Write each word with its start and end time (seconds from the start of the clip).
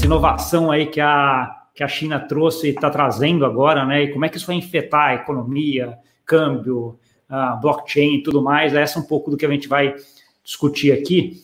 essa 0.00 0.06
inovação 0.06 0.70
aí 0.70 0.86
que 0.86 1.00
a, 1.00 1.64
que 1.74 1.84
a 1.84 1.88
China 1.88 2.18
trouxe 2.18 2.68
e 2.68 2.70
está 2.70 2.88
trazendo 2.88 3.44
agora, 3.44 3.84
né? 3.84 4.04
E 4.04 4.12
como 4.12 4.24
é 4.24 4.30
que 4.30 4.38
isso 4.38 4.46
vai 4.46 4.56
infectar 4.56 5.10
a 5.10 5.14
economia, 5.14 5.98
câmbio, 6.24 6.98
a 7.28 7.56
blockchain 7.56 8.16
e 8.16 8.22
tudo 8.22 8.42
mais. 8.42 8.74
Essa 8.74 8.98
é 8.98 9.02
um 9.02 9.06
pouco 9.06 9.30
do 9.30 9.36
que 9.36 9.44
a 9.44 9.50
gente 9.50 9.68
vai 9.68 9.94
discutir 10.42 10.92
aqui. 10.92 11.42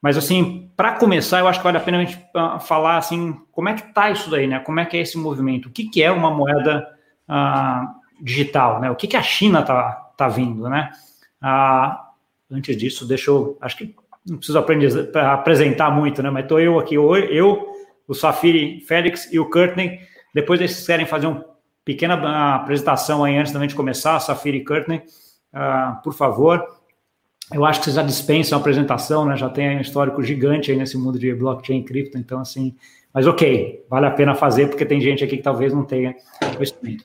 Mas, 0.00 0.16
assim, 0.16 0.70
para 0.76 0.92
começar, 0.92 1.40
eu 1.40 1.48
acho 1.48 1.58
que 1.58 1.64
vale 1.64 1.78
a 1.78 1.80
pena 1.80 1.98
a 1.98 2.04
gente 2.04 2.24
ah, 2.32 2.60
falar, 2.60 2.96
assim, 2.96 3.40
como 3.50 3.68
é 3.68 3.74
que 3.74 3.88
está 3.88 4.08
isso 4.08 4.30
daí, 4.30 4.46
né? 4.46 4.60
Como 4.60 4.78
é 4.78 4.84
que 4.84 4.96
é 4.96 5.00
esse 5.00 5.18
movimento? 5.18 5.66
O 5.66 5.72
que, 5.72 5.88
que 5.88 6.00
é 6.00 6.12
uma 6.12 6.30
moeda 6.30 6.88
uh, 7.28 8.22
digital, 8.22 8.80
né? 8.80 8.88
O 8.88 8.94
que, 8.94 9.08
que 9.08 9.16
a 9.16 9.22
China 9.22 9.60
está 9.60 9.92
tá 10.16 10.28
vindo, 10.28 10.68
né? 10.68 10.92
Uh, 11.42 12.54
antes 12.54 12.76
disso, 12.76 13.04
deixa 13.04 13.32
eu... 13.32 13.58
Acho 13.60 13.78
que 13.78 13.96
não 14.24 14.36
preciso 14.36 14.58
aprender, 14.58 15.10
apresentar 15.16 15.90
muito, 15.90 16.22
né? 16.22 16.30
Mas 16.30 16.44
estou 16.44 16.60
eu 16.60 16.78
aqui, 16.78 16.94
eu, 16.94 17.75
o 18.06 18.14
Safiri 18.14 18.80
Félix 18.80 19.32
e 19.32 19.38
o 19.38 19.48
Courtney. 19.48 20.00
Depois 20.34 20.60
eles 20.60 20.86
querem 20.86 21.06
fazer 21.06 21.26
uma 21.26 21.44
pequena 21.84 22.14
ah, 22.14 22.56
apresentação 22.56 23.24
aí 23.24 23.36
antes 23.36 23.52
da 23.52 23.60
gente 23.60 23.74
começar, 23.74 24.18
Safiri 24.20 24.58
e 24.58 24.64
Courtney, 24.64 25.02
uh, 25.54 26.02
por 26.02 26.12
favor. 26.12 26.66
Eu 27.52 27.64
acho 27.64 27.78
que 27.78 27.84
vocês 27.84 27.96
já 27.96 28.02
dispensam 28.02 28.58
a 28.58 28.60
apresentação, 28.60 29.24
né? 29.24 29.36
Já 29.36 29.48
tem 29.48 29.78
um 29.78 29.80
histórico 29.80 30.20
gigante 30.20 30.72
aí 30.72 30.76
nesse 30.76 30.98
mundo 30.98 31.16
de 31.16 31.32
blockchain 31.32 31.78
e 31.78 31.84
cripto, 31.84 32.18
então 32.18 32.40
assim, 32.40 32.74
mas 33.14 33.24
ok, 33.26 33.86
vale 33.88 34.06
a 34.06 34.10
pena 34.10 34.34
fazer 34.34 34.68
porque 34.68 34.84
tem 34.84 35.00
gente 35.00 35.22
aqui 35.22 35.36
que 35.36 35.42
talvez 35.44 35.72
não 35.72 35.84
tenha 35.84 36.14
conhecimento. 36.54 37.04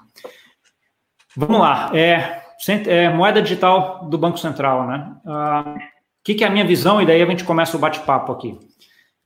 Vamos 1.37 1.59
lá, 1.59 1.91
é, 1.93 2.41
é, 2.87 3.09
moeda 3.09 3.41
digital 3.41 4.05
do 4.09 4.17
Banco 4.17 4.39
Central, 4.39 4.87
né? 4.87 5.15
O 5.23 5.29
uh, 5.29 5.79
que, 6.23 6.33
que, 6.33 6.43
é 6.43 6.47
a 6.47 6.51
minha 6.51 6.65
visão? 6.65 6.99
E 6.99 7.05
daí 7.05 7.21
a 7.21 7.25
gente 7.25 7.43
começa 7.43 7.77
o 7.77 7.79
bate-papo 7.79 8.31
aqui. 8.31 8.59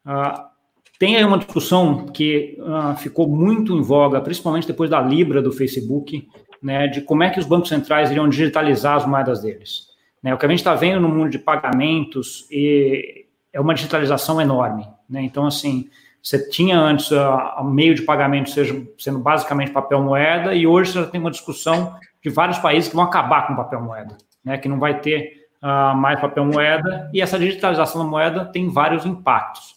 Uh, 0.05 0.54
tem 0.99 1.15
aí 1.17 1.23
uma 1.23 1.37
discussão 1.37 2.05
que 2.05 2.57
uh, 2.59 2.95
ficou 2.97 3.27
muito 3.27 3.73
em 3.73 3.81
voga, 3.81 4.21
principalmente 4.21 4.67
depois 4.67 4.89
da 4.89 5.01
Libra 5.01 5.41
do 5.41 5.51
Facebook, 5.51 6.27
né, 6.61 6.87
de 6.87 7.01
como 7.01 7.23
é 7.23 7.29
que 7.29 7.39
os 7.39 7.45
bancos 7.45 7.69
centrais 7.69 8.09
iriam 8.09 8.29
digitalizar 8.29 8.95
as 8.95 9.05
moedas 9.05 9.41
deles. 9.41 9.87
Né, 10.23 10.33
o 10.33 10.37
que 10.37 10.45
a 10.45 10.49
gente 10.49 10.59
está 10.59 10.73
vendo 10.73 11.01
no 11.01 11.09
mundo 11.09 11.29
de 11.29 11.39
pagamentos 11.39 12.47
é 12.51 13.59
uma 13.59 13.73
digitalização 13.73 14.39
enorme. 14.41 14.87
Né? 15.09 15.21
Então, 15.21 15.45
assim, 15.45 15.89
você 16.21 16.49
tinha 16.49 16.79
antes 16.79 17.11
o 17.11 17.63
meio 17.63 17.93
de 17.93 18.01
pagamento 18.01 18.49
seja, 18.49 18.81
sendo 18.97 19.19
basicamente 19.19 19.71
papel 19.71 20.01
moeda, 20.01 20.55
e 20.55 20.65
hoje 20.65 20.91
você 20.91 20.99
já 20.99 21.07
tem 21.07 21.21
uma 21.21 21.29
discussão 21.29 21.95
de 22.23 22.29
vários 22.29 22.57
países 22.57 22.89
que 22.89 22.95
vão 22.95 23.05
acabar 23.05 23.45
com 23.45 23.55
papel 23.55 23.81
moeda, 23.81 24.17
né? 24.43 24.57
que 24.57 24.67
não 24.67 24.79
vai 24.79 24.99
ter 24.99 25.45
uh, 25.61 25.95
mais 25.95 26.19
papel 26.19 26.45
moeda, 26.45 27.11
e 27.13 27.21
essa 27.21 27.37
digitalização 27.37 28.03
da 28.03 28.09
moeda 28.09 28.45
tem 28.45 28.69
vários 28.69 29.05
impactos. 29.05 29.74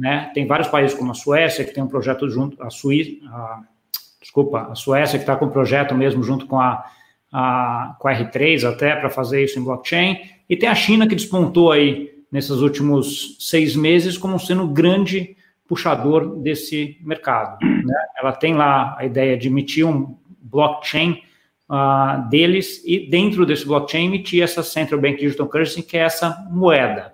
Né? 0.00 0.30
Tem 0.32 0.46
vários 0.46 0.68
países 0.68 0.96
como 0.96 1.10
a 1.10 1.14
Suécia, 1.14 1.62
que 1.62 1.74
tem 1.74 1.84
um 1.84 1.86
projeto 1.86 2.26
junto, 2.26 2.60
a 2.62 2.70
Suíça, 2.70 3.20
desculpa, 4.18 4.68
a 4.70 4.74
Suécia 4.74 5.18
que 5.18 5.24
está 5.24 5.36
com 5.36 5.44
um 5.44 5.50
projeto 5.50 5.94
mesmo 5.94 6.22
junto 6.22 6.46
com 6.46 6.58
a, 6.58 6.86
a, 7.30 7.96
com 7.98 8.08
a 8.08 8.14
R3 8.14 8.66
até 8.66 8.96
para 8.96 9.10
fazer 9.10 9.44
isso 9.44 9.58
em 9.58 9.62
blockchain, 9.62 10.18
e 10.48 10.56
tem 10.56 10.70
a 10.70 10.74
China 10.74 11.06
que 11.06 11.14
despontou 11.14 11.70
aí 11.70 12.24
nesses 12.32 12.62
últimos 12.62 13.36
seis 13.38 13.76
meses 13.76 14.16
como 14.16 14.40
sendo 14.40 14.66
grande 14.68 15.36
puxador 15.68 16.36
desse 16.36 16.96
mercado. 17.02 17.58
Né? 17.62 17.94
Ela 18.16 18.32
tem 18.32 18.54
lá 18.54 18.96
a 18.98 19.04
ideia 19.04 19.36
de 19.36 19.48
emitir 19.48 19.86
um 19.86 20.16
blockchain 20.40 21.22
uh, 21.68 22.26
deles 22.30 22.82
e 22.86 23.06
dentro 23.06 23.44
desse 23.44 23.66
blockchain 23.66 24.06
emitir 24.06 24.42
essa 24.42 24.62
Central 24.62 24.98
Bank 24.98 25.20
Digital 25.20 25.46
Currency, 25.46 25.82
que 25.82 25.98
é 25.98 26.00
essa 26.00 26.48
moeda. 26.50 27.12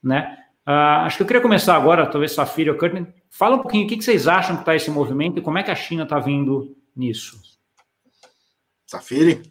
Né? 0.00 0.36
Uh, 0.66 1.04
acho 1.04 1.16
que 1.16 1.22
eu 1.22 1.26
queria 1.26 1.42
começar 1.42 1.74
agora, 1.74 2.06
talvez 2.06 2.32
Safira 2.32 2.72
ou 2.72 2.78
Curtin, 2.78 3.06
fala 3.30 3.56
um 3.56 3.62
pouquinho 3.62 3.86
o 3.86 3.88
que, 3.88 3.96
que 3.96 4.04
vocês 4.04 4.28
acham 4.28 4.56
que 4.56 4.62
está 4.62 4.76
esse 4.76 4.90
movimento 4.90 5.38
e 5.38 5.42
como 5.42 5.58
é 5.58 5.62
que 5.62 5.70
a 5.70 5.74
China 5.74 6.04
está 6.04 6.18
vindo 6.18 6.76
nisso. 6.94 7.40
Safiri? 8.86 9.42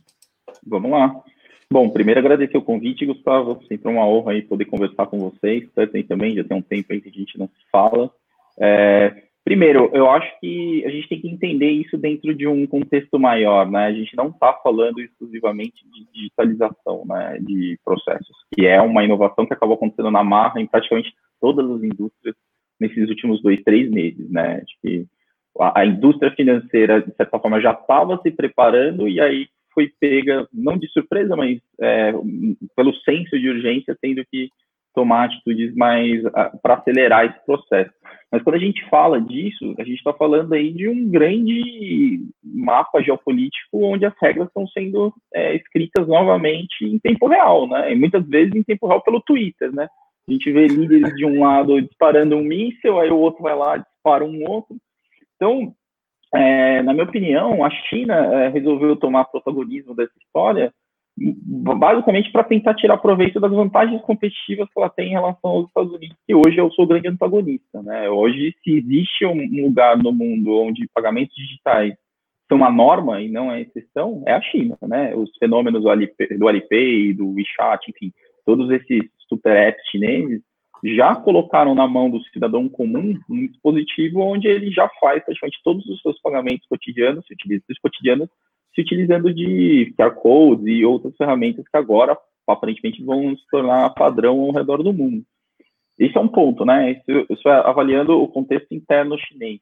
Vamos 0.66 0.91
lá. 0.91 1.16
Bom, 1.72 1.89
primeiro 1.89 2.19
agradecer 2.19 2.57
o 2.57 2.63
convite, 2.63 3.06
Gustavo. 3.06 3.63
Sempre 3.67 3.91
uma 3.91 4.06
honra 4.06 4.31
aí 4.31 4.41
poder 4.41 4.66
conversar 4.66 5.07
com 5.07 5.19
vocês. 5.19 5.69
Curtin 5.75 6.03
também, 6.03 6.35
já 6.35 6.44
tem 6.44 6.57
um 6.57 6.61
tempo 6.61 6.91
aí 6.91 7.01
que 7.01 7.09
a 7.09 7.11
gente 7.11 7.38
não 7.38 7.47
se 7.47 7.69
fala. 7.72 8.11
É, 8.59 9.28
primeiro, 9.44 9.89
eu 9.94 10.09
acho 10.09 10.39
que 10.39 10.83
a 10.85 10.89
gente 10.89 11.07
tem 11.09 11.22
que 11.22 11.29
entender 11.29 11.69
isso 11.69 11.97
dentro 11.97 12.33
de 12.33 12.47
um 12.47 12.66
contexto 12.67 13.19
maior, 13.19 13.69
né? 13.69 13.88
A 13.88 13.94
gente 13.94 14.16
não 14.16 14.29
está 14.29 14.53
falando 14.63 15.00
exclusivamente 15.00 15.83
de 15.89 16.05
digitalização, 16.13 17.03
né, 17.05 17.39
de 17.41 17.78
processos, 17.83 18.35
que 18.53 18.66
é 18.66 18.81
uma 18.81 19.03
inovação 19.03 19.45
que 19.45 19.53
acabou 19.53 19.75
acontecendo 19.75 20.11
na 20.11 20.23
marra 20.23 20.61
em 20.61 20.67
praticamente 20.67 21.13
todas 21.41 21.69
as 21.69 21.83
indústrias 21.83 22.35
nesses 22.79 23.09
últimos 23.09 23.41
dois, 23.41 23.61
três 23.63 23.89
meses, 23.89 24.29
né? 24.29 24.61
Acho 24.63 24.75
que 24.81 25.05
a, 25.59 25.81
a 25.81 25.85
indústria 25.85 26.31
financeira, 26.31 27.01
de 27.01 27.13
certa 27.16 27.39
forma, 27.39 27.61
já 27.61 27.72
estava 27.72 28.19
se 28.22 28.31
preparando 28.31 29.07
e 29.07 29.19
aí 29.19 29.47
foi 29.73 29.91
pega, 29.99 30.47
não 30.53 30.78
de 30.78 30.88
surpresa, 30.89 31.35
mas 31.35 31.59
é, 31.79 32.11
pelo 32.75 32.94
senso 33.01 33.39
de 33.39 33.49
urgência, 33.49 33.97
tendo 34.01 34.23
que 34.31 34.49
tomar 34.94 35.25
atitudes 35.25 35.75
mais 35.75 36.22
para 36.61 36.75
acelerar 36.75 37.25
esse 37.25 37.45
processo. 37.45 37.91
Mas 38.31 38.44
quando 38.44 38.55
a 38.55 38.59
gente 38.59 38.88
fala 38.89 39.19
disso, 39.19 39.73
a 39.79 39.83
gente 39.83 39.97
está 39.97 40.13
falando 40.13 40.53
aí 40.53 40.72
de 40.72 40.88
um 40.88 41.09
grande 41.09 42.27
mapa 42.44 43.01
geopolítico 43.01 43.83
onde 43.83 44.05
as 44.05 44.13
regras 44.22 44.47
estão 44.47 44.67
sendo 44.67 45.13
é, 45.33 45.55
escritas 45.55 46.07
novamente 46.07 46.85
em 46.85 46.99
tempo 46.99 47.28
real, 47.28 47.67
né? 47.67 47.91
E 47.91 47.95
muitas 47.95 48.25
vezes 48.28 48.53
em 48.53 48.63
tempo 48.63 48.88
real 48.88 49.01
pelo 49.01 49.22
Twitter, 49.22 49.73
né? 49.73 49.88
A 50.28 50.31
gente 50.31 50.51
vê 50.51 50.67
líderes 50.67 51.16
de 51.16 51.25
um 51.25 51.44
lado 51.44 51.81
disparando 51.81 52.35
um 52.35 52.44
míssil, 52.44 52.99
aí 52.99 53.09
o 53.09 53.17
outro 53.17 53.41
vai 53.41 53.55
lá 53.55 53.78
dispara 53.78 54.23
um 54.23 54.47
outro. 54.47 54.78
Então, 55.35 55.73
é, 56.35 56.83
na 56.83 56.94
minha 56.94 57.05
opinião, 57.05 57.66
a 57.66 57.72
China 57.72 58.13
é, 58.16 58.49
resolveu 58.49 58.95
tomar 58.95 59.25
protagonismo 59.25 59.95
dessa 59.95 60.13
história 60.22 60.72
basicamente 61.19 62.31
para 62.31 62.44
tentar 62.44 62.74
tirar 62.75 62.97
proveito 62.97 63.40
das 63.40 63.52
vantagens 63.52 64.02
competitivas 64.02 64.68
que 64.69 64.80
ela 64.80 64.90
tem 64.90 65.09
em 65.09 65.13
relação 65.13 65.52
aos 65.52 65.68
Estados 65.68 65.94
Unidos, 65.94 66.18
que 66.25 66.34
hoje 66.34 66.57
eu 66.57 66.72
sou 66.72 66.85
o 66.85 66.88
grande 66.88 67.07
antagonista. 67.07 67.81
Né? 67.84 68.09
Hoje, 68.09 68.56
se 68.63 68.78
existe 68.78 69.25
um 69.25 69.66
lugar 69.66 69.97
no 69.97 70.12
mundo 70.12 70.52
onde 70.62 70.90
pagamentos 70.94 71.35
digitais 71.35 71.94
são 72.47 72.58
uma 72.58 72.72
norma 72.72 73.22
e 73.22 73.29
não 73.29 73.52
é 73.52 73.62
exceção, 73.62 74.24
é 74.25 74.34
a 74.34 74.41
China. 74.41 74.78
Né? 74.81 75.13
Os 75.16 75.29
fenômenos 75.38 75.84
do 75.84 75.90
Alipay, 76.47 77.13
do 77.13 77.34
WeChat, 77.34 77.90
enfim, 77.90 78.12
todos 78.46 78.69
esses 78.72 79.03
super 79.28 79.56
apps 79.56 79.85
chineses 79.90 80.41
já 80.84 81.13
colocaram 81.16 81.75
na 81.75 81.88
mão 81.88 82.09
do 82.09 82.24
cidadão 82.31 82.69
comum 82.69 83.19
um 83.29 83.47
dispositivo 83.47 84.22
onde 84.22 84.47
ele 84.47 84.72
já 84.72 84.90
faz 85.00 85.24
praticamente 85.24 85.59
todos 85.63 85.85
os 85.85 86.02
seus 86.02 86.19
pagamentos 86.22 86.66
cotidianos, 86.68 87.25
se 87.28 87.34
utiliza 87.34 87.63
os 87.69 87.79
cotidianos 87.79 88.29
se 88.74 88.81
utilizando 88.81 89.34
de 89.34 89.94
QR 89.97 90.16
codes 90.16 90.66
e 90.68 90.85
outras 90.85 91.16
ferramentas 91.16 91.66
que 91.68 91.78
agora 91.78 92.18
aparentemente 92.47 93.03
vão 93.03 93.35
se 93.35 93.44
tornar 93.50 93.90
padrão 93.91 94.40
ao 94.41 94.52
redor 94.52 94.84
do 94.84 94.94
mundo. 94.94 95.24
Esse 95.97 96.18
é 96.18 96.22
um 96.22 96.28
ponto, 96.28 96.66
né? 96.66 96.91
Isso, 96.91 97.25
isso 97.29 97.50
é 97.50 97.68
avaliando 97.68 98.22
o 98.22 98.28
contexto 98.28 98.74
interno 98.74 99.19
chinês. 99.19 99.59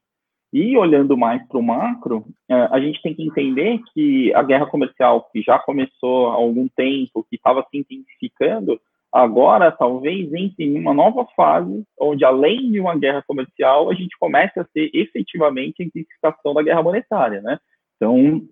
E 0.52 0.76
olhando 0.78 1.16
mais 1.16 1.46
para 1.46 1.58
o 1.58 1.62
macro, 1.62 2.24
é, 2.48 2.54
a 2.54 2.80
gente 2.80 3.02
tem 3.02 3.14
que 3.14 3.22
entender 3.22 3.80
que 3.92 4.32
a 4.32 4.42
guerra 4.42 4.66
comercial, 4.66 5.28
que 5.30 5.42
já 5.42 5.58
começou 5.58 6.28
há 6.28 6.34
algum 6.34 6.66
tempo, 6.68 7.26
que 7.28 7.36
estava 7.36 7.66
se 7.70 7.76
intensificando, 7.76 8.80
agora 9.12 9.70
talvez 9.70 10.32
entre 10.32 10.64
em 10.64 10.78
uma 10.78 10.94
nova 10.94 11.26
fase, 11.36 11.84
onde 12.00 12.24
além 12.24 12.70
de 12.70 12.80
uma 12.80 12.96
guerra 12.96 13.22
comercial, 13.26 13.90
a 13.90 13.94
gente 13.94 14.16
comece 14.18 14.58
a 14.58 14.64
ter 14.64 14.90
efetivamente 14.94 15.82
a 15.82 15.86
intensificação 15.86 16.54
da 16.54 16.62
guerra 16.62 16.82
monetária, 16.82 17.42
né? 17.42 17.58
Então, 17.96 18.42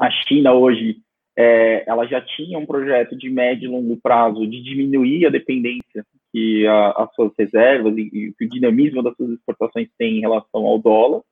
a 0.00 0.10
China 0.10 0.52
hoje 0.52 0.98
é, 1.36 1.84
ela 1.88 2.06
já 2.06 2.20
tinha 2.20 2.58
um 2.58 2.66
projeto 2.66 3.16
de 3.16 3.30
médio 3.30 3.68
e 3.68 3.72
longo 3.72 3.96
prazo 4.00 4.46
de 4.46 4.60
diminuir 4.60 5.26
a 5.26 5.30
dependência 5.30 6.04
que 6.32 6.66
a, 6.66 6.90
as 6.90 7.14
suas 7.14 7.32
reservas 7.38 7.96
e, 7.96 8.10
e 8.12 8.44
o 8.44 8.48
dinamismo 8.48 9.02
das 9.02 9.16
suas 9.16 9.30
exportações 9.30 9.88
tem 9.96 10.18
em 10.18 10.20
relação 10.20 10.66
ao 10.66 10.78
dólar, 10.78 11.22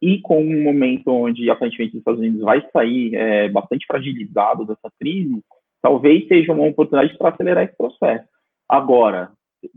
e 0.00 0.20
com 0.20 0.42
um 0.42 0.62
momento 0.62 1.08
onde 1.08 1.48
aparentemente 1.50 1.94
os 1.94 1.98
Estados 1.98 2.20
Unidos 2.20 2.40
vai 2.40 2.64
sair 2.72 3.14
é, 3.14 3.48
bastante 3.48 3.86
fragilizado 3.86 4.64
dessa 4.64 4.90
crise, 4.98 5.42
talvez 5.80 6.26
seja 6.26 6.52
uma 6.52 6.66
oportunidade 6.66 7.16
para 7.16 7.30
acelerar 7.30 7.64
esse 7.64 7.76
processo. 7.76 8.24
Agora, 8.68 9.30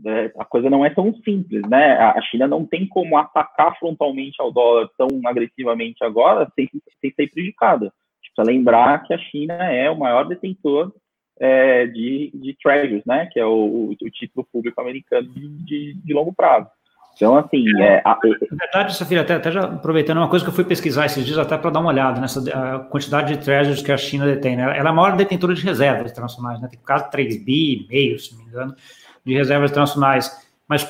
é, 0.04 0.32
a 0.36 0.44
coisa 0.44 0.70
não 0.70 0.84
é 0.84 0.90
tão 0.90 1.14
simples, 1.22 1.62
né? 1.68 1.92
A 1.92 2.20
China 2.22 2.48
não 2.48 2.64
tem 2.64 2.88
como 2.88 3.16
atacar 3.16 3.78
frontalmente 3.78 4.40
ao 4.40 4.50
dólar 4.50 4.88
tão 4.98 5.08
agressivamente 5.24 6.02
agora 6.02 6.50
sem, 6.56 6.68
sem 7.00 7.12
ser 7.12 7.30
prejudicada 7.30 7.92
precisa 8.36 8.42
lembrar 8.42 9.02
que 9.04 9.14
a 9.14 9.18
China 9.18 9.54
é 9.54 9.90
o 9.90 9.98
maior 9.98 10.24
detentor 10.28 10.92
é, 11.40 11.86
de, 11.86 12.30
de 12.34 12.56
treasuries, 12.62 13.04
né, 13.06 13.28
que 13.32 13.40
é 13.40 13.46
o, 13.46 13.90
o 13.90 14.10
título 14.10 14.46
público 14.52 14.80
americano 14.80 15.28
de, 15.28 15.94
de, 15.94 16.14
longo 16.14 16.32
prazo. 16.32 16.68
Então, 17.14 17.36
assim, 17.36 17.64
é, 17.80 18.02
a... 18.04 18.18
Na 18.50 18.56
verdade, 18.58 18.94
Safira, 18.94 19.22
até, 19.22 19.34
até 19.34 19.50
já 19.50 19.64
aproveitando 19.64 20.18
uma 20.18 20.28
coisa 20.28 20.44
que 20.44 20.50
eu 20.50 20.54
fui 20.54 20.64
pesquisar 20.64 21.06
esses 21.06 21.24
dias 21.24 21.38
até 21.38 21.56
para 21.56 21.70
dar 21.70 21.80
uma 21.80 21.88
olhada 21.88 22.20
nessa 22.20 22.78
quantidade 22.90 23.34
de 23.34 23.42
treasuries 23.42 23.82
que 23.82 23.90
a 23.90 23.96
China 23.96 24.26
detém. 24.26 24.54
Né? 24.54 24.64
Ela 24.64 24.74
é 24.74 24.88
a 24.88 24.92
maior 24.92 25.16
detentora 25.16 25.54
de 25.54 25.62
reservas 25.62 26.12
internacionais, 26.12 26.60
né? 26.60 26.68
tem 26.68 26.78
quase 26.78 27.10
3 27.10 27.42
bi 27.42 27.84
e 27.84 27.88
meio, 27.88 28.18
se 28.18 28.34
não 28.34 28.44
me 28.44 28.50
engano, 28.50 28.76
de 29.24 29.34
reservas 29.34 29.70
internacionais. 29.70 30.46
mas 30.68 30.84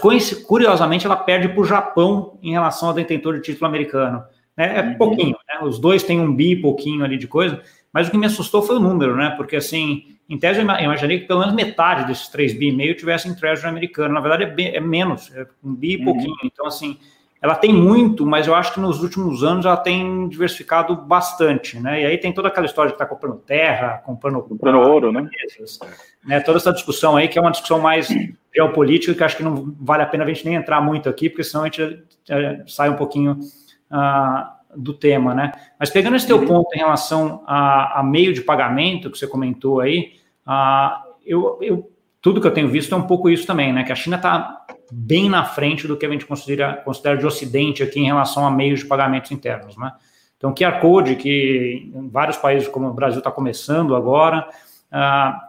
curiosamente 0.47 1.07
ela 1.07 1.17
perde 1.17 1.49
para 1.49 1.61
o 1.61 1.65
Japão 1.65 2.39
em 2.43 2.53
relação 2.53 2.89
ao 2.89 2.95
detentor 2.95 3.35
de 3.35 3.43
título 3.43 3.69
americano. 3.69 4.25
Né? 4.57 4.79
É 4.79 4.83
uhum. 4.83 4.95
pouquinho, 4.95 5.37
né? 5.49 5.61
Os 5.63 5.79
dois 5.79 6.03
têm 6.03 6.21
um 6.21 6.35
bi 6.35 6.57
pouquinho 6.57 7.05
ali 7.05 7.19
de 7.19 7.27
coisa, 7.27 7.61
mas 7.93 8.09
o 8.09 8.11
que 8.11 8.19
me 8.19 8.27
assustou 8.27 8.63
foi 8.63 8.77
o 8.77 8.81
número, 8.81 9.17
né? 9.17 9.31
Porque 9.37 9.57
assim, 9.57 10.17
em 10.29 10.39
tese 10.39 10.61
eu 10.61 10.65
imaginei 10.65 11.21
que 11.21 11.27
pelo 11.27 11.41
menos 11.41 11.55
metade 11.55 12.07
desses 12.07 12.29
3 12.29 12.55
bi 12.55 12.69
e 12.69 12.73
meio 12.73 12.97
tivessem 12.97 13.35
treasury 13.35 13.69
americano. 13.69 14.15
Na 14.15 14.21
verdade 14.21 14.45
é, 14.45 14.47
bem, 14.47 14.75
é 14.75 14.81
menos, 14.81 15.33
é 15.35 15.47
um 15.63 15.75
bi 15.75 15.93
e 15.93 15.97
uhum. 15.99 16.05
pouquinho. 16.05 16.37
Então, 16.45 16.67
assim, 16.67 16.99
ela 17.41 17.55
tem 17.55 17.73
muito, 17.73 18.27
mas 18.27 18.47
eu 18.47 18.55
acho 18.55 18.73
que 18.73 18.81
nos 18.81 19.03
últimos 19.03 19.45
anos 19.45 19.67
ela 19.67 19.77
tem 19.77 20.29
diversificado 20.29 20.97
bastante, 20.97 21.79
né? 21.79 22.03
E 22.03 22.07
aí 22.07 22.19
tem 22.19 22.33
toda 22.33 22.49
aquela 22.49 22.67
história 22.67 22.89
de 22.89 22.95
estar 22.95 23.05
tá 23.05 23.15
comprando 23.15 23.39
terra, 23.39 24.03
comprando, 24.05 24.43
comprando 24.43 24.81
ouro, 24.81 25.13
né? 25.13 25.29
né? 26.25 26.41
Toda 26.41 26.59
essa 26.59 26.73
discussão 26.73 27.15
aí, 27.15 27.29
que 27.29 27.39
é 27.39 27.43
uma 27.43 27.51
discussão 27.51 27.79
mais 27.79 28.09
geopolítica, 28.55 29.15
que 29.15 29.23
acho 29.23 29.37
que 29.37 29.43
não 29.43 29.77
vale 29.79 30.03
a 30.03 30.07
pena 30.07 30.25
a 30.25 30.27
gente 30.27 30.45
nem 30.45 30.55
entrar 30.55 30.81
muito 30.81 31.09
aqui, 31.09 31.29
porque 31.29 31.45
senão 31.45 31.65
a 31.65 31.67
gente 31.67 32.03
é, 32.29 32.63
sai 32.67 32.89
um 32.89 32.97
pouquinho 32.97 33.39
uh, 33.91 34.57
do 34.77 34.93
tema, 34.93 35.35
né? 35.35 35.53
Mas 35.79 35.91
pegando 35.91 36.17
esse 36.17 36.27
teu 36.27 36.39
uhum. 36.39 36.47
ponto 36.47 36.75
em 36.75 36.79
relação 36.79 37.43
a, 37.47 38.01
a, 38.01 38.03
meio 38.03 38.33
de 38.33 38.43
pagamento 38.43 39.11
que 39.11 39.19
você 39.19 39.27
comentou 39.27 39.81
aí, 39.81 40.13
uh, 40.47 41.15
eu, 41.25 41.59
eu, 41.61 41.91
tudo 42.21 42.41
que 42.41 42.47
eu 42.47 42.53
tenho 42.53 42.69
visto 42.69 42.95
é 42.95 42.99
um 42.99 43.07
pouco 43.07 43.31
isso 43.31 43.47
também, 43.47 43.73
né? 43.73 43.85
Que 43.85 43.93
a 43.93 43.97
China 43.97 44.17
está 44.17 44.65
bem 44.91 45.29
na 45.29 45.45
frente 45.45 45.87
do 45.87 45.97
que 45.97 46.07
a 46.07 46.11
gente 46.11 46.27
considera, 46.27 46.75
considera 46.75 47.17
de 47.17 47.27
Ocidente 47.27 47.83
aqui 47.83 48.01
em 48.01 48.07
relação 48.07 48.47
a 48.47 48.51
meios 48.51 48.81
de 48.81 48.87
pagamentos 48.87 49.31
internos, 49.31 49.77
né? 49.77 49.93
Então, 50.37 50.55
QR 50.55 50.81
Code, 50.81 51.17
que 51.17 51.91
em 51.95 52.09
vários 52.09 52.37
países 52.37 52.69
como 52.69 52.89
o 52.89 52.93
Brasil 52.93 53.19
está 53.19 53.31
começando 53.31 53.97
agora, 53.97 54.49
uh, 54.93 55.47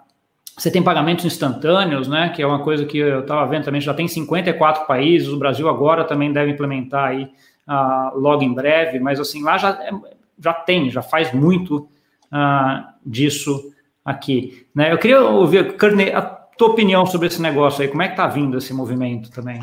você 0.58 0.72
tem 0.72 0.82
pagamentos 0.82 1.26
instantâneos, 1.26 2.08
né? 2.08 2.30
Que 2.30 2.42
é 2.42 2.48
uma 2.48 2.64
coisa 2.64 2.86
que 2.86 2.98
eu 2.98 3.20
estava 3.20 3.46
vendo 3.46 3.66
também, 3.66 3.82
já 3.82 3.94
tem 3.94 4.08
54 4.08 4.88
países, 4.88 5.28
o 5.28 5.38
Brasil 5.38 5.70
agora 5.70 6.04
também 6.04 6.32
deve 6.32 6.52
implementar 6.52 7.10
aí 7.10 7.30
uh, 7.68 8.18
logo 8.18 8.44
em 8.44 8.54
breve, 8.54 9.00
mas 9.00 9.20
assim, 9.20 9.44
lá 9.44 9.58
já, 9.58 9.72
é, 9.84 9.92
já 10.40 10.54
tem, 10.54 10.90
já 10.90 11.02
faz 11.02 11.34
muito 11.34 11.88
uh, 12.32 12.88
disso 13.06 13.74
aqui. 14.04 14.66
Né? 14.74 14.92
Eu 14.92 14.98
queria 14.98 15.22
ouvir, 15.22 15.76
Kearney, 15.78 16.14
a 16.14 16.22
tua 16.22 16.70
opinião 16.70 17.06
sobre 17.06 17.28
esse 17.28 17.42
negócio 17.42 17.82
aí, 17.82 17.88
como 17.88 18.02
é 18.02 18.08
que 18.08 18.14
está 18.14 18.28
vindo 18.28 18.58
esse 18.58 18.74
movimento 18.74 19.30
também? 19.32 19.60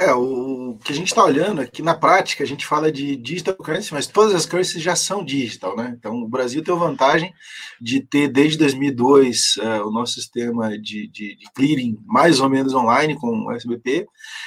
É, 0.00 0.12
o 0.14 0.78
que 0.84 0.92
a 0.92 0.94
gente 0.94 1.08
está 1.08 1.24
olhando 1.24 1.60
aqui 1.60 1.82
na 1.82 1.92
prática, 1.92 2.44
a 2.44 2.46
gente 2.46 2.64
fala 2.64 2.92
de 2.92 3.16
digital 3.16 3.56
currency, 3.56 3.92
mas 3.92 4.06
todas 4.06 4.32
as 4.32 4.46
currencies 4.46 4.80
já 4.80 4.94
são 4.94 5.24
digital, 5.24 5.76
né? 5.76 5.92
Então, 5.98 6.22
o 6.22 6.28
Brasil 6.28 6.62
tem 6.62 6.72
a 6.72 6.78
vantagem 6.78 7.34
de 7.80 8.00
ter, 8.00 8.28
desde 8.28 8.58
2002, 8.58 9.56
uh, 9.56 9.62
é, 9.62 9.82
o 9.82 9.90
nosso 9.90 10.14
sistema 10.14 10.78
de, 10.78 11.08
de, 11.08 11.36
de, 11.36 11.50
clearing 11.52 11.98
mais 12.06 12.38
ou 12.38 12.48
menos 12.48 12.74
online 12.74 13.16
com 13.16 13.46
o 13.46 13.52
SBP. 13.52 14.06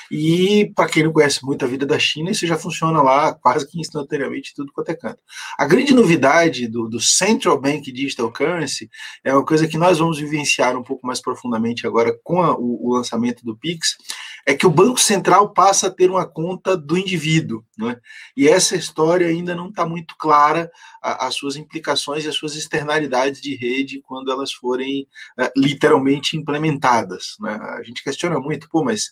E, 0.09 0.71
para 0.73 0.87
quem 0.87 1.03
não 1.03 1.11
conhece 1.11 1.43
muito 1.43 1.65
a 1.65 1.67
vida 1.67 1.85
da 1.85 1.99
China, 1.99 2.31
isso 2.31 2.47
já 2.47 2.57
funciona 2.57 3.01
lá 3.01 3.33
quase 3.33 3.69
que 3.69 3.77
instantaneamente, 3.77 4.53
tudo 4.55 4.71
quanto 4.71 4.89
é 4.89 4.95
canto. 4.95 5.19
A 5.57 5.65
grande 5.65 5.93
novidade 5.93 6.65
do, 6.65 6.87
do 6.87 7.01
Central 7.01 7.59
Bank 7.59 7.91
Digital 7.91 8.31
Currency 8.31 8.89
é 9.21 9.33
uma 9.33 9.45
coisa 9.45 9.67
que 9.67 9.77
nós 9.77 9.99
vamos 9.99 10.17
vivenciar 10.17 10.77
um 10.77 10.83
pouco 10.83 11.05
mais 11.05 11.21
profundamente 11.21 11.85
agora 11.85 12.17
com 12.23 12.41
a, 12.41 12.55
o, 12.55 12.87
o 12.87 12.93
lançamento 12.93 13.43
do 13.43 13.57
PIX, 13.57 13.97
é 14.45 14.53
que 14.53 14.65
o 14.65 14.71
Banco 14.71 14.99
Central 14.99 15.40
passa 15.49 15.87
a 15.87 15.91
ter 15.91 16.09
uma 16.09 16.25
conta 16.25 16.75
do 16.75 16.97
indivíduo. 16.97 17.63
Né? 17.77 17.97
E 18.35 18.47
essa 18.47 18.75
história 18.75 19.27
ainda 19.27 19.55
não 19.55 19.69
está 19.69 19.85
muito 19.85 20.15
clara, 20.17 20.71
a, 21.01 21.27
as 21.27 21.35
suas 21.35 21.55
implicações 21.55 22.23
e 22.23 22.27
as 22.27 22.35
suas 22.35 22.55
externalidades 22.55 23.41
de 23.41 23.55
rede 23.55 24.01
quando 24.01 24.31
elas 24.31 24.51
forem 24.51 25.07
uh, 25.39 25.49
literalmente 25.55 26.37
implementadas. 26.37 27.35
Né? 27.39 27.53
A 27.77 27.83
gente 27.83 28.03
questiona 28.03 28.39
muito, 28.39 28.69
pô, 28.69 28.83
mas 28.83 29.11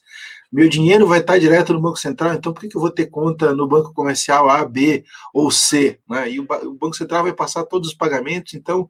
meu 0.52 0.68
dinheiro 0.68 1.08
vai 1.08 1.20
estar 1.20 1.38
direto 1.38 1.74
no 1.74 1.82
Banco 1.82 1.98
Central, 1.98 2.34
então 2.34 2.54
por 2.54 2.62
que, 2.62 2.70
que 2.70 2.78
eu 2.78 2.82
vou 2.82 2.92
ter 2.92 3.08
conta 3.08 3.54
no 3.54 3.68
banco 3.68 3.94
comercial 3.94 4.50
A, 4.50 4.66
B 4.66 5.04
ou 5.34 5.52
C? 5.52 6.00
Né? 6.10 6.32
E 6.32 6.40
o, 6.40 6.48
o 6.64 6.74
Banco 6.74 6.96
Central 6.96 7.24
vai 7.24 7.34
passar 7.34 7.64
todos 7.66 7.90
os 7.90 7.96
pagamentos, 7.96 8.54
então 8.54 8.90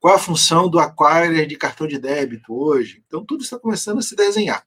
qual 0.00 0.14
a 0.14 0.18
função 0.18 0.68
do 0.68 0.78
acquirer 0.78 1.46
de 1.46 1.56
cartão 1.56 1.86
de 1.86 1.98
débito 1.98 2.54
hoje? 2.54 3.02
Então 3.06 3.24
tudo 3.24 3.42
está 3.42 3.58
começando 3.58 3.98
a 3.98 4.02
se 4.02 4.14
desenhar. 4.14 4.64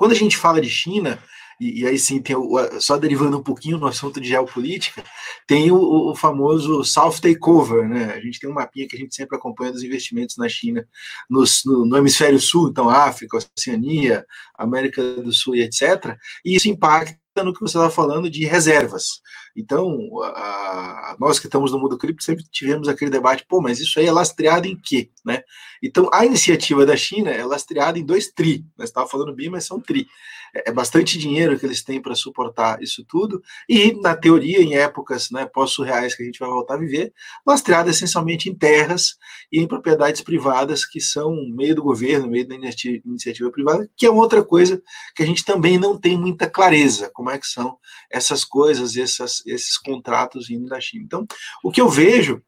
Quando 0.00 0.12
a 0.12 0.14
gente 0.14 0.34
fala 0.34 0.62
de 0.62 0.70
China, 0.70 1.18
e, 1.60 1.82
e 1.82 1.86
aí 1.86 1.98
sim, 1.98 2.22
tem 2.22 2.34
o, 2.34 2.56
só 2.80 2.96
derivando 2.96 3.36
um 3.36 3.42
pouquinho 3.42 3.76
no 3.76 3.86
assunto 3.86 4.18
de 4.18 4.28
geopolítica, 4.28 5.04
tem 5.46 5.70
o, 5.70 5.76
o, 5.76 6.14
famoso 6.14 6.82
South 6.82 7.20
Takeover, 7.20 7.86
né? 7.86 8.14
A 8.14 8.18
gente 8.18 8.40
tem 8.40 8.48
um 8.48 8.54
mapinha 8.54 8.88
que 8.88 8.96
a 8.96 8.98
gente 8.98 9.14
sempre 9.14 9.36
acompanha 9.36 9.72
dos 9.72 9.82
investimentos 9.82 10.38
na 10.38 10.48
China, 10.48 10.88
nos, 11.28 11.66
no, 11.66 11.84
no 11.84 11.98
hemisfério 11.98 12.40
sul, 12.40 12.70
então 12.70 12.88
África, 12.88 13.36
Oceania, 13.36 14.24
América 14.56 15.02
do 15.16 15.34
Sul 15.34 15.54
e 15.54 15.60
etc. 15.60 16.16
E 16.46 16.56
isso 16.56 16.70
impacta 16.70 17.44
no 17.44 17.52
que 17.52 17.60
você 17.60 17.76
estava 17.76 17.90
falando 17.90 18.30
de 18.30 18.46
reservas. 18.46 19.20
Então, 19.56 20.08
a, 20.22 20.28
a, 20.28 21.16
nós 21.18 21.38
que 21.38 21.46
estamos 21.46 21.72
no 21.72 21.78
mundo 21.78 21.98
cripto 21.98 22.22
sempre 22.22 22.44
tivemos 22.50 22.88
aquele 22.88 23.10
debate, 23.10 23.44
pô, 23.48 23.60
mas 23.60 23.80
isso 23.80 23.98
aí 23.98 24.06
é 24.06 24.12
lastreado 24.12 24.66
em 24.66 24.76
quê? 24.76 25.10
Né? 25.24 25.42
Então, 25.82 26.08
a 26.12 26.24
iniciativa 26.24 26.84
da 26.86 26.96
China 26.96 27.30
é 27.30 27.44
lastreada 27.44 27.98
em 27.98 28.04
dois 28.04 28.28
TRI. 28.28 28.64
Nós 28.76 28.88
estávamos 28.88 29.10
falando 29.10 29.34
BI, 29.34 29.48
mas 29.48 29.66
são 29.66 29.80
TRI. 29.80 30.06
É, 30.54 30.70
é 30.70 30.72
bastante 30.72 31.18
dinheiro 31.18 31.58
que 31.58 31.66
eles 31.66 31.82
têm 31.82 32.00
para 32.00 32.14
suportar 32.14 32.82
isso 32.82 33.04
tudo, 33.04 33.42
e, 33.68 33.92
na 34.00 34.16
teoria, 34.16 34.60
em 34.60 34.74
épocas 34.74 35.30
né, 35.30 35.46
pós-surreais 35.46 36.14
que 36.14 36.22
a 36.22 36.26
gente 36.26 36.38
vai 36.38 36.48
voltar 36.48 36.74
a 36.74 36.78
viver, 36.78 37.12
lastreada 37.46 37.90
essencialmente 37.90 38.48
em 38.48 38.54
terras 38.54 39.16
e 39.50 39.60
em 39.60 39.66
propriedades 39.66 40.20
privadas 40.20 40.84
que 40.84 41.00
são 41.00 41.34
meio 41.50 41.74
do 41.74 41.82
governo, 41.82 42.28
meio 42.28 42.46
da 42.46 42.54
iniciativa 42.54 43.50
privada, 43.50 43.88
que 43.96 44.06
é 44.06 44.10
outra 44.10 44.42
coisa 44.42 44.82
que 45.14 45.22
a 45.22 45.26
gente 45.26 45.44
também 45.44 45.78
não 45.78 45.98
tem 45.98 46.18
muita 46.18 46.48
clareza, 46.48 47.10
como 47.12 47.30
é 47.30 47.38
que 47.38 47.46
são 47.46 47.78
essas 48.10 48.44
coisas, 48.44 48.96
essas, 48.96 49.39
esses 49.46 49.76
contratos 49.76 50.48
vindo 50.48 50.66
da 50.66 50.80
China. 50.80 51.04
Então, 51.04 51.26
o 51.62 51.70
que 51.70 51.80
eu 51.80 51.88
vejo 51.88 52.42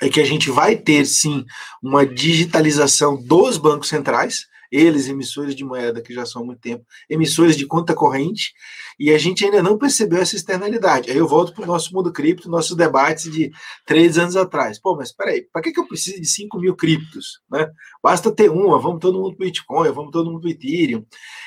é 0.00 0.08
que 0.08 0.20
a 0.20 0.24
gente 0.24 0.50
vai 0.50 0.76
ter 0.76 1.04
sim 1.04 1.44
uma 1.82 2.06
digitalização 2.06 3.22
dos 3.22 3.58
bancos 3.58 3.88
centrais, 3.88 4.46
eles, 4.70 5.08
emissores 5.08 5.54
de 5.54 5.64
moeda 5.64 6.00
que 6.00 6.14
já 6.14 6.24
são 6.24 6.42
há 6.42 6.44
muito 6.44 6.60
tempo, 6.60 6.84
emissores 7.08 7.56
de 7.56 7.66
conta 7.66 7.94
corrente, 7.94 8.52
e 8.98 9.10
a 9.10 9.18
gente 9.18 9.44
ainda 9.44 9.62
não 9.62 9.78
percebeu 9.78 10.20
essa 10.20 10.36
externalidade. 10.36 11.10
Aí 11.10 11.16
eu 11.16 11.26
volto 11.26 11.54
para 11.54 11.64
o 11.64 11.66
nosso 11.66 11.92
mundo 11.94 12.12
cripto, 12.12 12.50
nossos 12.50 12.76
debates 12.76 13.30
de 13.30 13.50
três 13.86 14.18
anos 14.18 14.36
atrás. 14.36 14.78
Pô, 14.78 14.94
mas 14.94 15.10
peraí, 15.10 15.42
para 15.52 15.62
que, 15.62 15.72
que 15.72 15.80
eu 15.80 15.86
preciso 15.86 16.20
de 16.20 16.26
5 16.26 16.58
mil 16.58 16.76
criptos? 16.76 17.40
Né? 17.50 17.70
Basta 18.02 18.30
ter 18.30 18.50
uma, 18.50 18.78
vamos 18.78 19.00
todo 19.00 19.18
mundo 19.18 19.36
para 19.36 19.46
Bitcoin, 19.46 19.90
vamos 19.90 20.10
todo 20.10 20.30
mundo 20.30 20.42
para 20.42 20.50
Ethereum. 20.50 21.04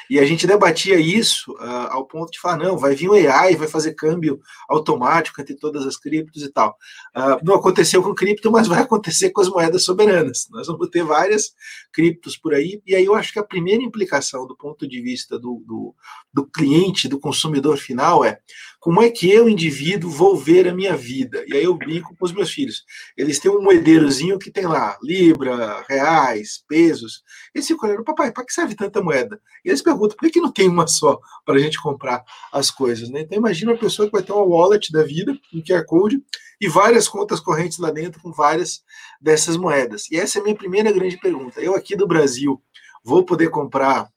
E 0.09 0.19
a 0.19 0.25
gente 0.25 0.45
debatia 0.45 0.99
isso 0.99 1.51
uh, 1.53 1.87
ao 1.89 2.05
ponto 2.05 2.31
de 2.31 2.39
falar, 2.39 2.57
não, 2.57 2.77
vai 2.77 2.95
vir 2.95 3.09
um 3.09 3.13
AI, 3.13 3.55
vai 3.55 3.67
fazer 3.67 3.93
câmbio 3.93 4.39
automático 4.67 5.39
entre 5.39 5.55
todas 5.55 5.85
as 5.85 5.97
criptos 5.97 6.43
e 6.43 6.51
tal. 6.51 6.77
Uh, 7.15 7.43
não 7.43 7.55
aconteceu 7.55 8.01
com 8.03 8.13
cripto, 8.13 8.51
mas 8.51 8.67
vai 8.67 8.81
acontecer 8.81 9.29
com 9.29 9.41
as 9.41 9.49
moedas 9.49 9.83
soberanas. 9.83 10.47
Nós 10.51 10.67
vamos 10.67 10.89
ter 10.89 11.03
várias 11.03 11.53
criptos 11.91 12.37
por 12.37 12.53
aí, 12.53 12.81
e 12.85 12.95
aí 12.95 13.07
eu 13.13 13.19
acho 13.19 13.31
que 13.31 13.39
a 13.39 13.43
primeira 13.43 13.83
implicação 13.83 14.45
do 14.47 14.55
ponto 14.55 14.87
de 14.87 15.01
vista 15.01 15.39
do, 15.39 15.63
do, 15.65 15.95
do 16.33 16.45
cliente, 16.45 17.07
do 17.07 17.19
consumidor 17.19 17.77
final 17.77 18.23
é 18.23 18.39
como 18.79 19.01
é 19.01 19.09
que 19.09 19.31
eu, 19.31 19.47
indivíduo, 19.47 20.11
vou 20.11 20.35
ver 20.35 20.67
a 20.67 20.73
minha 20.73 20.95
vida? 20.97 21.41
E 21.47 21.55
aí 21.55 21.63
eu 21.63 21.73
brinco 21.73 22.13
com 22.17 22.25
os 22.25 22.33
meus 22.33 22.51
filhos. 22.51 22.83
Eles 23.15 23.39
têm 23.39 23.49
um 23.49 23.61
moedeirozinho 23.61 24.37
que 24.37 24.51
tem 24.51 24.65
lá 24.65 24.97
libra, 25.01 25.85
reais, 25.87 26.61
pesos. 26.67 27.23
Eles 27.55 27.65
ficam 27.65 28.03
papai, 28.03 28.33
para 28.33 28.45
que 28.45 28.51
serve 28.51 28.75
tanta 28.75 29.01
moeda? 29.01 29.39
E 29.63 29.69
eles 29.69 29.81
perguntam, 29.81 30.17
por 30.17 30.25
que, 30.25 30.33
que 30.33 30.41
não 30.41 30.51
tem 30.51 30.67
uma 30.67 30.85
só 30.85 31.17
para 31.45 31.55
a 31.55 31.59
gente 31.59 31.81
comprar 31.81 32.25
as 32.51 32.69
coisas? 32.69 33.09
Né? 33.09 33.21
Então 33.21 33.37
imagina 33.37 33.71
uma 33.71 33.79
pessoa 33.79 34.05
que 34.05 34.11
vai 34.11 34.21
ter 34.21 34.33
uma 34.33 34.43
wallet 34.43 34.91
da 34.91 35.03
vida, 35.03 35.31
um 35.53 35.63
QR 35.63 35.85
Code, 35.85 36.21
e 36.59 36.67
várias 36.67 37.07
contas 37.07 37.39
correntes 37.39 37.77
lá 37.77 37.89
dentro 37.89 38.21
com 38.21 38.31
várias 38.31 38.83
dessas 39.21 39.57
moedas. 39.57 40.09
E 40.11 40.17
essa 40.17 40.39
é 40.39 40.41
a 40.41 40.43
minha 40.43 40.55
primeira 40.55 40.91
grande 40.91 41.17
pergunta. 41.17 41.61
Eu 41.61 41.75
aqui 41.75 41.95
do 41.95 42.07
Brasil 42.07 42.61
vou 43.03 43.23
poder 43.23 43.49
comprar 43.49 44.09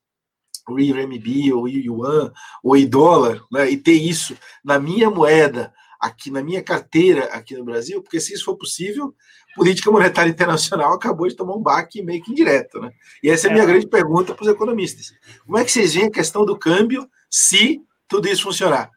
o 0.68 0.74
RMB, 0.74 1.52
ou 1.52 1.68
Yuan, 1.68 2.32
ou 2.62 2.86
dólar, 2.86 3.40
né, 3.52 3.70
e 3.70 3.76
ter 3.76 3.92
isso 3.92 4.36
na 4.64 4.78
minha 4.78 5.08
moeda, 5.08 5.72
aqui 6.00 6.30
na 6.30 6.42
minha 6.42 6.62
carteira 6.62 7.24
aqui 7.26 7.56
no 7.56 7.64
Brasil, 7.64 8.02
porque 8.02 8.20
se 8.20 8.34
isso 8.34 8.44
for 8.44 8.56
possível, 8.56 9.14
política 9.54 9.90
monetária 9.90 10.30
internacional 10.30 10.92
acabou 10.92 11.26
de 11.26 11.34
tomar 11.34 11.54
um 11.54 11.62
baque 11.62 12.02
meio 12.02 12.22
que 12.22 12.30
indireto, 12.30 12.80
né? 12.80 12.90
E 13.22 13.30
essa 13.30 13.46
é 13.46 13.50
a 13.50 13.52
minha 13.52 13.64
é. 13.64 13.66
grande 13.66 13.88
pergunta 13.88 14.34
para 14.34 14.42
os 14.42 14.50
economistas. 14.50 15.12
Como 15.44 15.58
é 15.58 15.64
que 15.64 15.72
vocês 15.72 15.94
veem 15.94 16.06
a 16.06 16.10
questão 16.10 16.44
do 16.44 16.58
câmbio 16.58 17.08
se 17.30 17.80
tudo 18.06 18.28
isso 18.28 18.42
funcionar? 18.42 18.90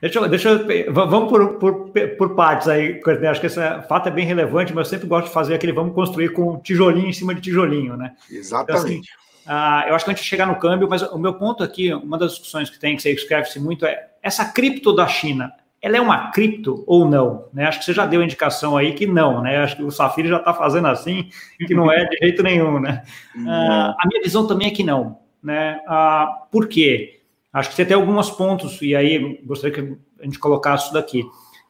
Deixa 0.00 0.18
eu, 0.18 0.28
deixa 0.28 0.48
eu, 0.50 0.92
vamos 0.92 1.30
por, 1.30 1.54
por, 1.58 1.90
por 1.90 2.34
partes 2.34 2.68
aí, 2.68 3.00
acho 3.30 3.40
que 3.40 3.46
esse 3.46 3.60
fato 3.88 4.08
é 4.08 4.12
bem 4.12 4.26
relevante, 4.26 4.74
mas 4.74 4.86
eu 4.86 4.90
sempre 4.90 5.08
gosto 5.08 5.28
de 5.28 5.32
fazer 5.32 5.54
aquele 5.54 5.72
vamos 5.72 5.94
construir 5.94 6.32
com 6.32 6.58
tijolinho 6.58 7.08
em 7.08 7.12
cima 7.12 7.34
de 7.34 7.40
tijolinho, 7.40 7.96
né? 7.96 8.14
Exatamente. 8.30 8.70
Então, 8.70 8.84
assim, 8.84 9.02
Uh, 9.48 9.88
eu 9.88 9.94
acho 9.94 10.04
que 10.04 10.10
a 10.10 10.14
gente 10.14 10.26
chegar 10.26 10.46
no 10.46 10.58
câmbio, 10.58 10.86
mas 10.90 11.00
o 11.00 11.16
meu 11.16 11.32
ponto 11.32 11.64
aqui, 11.64 11.90
uma 11.94 12.18
das 12.18 12.32
discussões 12.32 12.68
que 12.68 12.78
tem, 12.78 12.94
que 12.94 13.00
você 13.00 13.12
escreve-se 13.12 13.58
muito, 13.58 13.86
é 13.86 14.08
essa 14.22 14.44
cripto 14.44 14.94
da 14.94 15.08
China, 15.08 15.50
ela 15.80 15.96
é 15.96 16.00
uma 16.02 16.30
cripto 16.32 16.84
ou 16.86 17.08
não? 17.08 17.46
Né? 17.50 17.64
Acho 17.64 17.78
que 17.78 17.86
você 17.86 17.94
já 17.94 18.04
deu 18.04 18.22
indicação 18.22 18.76
aí 18.76 18.92
que 18.92 19.06
não, 19.06 19.40
né? 19.40 19.56
Acho 19.56 19.76
que 19.76 19.82
o 19.82 19.90
Safiri 19.90 20.28
já 20.28 20.36
está 20.36 20.52
fazendo 20.52 20.88
assim, 20.88 21.30
que 21.66 21.72
não 21.72 21.90
é 21.90 22.04
de 22.04 22.18
jeito 22.18 22.42
nenhum, 22.42 22.78
né? 22.78 23.02
Uh, 23.38 23.94
a 23.96 24.02
minha 24.06 24.20
visão 24.22 24.46
também 24.46 24.68
é 24.68 24.70
que 24.70 24.82
não. 24.82 25.20
né? 25.42 25.80
Ah, 25.86 26.46
por 26.50 26.68
quê? 26.68 27.17
Acho 27.52 27.70
que 27.70 27.76
você 27.76 27.84
tem 27.84 27.96
alguns 27.96 28.30
pontos, 28.30 28.80
e 28.82 28.94
aí 28.94 29.40
gostaria 29.44 29.74
que 29.74 29.96
a 30.20 30.24
gente 30.24 30.38
colocasse 30.38 30.84
isso 30.84 30.94
daqui. 30.94 31.24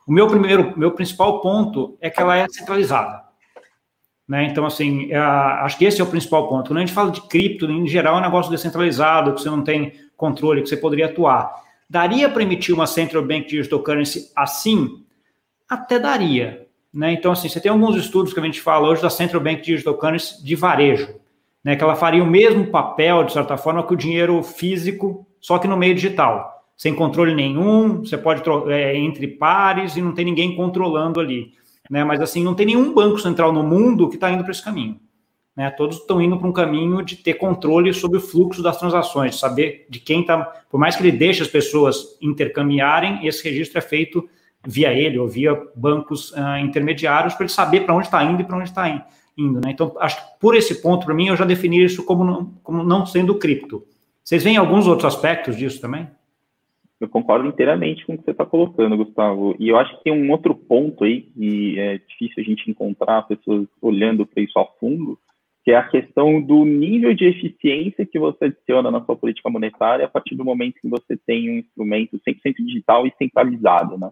O 0.07 0.13
meu 0.13 0.27
primeiro, 0.27 0.77
meu 0.79 0.93
principal 0.93 1.41
ponto 1.41 1.97
é 2.01 2.09
que 2.09 2.21
ela 2.21 2.37
é 2.37 2.49
centralizada. 2.49 3.29
Né? 4.27 4.45
Então, 4.45 4.67
assim, 4.67 5.11
é, 5.11 5.19
acho 5.19 5.79
que 5.79 5.85
esse 5.85 6.01
é 6.01 6.05
o 6.05 6.09
principal 6.09 6.49
ponto. 6.49 6.69
Quando 6.69 6.79
a 6.79 6.81
gente 6.81 6.93
fala 6.93 7.11
de 7.11 7.23
cripto, 7.23 7.65
em 7.71 7.87
geral, 7.87 8.17
é 8.17 8.19
um 8.19 8.23
negócio 8.23 8.51
descentralizado, 8.51 9.35
que 9.35 9.41
você 9.41 9.51
não 9.51 9.63
tem 9.63 9.93
controle, 10.17 10.63
que 10.63 10.69
você 10.69 10.77
poderia 10.77 11.07
atuar. 11.07 11.51
Daria 11.89 12.29
para 12.29 12.43
emitir 12.43 12.75
uma 12.75 12.87
Central 12.87 13.23
Bank 13.23 13.49
Digital 13.49 13.83
Currency 13.83 14.31
assim? 14.35 15.05
Até 15.69 15.99
daria. 15.99 16.67
Né? 16.93 17.13
Então, 17.13 17.33
assim, 17.33 17.49
você 17.49 17.61
tem 17.61 17.71
alguns 17.71 17.97
estudos 17.97 18.33
que 18.33 18.41
a 18.41 18.43
gente 18.43 18.61
fala 18.61 18.89
hoje 18.89 19.03
da 19.03 19.11
Central 19.11 19.43
Bank 19.43 19.63
Digital 19.63 19.95
Currency 19.95 20.43
de 20.43 20.55
varejo, 20.55 21.15
né? 21.63 21.77
que 21.77 21.85
ela 21.85 21.95
faria 21.95 22.23
o 22.23 22.27
mesmo 22.27 22.67
papel, 22.67 23.25
de 23.25 23.33
certa 23.33 23.57
forma, 23.57 23.87
que 23.87 23.93
o 23.93 23.97
dinheiro 23.97 24.43
físico, 24.43 25.27
só 25.41 25.59
que 25.59 25.69
no 25.69 25.77
meio 25.77 25.95
digital. 25.95 26.65
Sem 26.77 26.95
controle 26.95 27.35
nenhum, 27.35 28.01
você 28.01 28.17
pode 28.17 28.43
é, 28.71 28.97
entre 28.97 29.27
pares 29.27 29.97
e 29.97 30.03
não 30.03 30.13
tem 30.13 30.25
ninguém 30.25 30.55
controlando 30.55 31.19
ali. 31.19 31.53
Né? 31.91 32.05
Mas, 32.05 32.21
assim, 32.21 32.45
não 32.45 32.55
tem 32.55 32.67
nenhum 32.67 32.95
banco 32.95 33.19
central 33.19 33.53
no 33.53 33.63
mundo 33.63 34.09
que 34.09 34.15
está 34.15 34.31
indo 34.31 34.45
para 34.45 34.53
esse 34.53 34.63
caminho. 34.63 35.01
Né? 35.57 35.71
Todos 35.71 35.97
estão 35.97 36.23
indo 36.23 36.39
para 36.39 36.47
um 36.47 36.53
caminho 36.53 37.03
de 37.03 37.17
ter 37.17 37.35
controle 37.35 37.93
sobre 37.93 38.19
o 38.19 38.21
fluxo 38.21 38.63
das 38.63 38.79
transações, 38.79 39.35
de 39.35 39.41
saber 39.41 39.87
de 39.91 39.99
quem 39.99 40.21
está. 40.21 40.39
Por 40.71 40.79
mais 40.79 40.95
que 40.95 41.03
ele 41.03 41.11
deixe 41.11 41.43
as 41.43 41.49
pessoas 41.49 42.17
intercambiarem, 42.23 43.27
esse 43.27 43.43
registro 43.43 43.79
é 43.79 43.81
feito 43.81 44.29
via 44.65 44.93
ele 44.93 45.19
ou 45.19 45.27
via 45.27 45.61
bancos 45.75 46.31
uh, 46.33 46.59
intermediários 46.63 47.35
para 47.35 47.45
ele 47.45 47.53
saber 47.53 47.81
para 47.81 47.95
onde 47.95 48.07
está 48.07 48.23
indo 48.23 48.41
e 48.41 48.45
para 48.45 48.57
onde 48.57 48.69
está 48.69 48.89
indo. 49.37 49.61
Né? 49.61 49.71
Então, 49.71 49.97
acho 49.99 50.17
que 50.17 50.39
por 50.41 50.55
esse 50.55 50.81
ponto, 50.83 51.07
para 51.07 51.15
mim, 51.15 51.29
eu 51.29 51.37
já 51.37 51.45
defini 51.45 51.83
isso 51.85 52.05
como 52.05 52.25
não, 52.25 52.45
como 52.63 52.85
não 52.85 53.07
sendo 53.07 53.35
cripto. 53.37 53.85
Vocês 54.29 54.45
veem 54.45 54.59
alguns 54.59 54.87
outros 54.87 55.07
aspectos 55.07 55.57
disso 55.57 55.81
também? 55.81 56.07
Eu 57.01 57.09
concordo 57.09 57.49
inteiramente 57.49 58.05
com 58.05 58.13
o 58.13 58.19
que 58.19 58.25
você 58.25 58.33
está 58.33 58.45
colocando, 58.45 58.95
Gustavo. 58.95 59.57
E 59.59 59.71
eu 59.71 59.79
acho 59.79 59.97
que 59.97 60.05
tem 60.05 60.13
um 60.13 60.31
outro 60.31 60.55
ponto 60.55 61.03
aí 61.03 61.23
que 61.23 61.81
é 61.81 61.97
difícil 61.97 62.35
a 62.37 62.43
gente 62.43 62.71
encontrar 62.71 63.23
pessoas 63.23 63.67
olhando 63.81 64.27
para 64.27 64.43
isso 64.43 64.59
a 64.59 64.67
fundo, 64.79 65.19
que 65.65 65.71
é 65.71 65.77
a 65.77 65.89
questão 65.89 66.43
do 66.43 66.67
nível 66.67 67.15
de 67.15 67.25
eficiência 67.25 68.05
que 68.05 68.19
você 68.19 68.45
adiciona 68.45 68.91
na 68.91 69.03
sua 69.03 69.17
política 69.17 69.49
monetária 69.49 70.05
a 70.05 70.11
partir 70.11 70.35
do 70.35 70.45
momento 70.45 70.79
que 70.79 70.91
você 70.91 71.17
tem 71.27 71.49
um 71.49 71.59
instrumento 71.61 72.21
100% 72.21 72.55
digital 72.59 73.07
e 73.07 73.15
centralizado, 73.17 73.97
né? 73.97 74.11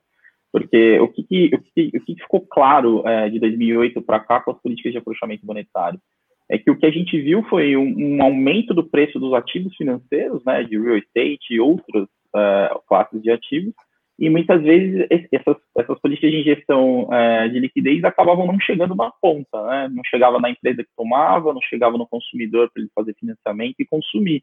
Porque 0.50 0.98
o 0.98 1.08
que, 1.08 1.50
o 1.52 1.58
que, 1.58 1.90
o 1.94 2.00
que 2.00 2.14
ficou 2.14 2.40
claro 2.40 3.06
é, 3.06 3.28
de 3.28 3.38
2008 3.38 4.00
para 4.00 4.20
cá 4.20 4.40
com 4.40 4.52
as 4.52 4.62
políticas 4.62 4.92
de 4.92 4.98
afrouxamento 4.98 5.44
monetário? 5.44 6.00
É 6.48 6.58
que 6.58 6.70
o 6.70 6.78
que 6.78 6.86
a 6.86 6.90
gente 6.90 7.20
viu 7.20 7.42
foi 7.44 7.76
um, 7.76 8.16
um 8.16 8.22
aumento 8.22 8.72
do 8.72 8.84
preço 8.84 9.18
dos 9.18 9.34
ativos 9.34 9.74
financeiros, 9.76 10.44
né, 10.44 10.62
de 10.62 10.78
real 10.78 10.96
estate 10.96 11.54
e 11.54 11.60
outras 11.60 12.04
uh, 12.04 12.80
classes 12.86 13.20
de 13.20 13.30
ativos, 13.30 13.74
e 14.18 14.30
muitas 14.30 14.62
vezes 14.62 15.06
essas, 15.30 15.56
essas 15.76 16.00
políticas 16.00 16.30
de 16.30 16.40
injeção 16.40 17.02
uh, 17.04 17.50
de 17.50 17.60
liquidez 17.60 18.02
acabavam 18.02 18.46
não 18.46 18.58
chegando 18.58 18.94
na 18.94 19.10
ponta, 19.20 19.62
né? 19.66 19.88
não 19.92 20.02
chegava 20.06 20.40
na 20.40 20.48
empresa 20.48 20.82
que 20.82 20.90
tomava, 20.96 21.52
não 21.52 21.60
chegava 21.62 21.98
no 21.98 22.06
consumidor 22.06 22.70
para 22.72 22.82
ele 22.82 22.90
fazer 22.94 23.14
financiamento 23.20 23.74
e 23.78 23.84
consumir. 23.86 24.42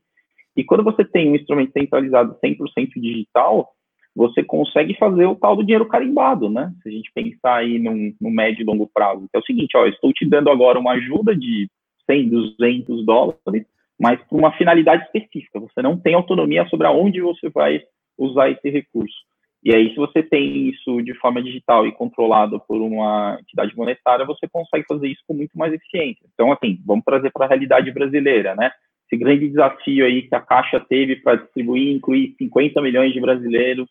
E 0.55 0.63
quando 0.63 0.83
você 0.83 1.03
tem 1.03 1.31
um 1.31 1.35
instrumento 1.35 1.71
centralizado 1.71 2.37
100% 2.43 2.91
digital, 2.97 3.67
você 4.15 4.43
consegue 4.43 4.95
fazer 4.99 5.25
o 5.25 5.35
tal 5.35 5.55
do 5.55 5.63
dinheiro 5.63 5.87
carimbado, 5.87 6.47
né? 6.47 6.71
Se 6.83 6.89
a 6.89 6.91
gente 6.91 7.11
pensar 7.11 7.55
aí 7.55 7.79
no 7.79 8.29
médio 8.29 8.61
e 8.61 8.65
longo 8.65 8.87
prazo, 8.93 9.21
que 9.21 9.35
é 9.35 9.39
o 9.39 9.43
seguinte, 9.43 9.75
ó, 9.75 9.87
estou 9.87 10.13
te 10.13 10.23
dando 10.23 10.51
agora 10.51 10.77
uma 10.77 10.91
ajuda 10.91 11.35
de 11.35 11.67
100, 12.09 12.29
200 12.29 13.05
dólares, 13.05 13.65
mas 13.99 14.21
por 14.23 14.39
uma 14.39 14.51
finalidade 14.53 15.03
específica. 15.03 15.59
Você 15.59 15.81
não 15.81 15.97
tem 15.97 16.13
autonomia 16.13 16.67
sobre 16.67 16.87
aonde 16.87 17.21
você 17.21 17.49
vai 17.49 17.81
usar 18.17 18.49
esse 18.49 18.69
recurso. 18.69 19.15
E 19.63 19.73
aí, 19.73 19.89
se 19.91 19.95
você 19.95 20.21
tem 20.21 20.67
isso 20.67 21.01
de 21.01 21.13
forma 21.13 21.41
digital 21.41 21.87
e 21.87 21.91
controlado 21.93 22.59
por 22.67 22.81
uma 22.81 23.37
entidade 23.39 23.73
monetária, 23.77 24.25
você 24.25 24.45
consegue 24.45 24.85
fazer 24.85 25.07
isso 25.07 25.21
com 25.25 25.33
muito 25.33 25.57
mais 25.57 25.71
eficiência. 25.73 26.25
Então, 26.33 26.51
assim, 26.51 26.81
vamos 26.85 27.05
trazer 27.05 27.31
para 27.31 27.45
a 27.45 27.47
realidade 27.47 27.89
brasileira, 27.91 28.55
né? 28.55 28.71
Esse 29.07 29.17
grande 29.17 29.47
desafio 29.47 30.05
aí 30.05 30.23
que 30.23 30.35
a 30.35 30.41
Caixa 30.41 30.81
teve 30.81 31.15
para 31.15 31.35
distribuir 31.35 31.95
incluir 31.95 32.35
50 32.37 32.81
milhões 32.81 33.13
de 33.13 33.21
brasileiros 33.21 33.87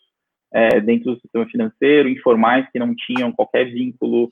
é, 0.53 0.79
dentro 0.81 1.15
do 1.15 1.21
sistema 1.21 1.47
financeiro, 1.47 2.09
informais 2.09 2.69
que 2.71 2.79
não 2.79 2.95
tinham 2.95 3.33
qualquer 3.33 3.65
vínculo 3.65 4.31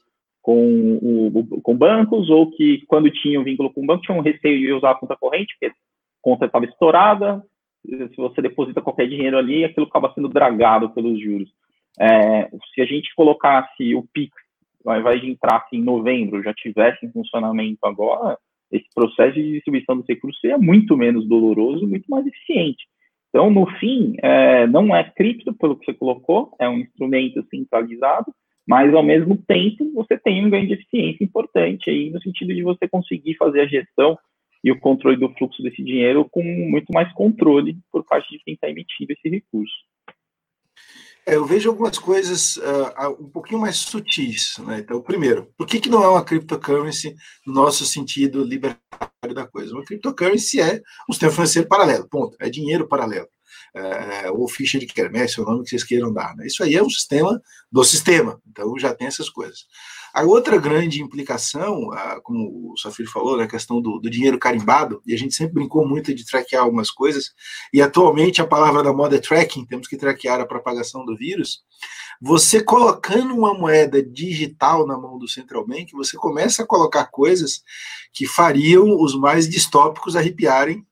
com, 0.50 0.98
o, 1.00 1.60
com 1.62 1.76
bancos, 1.76 2.28
ou 2.28 2.50
que, 2.50 2.84
quando 2.88 3.08
tinham 3.08 3.44
vínculo 3.44 3.72
com 3.72 3.84
o 3.84 3.86
banco, 3.86 4.02
tinham 4.02 4.20
receio 4.20 4.58
de 4.58 4.72
usar 4.72 4.90
a 4.90 4.94
conta 4.96 5.16
corrente, 5.16 5.54
porque 5.54 5.66
a 5.66 5.72
conta 6.20 6.46
estava 6.46 6.64
estourada, 6.64 7.40
se 7.86 8.16
você 8.16 8.42
deposita 8.42 8.82
qualquer 8.82 9.08
dinheiro 9.08 9.38
ali, 9.38 9.64
aquilo 9.64 9.86
acaba 9.86 10.12
sendo 10.12 10.28
dragado 10.28 10.90
pelos 10.90 11.22
juros. 11.22 11.48
É, 12.00 12.50
se 12.74 12.80
a 12.82 12.84
gente 12.84 13.14
colocasse 13.14 13.94
o 13.94 14.04
PIX, 14.12 14.32
ao 14.84 14.98
invés 14.98 15.20
de 15.20 15.30
entrar 15.30 15.58
assim, 15.58 15.76
em 15.76 15.84
novembro, 15.84 16.42
já 16.42 16.52
tivesse 16.52 17.06
em 17.06 17.12
funcionamento 17.12 17.78
agora, 17.84 18.36
esse 18.72 18.86
processo 18.92 19.34
de 19.34 19.52
distribuição 19.52 19.96
dos 19.96 20.06
recursos 20.08 20.40
seria 20.40 20.58
muito 20.58 20.96
menos 20.96 21.28
doloroso, 21.28 21.86
muito 21.86 22.08
mais 22.08 22.26
eficiente. 22.26 22.84
Então, 23.28 23.50
no 23.50 23.66
fim, 23.78 24.16
é, 24.20 24.66
não 24.66 24.94
é 24.94 25.04
cripto, 25.04 25.54
pelo 25.54 25.76
que 25.76 25.84
você 25.84 25.94
colocou, 25.94 26.52
é 26.58 26.68
um 26.68 26.78
instrumento 26.78 27.44
centralizado, 27.48 28.34
mas 28.66 28.92
ao 28.94 29.02
mesmo 29.02 29.36
tempo 29.36 29.92
você 29.94 30.18
tem 30.18 30.44
um 30.44 30.50
ganho 30.50 30.66
de 30.66 30.74
eficiência 30.74 31.24
importante 31.24 31.90
aí, 31.90 32.10
no 32.10 32.20
sentido 32.22 32.54
de 32.54 32.62
você 32.62 32.88
conseguir 32.88 33.36
fazer 33.36 33.60
a 33.62 33.66
gestão 33.66 34.18
e 34.62 34.70
o 34.70 34.78
controle 34.78 35.16
do 35.16 35.32
fluxo 35.34 35.62
desse 35.62 35.82
dinheiro 35.82 36.28
com 36.30 36.42
muito 36.42 36.92
mais 36.92 37.12
controle 37.14 37.78
por 37.90 38.04
parte 38.04 38.30
de 38.30 38.42
quem 38.44 38.54
está 38.54 38.68
emitindo 38.68 39.12
esse 39.12 39.28
recurso. 39.28 39.74
É, 41.26 41.36
eu 41.36 41.44
vejo 41.44 41.68
algumas 41.68 41.98
coisas 41.98 42.56
uh, 42.56 43.22
um 43.22 43.28
pouquinho 43.28 43.60
mais 43.60 43.76
sutis. 43.76 44.58
Né? 44.58 44.80
Então, 44.80 45.00
primeiro, 45.02 45.48
por 45.56 45.66
que, 45.66 45.78
que 45.78 45.88
não 45.88 46.02
é 46.02 46.08
uma 46.08 46.24
cryptocurrency 46.24 47.14
no 47.46 47.52
nosso 47.52 47.84
sentido 47.84 48.42
libertário 48.42 49.34
da 49.34 49.46
coisa? 49.46 49.72
Uma 49.74 49.84
cryptocurrency 49.84 50.60
é 50.60 50.80
um 51.08 51.12
sistema 51.12 51.32
financeiro 51.32 51.68
paralelo, 51.68 52.08
ponto. 52.08 52.36
É 52.40 52.48
dinheiro 52.48 52.88
paralelo. 52.88 53.28
É, 53.74 54.30
ou 54.30 54.48
ficha 54.48 54.78
de 54.78 54.86
quermesse, 54.86 55.38
é 55.38 55.42
o 55.42 55.46
nome 55.46 55.62
que 55.62 55.70
vocês 55.70 55.84
queiram 55.84 56.12
dar. 56.12 56.34
Né? 56.34 56.46
Isso 56.46 56.62
aí 56.62 56.74
é 56.74 56.82
um 56.82 56.90
sistema 56.90 57.40
do 57.70 57.84
sistema, 57.84 58.40
então 58.48 58.76
já 58.78 58.92
tem 58.92 59.06
essas 59.06 59.28
coisas. 59.28 59.66
A 60.12 60.24
outra 60.24 60.58
grande 60.58 61.00
implicação, 61.00 61.88
como 62.24 62.72
o 62.72 62.76
Safir 62.76 63.08
falou, 63.08 63.36
na 63.36 63.44
né, 63.44 63.48
questão 63.48 63.80
do, 63.80 64.00
do, 64.00 64.10
dinheiro 64.10 64.40
carimbado, 64.40 65.00
e 65.06 65.14
a 65.14 65.16
gente 65.16 65.34
sempre 65.34 65.54
brincou 65.54 65.86
muito 65.86 66.12
de 66.12 66.26
traquear 66.26 66.64
algumas 66.64 66.90
coisas, 66.90 67.30
e 67.72 67.80
atualmente 67.80 68.42
a 68.42 68.46
palavra 68.46 68.82
da 68.82 68.92
moda 68.92 69.16
é 69.16 69.20
tracking, 69.20 69.64
temos 69.66 69.86
que 69.86 69.96
traquear 69.96 70.40
a 70.40 70.46
propagação 70.46 71.04
do 71.04 71.16
vírus. 71.16 71.60
Você 72.20 72.62
colocando 72.62 73.34
uma 73.34 73.54
moeda 73.54 74.02
digital 74.02 74.84
na 74.84 74.98
mão 74.98 75.16
do 75.16 75.28
Central 75.28 75.64
Bank, 75.64 75.92
você 75.92 76.16
começa 76.16 76.64
a 76.64 76.66
colocar 76.66 77.06
coisas 77.06 77.62
que 78.12 78.26
fariam 78.26 79.00
os 79.00 79.14
mais 79.14 79.48
distópicos 79.48 80.16
arrepiarem 80.16 80.84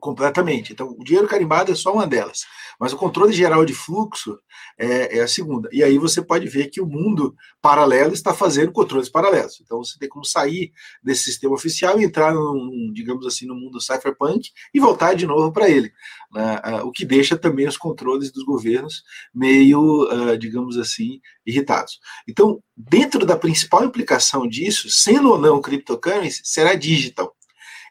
completamente. 0.00 0.72
Então, 0.72 0.96
o 0.98 1.04
dinheiro 1.04 1.28
carimbado 1.28 1.70
é 1.70 1.74
só 1.74 1.92
uma 1.92 2.06
delas, 2.06 2.40
mas 2.78 2.92
o 2.92 2.96
controle 2.96 3.32
geral 3.32 3.64
de 3.64 3.74
fluxo 3.74 4.38
é, 4.78 5.18
é, 5.18 5.20
a 5.20 5.28
segunda. 5.28 5.68
E 5.72 5.82
aí 5.82 5.98
você 5.98 6.22
pode 6.22 6.48
ver 6.48 6.68
que 6.68 6.80
o 6.80 6.86
mundo 6.86 7.34
paralelo 7.60 8.14
está 8.14 8.32
fazendo 8.32 8.72
controles 8.72 9.08
paralelos. 9.08 9.60
Então, 9.60 9.78
você 9.84 9.98
tem 9.98 10.08
como 10.08 10.24
sair 10.24 10.72
desse 11.02 11.24
sistema 11.24 11.54
oficial 11.54 12.00
e 12.00 12.04
entrar, 12.04 12.32
num, 12.32 12.90
digamos 12.92 13.26
assim, 13.26 13.46
no 13.46 13.54
mundo 13.54 13.80
cypherpunk 13.80 14.50
e 14.72 14.80
voltar 14.80 15.14
de 15.14 15.26
novo 15.26 15.52
para 15.52 15.68
ele. 15.68 15.92
Né? 16.32 16.60
Uh, 16.64 16.86
o 16.86 16.92
que 16.92 17.04
deixa 17.04 17.36
também 17.36 17.68
os 17.68 17.76
controles 17.76 18.32
dos 18.32 18.44
governos 18.44 19.02
meio, 19.34 20.04
uh, 20.10 20.38
digamos 20.38 20.78
assim, 20.78 21.20
irritados. 21.44 22.00
Então, 22.26 22.62
dentro 22.76 23.26
da 23.26 23.36
principal 23.36 23.84
implicação 23.84 24.48
disso, 24.48 24.88
sendo 24.88 25.30
ou 25.30 25.38
não 25.38 25.60
cryptocurrency, 25.60 26.40
será 26.44 26.74
digital. 26.74 27.36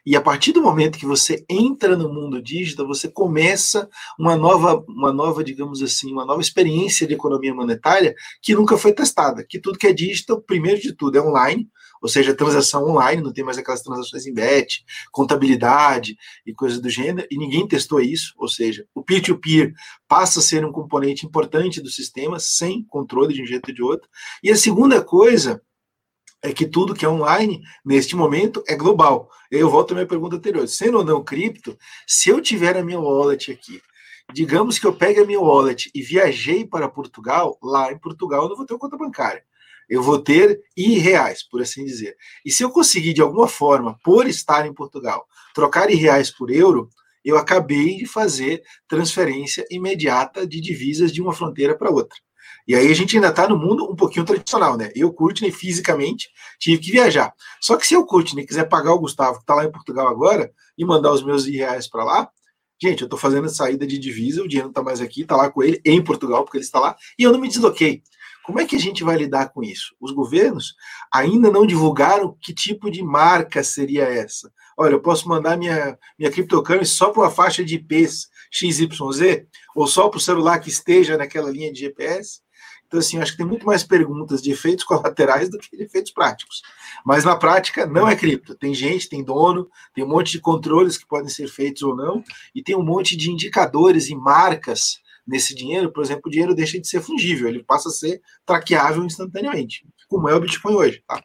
E 0.04 0.16
a 0.16 0.20
partir 0.20 0.52
do 0.52 0.62
momento 0.62 0.98
que 0.98 1.06
você 1.06 1.44
entra 1.48 1.96
no 1.96 2.12
mundo 2.12 2.42
digital, 2.42 2.86
você 2.86 3.08
começa 3.08 3.88
uma 4.18 4.36
nova, 4.36 4.84
uma 4.88 5.12
nova, 5.12 5.44
digamos 5.44 5.82
assim, 5.82 6.12
uma 6.12 6.24
nova 6.24 6.40
experiência 6.40 7.06
de 7.06 7.14
economia 7.14 7.54
monetária 7.54 8.14
que 8.40 8.54
nunca 8.54 8.76
foi 8.78 8.92
testada. 8.92 9.44
Que 9.44 9.58
tudo 9.58 9.78
que 9.78 9.86
é 9.86 9.92
digital, 9.92 10.40
primeiro 10.40 10.80
de 10.80 10.92
tudo, 10.94 11.16
é 11.16 11.22
online, 11.22 11.68
ou 12.00 12.08
seja, 12.08 12.34
transação 12.34 12.88
online, 12.88 13.22
não 13.22 13.32
tem 13.32 13.44
mais 13.44 13.58
aquelas 13.58 13.82
transações 13.82 14.26
em 14.26 14.32
bet, 14.32 14.84
contabilidade 15.12 16.16
e 16.46 16.54
coisas 16.54 16.80
do 16.80 16.88
gênero, 16.88 17.26
e 17.30 17.36
ninguém 17.36 17.66
testou 17.68 18.00
isso, 18.00 18.32
ou 18.38 18.48
seja, 18.48 18.86
o 18.94 19.02
peer-to-peer 19.02 19.68
-peer 19.68 19.74
passa 20.08 20.40
a 20.40 20.42
ser 20.42 20.64
um 20.64 20.72
componente 20.72 21.26
importante 21.26 21.80
do 21.80 21.90
sistema, 21.90 22.40
sem 22.40 22.82
controle 22.84 23.34
de 23.34 23.42
um 23.42 23.46
jeito 23.46 23.68
ou 23.68 23.74
de 23.74 23.82
outro. 23.82 24.08
E 24.42 24.50
a 24.50 24.56
segunda 24.56 25.02
coisa 25.02 25.60
é 26.42 26.52
que 26.52 26.66
tudo 26.66 26.94
que 26.94 27.04
é 27.04 27.08
online, 27.08 27.62
neste 27.84 28.16
momento, 28.16 28.62
é 28.66 28.74
global. 28.74 29.28
Eu 29.50 29.68
volto 29.68 29.92
à 29.92 29.94
minha 29.94 30.06
pergunta 30.06 30.36
anterior. 30.36 30.66
Sendo 30.66 30.98
ou 30.98 31.04
não 31.04 31.22
cripto, 31.22 31.76
se 32.06 32.30
eu 32.30 32.40
tiver 32.40 32.76
a 32.76 32.84
minha 32.84 32.98
wallet 32.98 33.52
aqui, 33.52 33.80
digamos 34.32 34.78
que 34.78 34.86
eu 34.86 34.94
pegue 34.94 35.20
a 35.20 35.26
minha 35.26 35.40
wallet 35.40 35.90
e 35.94 36.02
viajei 36.02 36.64
para 36.64 36.88
Portugal, 36.88 37.58
lá 37.62 37.92
em 37.92 37.98
Portugal 37.98 38.44
eu 38.44 38.48
não 38.48 38.56
vou 38.56 38.66
ter 38.66 38.78
conta 38.78 38.96
bancária. 38.96 39.44
Eu 39.88 40.02
vou 40.02 40.18
ter 40.20 40.62
I 40.76 40.98
reais, 40.98 41.42
por 41.42 41.60
assim 41.60 41.84
dizer. 41.84 42.16
E 42.44 42.50
se 42.50 42.62
eu 42.62 42.70
conseguir, 42.70 43.12
de 43.12 43.20
alguma 43.20 43.48
forma, 43.48 43.98
por 44.04 44.28
estar 44.28 44.64
em 44.64 44.72
Portugal, 44.72 45.26
trocar 45.52 45.90
I 45.90 45.96
reais 45.96 46.30
por 46.30 46.50
euro, 46.50 46.88
eu 47.24 47.36
acabei 47.36 47.96
de 47.96 48.06
fazer 48.06 48.62
transferência 48.88 49.66
imediata 49.70 50.46
de 50.46 50.60
divisas 50.60 51.12
de 51.12 51.20
uma 51.20 51.32
fronteira 51.32 51.76
para 51.76 51.90
outra. 51.90 52.16
E 52.66 52.74
aí 52.74 52.90
a 52.90 52.94
gente 52.94 53.16
ainda 53.16 53.28
está 53.28 53.48
no 53.48 53.58
mundo 53.58 53.90
um 53.90 53.96
pouquinho 53.96 54.24
tradicional, 54.24 54.76
né? 54.76 54.90
Eu, 54.94 55.12
Courtney, 55.12 55.50
fisicamente, 55.50 56.28
tive 56.58 56.80
que 56.80 56.92
viajar. 56.92 57.32
Só 57.60 57.76
que 57.76 57.86
se 57.86 57.94
eu, 57.94 58.04
Courtney, 58.04 58.46
quiser 58.46 58.68
pagar 58.68 58.92
o 58.92 59.00
Gustavo, 59.00 59.38
que 59.38 59.42
está 59.42 59.54
lá 59.54 59.64
em 59.64 59.72
Portugal 59.72 60.08
agora, 60.08 60.52
e 60.76 60.84
mandar 60.84 61.12
os 61.12 61.22
meus 61.22 61.46
reais 61.46 61.88
para 61.88 62.04
lá, 62.04 62.28
gente, 62.80 63.02
eu 63.02 63.06
estou 63.06 63.18
fazendo 63.18 63.48
saída 63.48 63.86
de 63.86 63.98
divisa, 63.98 64.42
o 64.42 64.48
dinheiro 64.48 64.68
não 64.68 64.70
está 64.70 64.82
mais 64.82 65.00
aqui, 65.00 65.22
está 65.22 65.36
lá 65.36 65.50
com 65.50 65.62
ele, 65.62 65.80
em 65.84 66.02
Portugal, 66.02 66.44
porque 66.44 66.58
ele 66.58 66.64
está 66.64 66.80
lá, 66.80 66.96
e 67.18 67.22
eu 67.22 67.32
não 67.32 67.40
me 67.40 67.48
desloquei. 67.48 68.02
Como 68.44 68.60
é 68.60 68.64
que 68.64 68.74
a 68.74 68.80
gente 68.80 69.04
vai 69.04 69.16
lidar 69.16 69.50
com 69.50 69.62
isso? 69.62 69.94
Os 70.00 70.12
governos 70.12 70.74
ainda 71.12 71.50
não 71.50 71.66
divulgaram 71.66 72.36
que 72.40 72.54
tipo 72.54 72.90
de 72.90 73.02
marca 73.02 73.62
seria 73.62 74.04
essa. 74.04 74.50
Olha, 74.76 74.94
eu 74.94 75.00
posso 75.00 75.28
mandar 75.28 75.58
minha, 75.58 75.98
minha 76.18 76.30
cryptocurrency 76.30 76.92
só 76.92 77.10
para 77.10 77.22
uma 77.22 77.30
faixa 77.30 77.62
de 77.62 77.74
IPs 77.74 78.28
XYZ, 78.50 79.46
ou 79.74 79.86
só 79.86 80.08
para 80.08 80.18
o 80.18 80.20
celular 80.20 80.58
que 80.58 80.68
esteja 80.68 81.16
naquela 81.16 81.50
linha 81.50 81.72
de 81.72 81.80
GPS. 81.80 82.40
Então, 82.86 82.98
assim, 82.98 83.18
acho 83.18 83.32
que 83.32 83.38
tem 83.38 83.46
muito 83.46 83.64
mais 83.64 83.84
perguntas 83.84 84.42
de 84.42 84.50
efeitos 84.50 84.84
colaterais 84.84 85.48
do 85.48 85.58
que 85.58 85.76
de 85.76 85.84
efeitos 85.84 86.10
práticos. 86.10 86.60
Mas 87.04 87.24
na 87.24 87.36
prática, 87.36 87.86
não 87.86 88.08
é 88.08 88.16
cripto. 88.16 88.54
Tem 88.54 88.74
gente, 88.74 89.08
tem 89.08 89.22
dono, 89.22 89.70
tem 89.94 90.04
um 90.04 90.08
monte 90.08 90.32
de 90.32 90.40
controles 90.40 90.98
que 90.98 91.06
podem 91.06 91.28
ser 91.28 91.48
feitos 91.48 91.82
ou 91.82 91.94
não, 91.94 92.24
e 92.54 92.62
tem 92.62 92.76
um 92.76 92.82
monte 92.82 93.16
de 93.16 93.30
indicadores 93.30 94.08
e 94.08 94.14
marcas 94.16 94.98
nesse 95.26 95.54
dinheiro. 95.54 95.92
Por 95.92 96.02
exemplo, 96.02 96.22
o 96.26 96.30
dinheiro 96.30 96.54
deixa 96.54 96.80
de 96.80 96.88
ser 96.88 97.00
fungível, 97.00 97.48
ele 97.48 97.62
passa 97.62 97.88
a 97.88 97.92
ser 97.92 98.20
traqueável 98.44 99.04
instantaneamente, 99.04 99.86
como 100.08 100.28
é 100.28 100.34
o 100.34 100.40
Bitcoin 100.40 100.74
hoje. 100.74 101.04
Tá? 101.06 101.22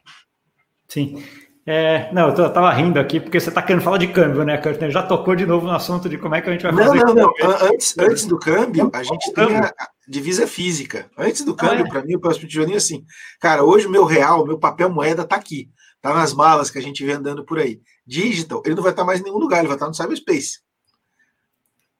Sim. 0.88 1.22
É, 1.68 2.12
não, 2.12 2.28
eu, 2.28 2.34
tô, 2.34 2.42
eu 2.44 2.52
tava 2.52 2.72
rindo 2.72 3.00
aqui 3.00 3.18
porque 3.18 3.40
você 3.40 3.50
tá 3.50 3.60
querendo 3.60 3.82
falar 3.82 3.98
de 3.98 4.06
câmbio, 4.06 4.44
né, 4.44 4.56
Curtin? 4.56 4.88
Já 4.88 5.02
tocou 5.02 5.34
de 5.34 5.44
novo 5.44 5.66
no 5.66 5.72
assunto 5.72 6.08
de 6.08 6.16
como 6.16 6.36
é 6.36 6.40
que 6.40 6.48
a 6.48 6.52
gente 6.52 6.62
vai 6.62 6.70
não, 6.70 6.84
fazer. 6.84 7.04
Não, 7.04 7.14
não, 7.14 7.22
não. 7.24 7.68
Antes, 7.68 7.98
antes 7.98 8.24
do 8.24 8.38
câmbio, 8.38 8.88
a 8.92 9.02
gente 9.02 9.32
tem 9.32 9.56
a 9.56 9.72
divisa 10.06 10.46
física. 10.46 11.10
Antes 11.18 11.44
do 11.44 11.56
câmbio, 11.56 11.84
ah, 11.84 11.88
é? 11.88 11.90
para 11.90 12.04
mim, 12.04 12.14
o 12.14 12.20
próximo 12.20 12.46
tijolinho 12.46 12.74
é 12.74 12.78
assim. 12.78 13.04
Cara, 13.40 13.64
hoje 13.64 13.88
o 13.88 13.90
meu 13.90 14.04
real, 14.04 14.46
meu 14.46 14.58
papel 14.58 14.88
moeda 14.88 15.24
tá 15.24 15.34
aqui. 15.34 15.68
Tá 16.00 16.14
nas 16.14 16.32
malas 16.32 16.70
que 16.70 16.78
a 16.78 16.82
gente 16.82 17.04
vê 17.04 17.12
andando 17.12 17.44
por 17.44 17.58
aí. 17.58 17.80
Digital, 18.06 18.62
ele 18.64 18.76
não 18.76 18.82
vai 18.82 18.92
estar 18.92 19.04
mais 19.04 19.18
em 19.18 19.24
nenhum 19.24 19.38
lugar, 19.38 19.58
ele 19.58 19.66
vai 19.66 19.76
estar 19.76 19.88
no 19.88 19.94
cyberspace. 19.94 20.60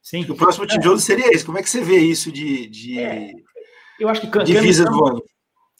Sim. 0.01 0.25
O 0.31 0.37
próximo 0.37 0.65
tijolo 0.65 1.01
seria 1.01 1.35
esse. 1.35 1.45
Como 1.45 1.59
é 1.59 1.63
que 1.65 1.69
você 1.69 1.81
vê 1.81 1.99
isso 1.99 2.31
de, 2.31 2.69
de 2.69 3.01
é. 3.01 3.33
eu 3.99 4.09
acho 4.09 4.21
que 4.21 4.45
divisas 4.45 4.89
do 4.89 5.05
ano? 5.05 5.21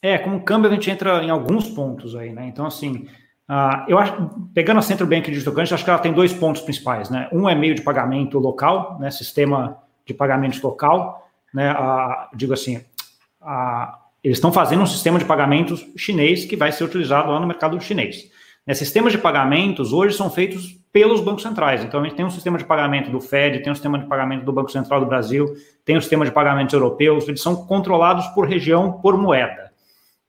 É, 0.03 0.19
como 0.19 0.43
câmbio 0.43 0.69
a 0.69 0.75
gente 0.75 0.91
entra 0.91 1.23
em 1.23 1.31
alguns 1.31 1.69
pontos 1.71 2.17
aí, 2.17 2.33
né? 2.33 2.49
Então, 2.49 2.67
assim, 2.67 3.07
Uh, 3.49 3.85
eu 3.89 3.99
acho, 3.99 4.13
pegando 4.53 4.79
a 4.79 4.83
Central 4.83 5.09
Bank 5.09 5.31
Digital 5.31 5.53
Currency, 5.53 5.75
acho 5.75 5.85
que 5.85 5.91
ela 5.91 5.99
tem 5.99 6.13
dois 6.13 6.33
pontos 6.33 6.63
principais, 6.63 7.09
né? 7.11 7.29
Um 7.33 7.49
é 7.49 7.55
meio 7.55 7.75
de 7.75 7.83
pagamento 7.83 8.39
local, 8.39 8.99
né? 8.99 9.11
Sistema 9.11 9.79
de 10.05 10.13
pagamentos 10.13 10.61
local, 10.61 11.29
né? 11.55 11.73
Uh, 11.73 12.37
digo 12.37 12.53
assim, 12.53 12.79
uh, 13.41 14.07
eles 14.23 14.39
estão 14.39 14.53
fazendo 14.53 14.83
um 14.83 14.87
sistema 14.87 15.19
de 15.19 15.25
pagamentos 15.25 15.87
chinês 15.97 16.45
que 16.45 16.57
vai 16.57 16.73
ser 16.73 16.83
utilizado 16.83 17.31
lá 17.31 17.39
no 17.39 17.47
mercado 17.47 17.81
chinês. 17.81 18.29
Né? 18.67 18.75
Sistemas 18.75 19.13
de 19.13 19.19
pagamentos 19.19 19.93
hoje 19.93 20.17
são 20.17 20.29
feitos 20.29 20.77
pelos 20.93 21.21
bancos 21.21 21.45
centrais. 21.45 21.85
Então, 21.85 22.01
a 22.01 22.05
gente 22.05 22.17
tem 22.17 22.25
um 22.25 22.31
sistema 22.31 22.59
de 22.59 22.65
pagamento 22.65 23.11
do 23.11 23.21
Fed, 23.21 23.61
tem 23.61 23.71
um 23.71 23.75
sistema 23.75 23.99
de 23.99 24.07
pagamento 24.07 24.45
do 24.45 24.53
Banco 24.53 24.73
Central 24.73 24.99
do 24.99 25.07
Brasil, 25.07 25.55
tem 25.85 25.97
um 25.97 26.01
sistema 26.01 26.25
de 26.25 26.33
pagamentos 26.33 26.75
europeus, 26.75 27.29
eles 27.29 27.41
são 27.41 27.55
controlados 27.55 28.27
por 28.29 28.49
região, 28.49 28.95
por 28.95 29.17
moeda. 29.17 29.66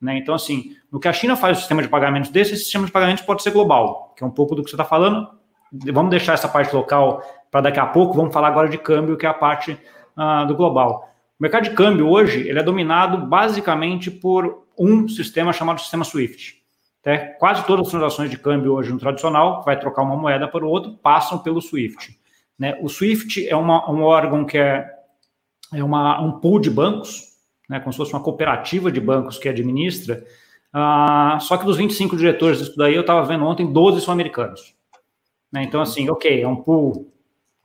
Né? 0.02 0.18
Então, 0.18 0.36
assim, 0.36 0.76
no 0.92 1.00
que 1.00 1.08
a 1.08 1.14
China 1.14 1.36
faz 1.36 1.58
o 1.58 1.60
sistema 1.60 1.82
de 1.82 1.90
pagamentos 1.90 2.30
desse, 2.30 2.54
esse 2.54 2.64
sistema 2.64 2.86
de 2.86 2.92
pagamentos 2.92 3.24
pode 3.24 3.42
ser 3.42 3.52
global, 3.52 4.14
que 4.16 4.24
é 4.24 4.28
um 4.28 4.32
pouco 4.32 4.56
do 4.56 4.64
que 4.64 4.70
você 4.70 4.76
está 4.76 4.86
falando. 4.86 5.28
Vamos 5.72 6.12
deixar 6.12 6.34
essa 6.34 6.48
parte 6.48 6.76
local 6.76 7.22
para 7.52 7.62
daqui 7.62 7.80
a 7.80 7.86
pouco, 7.86 8.14
vamos 8.14 8.34
falar 8.34 8.50
agora 8.50 8.70
de 8.70 8.78
câmbio, 8.78 9.18
que 9.18 9.26
é 9.26 9.30
a 9.30 9.34
parte 9.34 9.78
uh, 10.18 10.46
do 10.46 10.56
global. 10.56 11.10
O 11.40 11.44
mercado 11.44 11.64
de 11.64 11.72
câmbio 11.72 12.10
hoje 12.10 12.48
ele 12.48 12.60
é 12.60 12.64
dominado 12.64 13.18
basicamente 13.28 14.10
por 14.10 14.66
um 14.78 15.08
sistema 15.08 15.52
chamado 15.52 15.82
sistema 15.82 16.04
SWIFT. 16.04 16.58
Quase 17.40 17.66
todas 17.66 17.86
as 17.86 17.92
transações 17.92 18.30
de 18.30 18.38
câmbio 18.38 18.74
hoje 18.74 18.92
no 18.92 19.00
tradicional, 19.00 19.64
vai 19.64 19.80
trocar 19.80 20.02
uma 20.02 20.18
moeda 20.18 20.46
para 20.48 20.66
o 20.66 20.70
outro, 20.70 20.98
passam 20.98 21.40
pelo 21.40 21.62
SWIFT. 21.62 22.20
Né? 22.60 22.78
O 22.82 22.90
SWIFT 22.90 23.48
é 23.48 23.56
uma, 23.56 23.90
um 23.90 24.04
órgão 24.04 24.44
que 24.44 24.58
é, 24.58 24.86
é 25.74 25.82
uma, 25.82 26.20
um 26.20 26.34
pool 26.34 26.60
de 26.60 26.70
bancos, 26.70 27.27
né, 27.68 27.80
como 27.80 27.92
se 27.92 27.98
fosse 27.98 28.14
uma 28.14 28.24
cooperativa 28.24 28.92
de 28.92 29.02
bancos 29.02 29.38
que 29.38 29.50
administra, 29.50 30.24
uh, 30.74 31.40
só 31.42 31.58
que 31.58 31.66
dos 31.66 31.78
25 31.78 32.16
diretores 32.16 32.60
disso 32.60 32.78
daí, 32.78 32.96
eu 32.96 33.02
estava 33.02 33.24
vendo 33.24 33.46
ontem, 33.46 33.72
12 33.72 34.02
são 34.02 34.14
americanos. 34.14 34.76
Né, 35.52 35.64
então, 35.64 35.82
assim, 35.82 36.10
ok, 36.10 36.42
é 36.42 36.48
um 36.48 36.56
pool 36.56 37.12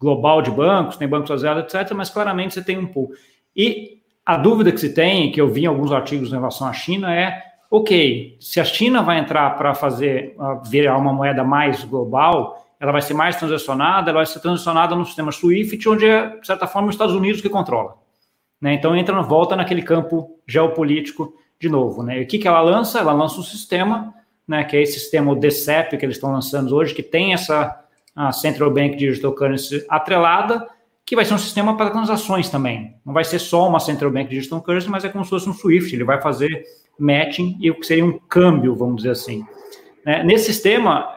global 0.01 0.43
de 0.43 0.51
bancos, 0.51 0.97
tem 0.97 1.07
bancos 1.07 1.31
asiáticos, 1.31 1.73
etc., 1.73 1.93
mas 1.97 2.11
claramente 2.11 2.55
você 2.55 2.62
tem 2.62 2.77
um 2.77 2.87
pool. 2.87 3.11
E 3.55 4.03
a 4.27 4.37
dúvida 4.37 4.73
que 4.73 4.79
se 4.79 4.93
tem, 4.93 5.31
que 5.31 5.41
eu 5.41 5.49
vi 5.49 5.62
em 5.62 5.67
alguns 5.67 5.93
artigos 5.93 6.31
em 6.31 6.35
relação 6.35 6.67
à 6.67 6.73
China, 6.73 7.15
é, 7.15 7.43
ok, 7.71 8.37
se 8.41 8.61
a 8.61 8.65
China 8.65 9.03
vai 9.03 9.19
entrar 9.19 9.57
para 9.57 9.75
fazer, 9.75 10.35
uh, 10.38 10.62
virar 10.69 10.97
uma 10.99 11.12
moeda 11.12 11.45
mais 11.45 11.85
global, 11.85 12.62
ela 12.79 12.91
vai 12.91 13.01
ser 13.01 13.15
mais 13.15 13.37
transacionada, 13.37 14.11
ela 14.11 14.19
vai 14.19 14.27
ser 14.27 14.41
transacionada 14.41 14.97
no 14.97 15.07
sistema 15.07 15.31
SWIFT, 15.31 15.88
onde 15.88 16.05
é, 16.05 16.37
de 16.37 16.47
certa 16.47 16.67
forma, 16.67 16.88
os 16.88 16.95
Estados 16.95 17.15
Unidos 17.15 17.41
que 17.41 17.49
controla. 17.49 18.02
Né? 18.62 18.75
Então 18.75 18.94
entra, 18.94 19.20
volta 19.20 19.57
naquele 19.57 19.83
campo 19.83 20.38
geopolítico 20.46 21.35
de 21.59 21.68
novo. 21.68 22.05
Né? 22.05 22.20
E 22.20 22.22
o 22.22 22.27
que, 22.27 22.38
que 22.38 22.46
ela 22.46 22.61
lança? 22.61 23.01
Ela 23.01 23.12
lança 23.12 23.40
um 23.40 23.42
sistema, 23.42 24.14
né, 24.46 24.62
que 24.62 24.77
é 24.77 24.83
esse 24.83 25.01
sistema 25.01 25.33
o 25.33 25.35
DCEP 25.35 25.98
que 25.98 26.07
eles 26.07 26.16
estão 26.16 26.31
lançando 26.31 26.75
hoje, 26.75 26.94
que 26.94 27.03
tem 27.03 27.35
essa 27.35 27.81
Central 28.33 28.70
Bank 28.70 28.96
Digital 28.96 29.33
Currency 29.33 29.85
atrelada, 29.88 30.68
que 31.05 31.16
vai 31.16 31.25
ser 31.25 31.35
um 31.35 31.38
sistema 31.38 31.77
para 31.77 31.90
transações 31.90 32.48
também. 32.48 32.94
Não 33.05 33.12
vai 33.12 33.25
ser 33.25 33.38
só 33.38 33.68
uma 33.68 33.81
Central 33.81 34.11
Bank 34.11 34.31
Digital 34.31 34.62
Currency, 34.62 34.88
mas 34.88 35.05
é 35.05 35.09
como 35.09 35.25
se 35.25 35.31
fosse 35.31 35.48
um 35.48 35.55
SWIFT. 35.55 35.94
Ele 35.94 36.05
vai 36.05 36.20
fazer 36.20 36.64
matching 36.98 37.57
e 37.61 37.70
o 37.70 37.75
que 37.75 37.87
seria 37.87 38.05
um 38.05 38.18
câmbio, 38.18 38.77
vamos 38.77 38.96
dizer 38.96 39.11
assim. 39.11 39.44
Né? 40.05 40.22
Nesse 40.22 40.46
sistema, 40.46 41.14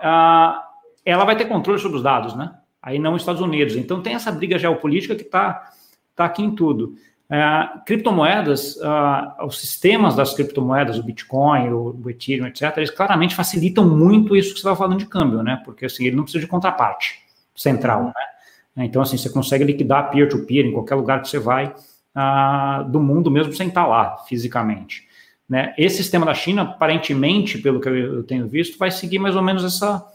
ela 1.03 1.25
vai 1.25 1.35
ter 1.35 1.45
controle 1.45 1.79
sobre 1.79 1.97
os 1.97 2.03
dados, 2.03 2.35
né? 2.35 2.51
Aí 2.81 2.97
não 2.97 3.13
os 3.13 3.21
Estados 3.21 3.41
Unidos. 3.41 3.75
Então 3.75 4.01
tem 4.01 4.13
essa 4.13 4.31
briga 4.31 4.57
geopolítica 4.57 5.15
que 5.15 5.23
está 5.23 5.71
tá 6.15 6.25
aqui 6.25 6.43
em 6.43 6.55
tudo. 6.55 6.95
Uh, 7.27 7.83
criptomoedas, 7.85 8.75
uh, 8.75 9.45
os 9.45 9.59
sistemas 9.59 10.15
das 10.15 10.35
criptomoedas, 10.35 10.99
o 10.99 11.03
Bitcoin, 11.03 11.69
o, 11.69 11.99
o, 12.03 12.09
Ethereum, 12.09 12.45
etc., 12.45 12.71
eles 12.77 12.91
claramente 12.91 13.33
facilitam 13.33 13.83
muito 13.83 14.35
isso 14.35 14.49
que 14.49 14.55
você 14.55 14.59
estava 14.59 14.75
falando 14.75 14.99
de 14.99 15.07
câmbio, 15.07 15.41
né? 15.41 15.59
Porque 15.65 15.85
assim, 15.85 16.05
ele 16.05 16.15
não 16.15 16.23
precisa 16.23 16.43
de 16.43 16.49
contraparte 16.49 17.19
central, 17.55 18.05
né? 18.05 18.85
Então, 18.85 19.01
assim, 19.01 19.17
você 19.17 19.29
consegue 19.29 19.63
liquidar 19.63 20.11
peer-to-peer 20.11 20.65
-peer 20.65 20.69
em 20.69 20.73
qualquer 20.73 20.95
lugar 20.95 21.21
que 21.21 21.29
você 21.29 21.39
vai 21.39 21.73
uh, 22.15 22.89
do 22.89 22.99
mundo, 22.99 23.31
mesmo 23.31 23.53
sem 23.53 23.69
estar 23.69 23.87
lá 23.87 24.17
fisicamente. 24.27 25.07
Né? 25.47 25.73
Esse 25.77 25.97
sistema 25.97 26.25
da 26.25 26.33
China, 26.33 26.63
aparentemente, 26.63 27.57
pelo 27.57 27.79
que 27.79 27.87
eu 27.87 28.23
tenho 28.23 28.47
visto, 28.47 28.77
vai 28.77 28.91
seguir 28.91 29.19
mais 29.19 29.35
ou 29.35 29.41
menos 29.41 29.63
essa, 29.63 30.05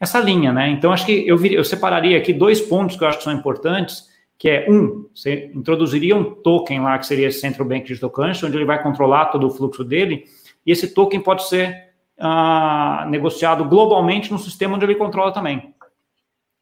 essa 0.00 0.18
linha, 0.18 0.52
né? 0.52 0.70
Então, 0.70 0.92
acho 0.92 1.04
que 1.04 1.26
eu, 1.26 1.36
vir, 1.36 1.52
eu 1.52 1.64
separaria 1.64 2.16
aqui 2.16 2.32
dois 2.32 2.60
pontos 2.60 2.96
que 2.96 3.04
eu 3.04 3.08
acho 3.08 3.18
que 3.18 3.24
são 3.24 3.32
importantes 3.32 4.08
que 4.38 4.48
é 4.48 4.70
um, 4.70 5.08
você 5.14 5.50
introduziria 5.54 6.14
um 6.14 6.24
token 6.24 6.80
lá 6.82 6.98
que 6.98 7.06
seria 7.06 7.30
Central 7.30 7.66
Bank 7.66 7.86
Digital 7.86 8.10
Currency, 8.10 8.44
onde 8.44 8.56
ele 8.56 8.64
vai 8.64 8.82
controlar 8.82 9.26
todo 9.26 9.46
o 9.46 9.50
fluxo 9.50 9.82
dele, 9.82 10.24
e 10.64 10.72
esse 10.72 10.92
token 10.92 11.20
pode 11.20 11.48
ser 11.48 11.94
ah, 12.18 13.06
negociado 13.08 13.64
globalmente 13.64 14.32
no 14.32 14.38
sistema 14.38 14.76
onde 14.76 14.84
ele 14.84 14.94
controla 14.94 15.32
também. 15.32 15.74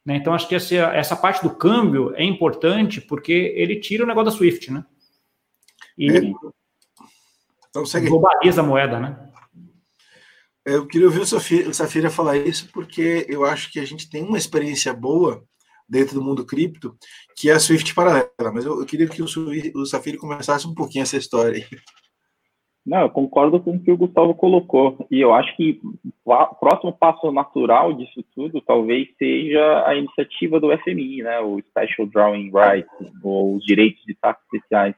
Né? 0.05 0.17
Então, 0.17 0.35
acho 0.35 0.47
que 0.47 0.55
essa, 0.55 0.75
essa 0.75 1.17
parte 1.17 1.43
do 1.43 1.55
câmbio 1.55 2.15
é 2.15 2.25
importante 2.25 3.01
porque 3.01 3.33
ele 3.57 3.81
tira 3.81 4.05
o 4.05 4.07
negócio 4.07 4.31
da 4.31 4.37
SWIFT, 4.37 4.71
né? 4.71 4.85
E 5.97 6.11
é. 6.11 6.33
então, 7.71 7.87
segue. 7.87 8.09
globaliza 8.09 8.61
a 8.61 8.65
moeda, 8.65 9.01
né? 9.01 9.31
Eu 10.65 10.87
queria 10.87 11.07
ouvir 11.07 11.21
o 11.21 11.75
Safira 11.75 12.11
falar 12.11 12.37
isso 12.37 12.71
porque 12.73 13.27
eu 13.29 13.45
acho 13.45 13.71
que 13.71 13.79
a 13.79 13.85
gente 13.85 14.09
tem 14.09 14.23
uma 14.23 14.39
experiência 14.39 14.93
boa 14.95 15.45
dentro 15.87 16.15
do 16.15 16.23
mundo 16.23 16.45
cripto, 16.47 16.97
que 17.37 17.51
é 17.51 17.53
a 17.53 17.61
Swift 17.61 17.95
paralela. 17.95 18.29
Mas 18.53 18.65
eu, 18.65 18.81
eu 18.81 18.87
queria 18.87 19.09
que 19.09 19.23
o, 19.23 19.27
o 19.27 19.87
Safiri 19.87 20.17
começasse 20.17 20.67
um 20.67 20.75
pouquinho 20.75 21.03
essa 21.03 21.17
história 21.17 21.55
aí. 21.55 21.65
Não, 22.87 23.01
eu 23.01 23.11
concordo 23.11 23.59
com 23.61 23.77
o 23.77 23.81
que 23.81 23.91
o 23.91 23.97
Gustavo 23.97 24.35
colocou. 24.35 25.07
E 25.11 25.19
eu 25.19 25.33
acho 25.33 25.57
que 25.57 25.81
o 26.25 26.55
próximo 26.57 26.93
passo 26.93 27.33
natural 27.33 27.95
disso 27.95 28.23
tudo 28.35 28.61
talvez 28.61 29.09
seja 29.19 29.87
a 29.87 29.95
iniciativa 29.95 30.61
do 30.61 30.71
FMI, 30.79 31.23
né? 31.23 31.41
O 31.41 31.59
Special 31.61 32.07
Drawing 32.07 32.51
Rights, 32.53 33.13
ou 33.23 33.57
os 33.57 33.65
direitos 33.65 34.03
de 34.05 34.15
taxas 34.15 34.45
especiais. 34.53 34.95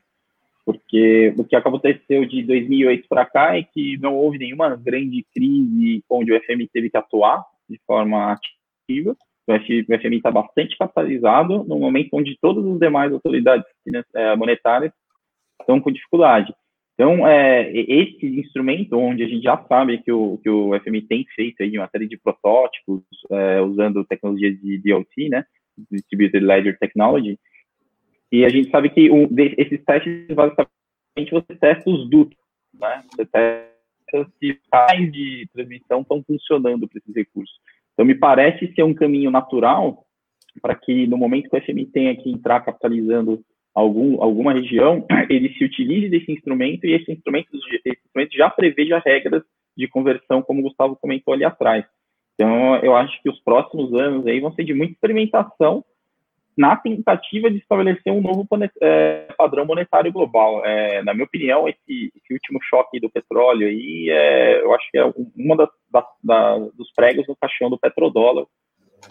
Porque 0.64 1.32
o 1.38 1.44
que 1.44 1.54
aconteceu 1.54 2.24
de 2.26 2.42
2008 2.42 3.08
para 3.08 3.24
cá 3.24 3.56
é 3.56 3.62
que 3.62 3.96
não 3.98 4.16
houve 4.16 4.36
nenhuma 4.36 4.74
grande 4.74 5.24
crise 5.32 6.02
onde 6.10 6.32
o 6.32 6.42
FMI 6.42 6.68
teve 6.72 6.90
que 6.90 6.96
atuar 6.96 7.44
de 7.70 7.80
forma 7.86 8.32
ativa. 8.32 9.16
O 9.46 9.98
FMI 9.98 10.16
está 10.16 10.30
bastante 10.30 10.76
capitalizado 10.76 11.64
no 11.64 11.78
momento 11.78 12.10
onde 12.12 12.36
todas 12.40 12.66
as 12.66 12.78
demais 12.78 13.12
autoridades 13.12 13.66
é, 14.14 14.34
monetárias 14.34 14.92
estão 15.60 15.80
com 15.80 15.92
dificuldade. 15.92 16.52
Então, 16.94 17.26
é, 17.28 17.70
esse 17.72 18.26
instrumento, 18.26 18.96
onde 18.96 19.22
a 19.22 19.28
gente 19.28 19.42
já 19.42 19.62
sabe 19.68 19.98
que 19.98 20.10
o, 20.10 20.38
que 20.38 20.48
o 20.48 20.78
FMI 20.80 21.02
tem 21.02 21.26
feito 21.34 21.62
aí 21.62 21.76
uma 21.76 21.88
série 21.88 22.08
de 22.08 22.16
protótipos 22.16 23.02
é, 23.30 23.60
usando 23.60 24.04
tecnologias 24.04 24.58
de 24.60 24.78
DOT, 24.78 25.28
né, 25.28 25.44
Distributed 25.90 26.42
Ledger 26.42 26.78
Technology, 26.78 27.38
e 28.32 28.44
a 28.44 28.48
gente 28.48 28.70
sabe 28.70 28.90
que 28.90 29.10
um, 29.10 29.28
esses 29.38 29.84
testes, 29.84 30.26
basicamente, 30.34 31.30
você 31.30 31.54
testa 31.54 31.88
os 31.88 32.08
dutos, 32.08 32.36
né? 32.74 33.04
Você 33.10 33.26
testa 33.26 33.76
se 34.38 34.50
os 34.50 35.12
de 35.12 35.48
transmissão 35.52 36.00
estão 36.00 36.22
funcionando 36.24 36.88
para 36.88 36.98
esses 36.98 37.14
recursos. 37.14 37.56
Então, 37.96 38.04
me 38.04 38.14
parece 38.14 38.70
ser 38.74 38.82
um 38.82 38.92
caminho 38.92 39.30
natural 39.30 40.04
para 40.60 40.74
que, 40.74 41.06
no 41.06 41.16
momento 41.16 41.48
que 41.48 41.56
o 41.56 41.62
FMI 41.62 41.86
tenha 41.86 42.14
que 42.14 42.30
entrar 42.30 42.60
capitalizando 42.60 43.42
algum, 43.74 44.22
alguma 44.22 44.52
região, 44.52 45.06
ele 45.30 45.54
se 45.54 45.64
utilize 45.64 46.10
desse 46.10 46.30
instrumento 46.30 46.86
e 46.86 46.92
esse 46.92 47.10
instrumento, 47.10 47.48
esse 47.84 47.98
instrumento 48.04 48.36
já 48.36 48.50
preveja 48.50 49.02
regras 49.04 49.42
de 49.74 49.88
conversão, 49.88 50.42
como 50.42 50.60
o 50.60 50.64
Gustavo 50.64 50.96
comentou 50.96 51.32
ali 51.32 51.44
atrás. 51.44 51.86
Então, 52.34 52.76
eu 52.76 52.94
acho 52.94 53.20
que 53.22 53.30
os 53.30 53.40
próximos 53.40 53.94
anos 53.94 54.26
aí 54.26 54.40
vão 54.40 54.52
ser 54.52 54.64
de 54.64 54.74
muita 54.74 54.92
experimentação 54.92 55.82
na 56.56 56.74
tentativa 56.74 57.50
de 57.50 57.58
estabelecer 57.58 58.12
um 58.12 58.22
novo 58.22 58.46
é, 58.82 59.28
padrão 59.36 59.66
monetário 59.66 60.10
global. 60.10 60.64
É, 60.64 61.02
na 61.02 61.12
minha 61.12 61.26
opinião, 61.26 61.68
esse, 61.68 62.12
esse, 62.16 62.32
último 62.32 62.58
choque 62.62 62.98
do 62.98 63.10
petróleo 63.10 63.66
aí, 63.66 64.08
é, 64.10 64.62
eu 64.62 64.74
acho 64.74 64.90
que 64.90 64.98
é 64.98 65.04
uma 65.36 65.56
das, 65.56 65.68
da, 66.24 66.58
dos 66.74 66.90
pregos 66.94 67.26
no 67.28 67.36
caixão 67.36 67.68
do 67.68 67.78
petrodólar, 67.78 68.46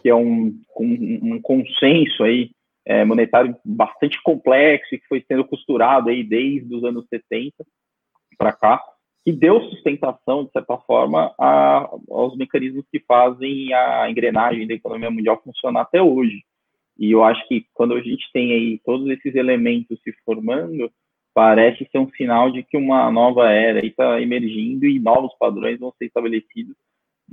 que 0.01 0.09
é 0.09 0.15
um, 0.15 0.59
um, 0.79 1.35
um 1.35 1.41
consenso 1.41 2.23
aí 2.23 2.49
é, 2.83 3.05
monetário 3.05 3.55
bastante 3.63 4.21
complexo 4.23 4.95
e 4.95 4.99
que 4.99 5.07
foi 5.07 5.23
sendo 5.27 5.45
costurado 5.45 6.09
aí 6.09 6.23
desde 6.23 6.73
os 6.73 6.83
anos 6.83 7.05
70 7.09 7.63
para 8.37 8.53
cá, 8.53 8.83
que 9.23 9.31
deu 9.31 9.61
sustentação, 9.69 10.45
de 10.45 10.51
certa 10.51 10.77
forma, 10.77 11.33
a, 11.39 11.89
aos 12.09 12.35
mecanismos 12.35 12.85
que 12.91 12.99
fazem 12.99 13.73
a 13.73 14.09
engrenagem 14.09 14.67
da 14.67 14.73
economia 14.73 15.09
mundial 15.09 15.41
funcionar 15.43 15.81
até 15.81 16.01
hoje. 16.01 16.43
E 16.97 17.11
eu 17.11 17.23
acho 17.23 17.45
que 17.47 17.65
quando 17.73 17.93
a 17.93 18.01
gente 18.01 18.29
tem 18.31 18.53
aí 18.53 18.79
todos 18.85 19.07
esses 19.09 19.35
elementos 19.35 19.99
se 20.01 20.13
formando, 20.25 20.91
parece 21.33 21.87
ser 21.91 21.99
um 21.99 22.09
sinal 22.11 22.49
de 22.51 22.63
que 22.63 22.77
uma 22.77 23.11
nova 23.11 23.51
era 23.51 23.85
está 23.85 24.21
emergindo 24.21 24.85
e 24.85 24.99
novos 24.99 25.35
padrões 25.37 25.79
vão 25.79 25.93
ser 25.97 26.05
estabelecidos. 26.05 26.75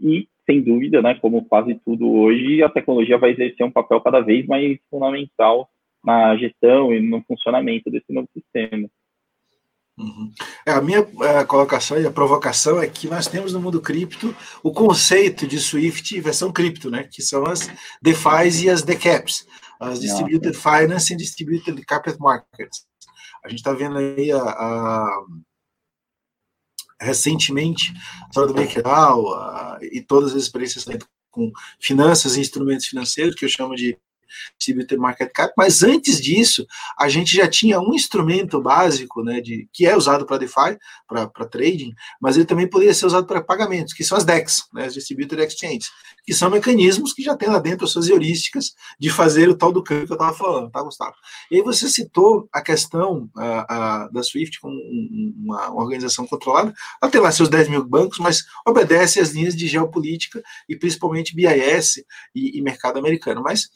E, 0.01 0.29
sem 0.45 0.61
dúvida, 0.61 1.01
né, 1.01 1.15
como 1.15 1.45
quase 1.45 1.75
tudo 1.85 2.11
hoje, 2.11 2.63
a 2.63 2.69
tecnologia 2.69 3.19
vai 3.19 3.31
exercer 3.31 3.65
um 3.65 3.71
papel 3.71 4.01
cada 4.01 4.21
vez 4.21 4.47
mais 4.47 4.79
fundamental 4.91 5.69
na 6.05 6.37
gestão 6.37 6.93
e 6.93 7.01
no 7.01 7.23
funcionamento 7.23 7.91
desse 7.91 8.13
novo 8.13 8.29
sistema. 8.33 8.89
Uhum. 9.99 10.33
É, 10.67 10.73
a 10.73 10.81
minha 10.81 11.01
a 11.39 11.45
colocação 11.45 12.01
e 12.01 12.07
a 12.07 12.11
provocação 12.11 12.81
é 12.81 12.89
que 12.89 13.09
nós 13.09 13.27
temos 13.27 13.53
no 13.53 13.61
mundo 13.61 13.81
cripto 13.81 14.35
o 14.63 14.73
conceito 14.73 15.47
de 15.47 15.59
Swift 15.59 16.19
versão 16.21 16.51
cripto, 16.51 16.91
né? 16.91 17.09
Que 17.11 17.21
são 17.21 17.45
as 17.45 17.69
DeFi 18.01 18.65
e 18.65 18.71
as 18.71 18.83
DCAPs, 18.83 19.47
as 19.79 20.01
Distributed 20.01 20.57
Finance 20.57 21.13
and 21.13 21.19
Distributed 21.19 21.85
Capital 21.85 22.19
Markets. 22.21 22.87
A 23.45 23.49
gente 23.49 23.59
está 23.59 23.73
vendo 23.73 23.99
aí 23.99 24.33
a, 24.33 24.43
a, 24.43 25.25
recentemente 27.01 27.93
a 28.25 28.29
história 28.29 28.53
do 28.53 28.59
MakerDAO 28.59 29.79
e 29.83 30.01
todas 30.01 30.33
as 30.35 30.43
experiências 30.43 30.87
com 31.31 31.51
finanças 31.81 32.37
e 32.37 32.41
instrumentos 32.41 32.87
financeiros, 32.87 33.35
que 33.35 33.45
eu 33.45 33.49
chamo 33.49 33.75
de 33.75 33.99
distributed 34.59 34.99
market 34.99 35.31
cap, 35.33 35.53
mas 35.57 35.83
antes 35.83 36.21
disso, 36.21 36.67
a 36.99 37.09
gente 37.09 37.37
já 37.37 37.49
tinha 37.49 37.81
um 37.81 37.95
instrumento 37.95 38.61
básico, 38.61 39.23
né, 39.23 39.41
de, 39.41 39.69
que 39.73 39.87
é 39.87 39.97
usado 39.97 40.27
para 40.27 40.39
DeFi, 40.39 40.79
para 41.07 41.47
trading, 41.47 41.95
mas 42.21 42.37
ele 42.37 42.47
também 42.47 42.69
poderia 42.69 42.95
ser 42.95 43.07
usado 43.07 43.27
para 43.27 43.43
pagamentos, 43.43 43.93
que 43.93 44.05
são 44.05 44.17
as 44.17 44.25
DEX, 44.25 44.65
né, 44.73 44.87
as 44.87 44.95
Distributed 44.95 45.41
Exchanges, 45.43 45.91
que 46.25 46.33
são 46.33 46.51
mecanismos 46.51 47.13
que 47.13 47.23
já 47.23 47.37
tem 47.37 47.49
lá 47.49 47.59
dentro 47.59 47.85
as 47.85 47.91
suas 47.91 48.09
heurísticas 48.09 48.75
de 48.99 49.11
fazer 49.11 49.49
o 49.49 49.57
tal 49.57 49.73
do 49.73 49.83
câmbio 49.83 50.07
que 50.07 50.13
eu 50.13 50.17
estava 50.17 50.37
falando, 50.37 50.71
tá, 50.71 50.83
Gustavo? 50.83 51.15
E 51.51 51.57
aí 51.57 51.63
você 51.63 51.89
citou 51.89 52.49
a 52.53 52.61
questão 52.61 53.29
a, 53.37 54.05
a, 54.05 54.09
da 54.09 54.23
SWIFT 54.23 54.61
como 54.61 54.75
uma, 54.75 55.69
uma, 55.69 55.83
organização 55.83 56.27
controlada, 56.27 56.73
ela 57.01 57.11
tem 57.11 57.21
lá 57.21 57.33
seus 57.33 57.49
10 57.49 57.69
mil 57.69 57.85
bancos, 57.85 58.19
mas 58.19 58.45
obedece 58.67 59.21
às 59.21 59.31
linhas 59.31 59.57
de 59.57 59.67
geopolítica 59.67 60.43
e 60.69 60.77
principalmente 60.77 61.35
BIS 61.35 62.05
e, 62.35 62.59
e 62.59 62.63
mercado 62.63 62.99
americano. 62.99 63.43
Mas 63.43 63.69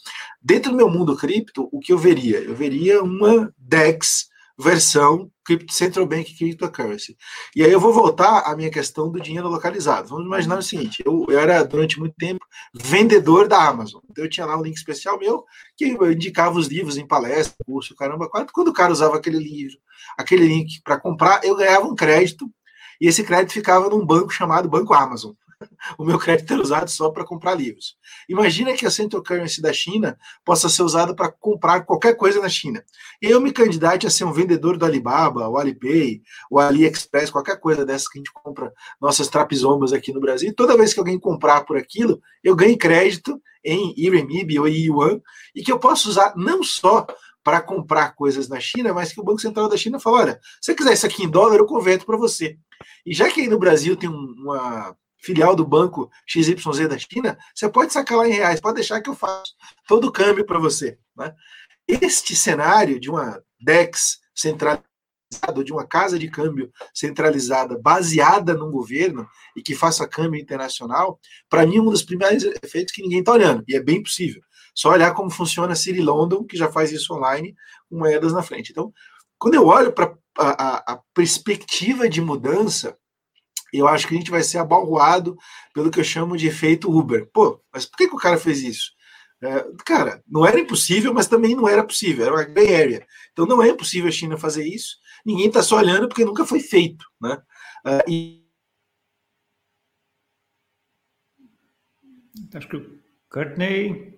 Dentro 0.49 0.71
do 0.71 0.77
meu 0.77 0.89
mundo 0.89 1.17
cripto, 1.17 1.69
o 1.73 1.81
que 1.81 1.93
eu 1.93 1.99
veria? 1.99 2.39
Eu 2.39 2.55
veria 2.55 3.03
uma 3.03 3.53
DEX 3.59 4.29
versão 4.57 5.29
Crypto 5.45 5.73
Central 5.73 6.07
Bank 6.07 6.37
Cryptocurrency. 6.39 7.17
E 7.57 7.65
aí 7.65 7.73
eu 7.73 7.81
vou 7.81 7.93
voltar 7.93 8.43
à 8.49 8.55
minha 8.55 8.71
questão 8.71 9.11
do 9.11 9.21
dinheiro 9.21 9.49
localizado. 9.49 10.11
Vamos 10.11 10.25
imaginar 10.25 10.57
o 10.57 10.63
seguinte: 10.63 11.03
eu, 11.05 11.27
eu, 11.29 11.37
era 11.37 11.65
durante 11.65 11.99
muito 11.99 12.15
tempo 12.15 12.47
vendedor 12.73 13.49
da 13.49 13.61
Amazon. 13.61 14.01
Então 14.09 14.25
eu 14.25 14.31
tinha 14.31 14.47
lá 14.47 14.57
um 14.57 14.63
link 14.63 14.77
especial 14.77 15.19
meu 15.19 15.45
que 15.77 15.85
eu 15.85 16.13
indicava 16.13 16.57
os 16.57 16.69
livros 16.69 16.97
em 16.97 17.05
palestra, 17.05 17.57
curso, 17.67 17.97
caramba. 17.97 18.31
Quando 18.53 18.69
o 18.69 18.73
cara 18.73 18.93
usava 18.93 19.17
aquele 19.17 19.39
livro, 19.39 19.77
aquele 20.17 20.47
link 20.47 20.81
para 20.85 21.01
comprar, 21.01 21.41
eu 21.43 21.57
ganhava 21.57 21.89
um 21.89 21.95
crédito 21.97 22.49
e 23.01 23.09
esse 23.09 23.25
crédito 23.25 23.53
ficava 23.53 23.91
num 23.91 24.07
banco 24.07 24.31
chamado 24.31 24.69
Banco 24.69 24.95
Amazon 24.95 25.33
o 25.99 26.05
meu 26.05 26.19
crédito 26.19 26.53
era 26.53 26.63
usado 26.63 26.91
só 26.91 27.11
para 27.11 27.25
comprar 27.25 27.55
livros. 27.55 27.97
Imagina 28.29 28.73
que 28.73 28.87
a 28.87 28.91
Central 28.91 29.23
Currency 29.23 29.61
da 29.61 29.73
China 29.73 30.19
possa 30.45 30.69
ser 30.69 30.83
usada 30.83 31.15
para 31.15 31.31
comprar 31.31 31.85
qualquer 31.85 32.17
coisa 32.17 32.41
na 32.41 32.49
China. 32.49 32.85
Eu 33.21 33.41
me 33.41 33.53
candidate 33.53 34.07
a 34.07 34.11
ser 34.11 34.25
um 34.25 34.33
vendedor 34.33 34.77
do 34.77 34.85
Alibaba, 34.85 35.49
o 35.49 35.57
Alipay, 35.57 36.23
o 36.51 36.59
AliExpress, 36.59 37.31
qualquer 37.31 37.59
coisa 37.59 37.85
dessas 37.85 38.09
que 38.09 38.19
a 38.19 38.21
gente 38.21 38.33
compra 38.33 38.73
nossas 39.01 39.29
trapizombas 39.29 39.93
aqui 39.93 40.13
no 40.13 40.21
Brasil. 40.21 40.53
Toda 40.55 40.77
vez 40.77 40.93
que 40.93 40.99
alguém 40.99 41.19
comprar 41.19 41.65
por 41.65 41.77
aquilo, 41.77 42.21
eu 42.43 42.55
ganho 42.55 42.77
crédito 42.79 43.41
em 43.65 43.93
Iremib 43.97 44.59
ou 44.59 44.69
Yuan 44.69 45.21
e 45.55 45.63
que 45.63 45.73
eu 45.73 45.79
posso 45.79 46.09
usar 46.09 46.35
não 46.37 46.63
só 46.63 47.07
para 47.47 47.61
comprar 47.61 48.17
coisas 48.17 48.49
na 48.49 48.59
China, 48.59 48.93
mas 48.93 49.13
que 49.13 49.21
o 49.21 49.25
Banco 49.25 49.41
Central 49.41 49.69
da 49.69 49.77
China 49.77 50.01
fala: 50.01 50.19
olha, 50.19 50.41
se 50.61 50.73
você 50.73 50.75
quiser 50.75 50.95
isso 50.95 51.07
aqui 51.07 51.23
em 51.23 51.31
dólar, 51.31 51.57
eu 51.57 51.65
converto 51.65 52.05
para 52.05 52.17
você. 52.17 52.59
E 53.07 53.15
já 53.15 53.31
que 53.31 53.41
aí 53.41 53.47
no 53.47 53.57
Brasil 53.57 53.97
tem 53.97 54.09
uma 54.09 54.97
filial 55.19 55.57
do 55.57 55.67
banco 55.67 56.11
XYZ 56.27 56.89
da 56.89 56.99
China, 56.99 57.39
você 57.55 57.69
pode 57.69 57.93
sacar 57.93 58.19
lá 58.19 58.29
em 58.29 58.33
reais, 58.33 58.61
pode 58.61 58.77
deixar 58.77 59.01
que 59.01 59.11
eu 59.11 59.15
faço 59.15 59.55
todo 59.87 60.09
o 60.09 60.13
câmbio 60.13 60.45
para 60.45 60.59
você. 60.59 60.99
Né? 61.17 61.35
Este 61.89 62.35
cenário 62.35 63.01
de 63.01 63.11
uma 63.11 63.43
DEX 63.61 64.19
centralizada, 64.35 64.85
de 65.65 65.73
uma 65.73 65.87
casa 65.87 66.19
de 66.19 66.29
câmbio 66.29 66.71
centralizada, 66.95 67.79
baseada 67.79 68.55
num 68.55 68.71
governo 68.71 69.27
e 69.57 69.63
que 69.63 69.75
faça 69.75 70.07
câmbio 70.07 70.41
internacional, 70.41 71.19
para 71.49 71.67
mim 71.67 71.79
é 71.79 71.81
um 71.81 71.91
dos 71.91 72.03
primeiros 72.03 72.45
efeitos 72.63 72.93
que 72.93 73.03
ninguém 73.03 73.21
está 73.21 73.33
olhando, 73.33 73.65
e 73.67 73.75
é 73.75 73.83
bem 73.83 74.03
possível. 74.03 74.43
Só 74.75 74.91
olhar 74.91 75.15
como 75.15 75.31
funciona 75.31 75.73
a 75.73 75.77
City 75.77 76.01
London, 76.01 76.45
que 76.45 76.57
já 76.57 76.71
faz 76.71 76.93
isso 76.93 77.15
online, 77.15 77.55
com 77.89 77.99
moedas 77.99 78.33
na 78.33 78.43
frente. 78.43 78.71
Então, 78.71 78.93
quando 79.39 79.55
eu 79.55 79.67
olho 79.67 79.93
para 79.93 80.15
a, 80.39 80.93
a 80.93 81.01
perspectiva 81.15 82.09
de 82.09 82.21
mudança, 82.21 82.97
eu 83.79 83.89
acho 83.89 84.07
que 84.07 84.15
a 84.15 84.19
gente 84.19 84.31
vai 84.31 84.43
ser 84.43 84.59
abalroado 84.59 85.37
pelo 85.75 85.91
que 85.91 86.01
eu 86.01 86.05
chamo 86.05 86.37
de 86.37 86.47
efeito 86.47 86.91
Uber. 86.91 87.29
Pô, 87.33 87.61
mas 87.73 87.87
por 87.87 87.97
que, 87.97 88.09
que 88.09 88.15
o 88.15 88.19
cara 88.19 88.39
fez 88.39 88.63
isso? 88.63 88.93
É, 89.43 89.65
cara, 89.85 90.23
não 90.27 90.47
era 90.47 90.59
impossível, 90.59 91.13
mas 91.13 91.29
também 91.29 91.55
não 91.55 91.69
era 91.69 91.85
possível, 91.85 92.25
era 92.25 92.35
uma 92.35 92.45
gray 92.45 92.75
area. 92.75 93.07
Então 93.33 93.47
não 93.47 93.63
é 93.63 93.69
impossível 93.69 94.09
a 94.09 94.13
China 94.13 94.39
fazer 94.39 94.67
isso, 94.67 94.97
ninguém 95.25 95.49
está 95.49 95.63
só 95.63 95.77
olhando 95.77 96.09
porque 96.09 96.25
nunca 96.25 96.47
foi 96.47 96.61
feito. 96.61 97.05
Né? 97.21 97.43
Uh, 97.87 98.11
e... 98.11 98.47
Acho 102.55 102.69
que 102.69 102.77
o 102.77 102.99
Courtney. 103.31 104.17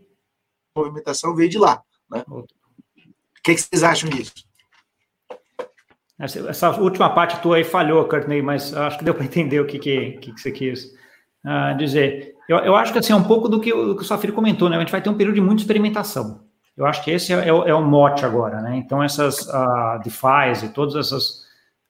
A 0.76 0.80
movimentação 0.80 1.34
veio 1.34 1.48
de 1.48 1.58
lá. 1.58 1.82
Né? 2.10 2.24
O 2.28 2.46
que, 3.42 3.54
que 3.54 3.60
vocês 3.60 3.82
acham 3.82 4.08
disso? 4.08 4.47
Essa 6.18 6.80
última 6.80 7.10
parte 7.10 7.40
tua 7.40 7.56
aí 7.56 7.64
falhou, 7.64 8.04
Courtney, 8.06 8.42
mas 8.42 8.76
acho 8.76 8.98
que 8.98 9.04
deu 9.04 9.14
para 9.14 9.24
entender 9.24 9.60
o 9.60 9.66
que, 9.66 9.78
que, 9.78 10.12
que, 10.12 10.32
você 10.32 10.50
quis 10.50 10.92
uh, 11.44 11.76
dizer. 11.78 12.34
Eu, 12.48 12.58
eu, 12.58 12.74
acho 12.74 12.92
que 12.92 12.98
assim, 12.98 13.12
é 13.12 13.16
um 13.16 13.22
pouco 13.22 13.48
do 13.48 13.60
que, 13.60 13.72
o, 13.72 13.94
que 13.94 14.02
o 14.02 14.04
Safiri 14.04 14.32
comentou, 14.32 14.68
né? 14.68 14.76
A 14.76 14.80
gente 14.80 14.90
vai 14.90 15.00
ter 15.00 15.10
um 15.10 15.16
período 15.16 15.36
de 15.36 15.40
muita 15.40 15.62
experimentação. 15.62 16.40
Eu 16.76 16.86
acho 16.86 17.04
que 17.04 17.10
esse 17.10 17.32
é, 17.32 17.36
é, 17.36 17.48
é 17.48 17.74
o 17.74 17.82
mote 17.82 18.24
agora, 18.24 18.60
né? 18.60 18.76
Então, 18.76 19.02
essas 19.02 19.46
uh, 19.46 20.00
DeFi 20.02 20.66
e 20.66 20.68
todas 20.70 20.96
essas 20.96 21.44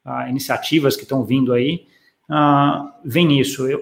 uh, 0.05 0.29
iniciativas 0.29 0.95
que 0.95 1.03
estão 1.03 1.23
vindo 1.23 1.51
aí, 1.51 1.87
uh, 2.29 2.91
vem 3.03 3.25
nisso. 3.25 3.67
Eu, 3.67 3.81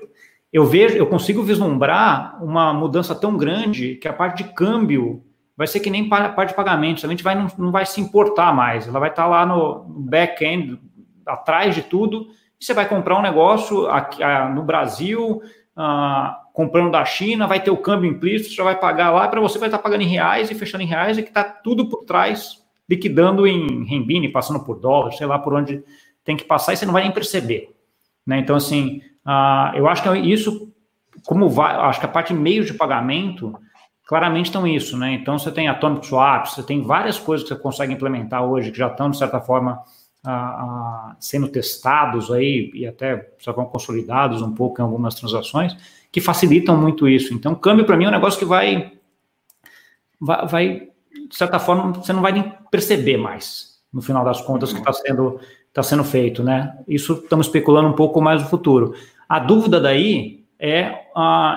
eu 0.52 0.66
vejo, 0.66 0.96
eu 0.96 1.08
consigo 1.08 1.44
vislumbrar 1.44 2.42
uma 2.42 2.74
mudança 2.74 3.14
tão 3.14 3.36
grande 3.36 3.96
que 3.96 4.08
a 4.08 4.14
parte 4.14 4.44
de 4.44 4.54
câmbio 4.54 5.24
vai 5.58 5.66
ser 5.66 5.80
que 5.80 5.90
nem 5.90 6.08
parte 6.08 6.50
de 6.50 6.54
pagamentos, 6.54 7.04
a 7.04 7.08
gente 7.08 7.24
vai, 7.24 7.34
não, 7.34 7.48
não 7.58 7.72
vai 7.72 7.86
se 7.86 8.00
importar 8.00 8.54
mais, 8.54 8.88
ela 8.88 9.00
vai 9.00 9.10
estar 9.10 9.26
lá 9.26 9.44
no 9.44 9.84
back-end, 9.90 10.80
atrás 11.26 11.74
de 11.74 11.82
tudo, 11.82 12.28
e 12.60 12.64
você 12.64 12.74
vai 12.76 12.88
comprar 12.88 13.18
um 13.18 13.22
negócio 13.24 13.88
aqui, 13.88 14.22
no 14.54 14.62
Brasil, 14.62 15.42
ah, 15.76 16.40
comprando 16.54 16.92
da 16.92 17.04
China, 17.04 17.48
vai 17.48 17.60
ter 17.60 17.72
o 17.72 17.78
câmbio 17.78 18.10
implícito, 18.10 18.54
você 18.54 18.62
vai 18.62 18.80
pagar 18.80 19.12
lá, 19.12 19.28
para 19.28 19.42
você 19.42 19.58
vai 19.58 19.68
estar 19.68 19.80
pagando 19.80 20.04
em 20.04 20.08
reais 20.08 20.52
e 20.52 20.56
fechando 20.56 20.84
em 20.84 20.88
reais, 20.88 21.18
e 21.18 21.24
que 21.24 21.30
está 21.30 21.44
tudo 21.44 21.90
por 21.90 22.04
trás, 22.06 22.64
liquidando 22.88 23.48
em 23.48 23.84
renbine, 23.84 24.30
passando 24.30 24.64
por 24.64 24.80
dólar, 24.80 25.12
sei 25.14 25.26
lá 25.26 25.40
por 25.40 25.54
onde 25.56 25.84
tem 26.24 26.38
que 26.38 26.46
passar, 26.46 26.74
e 26.74 26.78
você 26.78 26.86
não 26.86 26.94
vai 26.94 27.04
nem 27.04 27.12
perceber. 27.12 27.76
Né? 28.26 28.40
Então, 28.40 28.56
assim, 28.56 29.02
ah, 29.26 29.72
eu 29.76 29.88
acho 29.88 30.04
que 30.04 30.18
isso, 30.20 30.72
como 31.26 31.50
vai, 31.50 31.76
acho 31.76 32.00
que 32.00 32.06
a 32.06 32.10
parte 32.10 32.34
de 32.34 32.40
meios 32.40 32.68
de 32.68 32.76
pagamento 32.76 33.58
claramente 34.08 34.46
estão 34.46 34.66
isso, 34.66 34.98
né? 34.98 35.12
Então 35.14 35.38
você 35.38 35.52
tem 35.52 35.68
atomic 35.68 36.08
swaps, 36.08 36.54
você 36.54 36.64
tem 36.64 36.82
várias 36.82 37.20
coisas 37.20 37.48
que 37.48 37.54
você 37.54 37.62
consegue 37.62 37.94
implementar 37.94 38.44
hoje 38.44 38.72
que 38.72 38.78
já 38.78 38.88
estão, 38.88 39.12
de 39.12 39.18
certa 39.18 39.42
forma, 39.42 39.84
a, 40.24 40.34
a, 40.34 41.16
sendo 41.20 41.50
testados 41.50 42.32
aí 42.32 42.72
e 42.74 42.88
até 42.88 43.34
já 43.38 43.52
vão 43.52 43.66
consolidados 43.66 44.42
um 44.42 44.54
pouco 44.54 44.80
em 44.80 44.84
algumas 44.84 45.14
transações, 45.14 45.76
que 46.10 46.22
facilitam 46.22 46.78
muito 46.78 47.08
isso. 47.08 47.34
Então, 47.34 47.54
câmbio 47.54 47.86
para 47.86 47.98
mim 47.98 48.06
é 48.06 48.08
um 48.08 48.12
negócio 48.12 48.40
que 48.40 48.46
vai, 48.46 48.94
vai, 50.20 50.48
vai, 50.48 50.88
de 51.30 51.36
certa 51.36 51.60
forma, 51.60 51.92
você 51.92 52.14
não 52.14 52.22
vai 52.22 52.32
nem 52.32 52.54
perceber 52.72 53.18
mais, 53.18 53.82
no 53.92 54.02
final 54.02 54.24
das 54.24 54.42
contas, 54.42 54.72
que 54.72 54.80
está 54.80 54.94
sendo, 54.94 55.38
tá 55.74 55.84
sendo 55.84 56.06
feito, 56.06 56.42
né? 56.42 56.78
Isso 56.88 57.14
estamos 57.14 57.48
especulando 57.48 57.90
um 57.90 57.94
pouco 57.94 58.22
mais 58.22 58.42
no 58.42 58.48
futuro. 58.48 58.96
A 59.28 59.38
dúvida 59.38 59.82
daí 59.82 60.37
é 60.60 61.06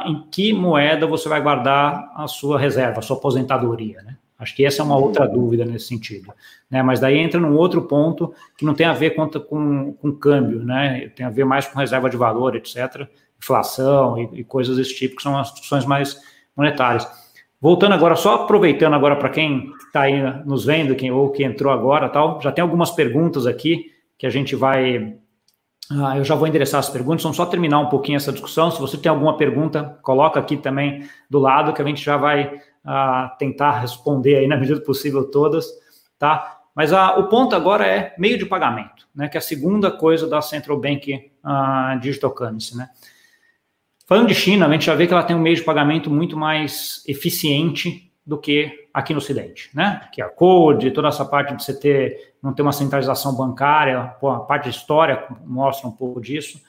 em 0.07 0.27
que 0.31 0.53
moeda 0.53 1.07
você 1.07 1.29
vai 1.29 1.41
guardar 1.41 2.13
a 2.15 2.27
sua 2.27 2.59
reserva, 2.59 2.99
a 2.99 3.03
sua 3.03 3.17
aposentadoria, 3.17 4.03
né? 4.03 4.17
Acho 4.41 4.57
que 4.57 4.65
essa 4.65 4.81
é 4.81 4.85
uma 4.85 4.97
outra 4.97 5.29
dúvida 5.29 5.67
nesse 5.67 5.87
sentido. 5.87 6.33
Né? 6.71 6.83
Mas 6.83 6.99
daí 6.99 7.19
entra 7.19 7.39
num 7.39 7.55
outro 7.57 7.83
ponto 7.83 8.33
que 8.57 8.65
não 8.65 8.73
tem 8.73 8.87
a 8.87 8.95
ver 8.95 9.11
com, 9.11 9.29
com, 9.29 9.93
com 9.93 10.13
câmbio, 10.13 10.65
né? 10.65 11.11
tem 11.15 11.27
a 11.27 11.31
ver 11.31 11.45
mais 11.45 11.67
com 11.67 11.79
reserva 11.79 12.09
de 12.09 12.17
valor, 12.17 12.57
etc., 12.57 13.07
inflação 13.39 14.19
e, 14.19 14.41
e 14.41 14.45
coisas 14.45 14.79
desse 14.79 14.95
tipo, 14.95 15.17
que 15.17 15.23
são 15.23 15.39
as 15.39 15.53
discussões 15.53 15.85
mais 15.85 16.19
monetárias. 16.57 17.07
Voltando 17.61 17.93
agora, 17.93 18.17
só 18.17 18.37
aproveitando 18.37 18.95
agora 18.95 19.17
para 19.17 19.29
quem 19.29 19.71
está 19.87 20.03
aí 20.03 20.23
nos 20.47 20.65
vendo, 20.65 20.95
quem, 20.95 21.11
ou 21.11 21.31
que 21.31 21.45
entrou 21.45 21.71
agora, 21.71 22.09
tal, 22.09 22.41
já 22.41 22.51
tem 22.51 22.63
algumas 22.63 22.91
perguntas 22.91 23.47
aqui 23.47 23.93
que 24.17 24.27
a 24.27 24.31
gente 24.31 24.57
vai 24.57 25.17
ah, 25.91 26.17
eu 26.17 26.25
já 26.25 26.37
vou 26.37 26.47
endereçar 26.47 26.79
as 26.79 26.89
perguntas, 26.89 27.23
vamos 27.23 27.37
só 27.37 27.45
terminar 27.45 27.81
um 27.81 27.89
pouquinho 27.89 28.17
essa 28.17 28.31
discussão. 28.31 28.71
Se 28.71 28.81
você 28.81 28.97
tem 28.97 29.11
alguma 29.11 29.37
pergunta, 29.37 29.99
coloca 30.03 30.39
aqui 30.39 30.57
também 30.57 31.09
do 31.29 31.41
lado, 31.41 31.73
que 31.73 31.83
a 31.83 31.85
gente 31.85 32.05
já 32.05 32.17
vai 32.17 32.61
ah, 32.85 33.35
tentar 33.39 33.81
responder 33.81 34.37
aí 34.37 34.47
na 34.47 34.55
medida 34.59 34.79
do 34.79 34.85
possível 34.85 35.29
todas, 35.29 35.67
tá? 36.17 36.61
Mas 36.75 36.93
ah, 36.93 37.19
o 37.19 37.29
ponto 37.29 37.57
agora 37.57 37.85
é 37.85 38.15
meio 38.17 38.39
de 38.39 38.47
pagamento, 38.47 39.09
né? 39.13 39.29
Que 39.29 39.37
é 39.37 39.41
a 39.41 39.43
segunda 39.43 39.91
coisa 39.91 40.29
da 40.29 40.41
Central 40.41 40.79
Bank 40.79 41.33
ah, 41.43 41.99
Digital 42.01 42.31
Currency, 42.31 42.77
né? 42.77 42.89
Falando 44.07 44.29
de 44.29 44.35
China, 44.35 44.67
a 44.67 44.73
gente 44.73 44.87
já 44.87 44.95
vê 44.95 45.09
que 45.09 45.13
ela 45.13 45.23
tem 45.25 45.35
um 45.35 45.41
meio 45.41 45.57
de 45.57 45.63
pagamento 45.63 46.09
muito 46.09 46.37
mais 46.37 47.03
eficiente 47.07 48.13
do 48.25 48.39
que 48.39 48.89
aqui 48.95 49.13
no 49.13 49.19
Ocidente, 49.19 49.71
né? 49.75 50.09
Que 50.13 50.23
a 50.23 50.29
Code, 50.29 50.93
toda 50.93 51.09
essa 51.09 51.25
parte 51.25 51.55
de 51.57 51.65
você 51.65 51.79
ter, 51.79 52.30
não 52.43 52.53
ter 52.53 52.63
uma 52.63 52.73
centralização 52.73 53.35
bancária, 53.35 54.15
pô, 54.21 54.31
a 54.31 54.41
parte 54.41 54.65
de 54.65 54.77
história 54.77 55.25
mostra 55.45 55.89
um 55.89 55.93
pouco 55.93 56.21
disso, 56.21 56.61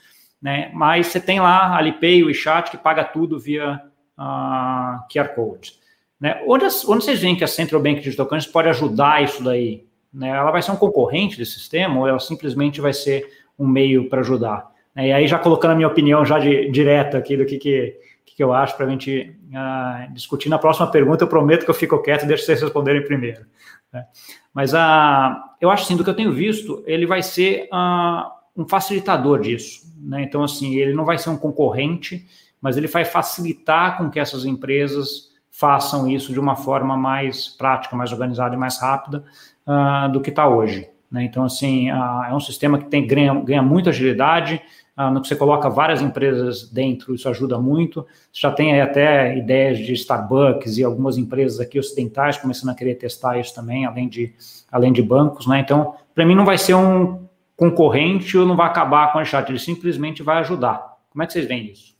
né? 0.42 0.72
Mas 0.74 1.08
você 1.08 1.20
tem 1.20 1.40
lá 1.40 1.60
a 1.60 1.78
Alipay, 1.78 2.24
o 2.24 2.28
WeChat, 2.28 2.72
que 2.72 2.78
paga 2.78 3.04
tudo 3.04 3.40
via 3.40 3.82
uh, 4.18 5.08
QR 5.12 5.30
Code. 5.36 5.74
Né? 6.20 6.42
Onde, 6.48 6.66
onde 6.88 7.04
vocês 7.04 7.20
veem 7.20 7.36
que 7.36 7.44
a 7.44 7.48
Central 7.48 7.82
Bank 7.82 8.02
Digital 8.02 8.26
Currency 8.26 8.50
pode 8.50 8.70
ajudar 8.70 9.24
isso 9.24 9.44
daí? 9.44 9.86
Né? 10.14 10.30
Ela 10.30 10.52
vai 10.52 10.62
ser 10.62 10.72
um 10.72 10.76
concorrente 10.76 11.38
desse 11.38 11.54
sistema 11.54 12.00
ou 12.00 12.08
ela 12.08 12.20
simplesmente 12.20 12.82
vai 12.82 12.94
ser 12.94 13.28
um 13.58 13.68
meio 13.68 14.10
para 14.10 14.22
ajudar? 14.22 14.70
Né? 14.96 15.10
E 15.10 15.14
aí, 15.14 15.28
já 15.28 15.38
colocando 15.38 15.72
a 15.72 15.76
minha 15.76 15.88
opinião 15.88 16.26
já 16.26 16.40
de, 16.40 16.70
direta 16.72 17.18
aqui 17.18 17.38
do 17.38 17.46
que, 17.46 17.58
que 17.58 18.02
que 18.42 18.44
eu 18.44 18.54
acho 18.54 18.76
para 18.76 18.88
a 18.88 18.90
gente 18.90 19.36
uh, 19.50 20.14
discutir 20.14 20.50
na 20.50 20.58
próxima 20.58 20.90
pergunta. 20.90 21.24
Eu 21.24 21.28
prometo 21.28 21.64
que 21.64 21.70
eu 21.70 21.76
fico 21.76 22.02
quieto 22.02 22.24
e 22.24 22.28
deixo 22.28 22.44
vocês 22.44 22.60
responderem 22.60 23.04
primeiro. 23.04 23.46
Né? 23.91 24.06
Mas 24.54 24.73
uh, 24.73 25.41
eu 25.60 25.69
acho 25.69 25.84
assim, 25.84 25.95
do 25.95 26.04
que 26.04 26.10
eu 26.10 26.15
tenho 26.15 26.32
visto, 26.32 26.84
ele 26.86 27.06
vai 27.06 27.21
ser 27.21 27.67
uh, 27.71 28.32
um 28.56 28.67
facilitador 28.67 29.39
disso. 29.39 29.82
Né? 29.97 30.23
Então, 30.23 30.43
assim, 30.43 30.75
ele 30.75 30.93
não 30.93 31.06
vai 31.06 31.17
ser 31.17 31.30
um 31.30 31.38
concorrente, 31.38 32.25
mas 32.62 32.77
ele 32.77 32.88
vai 32.88 33.06
facilitar 33.06 33.97
com 33.97 34.10
que 34.10 34.19
essas 34.19 34.45
empresas 34.45 35.32
façam 35.49 36.08
isso 36.08 36.32
de 36.32 36.39
uma 36.39 36.56
forma 36.56 36.95
mais 36.95 37.47
prática, 37.49 37.95
mais 37.95 38.12
organizada 38.12 38.56
e 38.56 38.58
mais 38.58 38.80
rápida 38.80 39.23
uh, 39.67 40.12
do 40.12 40.21
que 40.21 40.30
está 40.30 40.47
hoje. 40.47 40.89
Né? 41.12 41.23
Então, 41.23 41.43
assim, 41.43 41.91
uh, 41.91 42.23
é 42.23 42.34
um 42.34 42.39
sistema 42.39 42.77
que 42.77 42.86
tem, 42.86 43.06
ganha, 43.06 43.34
ganha 43.34 43.62
muita 43.62 43.89
agilidade, 43.89 44.62
ah, 44.62 44.65
no 44.97 45.21
que 45.21 45.27
você 45.27 45.36
coloca 45.36 45.69
várias 45.69 46.01
empresas 46.01 46.69
dentro, 46.69 47.15
isso 47.15 47.27
ajuda 47.30 47.58
muito. 47.58 48.06
Já 48.32 48.51
tem 48.51 48.82
até 48.82 49.38
ideias 49.38 49.80
de 49.80 49.93
Starbucks 49.93 50.77
e 50.77 50.84
algumas 50.84 51.17
empresas 51.17 51.60
aqui 51.60 51.80
ocidentais 51.80 52.38
começando 52.38 52.69
a 52.69 52.75
querer 52.75 52.95
testar 52.95 53.39
isso 53.39 53.56
também, 53.56 53.86
além 53.86 54.08
de, 54.08 54.34
além 54.71 54.91
de 54.91 55.01
bancos, 55.01 55.47
né? 55.47 55.60
Então, 55.60 55.95
para 56.13 56.25
mim 56.25 56.36
não 56.36 56.45
vai 56.45 56.58
ser 56.58 56.75
um 56.75 57.27
concorrente 57.56 58.38
ou 58.38 58.45
não 58.45 58.56
vai 58.56 58.67
acabar 58.67 59.13
com 59.13 59.19
a 59.19 59.25
chat, 59.25 59.47
ele 59.49 59.60
simplesmente 59.60 60.21
vai 60.21 60.39
ajudar. 60.39 60.97
Como 61.10 61.23
é 61.23 61.27
que 61.27 61.34
vocês 61.34 61.47
veem 61.47 61.71
isso? 61.71 61.95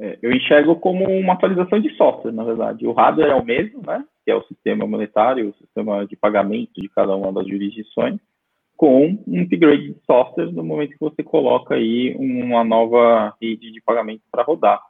É, 0.00 0.18
eu 0.22 0.30
enxergo 0.30 0.76
como 0.76 1.04
uma 1.04 1.32
atualização 1.32 1.80
de 1.80 1.94
software, 1.96 2.32
na 2.32 2.44
verdade. 2.44 2.86
O 2.86 2.92
hardware 2.92 3.30
é 3.30 3.34
o 3.34 3.44
mesmo, 3.44 3.82
né? 3.84 4.04
Que 4.24 4.30
é 4.30 4.34
o 4.36 4.44
sistema 4.44 4.86
monetário, 4.86 5.48
o 5.48 5.54
sistema 5.54 6.06
de 6.06 6.14
pagamento 6.14 6.80
de 6.80 6.88
cada 6.90 7.16
uma 7.16 7.32
das 7.32 7.48
jurisdições 7.48 8.20
com 8.78 9.18
um 9.26 9.42
upgrade 9.42 9.92
de 9.92 9.96
software 10.06 10.52
no 10.52 10.62
momento 10.62 10.92
que 10.92 11.00
você 11.00 11.20
coloca 11.20 11.74
aí 11.74 12.14
uma 12.16 12.62
nova 12.62 13.34
rede 13.42 13.72
de 13.72 13.82
pagamento 13.82 14.22
para 14.30 14.44
rodar. 14.44 14.80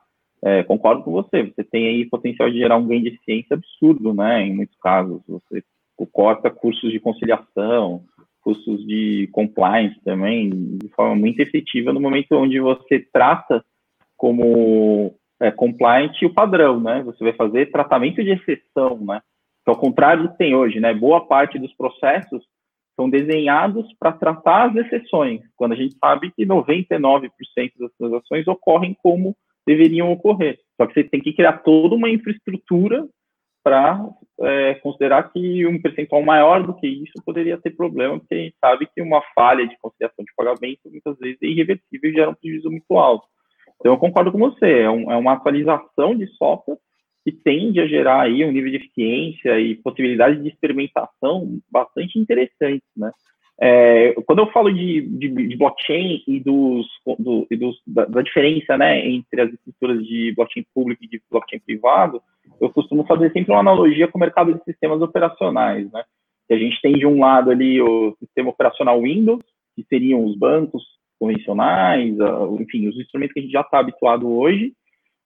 É, 0.44 0.62
concordo 0.62 1.02
com 1.02 1.10
você, 1.10 1.42
você 1.42 1.64
tem 1.64 1.88
aí 1.88 2.04
potencial 2.04 2.50
de 2.50 2.58
gerar 2.58 2.76
um 2.76 2.86
ganho 2.86 3.00
de 3.00 3.08
eficiência 3.08 3.54
absurdo, 3.54 4.12
né? 4.12 4.42
Em 4.42 4.54
muitos 4.54 4.76
casos, 4.76 5.22
você 5.26 5.64
corta 6.12 6.50
custos 6.50 6.92
de 6.92 7.00
conciliação, 7.00 8.02
custos 8.42 8.86
de 8.86 9.26
compliance 9.32 9.98
também, 10.04 10.50
de 10.50 10.88
forma 10.90 11.16
muito 11.16 11.40
efetiva 11.40 11.90
no 11.90 11.98
momento 11.98 12.32
onde 12.32 12.60
você 12.60 13.00
trata 13.10 13.64
como 14.16 15.14
é, 15.40 15.50
compliant 15.50 16.22
o 16.22 16.34
padrão, 16.34 16.78
né? 16.78 17.02
Você 17.04 17.24
vai 17.24 17.32
fazer 17.32 17.72
tratamento 17.72 18.22
de 18.22 18.32
exceção, 18.32 18.98
né? 18.98 19.22
Que 19.64 19.70
ao 19.70 19.76
contrário 19.76 20.24
do 20.24 20.28
que 20.32 20.38
tem 20.38 20.54
hoje, 20.54 20.78
né? 20.78 20.92
Boa 20.92 21.26
parte 21.26 21.58
dos 21.58 21.72
processos 21.72 22.44
são 22.98 23.08
desenhados 23.08 23.86
para 23.96 24.10
tratar 24.10 24.70
as 24.70 24.76
exceções, 24.76 25.40
quando 25.56 25.72
a 25.72 25.76
gente 25.76 25.96
sabe 25.98 26.32
que 26.32 26.44
99% 26.44 27.30
das 27.78 27.92
transações 27.96 28.48
ocorrem 28.48 28.96
como 29.00 29.36
deveriam 29.64 30.10
ocorrer. 30.10 30.58
Só 30.76 30.84
que 30.84 30.94
você 30.94 31.04
tem 31.04 31.20
que 31.20 31.32
criar 31.32 31.58
toda 31.58 31.94
uma 31.94 32.10
infraestrutura 32.10 33.06
para 33.62 34.04
é, 34.40 34.74
considerar 34.76 35.30
que 35.30 35.64
um 35.66 35.80
percentual 35.80 36.22
maior 36.22 36.66
do 36.66 36.74
que 36.74 36.88
isso 36.88 37.22
poderia 37.24 37.56
ter 37.58 37.70
problema, 37.70 38.18
porque 38.18 38.34
a 38.34 38.38
gente 38.38 38.56
sabe 38.60 38.88
que 38.92 39.00
uma 39.00 39.22
falha 39.32 39.66
de 39.66 39.76
conciliação 39.80 40.24
de 40.24 40.32
pagamento 40.36 40.80
muitas 40.90 41.18
vezes 41.18 41.38
é 41.42 41.46
irreversível 41.46 42.10
e 42.10 42.14
gera 42.14 42.30
um 42.30 42.34
prejuízo 42.34 42.70
muito 42.70 42.98
alto. 42.98 43.26
Então, 43.78 43.92
eu 43.92 43.98
concordo 43.98 44.32
com 44.32 44.38
você, 44.38 44.80
é, 44.80 44.90
um, 44.90 45.12
é 45.12 45.16
uma 45.16 45.34
atualização 45.34 46.16
de 46.16 46.26
software 46.34 46.78
que 47.28 47.32
tende 47.32 47.78
a 47.78 47.86
gerar 47.86 48.22
aí 48.22 48.42
um 48.42 48.50
nível 48.50 48.70
de 48.70 48.76
eficiência 48.76 49.60
e 49.60 49.74
possibilidade 49.74 50.42
de 50.42 50.48
experimentação 50.48 51.60
bastante 51.70 52.18
interessantes, 52.18 52.88
né? 52.96 53.12
É, 53.60 54.14
quando 54.24 54.38
eu 54.38 54.46
falo 54.52 54.72
de, 54.72 55.02
de, 55.02 55.28
de 55.48 55.56
blockchain 55.56 56.22
e, 56.26 56.40
dos, 56.40 56.86
do, 57.18 57.46
e 57.50 57.56
dos, 57.56 57.76
da, 57.84 58.04
da, 58.04 58.22
diferença 58.22 58.78
né, 58.78 59.04
entre 59.04 59.40
as 59.40 59.52
estruturas 59.52 60.06
de 60.06 60.32
blockchain 60.36 60.64
público 60.72 61.04
e 61.04 61.08
de 61.08 61.20
blockchain 61.28 61.58
privado, 61.58 62.22
eu 62.60 62.70
costumo 62.70 63.04
fazer 63.04 63.32
sempre 63.32 63.52
uma 63.52 63.58
analogia 63.58 64.06
com 64.06 64.16
o 64.16 64.20
mercado 64.20 64.54
de 64.54 64.62
sistemas 64.62 65.02
operacionais. 65.02 65.90
Né? 65.90 66.04
Que 66.46 66.54
a 66.54 66.58
gente 66.58 66.80
tem 66.80 66.92
de 66.92 67.04
um 67.04 67.18
lado 67.18 67.50
ali 67.50 67.82
o 67.82 68.16
sistema 68.20 68.50
operacional 68.50 69.02
Windows, 69.02 69.42
que 69.74 69.84
seriam 69.88 70.24
os 70.24 70.38
bancos 70.38 70.84
convencionais, 71.18 72.14
enfim, 72.60 72.86
os 72.86 72.96
instrumentos 72.96 73.34
que 73.34 73.40
a 73.40 73.42
gente 73.42 73.52
já 73.52 73.62
está 73.62 73.80
habituado 73.80 74.30
hoje, 74.30 74.72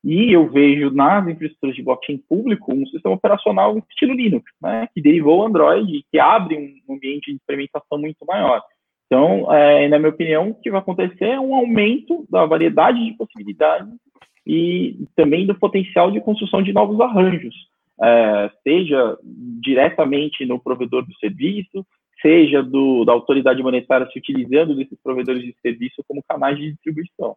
e 0.05 0.33
eu 0.33 0.49
vejo 0.49 0.91
nas 0.91 1.27
infraestruturas 1.29 1.77
de 1.77 1.83
blockchain 1.83 2.19
público 2.29 2.73
um 2.75 2.87
sistema 2.87 3.15
operacional 3.15 3.79
estilo 3.89 4.15
Linux, 4.15 4.45
né, 4.61 4.89
que 4.93 5.01
derivou 5.01 5.41
o 5.41 5.47
Android, 5.47 6.05
que 6.11 6.19
abre 6.19 6.83
um 6.89 6.95
ambiente 6.95 7.31
de 7.31 7.37
experimentação 7.37 7.99
muito 7.99 8.25
maior. 8.27 8.63
Então, 9.07 9.53
é, 9.53 9.89
na 9.89 9.99
minha 9.99 10.11
opinião, 10.11 10.51
o 10.51 10.55
que 10.55 10.71
vai 10.71 10.81
acontecer 10.81 11.27
é 11.27 11.41
um 11.41 11.55
aumento 11.55 12.27
da 12.31 12.47
variedade 12.47 13.05
de 13.05 13.13
possibilidades 13.13 13.93
e 14.47 14.97
também 15.15 15.47
do 15.47 15.55
potencial 15.55 16.11
de 16.11 16.21
construção 16.21 16.63
de 16.63 16.73
novos 16.73 16.99
arranjos, 17.01 17.55
é, 18.03 18.51
seja 18.65 19.17
diretamente 19.61 20.45
no 20.47 20.59
provedor 20.59 21.07
do 21.07 21.15
serviço, 21.19 21.87
seja 22.21 22.63
do, 22.63 23.05
da 23.05 23.13
autoridade 23.13 23.63
monetária 23.63 24.09
se 24.11 24.19
utilizando 24.19 24.75
desses 24.75 24.99
provedores 25.03 25.43
de 25.43 25.55
serviço 25.61 26.03
como 26.09 26.25
canais 26.27 26.57
de 26.57 26.73
distribuição. 26.73 27.37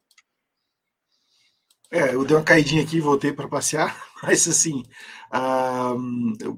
É, 1.91 2.13
eu 2.13 2.25
dei 2.25 2.35
uma 2.35 2.43
caidinha 2.43 2.83
aqui 2.83 2.97
e 2.97 3.01
voltei 3.01 3.31
para 3.31 3.47
passear, 3.47 3.95
mas 4.23 4.47
assim, 4.47 4.83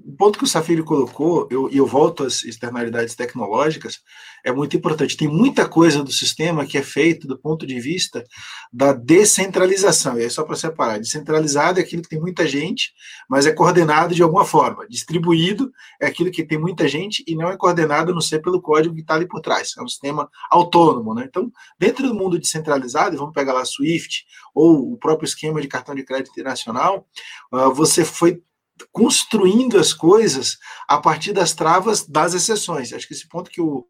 o 0.06 0.16
ponto 0.18 0.38
que 0.38 0.44
o 0.44 0.48
Safiri 0.48 0.84
colocou, 0.84 1.48
e 1.50 1.54
eu, 1.54 1.70
eu 1.70 1.86
volto 1.86 2.24
às 2.24 2.44
externalidades 2.44 3.16
tecnológicas, 3.16 4.02
é 4.46 4.52
muito 4.52 4.78
importante. 4.78 5.18
Tem 5.18 5.28
muita 5.28 5.68
coisa 5.68 6.04
do 6.04 6.12
sistema 6.12 6.66
que 6.66 6.78
é 6.78 6.84
feito 6.84 7.28
do 7.28 7.38
ponto 7.38 7.66
de 7.66 7.80
vista 7.80 8.24
da 8.72 8.94
descentralização. 8.94 10.18
E 10.18 10.24
aí, 10.24 10.30
só 10.30 10.44
para 10.44 10.56
separar, 10.56 11.00
descentralizado 11.00 11.80
é 11.80 11.84
aquilo 11.84 12.02
que 12.02 12.10
tem 12.10 12.20
muita 12.20 12.48
gente, 12.48 12.94
mas 13.30 13.46
é 13.46 13.52
coordenado 13.52 14.14
de 14.14 14.24
alguma 14.24 14.46
forma. 14.46 14.88
Distribuído 14.88 15.72
é 16.00 16.06
aquilo 16.08 16.32
que 16.32 16.46
tem 16.46 16.58
muita 16.58 16.88
gente 16.88 17.24
e 17.28 17.36
não 17.36 17.50
é 17.50 17.58
coordenado, 17.58 18.14
não 18.14 18.22
sei, 18.22 18.40
pelo 18.40 18.62
código 18.62 18.96
que 18.96 19.02
está 19.02 19.16
ali 19.16 19.28
por 19.28 19.42
trás. 19.42 19.74
É 19.78 19.82
um 19.82 19.88
sistema 19.88 20.30
autônomo. 20.50 21.14
Né? 21.14 21.26
Então, 21.28 21.52
dentro 21.80 22.08
do 22.08 22.14
mundo 22.14 22.40
descentralizado, 22.40 23.18
vamos 23.18 23.34
pegar 23.34 23.54
lá 23.54 23.66
Swift 23.66 24.26
ou 24.54 24.94
o 24.94 24.98
próprio 24.98 25.28
esquema 25.28 25.62
de 25.62 25.68
cartão 25.68 25.94
de 25.94 26.04
crédito 26.04 26.32
internacional, 26.32 27.06
você 27.74 28.04
foi 28.06 28.42
construindo 28.92 29.78
as 29.78 29.94
coisas 29.94 30.58
a 30.88 31.00
partir 31.00 31.34
das 31.34 31.54
travas 31.54 32.06
das 32.06 32.34
exceções. 32.34 32.94
Acho 32.94 33.08
que 33.08 33.14
esse 33.14 33.28
ponto 33.28 33.50
que 33.50 33.62
o 33.62 33.88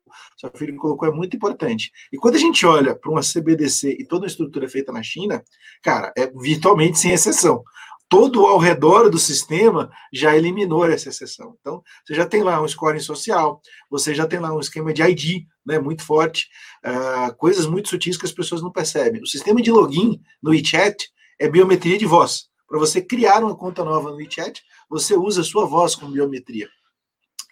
filho 0.56 0.76
colocou 0.78 1.08
é 1.08 1.12
muito 1.12 1.36
importante. 1.36 1.92
E 2.12 2.18
quando 2.18 2.36
a 2.36 2.40
gente 2.40 2.66
olha 2.66 2.96
para 2.96 3.12
uma 3.12 3.22
CBDC 3.22 3.98
e 4.00 4.06
toda 4.06 4.26
a 4.26 4.28
estrutura 4.28 4.70
feita 4.70 4.92
na 4.92 5.04
China, 5.04 5.44
cara, 5.84 6.14
é 6.18 6.28
virtualmente 6.28 7.00
sem 7.00 7.12
exceção. 7.12 7.64
Todo 8.10 8.46
ao 8.46 8.58
redor 8.58 9.10
do 9.10 9.20
sistema 9.20 9.92
já 10.14 10.36
eliminou 10.36 10.86
essa 10.90 11.10
exceção. 11.10 11.58
Então, 11.60 11.84
você 12.06 12.14
já 12.14 12.26
tem 12.26 12.42
lá 12.42 12.62
um 12.62 12.68
scoring 12.68 13.02
social, 13.02 13.62
você 13.90 14.16
já 14.16 14.26
tem 14.26 14.40
lá 14.40 14.56
um 14.56 14.62
esquema 14.62 14.94
de 14.94 15.04
ID, 15.04 15.44
né, 15.66 15.78
muito 15.78 16.04
forte, 16.04 16.48
uh, 16.86 17.36
coisas 17.36 17.66
muito 17.66 17.90
sutis 17.90 18.16
que 18.16 18.26
as 18.26 18.32
pessoas 18.32 18.62
não 18.62 18.72
percebem. 18.72 19.22
O 19.22 19.28
sistema 19.28 19.62
de 19.62 19.72
login 19.72 20.22
no 20.42 20.52
WeChat 20.52 21.10
é 21.38 21.50
biometria 21.50 21.98
de 21.98 22.06
voz. 22.06 22.48
Para 22.68 22.80
você 22.80 23.02
criar 23.02 23.44
uma 23.44 23.56
conta 23.56 23.84
nova 23.84 24.10
no 24.10 24.18
WeChat, 24.18 24.62
você 24.90 25.16
usa 25.16 25.42
a 25.42 25.44
sua 25.44 25.66
voz 25.66 25.96
como 25.96 26.12
biometria. 26.12 26.68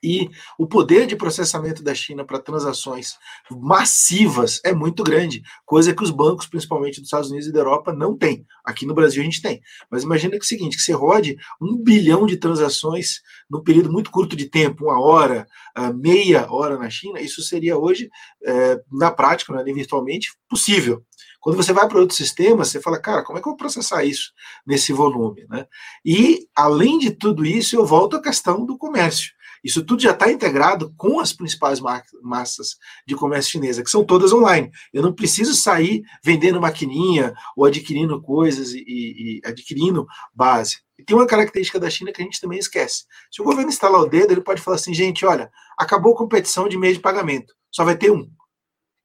E 0.06 0.30
o 0.60 0.68
poder 0.68 1.08
de 1.08 1.16
processamento 1.16 1.82
da 1.82 1.96
China 1.96 2.24
para 2.24 2.38
transações 2.38 3.16
massivas 3.50 4.62
é 4.64 4.72
muito 4.72 5.04
grande, 5.04 5.42
coisa 5.66 5.96
que 5.96 6.04
os 6.04 6.12
bancos, 6.12 6.46
principalmente 6.46 7.00
dos 7.00 7.08
Estados 7.08 7.32
Unidos 7.32 7.48
e 7.48 7.52
da 7.52 7.60
Europa, 7.60 7.92
não 7.92 8.16
têm. 8.16 8.46
Aqui 8.64 8.86
no 8.86 8.94
Brasil 8.94 9.22
a 9.22 9.26
gente 9.26 9.42
tem. 9.42 9.62
Mas 9.90 10.04
imagina 10.04 10.32
que 10.32 10.38
é 10.38 10.40
o 10.40 10.44
seguinte: 10.44 10.78
que 10.78 10.84
você 10.84 10.94
rode 10.94 11.36
um 11.60 11.76
bilhão 11.76 12.28
de 12.28 12.38
transações 12.38 13.22
num 13.50 13.64
período 13.64 13.92
muito 13.92 14.12
curto 14.12 14.36
de 14.36 14.46
tempo, 14.48 14.86
uma 14.86 15.02
hora, 15.02 15.48
ah, 15.74 15.92
meia 15.92 16.52
hora 16.52 16.78
na 16.78 16.90
China, 16.90 17.20
isso 17.20 17.42
seria 17.42 17.76
hoje, 17.76 18.10
eh, 18.46 18.80
na 18.92 19.10
prática, 19.10 19.54
né, 19.54 19.64
virtualmente, 19.74 20.30
possível. 20.48 21.04
Quando 21.46 21.58
você 21.58 21.72
vai 21.72 21.88
para 21.88 22.00
outro 22.00 22.16
sistema, 22.16 22.66
você 22.66 22.82
fala, 22.82 23.00
cara, 23.00 23.24
como 23.24 23.38
é 23.38 23.42
que 23.42 23.48
eu 23.48 23.52
vou 23.52 23.58
processar 23.58 24.04
isso 24.04 24.32
nesse 24.66 24.92
volume? 24.92 25.46
Né? 25.48 25.68
E, 26.04 26.48
além 26.56 26.98
de 26.98 27.12
tudo 27.12 27.46
isso, 27.46 27.76
eu 27.76 27.86
volto 27.86 28.16
à 28.16 28.20
questão 28.20 28.66
do 28.66 28.76
comércio. 28.80 29.32
Isso 29.64 29.86
tudo 29.86 30.02
já 30.02 30.10
está 30.10 30.32
integrado 30.32 30.92
com 30.98 31.20
as 31.20 31.32
principais 31.32 31.80
massas 32.24 32.78
de 33.06 33.14
comércio 33.14 33.52
chinesa, 33.52 33.84
que 33.84 33.92
são 33.92 34.04
todas 34.04 34.34
online. 34.34 34.72
Eu 34.92 35.04
não 35.04 35.14
preciso 35.14 35.54
sair 35.54 36.02
vendendo 36.24 36.60
maquininha 36.60 37.32
ou 37.56 37.66
adquirindo 37.66 38.20
coisas 38.24 38.74
e, 38.74 38.80
e, 38.80 39.38
e 39.38 39.42
adquirindo 39.46 40.08
base. 40.34 40.80
E 40.98 41.04
tem 41.04 41.16
uma 41.16 41.28
característica 41.28 41.80
da 41.80 41.92
China 41.92 42.12
que 42.12 42.24
a 42.24 42.26
gente 42.26 42.42
também 42.42 42.58
esquece. 42.58 43.04
Se 43.32 43.44
o 43.44 43.46
governo 43.46 43.70
instalar 43.70 44.02
o 44.02 44.10
dedo, 44.10 44.32
ele 44.32 44.42
pode 44.42 44.64
falar 44.64 44.78
assim, 44.78 44.96
gente, 44.96 45.24
olha, 45.24 45.52
acabou 45.78 46.16
a 46.16 46.18
competição 46.18 46.68
de 46.68 46.76
meio 46.76 46.96
de 46.96 47.02
pagamento, 47.02 47.54
só 47.72 47.86
vai 47.86 47.96
ter 47.96 48.12
um 48.12 48.28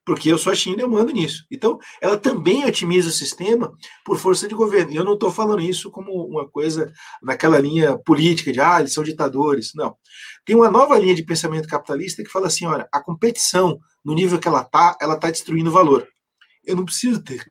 porque 0.04 0.32
eu 0.32 0.38
sou 0.38 0.52
a 0.52 0.56
China 0.56 0.78
e 0.78 0.82
eu 0.82 0.88
mando 0.88 1.12
nisso. 1.12 1.44
Então, 1.50 1.78
ela 2.00 2.16
também 2.16 2.64
otimiza 2.64 3.08
o 3.08 3.12
sistema 3.12 3.72
por 4.04 4.18
força 4.18 4.48
de 4.48 4.54
governo. 4.54 4.92
E 4.92 4.96
eu 4.96 5.04
não 5.04 5.14
estou 5.14 5.30
falando 5.30 5.60
isso 5.60 5.90
como 5.90 6.12
uma 6.26 6.48
coisa 6.48 6.92
naquela 7.22 7.58
linha 7.58 7.98
política 7.98 8.52
de, 8.52 8.60
ah, 8.60 8.80
eles 8.80 8.92
são 8.92 9.04
ditadores. 9.04 9.72
Não. 9.74 9.96
Tem 10.44 10.56
uma 10.56 10.70
nova 10.70 10.98
linha 10.98 11.14
de 11.14 11.22
pensamento 11.22 11.68
capitalista 11.68 12.22
que 12.22 12.30
fala 12.30 12.46
assim, 12.46 12.66
olha, 12.66 12.88
a 12.92 13.00
competição, 13.00 13.78
no 14.04 14.14
nível 14.14 14.38
que 14.38 14.48
ela 14.48 14.62
está, 14.62 14.96
ela 15.00 15.14
está 15.14 15.30
destruindo 15.30 15.70
valor. 15.70 16.08
Eu 16.64 16.76
não 16.76 16.84
preciso 16.84 17.22
ter, 17.22 17.44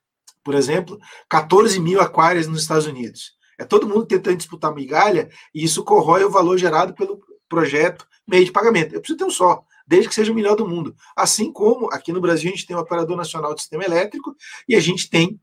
por 0.44 0.56
exemplo, 0.56 1.00
14 1.30 1.80
mil 1.80 2.02
aquários 2.02 2.48
nos 2.48 2.62
Estados 2.62 2.88
Unidos. 2.88 3.38
É 3.60 3.66
todo 3.66 3.88
mundo 3.88 4.06
tentando 4.06 4.38
disputar 4.38 4.74
migalha 4.74 5.30
e 5.54 5.64
isso 5.64 5.84
corrói 5.84 6.24
o 6.24 6.30
valor 6.30 6.58
gerado 6.58 6.94
pelo 6.94 7.20
projeto 7.48 8.08
meio 8.28 8.46
de 8.46 8.52
pagamento. 8.52 8.94
Eu 8.94 9.02
preciso 9.02 9.18
ter 9.18 9.26
um 9.26 9.32
só 9.32 9.64
desde 9.90 10.08
que 10.08 10.14
seja 10.14 10.32
o 10.32 10.36
melhor 10.36 10.56
do 10.56 10.68
mundo. 10.68 10.96
Assim 11.16 11.52
como 11.52 11.92
aqui 11.92 12.14
no 12.14 12.22
Brasil 12.22 12.48
a 12.48 12.56
gente 12.56 12.68
tem 12.68 12.76
o 12.76 12.80
Operador 12.80 13.18
Nacional 13.18 13.56
de 13.56 13.62
Sistema 13.62 13.84
Elétrico 13.84 14.36
e 14.68 14.76
a 14.76 14.80
gente 14.80 15.10
tem 15.10 15.42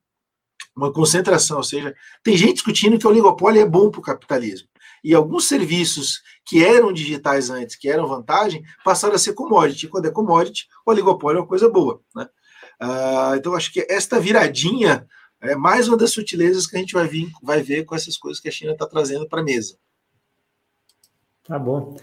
uma 0.75 0.93
concentração, 0.93 1.57
ou 1.57 1.65
seja, 1.65 1.93
tem 2.23 2.37
gente 2.37 2.55
discutindo 2.55 2.97
que 2.97 3.07
o 3.07 3.11
oligopólio 3.11 3.61
é 3.61 3.67
bom 3.67 3.91
para 3.91 3.99
o 3.99 4.03
capitalismo. 4.03 4.69
E 5.03 5.15
alguns 5.15 5.49
serviços 5.49 6.23
que 6.45 6.65
eram 6.65 6.93
digitais 6.93 7.51
antes, 7.51 7.75
que 7.75 7.89
eram 7.89 8.07
vantagem, 8.07 8.63
passaram 8.85 9.15
a 9.15 9.19
ser 9.19 9.33
commodity. 9.33 9.89
Quando 9.89 10.07
é 10.07 10.11
commodity, 10.11 10.69
o 10.85 10.91
oligopólio 10.91 11.39
é 11.39 11.41
uma 11.41 11.49
coisa 11.49 11.69
boa. 11.69 12.01
Né? 12.15 12.29
Uh, 12.81 13.37
então, 13.37 13.55
acho 13.55 13.73
que 13.73 13.85
esta 13.89 14.21
viradinha 14.21 15.07
é 15.41 15.57
mais 15.57 15.89
uma 15.89 15.97
das 15.97 16.13
sutilezas 16.13 16.67
que 16.67 16.77
a 16.77 16.79
gente 16.79 16.95
vai, 16.95 17.09
vir, 17.09 17.31
vai 17.43 17.63
ver 17.63 17.85
com 17.85 17.95
essas 17.95 18.17
coisas 18.17 18.41
que 18.41 18.49
a 18.49 18.53
China 18.53 18.73
está 18.73 18.87
trazendo 18.87 19.29
para 19.29 19.41
a 19.41 19.45
mesa. 19.45 19.77
Tá 21.43 21.59
bom. 21.59 21.97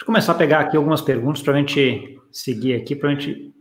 Deixa 0.00 0.04
eu 0.08 0.14
começar 0.14 0.32
a 0.32 0.34
pegar 0.34 0.60
aqui 0.60 0.78
algumas 0.78 1.02
perguntas 1.02 1.42
para 1.42 1.52
a 1.52 1.58
gente 1.58 2.18
seguir 2.32 2.72
aqui, 2.72 2.96
para 2.96 3.10
a 3.10 3.12
gente 3.12 3.52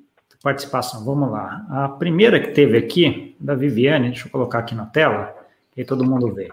participação. 0.41 1.03
Vamos 1.03 1.29
lá. 1.29 1.65
A 1.69 1.89
primeira 1.89 2.39
que 2.39 2.51
teve 2.51 2.77
aqui, 2.77 3.35
da 3.37 3.55
Viviane, 3.55 4.07
deixa 4.07 4.25
eu 4.25 4.31
colocar 4.31 4.59
aqui 4.59 4.73
na 4.73 4.85
tela, 4.85 5.35
que 5.73 5.83
todo 5.83 6.09
mundo 6.09 6.33
vê. 6.33 6.49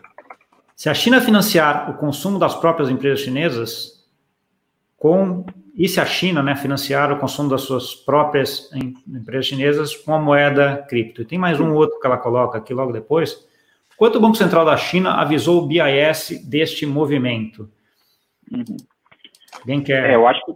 Se 0.74 0.88
a 0.88 0.94
China 0.94 1.20
financiar 1.20 1.88
o 1.88 1.94
consumo 1.98 2.36
das 2.36 2.56
próprias 2.56 2.90
empresas 2.90 3.20
chinesas, 3.20 4.04
com 4.96 5.46
e 5.72 5.88
se 5.88 6.00
a 6.00 6.04
China 6.04 6.42
né, 6.42 6.56
financiar 6.56 7.12
o 7.12 7.20
consumo 7.20 7.48
das 7.48 7.60
suas 7.60 7.94
próprias 7.94 8.68
empresas 9.06 9.46
chinesas 9.46 9.94
com 9.94 10.12
a 10.12 10.18
moeda 10.18 10.84
cripto? 10.88 11.22
E 11.22 11.24
tem 11.24 11.38
mais 11.38 11.60
um 11.60 11.72
outro 11.72 12.00
que 12.00 12.06
ela 12.08 12.18
coloca 12.18 12.58
aqui 12.58 12.74
logo 12.74 12.92
depois. 12.92 13.46
Quanto 13.96 14.18
o 14.18 14.20
Banco 14.20 14.36
Central 14.36 14.64
da 14.64 14.76
China 14.76 15.12
avisou 15.12 15.62
o 15.62 15.66
BIS 15.68 16.42
deste 16.44 16.84
movimento? 16.84 17.70
Uhum. 18.50 18.76
Quem 19.64 19.82
quer? 19.82 20.10
É, 20.10 20.14
eu 20.14 20.26
acho 20.26 20.44
que. 20.44 20.52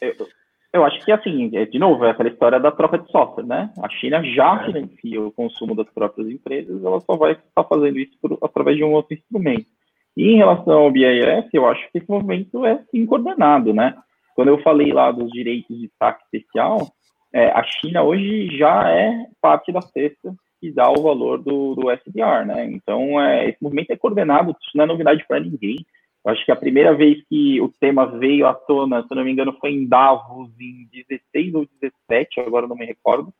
Eu, 0.00 0.26
eu 0.72 0.84
acho 0.84 1.04
que, 1.04 1.12
assim, 1.12 1.50
é, 1.54 1.66
de 1.66 1.78
novo, 1.78 2.04
é 2.04 2.10
aquela 2.10 2.30
história 2.30 2.58
da 2.58 2.72
troca 2.72 2.98
de 2.98 3.10
software, 3.10 3.44
né? 3.44 3.70
A 3.82 3.88
China 3.90 4.22
já 4.24 4.64
financia 4.64 5.20
o 5.20 5.30
consumo 5.30 5.74
das 5.74 5.88
próprias 5.90 6.28
empresas, 6.30 6.82
ela 6.82 7.00
só 7.00 7.16
vai 7.16 7.32
estar 7.32 7.64
fazendo 7.64 7.98
isso 7.98 8.12
por, 8.20 8.38
através 8.42 8.76
de 8.76 8.84
um 8.84 8.92
outro 8.92 9.14
instrumento. 9.14 9.66
E 10.16 10.32
em 10.32 10.36
relação 10.36 10.74
ao 10.74 10.90
BIS, 10.90 11.48
eu 11.52 11.66
acho 11.66 11.90
que 11.90 11.98
esse 11.98 12.10
movimento 12.10 12.64
é 12.64 12.82
sim 12.90 13.04
coordenado, 13.06 13.72
né? 13.72 13.94
Quando 14.34 14.48
eu 14.48 14.62
falei 14.62 14.92
lá 14.92 15.10
dos 15.12 15.30
direitos 15.30 15.76
de 15.76 15.88
destaque 15.88 16.22
especial, 16.24 16.78
é, 17.32 17.48
a 17.48 17.62
China 17.64 18.02
hoje 18.02 18.56
já 18.56 18.90
é 18.90 19.26
parte 19.40 19.72
da 19.72 19.80
cesta 19.80 20.34
que 20.60 20.70
dá 20.70 20.90
o 20.90 21.02
valor 21.02 21.42
do, 21.42 21.74
do 21.74 21.90
SDR, 21.90 22.46
né? 22.46 22.66
Então, 22.66 23.20
é, 23.20 23.48
esse 23.48 23.58
movimento 23.60 23.90
é 23.90 23.96
coordenado, 23.96 24.52
isso 24.52 24.76
não 24.76 24.84
é 24.84 24.86
novidade 24.86 25.24
para 25.26 25.40
ninguém. 25.40 25.84
Eu 26.24 26.32
acho 26.32 26.44
que 26.44 26.52
a 26.52 26.56
primeira 26.56 26.94
vez 26.94 27.22
que 27.28 27.60
o 27.60 27.68
tema 27.68 28.06
veio 28.06 28.46
à 28.46 28.54
tona, 28.54 29.02
se 29.02 29.14
não 29.14 29.24
me 29.24 29.32
engano, 29.32 29.56
foi 29.60 29.70
em 29.70 29.86
Davos, 29.86 30.50
em 30.60 30.88
16 31.08 31.54
ou 31.54 31.68
17, 31.80 32.40
agora 32.40 32.68
não 32.68 32.76
me 32.76 32.86
recordo, 32.86 33.32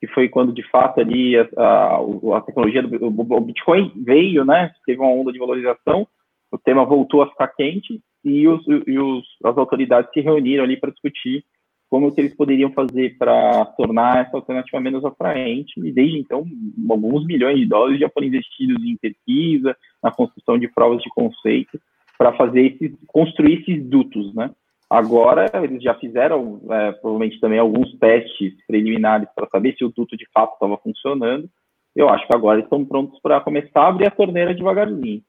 que 0.00 0.06
foi 0.08 0.28
quando, 0.28 0.52
de 0.52 0.62
fato, 0.70 1.00
ali 1.00 1.36
a, 1.36 1.46
a, 1.56 2.38
a 2.38 2.40
tecnologia 2.40 2.82
do 2.82 3.06
o 3.06 3.40
Bitcoin 3.40 3.92
veio, 3.96 4.44
né? 4.44 4.72
Teve 4.86 5.00
uma 5.00 5.12
onda 5.12 5.30
de 5.30 5.38
valorização, 5.38 6.08
o 6.50 6.58
tema 6.58 6.84
voltou 6.84 7.22
a 7.22 7.28
ficar 7.28 7.48
quente 7.48 8.00
e, 8.24 8.48
os, 8.48 8.64
e 8.86 8.98
os, 8.98 9.24
as 9.44 9.56
autoridades 9.56 10.10
se 10.12 10.20
reuniram 10.20 10.64
ali 10.64 10.76
para 10.76 10.90
discutir 10.90 11.44
como 11.92 12.10
que 12.10 12.22
eles 12.22 12.34
poderiam 12.34 12.72
fazer 12.72 13.18
para 13.18 13.66
tornar 13.76 14.24
essa 14.24 14.34
alternativa 14.34 14.80
menos 14.80 15.04
atraente, 15.04 15.78
e 15.78 15.92
desde 15.92 16.18
então, 16.18 16.42
alguns 16.88 17.26
milhões 17.26 17.58
de 17.58 17.66
dólares 17.66 18.00
já 18.00 18.08
foram 18.08 18.28
investidos 18.28 18.82
em 18.82 18.96
pesquisa, 18.96 19.76
na 20.02 20.10
construção 20.10 20.58
de 20.58 20.68
provas 20.68 21.02
de 21.02 21.10
conceito, 21.10 21.78
para 22.22 22.36
fazer 22.36 22.74
esses, 22.74 22.96
construir 23.08 23.60
esses 23.60 23.84
dutos, 23.84 24.32
né? 24.32 24.48
Agora 24.88 25.50
eles 25.64 25.82
já 25.82 25.92
fizeram 25.94 26.60
é, 26.70 26.92
provavelmente 26.92 27.40
também 27.40 27.58
alguns 27.58 27.98
testes 27.98 28.54
preliminares 28.64 29.28
para 29.34 29.48
saber 29.48 29.74
se 29.76 29.84
o 29.84 29.88
duto 29.88 30.16
de 30.16 30.26
fato 30.32 30.52
estava 30.52 30.78
funcionando. 30.78 31.48
Eu 31.96 32.08
acho 32.08 32.24
que 32.24 32.36
agora 32.36 32.60
estão 32.60 32.84
prontos 32.84 33.18
para 33.20 33.40
começar 33.40 33.80
a 33.80 33.88
abrir 33.88 34.06
a 34.06 34.10
torneira 34.10 34.54
devagarzinho. 34.54 35.20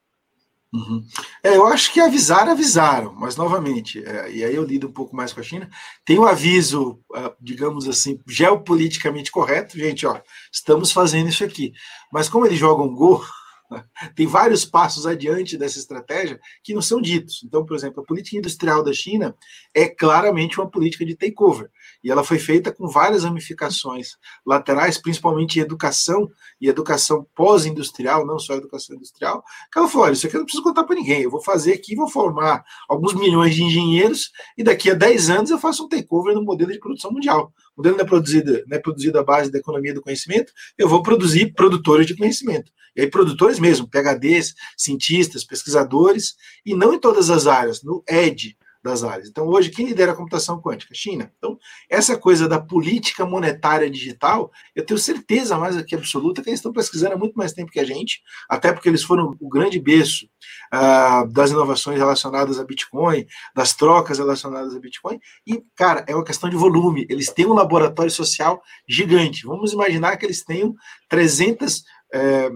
Uhum. 0.71 1.03
É, 1.43 1.55
eu 1.55 1.65
acho 1.65 1.91
que 1.91 1.99
avisaram, 1.99 2.51
avisaram, 2.51 3.13
mas 3.15 3.37
novamente, 3.37 4.03
é, 4.03 4.31
e 4.31 4.43
aí 4.43 4.55
eu 4.55 4.63
lido 4.63 4.87
um 4.87 4.91
pouco 4.91 5.15
mais 5.15 5.31
com 5.31 5.39
a 5.39 5.43
China, 5.43 5.69
tem 6.03 6.19
um 6.19 6.25
aviso, 6.25 6.99
uh, 7.11 7.31
digamos 7.39 7.87
assim, 7.87 8.19
geopoliticamente 8.27 9.31
correto, 9.31 9.77
gente, 9.77 10.05
ó, 10.05 10.19
estamos 10.51 10.91
fazendo 10.91 11.29
isso 11.29 11.43
aqui. 11.43 11.73
Mas 12.11 12.27
como 12.27 12.45
eles 12.47 12.57
jogam 12.57 12.93
gol, 12.93 13.21
Tem 14.15 14.27
vários 14.27 14.65
passos 14.65 15.05
adiante 15.05 15.57
dessa 15.57 15.79
estratégia 15.79 16.39
que 16.63 16.73
não 16.73 16.81
são 16.81 17.01
ditos. 17.01 17.41
Então, 17.43 17.65
por 17.65 17.75
exemplo, 17.75 18.01
a 18.01 18.05
política 18.05 18.37
industrial 18.37 18.83
da 18.83 18.93
China 18.93 19.35
é 19.73 19.87
claramente 19.87 20.59
uma 20.59 20.69
política 20.69 21.05
de 21.05 21.15
takeover. 21.15 21.69
E 22.03 22.11
ela 22.11 22.23
foi 22.23 22.39
feita 22.39 22.71
com 22.71 22.87
várias 22.87 23.23
ramificações 23.23 24.17
laterais, 24.45 24.97
principalmente 24.97 25.59
em 25.59 25.61
educação 25.61 26.29
e 26.59 26.67
educação 26.67 27.25
pós-industrial, 27.35 28.25
não 28.25 28.39
só 28.39 28.53
educação 28.55 28.95
industrial. 28.95 29.43
Que 29.71 29.79
ela 29.79 29.87
falou: 29.87 30.07
olha, 30.07 30.13
isso 30.13 30.27
aqui 30.27 30.35
eu 30.35 30.39
não 30.39 30.45
preciso 30.45 30.63
contar 30.63 30.83
para 30.83 30.95
ninguém. 30.95 31.21
Eu 31.21 31.31
vou 31.31 31.41
fazer 31.41 31.73
aqui, 31.73 31.95
vou 31.95 32.09
formar 32.09 32.63
alguns 32.87 33.13
milhões 33.13 33.55
de 33.55 33.63
engenheiros 33.63 34.31
e 34.57 34.63
daqui 34.63 34.89
a 34.89 34.93
10 34.93 35.29
anos 35.29 35.51
eu 35.51 35.59
faço 35.59 35.85
um 35.85 35.89
takeover 35.89 36.35
no 36.35 36.43
modelo 36.43 36.71
de 36.71 36.79
produção 36.79 37.11
mundial. 37.11 37.53
O 37.75 37.81
modelo 37.81 37.97
não 37.97 38.05
é 38.05 38.07
produzido, 38.07 38.63
não 38.67 38.77
é 38.77 38.79
produzido 38.79 39.19
à 39.19 39.23
base 39.23 39.51
da 39.51 39.59
economia 39.59 39.93
do 39.93 40.01
conhecimento, 40.01 40.53
eu 40.77 40.87
vou 40.87 41.01
produzir 41.01 41.53
produtores 41.53 42.05
de 42.05 42.15
conhecimento. 42.15 42.71
E 42.95 43.01
aí, 43.01 43.09
produtores 43.09 43.57
mesmo, 43.57 43.89
PHDs, 43.89 44.53
cientistas, 44.77 45.43
pesquisadores, 45.43 46.35
e 46.63 46.75
não 46.75 46.93
em 46.93 46.99
todas 46.99 47.29
as 47.31 47.47
áreas, 47.47 47.81
no 47.81 48.03
ED, 48.07 48.55
das 48.83 49.03
áreas. 49.03 49.29
Então, 49.29 49.47
hoje, 49.47 49.69
quem 49.69 49.87
lidera 49.87 50.11
a 50.11 50.15
computação 50.15 50.61
quântica? 50.61 50.93
China. 50.93 51.31
Então, 51.37 51.57
essa 51.89 52.17
coisa 52.17 52.47
da 52.49 52.59
política 52.59 53.25
monetária 53.25 53.89
digital, 53.89 54.51
eu 54.75 54.85
tenho 54.85 54.99
certeza 54.99 55.57
mais 55.57 55.77
aqui 55.77 55.95
absoluta 55.95 56.41
que 56.41 56.49
eles 56.49 56.59
estão 56.59 56.73
pesquisando 56.73 57.13
há 57.13 57.17
muito 57.17 57.35
mais 57.35 57.53
tempo 57.53 57.71
que 57.71 57.79
a 57.79 57.85
gente, 57.85 58.21
até 58.49 58.73
porque 58.73 58.89
eles 58.89 59.01
foram 59.01 59.35
o 59.39 59.47
grande 59.47 59.79
berço 59.79 60.25
uh, 60.73 61.25
das 61.31 61.51
inovações 61.51 61.97
relacionadas 61.97 62.59
a 62.59 62.65
Bitcoin, 62.65 63.25
das 63.55 63.73
trocas 63.73 64.17
relacionadas 64.17 64.75
a 64.75 64.79
Bitcoin, 64.79 65.19
e, 65.47 65.63
cara, 65.75 66.03
é 66.07 66.13
uma 66.13 66.25
questão 66.25 66.49
de 66.49 66.57
volume. 66.57 67.07
Eles 67.09 67.29
têm 67.31 67.45
um 67.45 67.53
laboratório 67.53 68.11
social 68.11 68.61
gigante. 68.87 69.45
Vamos 69.45 69.71
imaginar 69.71 70.17
que 70.17 70.25
eles 70.25 70.43
tenham 70.43 70.75
300. 71.07 71.83
Eh, 72.13 72.51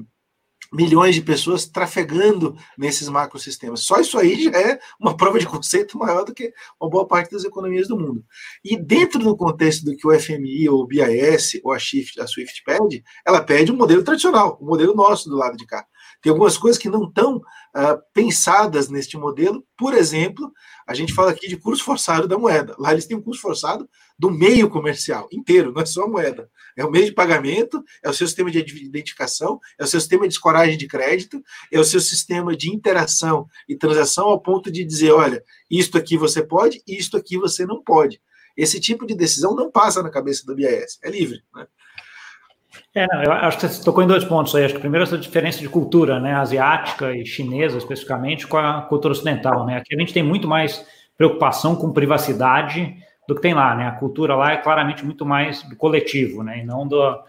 milhões 0.72 1.15
de 1.15 1.22
pessoas 1.22 1.65
trafegando 1.65 2.55
nesses 2.78 3.07
macrosistemas. 3.09 3.82
Só 3.82 3.99
isso 3.99 4.18
aí 4.18 4.43
já 4.43 4.51
é 4.51 4.80
uma 4.99 5.15
prova 5.15 5.39
de 5.39 5.45
conceito 5.45 5.97
maior 5.97 6.24
do 6.24 6.34
que 6.34 6.53
uma 6.80 6.89
boa 6.89 7.07
parte 7.07 7.32
das 7.32 7.43
economias 7.43 7.88
do 7.88 7.97
mundo. 7.97 8.24
E 8.63 8.78
dentro 8.78 9.20
do 9.20 9.36
contexto 9.36 9.86
do 9.86 9.95
que 9.95 10.07
o 10.07 10.20
FMI 10.20 10.70
ou 10.70 10.82
o 10.82 10.88
BIS 10.88 11.59
ou 11.63 11.72
a, 11.72 11.80
Shift, 11.80 12.20
a 12.20 12.28
Swift 12.28 12.63
pede, 12.63 13.03
ela 13.26 13.41
pede 13.41 13.72
um 13.72 13.76
modelo 13.76 14.03
tradicional, 14.03 14.57
um 14.61 14.65
modelo 14.65 14.95
nosso 14.95 15.30
do 15.30 15.36
lado 15.36 15.57
de 15.57 15.65
cá. 15.65 15.86
Tem 16.28 16.32
algumas 16.32 16.57
coisas 16.57 16.78
que 16.78 16.89
não 16.89 17.05
estão 17.05 17.38
uh, 17.38 18.01
pensadas 18.13 18.89
neste 18.89 19.15
modelo. 19.15 19.65
Por 19.78 19.93
exemplo, 19.93 20.51
a 20.86 20.93
gente 20.93 21.13
fala 21.13 21.32
aqui 21.32 21.47
de 21.47 21.55
curso 21.55 21.86
forçado 21.86 22.28
da 22.28 22.38
moeda. 22.38 22.75
Lá 22.78 22.91
eles 22.91 23.05
têm 23.05 23.15
um 23.15 23.21
curso 23.21 23.39
forçado 23.39 23.89
do 24.19 24.30
meio 24.30 24.69
comercial 24.69 25.30
inteiro, 25.32 25.71
não 25.71 25.82
é 25.82 25.86
só 25.86 26.03
a 26.03 26.09
moeda. 26.09 26.49
É 26.75 26.84
o 26.84 26.91
meio 26.91 27.05
de 27.05 27.13
pagamento, 27.13 27.82
é 28.03 28.09
o 28.09 28.13
seu 28.13 28.28
sistema 28.28 28.51
de 28.51 28.59
identificação, 28.59 29.57
é 29.80 29.86
o 29.86 29.88
seu 29.88 30.01
sistema 30.01 30.28
de 30.28 30.34
escoragem 30.34 30.78
de 30.78 30.86
crédito, 30.86 31.41
é 31.71 31.80
o 31.80 31.86
seu 31.86 32.01
sistema 32.01 32.57
de 32.57 32.69
interação 32.75 33.47
e 33.65 33.78
transação 33.78 34.25
ao 34.25 34.41
ponto 34.41 34.69
de 34.69 34.84
dizer, 34.84 35.13
olha, 35.13 35.41
isto 35.71 35.97
aqui 35.97 36.17
você 36.17 36.45
pode, 36.45 36.84
isto 36.86 37.15
aqui 37.15 37.38
você 37.38 37.65
não 37.65 37.82
pode. 37.82 38.21
Esse 38.57 38.82
tipo 38.82 39.05
de 39.05 39.15
decisão 39.15 39.55
não 39.55 39.71
passa 39.71 40.03
na 40.03 40.09
cabeça 40.09 40.43
do 40.45 40.55
BIS, 40.55 40.99
é 41.01 41.09
livre. 41.09 41.41
Né? 41.55 41.65
É, 42.93 43.05
não, 43.07 43.24
eu 43.24 43.32
acho 43.32 43.57
que 43.57 43.68
você 43.68 43.84
tocou 43.84 44.03
em 44.03 44.07
dois 44.07 44.24
pontos 44.24 44.53
aí. 44.55 44.65
Acho 44.65 44.76
que 44.76 44.80
primeiro 44.80 45.03
essa 45.03 45.18
diferença 45.18 45.59
de 45.59 45.70
cultura, 45.70 46.20
né, 46.20 46.34
asiática 46.34 47.15
e 47.15 47.26
chinesa 47.26 47.78
especificamente, 47.78 48.47
com 48.47 48.57
a 48.57 48.82
cultura 48.82 49.11
ocidental, 49.11 49.65
né. 49.65 49.78
Aqui 49.78 49.95
a 49.95 49.99
gente 49.99 50.13
tem 50.13 50.24
muito 50.24 50.47
mais 50.47 50.86
preocupação 51.18 51.76
com 51.76 51.91
privacidade 51.91 52.95
do 53.28 53.36
que 53.36 53.41
tem 53.41 53.53
lá, 53.53 53.76
né. 53.76 53.88
A 53.88 53.91
cultura 53.91 54.36
lá 54.36 54.53
é 54.53 54.57
claramente 54.57 55.05
muito 55.05 55.26
mais 55.26 55.63
do 55.63 55.76
coletivo, 55.76 56.43
né, 56.43 56.59
e 56.59 56.65
não 56.65 56.88
do, 56.88 57.20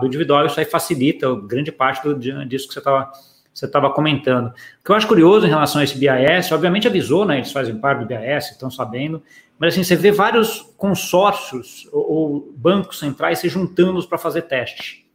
do 0.00 0.06
individual. 0.06 0.46
Isso 0.46 0.58
aí 0.58 0.66
facilita 0.66 1.34
grande 1.46 1.72
parte 1.72 2.02
do, 2.02 2.14
disso 2.46 2.68
que 2.68 2.74
você 2.74 2.80
estava 2.80 3.10
você 3.58 3.66
estava 3.66 3.90
comentando. 3.90 4.48
O 4.48 4.84
que 4.84 4.90
eu 4.90 4.94
acho 4.94 5.08
curioso 5.08 5.46
em 5.46 5.48
relação 5.48 5.80
a 5.80 5.84
esse 5.84 5.98
BIS, 5.98 6.52
obviamente 6.52 6.86
avisou, 6.86 7.24
né? 7.24 7.36
Eles 7.36 7.50
fazem 7.50 7.76
parte 7.76 8.00
do 8.00 8.06
BIS, 8.06 8.52
estão 8.52 8.70
sabendo, 8.70 9.22
mas 9.58 9.74
assim, 9.74 9.82
você 9.82 9.96
vê 9.96 10.12
vários 10.12 10.60
consórcios 10.76 11.88
ou, 11.92 12.12
ou 12.12 12.52
bancos 12.56 12.98
centrais 12.98 13.40
se 13.40 13.48
juntando 13.48 14.06
para 14.06 14.16
fazer 14.16 14.42
teste. 14.42 15.08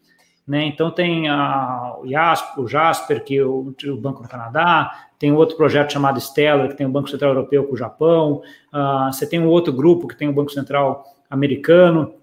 Né? 0.46 0.66
Então 0.66 0.92
tem 0.92 1.30
a, 1.30 1.96
o, 2.02 2.08
Jasper, 2.08 2.64
o 2.64 2.68
Jasper, 2.68 3.24
que 3.24 3.38
é 3.38 3.46
o, 3.46 3.74
o, 3.86 3.98
Banco 3.98 4.22
do 4.22 4.28
Canadá, 4.28 5.08
tem 5.18 5.32
outro 5.32 5.56
projeto 5.56 5.94
chamado 5.94 6.20
Stellar, 6.20 6.68
que 6.68 6.76
tem 6.76 6.86
o 6.86 6.90
Banco 6.90 7.10
Central 7.10 7.32
Europeu 7.32 7.64
com 7.64 7.74
o 7.74 7.78
Japão, 7.78 8.42
uh, 8.74 9.12
você 9.12 9.26
tem 9.26 9.40
um 9.40 9.48
outro 9.48 9.72
grupo 9.72 10.06
que 10.06 10.18
tem 10.18 10.28
o 10.28 10.34
Banco 10.34 10.52
Central 10.52 11.06
Americano. 11.30 12.16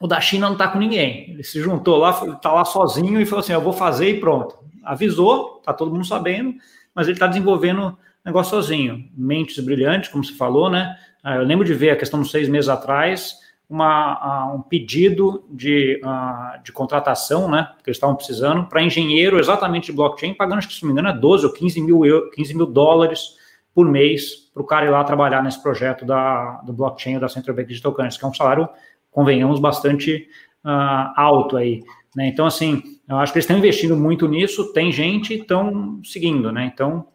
O 0.00 0.08
da 0.08 0.20
China 0.20 0.46
não 0.46 0.54
está 0.54 0.66
com 0.66 0.80
ninguém. 0.80 1.30
Ele 1.30 1.44
se 1.44 1.60
juntou 1.60 1.96
lá, 1.98 2.10
está 2.34 2.52
lá 2.52 2.64
sozinho 2.64 3.20
e 3.20 3.24
falou 3.24 3.44
assim: 3.44 3.52
eu 3.52 3.60
vou 3.60 3.72
fazer 3.72 4.08
e 4.10 4.18
pronto. 4.18 4.61
Avisou, 4.84 5.58
está 5.58 5.72
todo 5.72 5.92
mundo 5.92 6.06
sabendo, 6.06 6.54
mas 6.94 7.06
ele 7.06 7.16
está 7.16 7.26
desenvolvendo 7.26 7.96
negócio 8.24 8.50
sozinho. 8.50 9.08
Mentes 9.16 9.58
brilhantes, 9.64 10.10
como 10.10 10.24
se 10.24 10.36
falou, 10.36 10.70
né? 10.70 10.96
Ah, 11.22 11.36
eu 11.36 11.42
lembro 11.42 11.64
de 11.64 11.74
ver 11.74 11.90
a 11.90 11.96
questão 11.96 12.20
de 12.20 12.28
seis 12.28 12.48
meses 12.48 12.68
atrás, 12.68 13.36
uma, 13.72 14.50
uh, 14.50 14.56
um 14.56 14.60
pedido 14.60 15.44
de, 15.48 16.00
uh, 16.04 16.62
de 16.62 16.72
contratação, 16.72 17.48
né, 17.48 17.70
que 17.82 17.88
eles 17.88 17.96
estavam 17.96 18.14
precisando, 18.14 18.66
para 18.66 18.82
engenheiro 18.82 19.38
exatamente 19.38 19.86
de 19.86 19.92
blockchain, 19.92 20.34
pagando, 20.34 20.58
acho 20.58 20.68
que 20.68 20.74
se 20.74 20.82
não 20.82 20.88
me 20.88 20.92
engano, 20.92 21.16
é 21.16 21.18
12 21.18 21.46
ou 21.46 21.52
15 21.52 21.80
mil, 21.80 22.30
15 22.30 22.54
mil 22.54 22.66
dólares 22.66 23.36
por 23.74 23.88
mês 23.88 24.50
para 24.52 24.62
o 24.62 24.66
cara 24.66 24.84
ir 24.84 24.90
lá 24.90 25.02
trabalhar 25.04 25.42
nesse 25.42 25.62
projeto 25.62 26.04
da, 26.04 26.60
do 26.66 26.72
blockchain 26.72 27.18
da 27.18 27.28
Central 27.28 27.56
Bank 27.56 27.68
Digital 27.68 27.94
Currency, 27.94 28.18
que 28.18 28.24
é 28.24 28.28
um 28.28 28.34
salário, 28.34 28.68
convenhamos, 29.10 29.58
bastante 29.58 30.28
uh, 30.64 31.12
alto 31.16 31.56
aí. 31.56 31.82
Né? 32.14 32.28
Então, 32.28 32.46
assim, 32.46 32.82
eu 33.08 33.16
acho 33.16 33.32
que 33.32 33.38
eles 33.38 33.44
estão 33.44 33.58
investindo 33.58 33.96
muito 33.96 34.28
nisso, 34.28 34.72
tem 34.72 34.92
gente, 34.92 35.34
estão 35.34 36.00
seguindo, 36.04 36.52
né? 36.52 36.70
Então, 36.72 37.06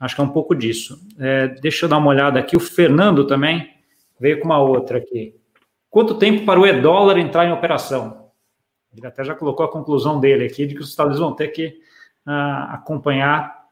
Acho 0.00 0.14
que 0.14 0.20
é 0.20 0.24
um 0.24 0.30
pouco 0.30 0.54
disso. 0.54 1.00
É, 1.18 1.48
deixa 1.48 1.84
eu 1.84 1.88
dar 1.88 1.98
uma 1.98 2.10
olhada 2.10 2.38
aqui. 2.38 2.56
O 2.56 2.60
Fernando 2.60 3.26
também 3.26 3.74
veio 4.18 4.38
com 4.38 4.44
uma 4.44 4.60
outra 4.60 4.98
aqui. 4.98 5.34
Quanto 5.90 6.18
tempo 6.18 6.44
para 6.44 6.60
o 6.60 6.66
e-dólar 6.66 7.18
entrar 7.18 7.46
em 7.46 7.52
operação? 7.52 8.30
Ele 8.96 9.06
até 9.06 9.24
já 9.24 9.34
colocou 9.34 9.66
a 9.66 9.70
conclusão 9.70 10.20
dele 10.20 10.46
aqui 10.46 10.66
de 10.66 10.74
que 10.74 10.80
os 10.80 10.88
Estados 10.88 11.16
Unidos 11.16 11.28
vão 11.28 11.36
ter 11.36 11.48
que 11.48 11.80
uh, 12.26 12.70
acompanhar 12.70 13.66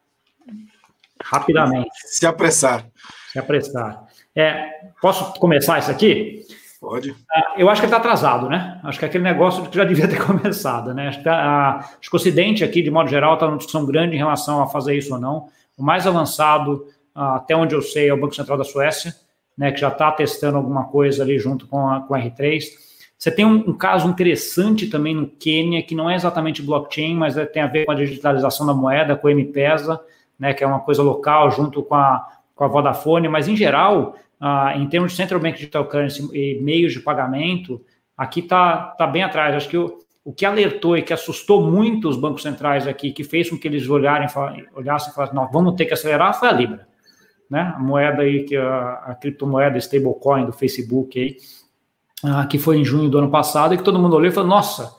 rapidamente. 1.22 1.90
Se 1.94 2.26
apressar. 2.26 2.86
Se 3.32 3.38
apressar. 3.38 4.06
É, 4.34 4.90
posso 5.00 5.38
começar 5.38 5.78
isso 5.78 5.90
aqui? 5.90 6.44
Pode. 6.86 7.10
Uh, 7.10 7.16
eu 7.56 7.68
acho 7.68 7.80
que 7.80 7.86
ele 7.86 7.92
está 7.92 7.96
atrasado, 7.96 8.48
né? 8.48 8.80
Acho 8.84 8.96
que 8.96 9.04
é 9.04 9.08
aquele 9.08 9.24
negócio 9.24 9.68
que 9.68 9.76
já 9.76 9.82
devia 9.82 10.06
ter 10.06 10.22
começado, 10.24 10.94
né? 10.94 11.08
Acho 11.08 11.20
que, 11.20 11.28
uh, 11.28 11.32
acho 11.32 12.08
que 12.08 12.14
o 12.14 12.16
Ocidente 12.16 12.62
aqui, 12.62 12.80
de 12.80 12.92
modo 12.92 13.10
geral, 13.10 13.34
está 13.34 13.46
numa 13.46 13.56
discussão 13.56 13.84
grande 13.84 14.14
em 14.14 14.18
relação 14.18 14.62
a 14.62 14.68
fazer 14.68 14.96
isso 14.96 15.12
ou 15.12 15.20
não. 15.20 15.48
O 15.76 15.82
mais 15.82 16.06
avançado, 16.06 16.86
ah, 17.12 17.36
até 17.36 17.56
onde 17.56 17.74
eu 17.74 17.82
sei, 17.82 18.08
é 18.08 18.14
o 18.14 18.20
Banco 18.20 18.36
Central 18.36 18.56
da 18.56 18.62
Suécia, 18.62 19.12
né, 19.58 19.72
que 19.72 19.80
já 19.80 19.88
está 19.88 20.12
testando 20.12 20.58
alguma 20.58 20.84
coisa 20.84 21.24
ali 21.24 21.40
junto 21.40 21.66
com 21.66 21.88
a, 21.88 22.02
com 22.02 22.14
a 22.14 22.20
R3. 22.20 22.62
Você 23.18 23.32
tem 23.32 23.44
um, 23.44 23.70
um, 23.70 23.72
caso 23.72 24.08
interessante 24.08 24.86
também 24.86 25.14
no 25.14 25.26
Quênia, 25.26 25.82
que 25.82 25.94
não 25.94 26.08
é 26.08 26.14
exatamente 26.14 26.62
blockchain, 26.62 27.16
mas 27.16 27.36
é, 27.36 27.44
tem 27.44 27.62
a 27.62 27.66
ver 27.66 27.84
com 27.84 27.92
a 27.92 27.96
digitalização 27.96 28.64
da 28.64 28.72
moeda, 28.72 29.16
com 29.16 29.26
o 29.26 29.30
M-Pesa, 29.30 30.00
né, 30.38 30.54
que 30.54 30.62
é 30.62 30.66
uma 30.66 30.80
coisa 30.80 31.02
local 31.02 31.50
junto 31.50 31.82
com 31.82 31.96
a, 31.96 32.26
com 32.54 32.64
a 32.64 32.68
Vodafone, 32.68 33.28
mas 33.28 33.48
em 33.48 33.56
geral, 33.56 34.14
ah, 34.40 34.74
em 34.76 34.86
termos 34.88 35.12
de 35.12 35.16
Central 35.16 35.40
Bank 35.40 35.56
Digital 35.56 35.86
Currency 35.86 36.28
e 36.32 36.60
meios 36.60 36.92
de 36.92 37.00
pagamento, 37.00 37.84
aqui 38.16 38.40
está 38.40 38.94
tá 38.98 39.06
bem 39.06 39.22
atrás. 39.22 39.54
Acho 39.54 39.68
que 39.68 39.78
o, 39.78 39.98
o 40.24 40.32
que 40.32 40.44
alertou 40.44 40.96
e 40.96 41.02
que 41.02 41.12
assustou 41.12 41.62
muito 41.62 42.08
os 42.08 42.16
bancos 42.16 42.42
centrais 42.42 42.86
aqui, 42.86 43.12
que 43.12 43.24
fez 43.24 43.48
com 43.48 43.58
que 43.58 43.68
eles 43.68 43.88
olharem, 43.88 44.28
olhassem 44.74 45.10
e 45.10 45.14
falassem, 45.14 45.36
não, 45.36 45.50
vamos 45.50 45.74
ter 45.74 45.86
que 45.86 45.94
acelerar, 45.94 46.38
foi 46.38 46.48
a 46.48 46.52
Libra. 46.52 46.88
Né? 47.48 47.72
A 47.76 47.78
moeda 47.78 48.22
aí, 48.22 48.44
que 48.44 48.56
a, 48.56 48.92
a 49.06 49.14
criptomoeda 49.14 49.78
stablecoin 49.78 50.46
do 50.46 50.52
Facebook 50.52 51.18
aí, 51.18 51.36
ah, 52.24 52.46
que 52.46 52.58
foi 52.58 52.78
em 52.78 52.84
junho 52.84 53.08
do 53.08 53.18
ano 53.18 53.30
passado, 53.30 53.72
e 53.72 53.78
que 53.78 53.84
todo 53.84 53.98
mundo 53.98 54.16
olhou 54.16 54.28
e 54.28 54.34
falou, 54.34 54.50
nossa, 54.50 54.95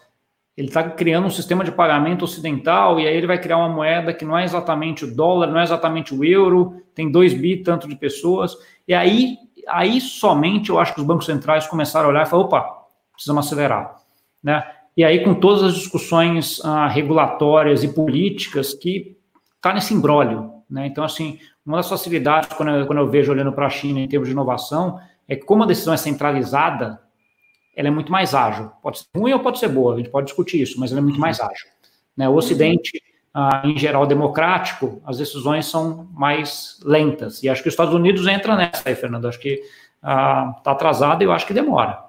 ele 0.57 0.69
está 0.69 0.83
criando 0.83 1.27
um 1.27 1.29
sistema 1.29 1.63
de 1.63 1.71
pagamento 1.71 2.25
ocidental, 2.25 2.99
e 2.99 3.07
aí 3.07 3.15
ele 3.15 3.27
vai 3.27 3.39
criar 3.39 3.57
uma 3.57 3.69
moeda 3.69 4.11
que 4.11 4.25
não 4.25 4.35
é 4.35 4.43
exatamente 4.43 5.05
o 5.05 5.15
dólar, 5.15 5.47
não 5.47 5.59
é 5.59 5.63
exatamente 5.63 6.15
o 6.15 6.25
euro, 6.25 6.81
tem 6.95 7.11
2 7.11 7.35
bi 7.35 7.57
tanto 7.57 7.87
de 7.87 7.95
pessoas, 7.95 8.57
e 8.87 8.93
aí, 8.93 9.37
aí 9.67 10.01
somente 10.01 10.71
eu 10.71 10.79
acho 10.79 10.95
que 10.95 10.99
os 10.99 11.05
bancos 11.05 11.27
centrais 11.27 11.67
começaram 11.67 12.07
a 12.07 12.09
olhar 12.09 12.25
e 12.25 12.29
falaram, 12.29 12.47
opa, 12.47 12.87
precisamos 13.13 13.45
acelerar. 13.45 13.97
Né? 14.43 14.65
E 14.95 15.03
aí, 15.03 15.23
com 15.23 15.35
todas 15.35 15.61
as 15.61 15.75
discussões 15.75 16.59
ah, 16.65 16.87
regulatórias 16.87 17.83
e 17.83 17.89
políticas 17.89 18.73
que 18.73 19.15
está 19.55 19.71
nesse 19.71 19.93
imbróglio. 19.93 20.51
Né? 20.67 20.87
Então, 20.87 21.03
assim, 21.03 21.37
uma 21.63 21.77
das 21.77 21.87
facilidades, 21.87 22.49
quando 22.53 22.69
eu, 22.69 22.87
quando 22.87 22.99
eu 22.99 23.07
vejo 23.07 23.31
olhando 23.31 23.51
para 23.51 23.67
a 23.67 23.69
China 23.69 23.99
em 23.99 24.07
termos 24.07 24.27
de 24.27 24.33
inovação, 24.33 24.99
é 25.27 25.35
que 25.35 25.45
como 25.45 25.61
a 25.61 25.67
decisão 25.67 25.93
é 25.93 25.97
centralizada, 25.97 26.99
ela 27.77 27.89
é 27.89 27.91
muito 27.91 28.11
mais 28.11 28.33
ágil. 28.33 28.71
Pode 28.81 28.97
ser 28.97 29.05
ruim 29.15 29.31
ou 29.33 29.39
pode 29.39 29.59
ser 29.59 29.67
boa, 29.67 29.93
a 29.93 29.97
gente 29.97 30.09
pode 30.09 30.25
discutir 30.25 30.59
isso, 30.59 30.79
mas 30.79 30.91
ela 30.91 30.99
é 30.99 31.03
muito 31.03 31.19
mais 31.19 31.39
ágil. 31.39 31.67
Né? 32.17 32.27
O 32.27 32.33
Ocidente, 32.33 32.99
ah, 33.31 33.61
em 33.63 33.77
geral, 33.77 34.07
democrático, 34.07 34.99
as 35.05 35.19
decisões 35.19 35.67
são 35.67 36.09
mais 36.11 36.79
lentas. 36.83 37.43
E 37.43 37.49
acho 37.49 37.61
que 37.61 37.69
os 37.69 37.73
Estados 37.73 37.93
Unidos 37.93 38.25
entra 38.25 38.55
nessa 38.55 38.81
aí, 38.89 38.95
Fernando. 38.95 39.27
Acho 39.27 39.39
que 39.39 39.53
está 39.53 39.69
ah, 40.01 40.55
atrasado 40.65 41.21
e 41.21 41.25
eu 41.25 41.31
acho 41.31 41.45
que 41.45 41.53
demora. 41.53 42.06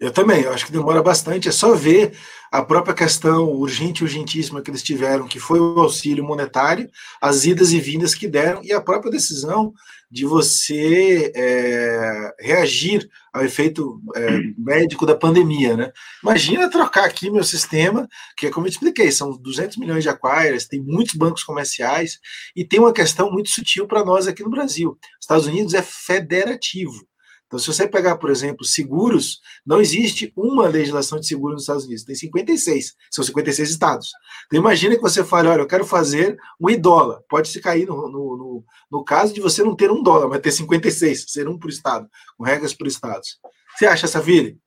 Eu 0.00 0.12
também, 0.12 0.42
eu 0.42 0.52
acho 0.52 0.64
que 0.64 0.72
demora 0.72 1.02
bastante. 1.02 1.48
É 1.48 1.52
só 1.52 1.74
ver 1.74 2.16
a 2.52 2.62
própria 2.62 2.94
questão 2.94 3.50
urgente 3.50 4.04
urgentíssima 4.04 4.62
que 4.62 4.70
eles 4.70 4.82
tiveram, 4.82 5.26
que 5.26 5.40
foi 5.40 5.58
o 5.58 5.80
auxílio 5.80 6.24
monetário, 6.24 6.88
as 7.20 7.44
idas 7.44 7.72
e 7.72 7.80
vindas 7.80 8.14
que 8.14 8.28
deram, 8.28 8.62
e 8.62 8.72
a 8.72 8.80
própria 8.80 9.10
decisão 9.10 9.74
de 10.10 10.24
você 10.24 11.30
é, 11.34 12.32
reagir 12.40 13.06
ao 13.32 13.44
efeito 13.44 14.00
é, 14.16 14.38
médico 14.56 15.04
da 15.04 15.14
pandemia, 15.14 15.76
né? 15.76 15.92
Imagina 16.22 16.70
trocar 16.70 17.04
aqui 17.04 17.28
meu 17.28 17.44
sistema, 17.44 18.08
que 18.36 18.46
é 18.46 18.50
como 18.50 18.66
eu 18.66 18.70
expliquei, 18.70 19.10
são 19.12 19.36
200 19.36 19.76
milhões 19.76 20.02
de 20.02 20.08
acquirers, 20.08 20.66
tem 20.66 20.80
muitos 20.80 21.14
bancos 21.14 21.44
comerciais, 21.44 22.18
e 22.56 22.64
tem 22.64 22.80
uma 22.80 22.92
questão 22.92 23.30
muito 23.30 23.50
sutil 23.50 23.86
para 23.86 24.04
nós 24.04 24.26
aqui 24.26 24.42
no 24.42 24.50
Brasil. 24.50 24.98
Estados 25.20 25.46
Unidos 25.46 25.74
é 25.74 25.82
federativo. 25.82 27.06
Então, 27.48 27.58
se 27.58 27.66
você 27.66 27.88
pegar, 27.88 28.18
por 28.18 28.28
exemplo, 28.28 28.62
seguros, 28.62 29.40
não 29.66 29.80
existe 29.80 30.30
uma 30.36 30.68
legislação 30.68 31.18
de 31.18 31.26
seguro 31.26 31.54
nos 31.54 31.62
Estados 31.62 31.86
Unidos, 31.86 32.04
tem 32.04 32.14
56, 32.14 32.94
são 33.10 33.24
56 33.24 33.70
estados. 33.70 34.10
Então, 34.46 34.60
imagina 34.60 34.94
que 34.94 35.00
você 35.00 35.24
fale, 35.24 35.48
olha, 35.48 35.62
eu 35.62 35.66
quero 35.66 35.86
fazer 35.86 36.36
um 36.60 36.78
dólar, 36.78 37.22
pode 37.26 37.48
se 37.48 37.60
cair 37.60 37.86
no, 37.86 37.96
no, 38.10 38.36
no, 38.36 38.64
no, 38.92 39.02
caso 39.02 39.32
de 39.32 39.40
você 39.40 39.64
não 39.64 39.74
ter 39.74 39.90
um 39.90 40.02
dólar, 40.02 40.28
mas 40.28 40.40
ter 40.40 40.52
56, 40.52 41.24
ser 41.26 41.48
um 41.48 41.58
por 41.58 41.70
estado, 41.70 42.06
com 42.36 42.44
regras 42.44 42.74
por 42.74 42.86
estados. 42.86 43.40
Você 43.74 43.86
acha, 43.86 44.06
Saville? 44.06 44.58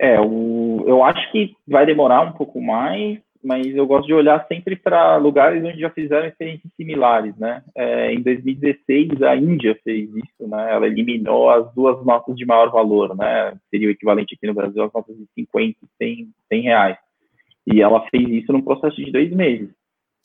É, 0.00 0.18
o, 0.18 0.84
eu 0.86 1.04
acho 1.04 1.30
que 1.30 1.54
vai 1.66 1.84
demorar 1.84 2.22
um 2.22 2.32
pouco 2.32 2.62
mais, 2.62 3.18
mas 3.48 3.66
eu 3.74 3.86
gosto 3.86 4.06
de 4.06 4.12
olhar 4.12 4.46
sempre 4.46 4.76
para 4.76 5.16
lugares 5.16 5.64
onde 5.64 5.80
já 5.80 5.88
fizeram 5.88 6.28
experiências 6.28 6.70
similares, 6.76 7.34
né? 7.38 7.64
É, 7.74 8.12
em 8.12 8.20
2016, 8.20 9.22
a 9.22 9.34
Índia 9.34 9.74
fez 9.82 10.10
isso, 10.10 10.46
né? 10.46 10.70
Ela 10.70 10.86
eliminou 10.86 11.48
as 11.48 11.72
duas 11.72 12.04
notas 12.04 12.36
de 12.36 12.44
maior 12.44 12.70
valor, 12.70 13.16
né? 13.16 13.56
Seria 13.70 13.88
o 13.88 13.90
equivalente 13.90 14.34
aqui 14.34 14.46
no 14.46 14.52
Brasil 14.52 14.84
às 14.84 14.92
notas 14.92 15.16
de 15.16 15.26
50 15.34 15.78
e 15.82 15.88
100, 15.96 16.28
100 16.52 16.60
reais. 16.60 16.98
E 17.66 17.80
ela 17.80 18.06
fez 18.10 18.28
isso 18.28 18.52
num 18.52 18.60
processo 18.60 19.02
de 19.02 19.10
dois 19.10 19.30
meses, 19.30 19.70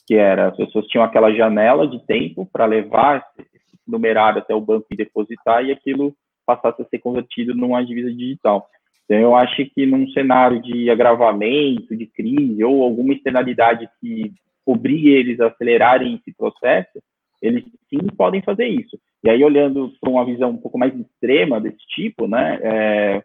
que 0.06 0.16
era, 0.16 0.50
as 0.50 0.58
pessoas 0.58 0.86
tinham 0.88 1.06
aquela 1.06 1.34
janela 1.34 1.88
de 1.88 2.06
tempo 2.06 2.46
para 2.52 2.66
levar 2.66 3.26
esse 3.40 3.80
numerário 3.88 4.40
até 4.40 4.54
o 4.54 4.60
banco 4.60 4.88
e 4.92 4.98
depositar, 4.98 5.64
e 5.64 5.72
aquilo 5.72 6.14
passasse 6.46 6.82
a 6.82 6.86
ser 6.86 7.00
convertido 7.00 7.56
numa 7.56 7.86
divisa 7.86 8.12
digital. 8.12 8.68
Então, 9.06 9.18
eu 9.18 9.36
acho 9.36 9.66
que 9.74 9.86
num 9.86 10.08
cenário 10.10 10.62
de 10.62 10.90
agravamento, 10.90 11.96
de 11.96 12.06
crise, 12.08 12.64
ou 12.64 12.84
alguma 12.84 13.14
externalidade 13.14 13.90
que 14.00 14.32
obrigue 14.66 15.10
eles 15.10 15.40
a 15.40 15.48
acelerarem 15.48 16.16
esse 16.16 16.36
processo, 16.36 17.02
eles 17.42 17.66
sim 17.90 18.00
podem 18.18 18.42
fazer 18.42 18.68
isso. 18.68 18.98
E 19.24 19.30
aí, 19.30 19.44
olhando 19.44 19.92
para 20.00 20.10
uma 20.10 20.26
visão 20.26 20.52
um 20.52 20.58
pouco 20.58 20.78
mais 20.78 20.98
extrema 20.98 21.60
desse 21.60 21.86
tipo, 21.90 22.28
né, 22.28 22.60
é, 22.64 23.24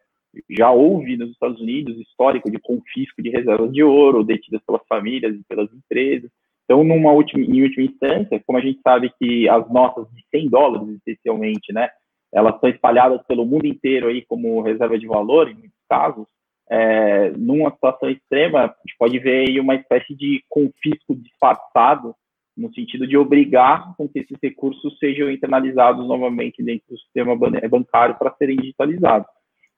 já 0.50 0.70
houve 0.70 1.16
nos 1.16 1.30
Estados 1.30 1.60
Unidos 1.60 1.98
histórico 1.98 2.50
de 2.50 2.58
confisco 2.58 3.22
de 3.22 3.30
reservas 3.30 3.72
de 3.72 3.82
ouro 3.82 4.24
detidas 4.24 4.60
pelas 4.66 4.82
famílias 4.88 5.34
e 5.34 5.44
pelas 5.48 5.72
empresas. 5.72 6.30
Então, 6.64 6.84
numa 6.84 7.12
última, 7.12 7.42
em 7.42 7.62
última 7.62 7.86
instância, 7.86 8.42
como 8.44 8.58
a 8.58 8.60
gente 8.60 8.80
sabe 8.82 9.10
que 9.18 9.48
as 9.48 9.70
notas 9.70 10.06
de 10.12 10.22
100 10.30 10.50
dólares, 10.50 10.88
especialmente, 10.96 11.72
né, 11.72 11.88
elas 12.32 12.58
são 12.60 12.68
espalhadas 12.68 13.22
pelo 13.26 13.44
mundo 13.44 13.66
inteiro 13.66 14.08
aí 14.08 14.24
como 14.26 14.60
reserva 14.60 14.98
de 14.98 15.06
valor, 15.06 15.48
em 15.48 15.54
muitos 15.54 15.78
casos, 15.88 16.26
é, 16.70 17.30
numa 17.30 17.70
situação 17.70 18.10
extrema, 18.10 18.64
a 18.64 18.66
gente 18.66 18.96
pode 18.98 19.18
ver 19.18 19.48
aí 19.48 19.58
uma 19.58 19.74
espécie 19.74 20.14
de 20.14 20.44
confisco 20.48 21.14
disfarçado, 21.16 22.14
no 22.56 22.72
sentido 22.74 23.06
de 23.06 23.16
obrigar 23.16 23.94
com 23.96 24.08
que 24.08 24.18
esses 24.18 24.36
recursos 24.42 24.98
sejam 24.98 25.30
internalizados 25.30 26.06
novamente 26.06 26.62
dentro 26.62 26.88
do 26.90 26.98
sistema 26.98 27.36
bancário 27.36 28.16
para 28.16 28.34
serem 28.34 28.56
digitalizados. 28.56 29.28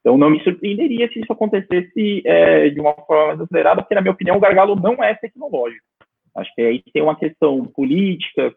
Então, 0.00 0.16
não 0.16 0.30
me 0.30 0.42
surpreenderia 0.42 1.08
se 1.12 1.20
isso 1.20 1.30
acontecesse 1.30 2.22
é, 2.24 2.70
de 2.70 2.80
uma 2.80 2.94
forma 2.94 3.26
mais 3.26 3.40
acelerada, 3.42 3.82
porque, 3.82 3.94
na 3.94 4.00
minha 4.00 4.12
opinião, 4.12 4.38
o 4.38 4.40
gargalo 4.40 4.74
não 4.74 5.04
é 5.04 5.14
tecnológico. 5.14 5.84
Acho 6.34 6.54
que 6.54 6.62
aí 6.62 6.82
tem 6.92 7.02
uma 7.02 7.16
questão 7.16 7.66
política, 7.66 8.54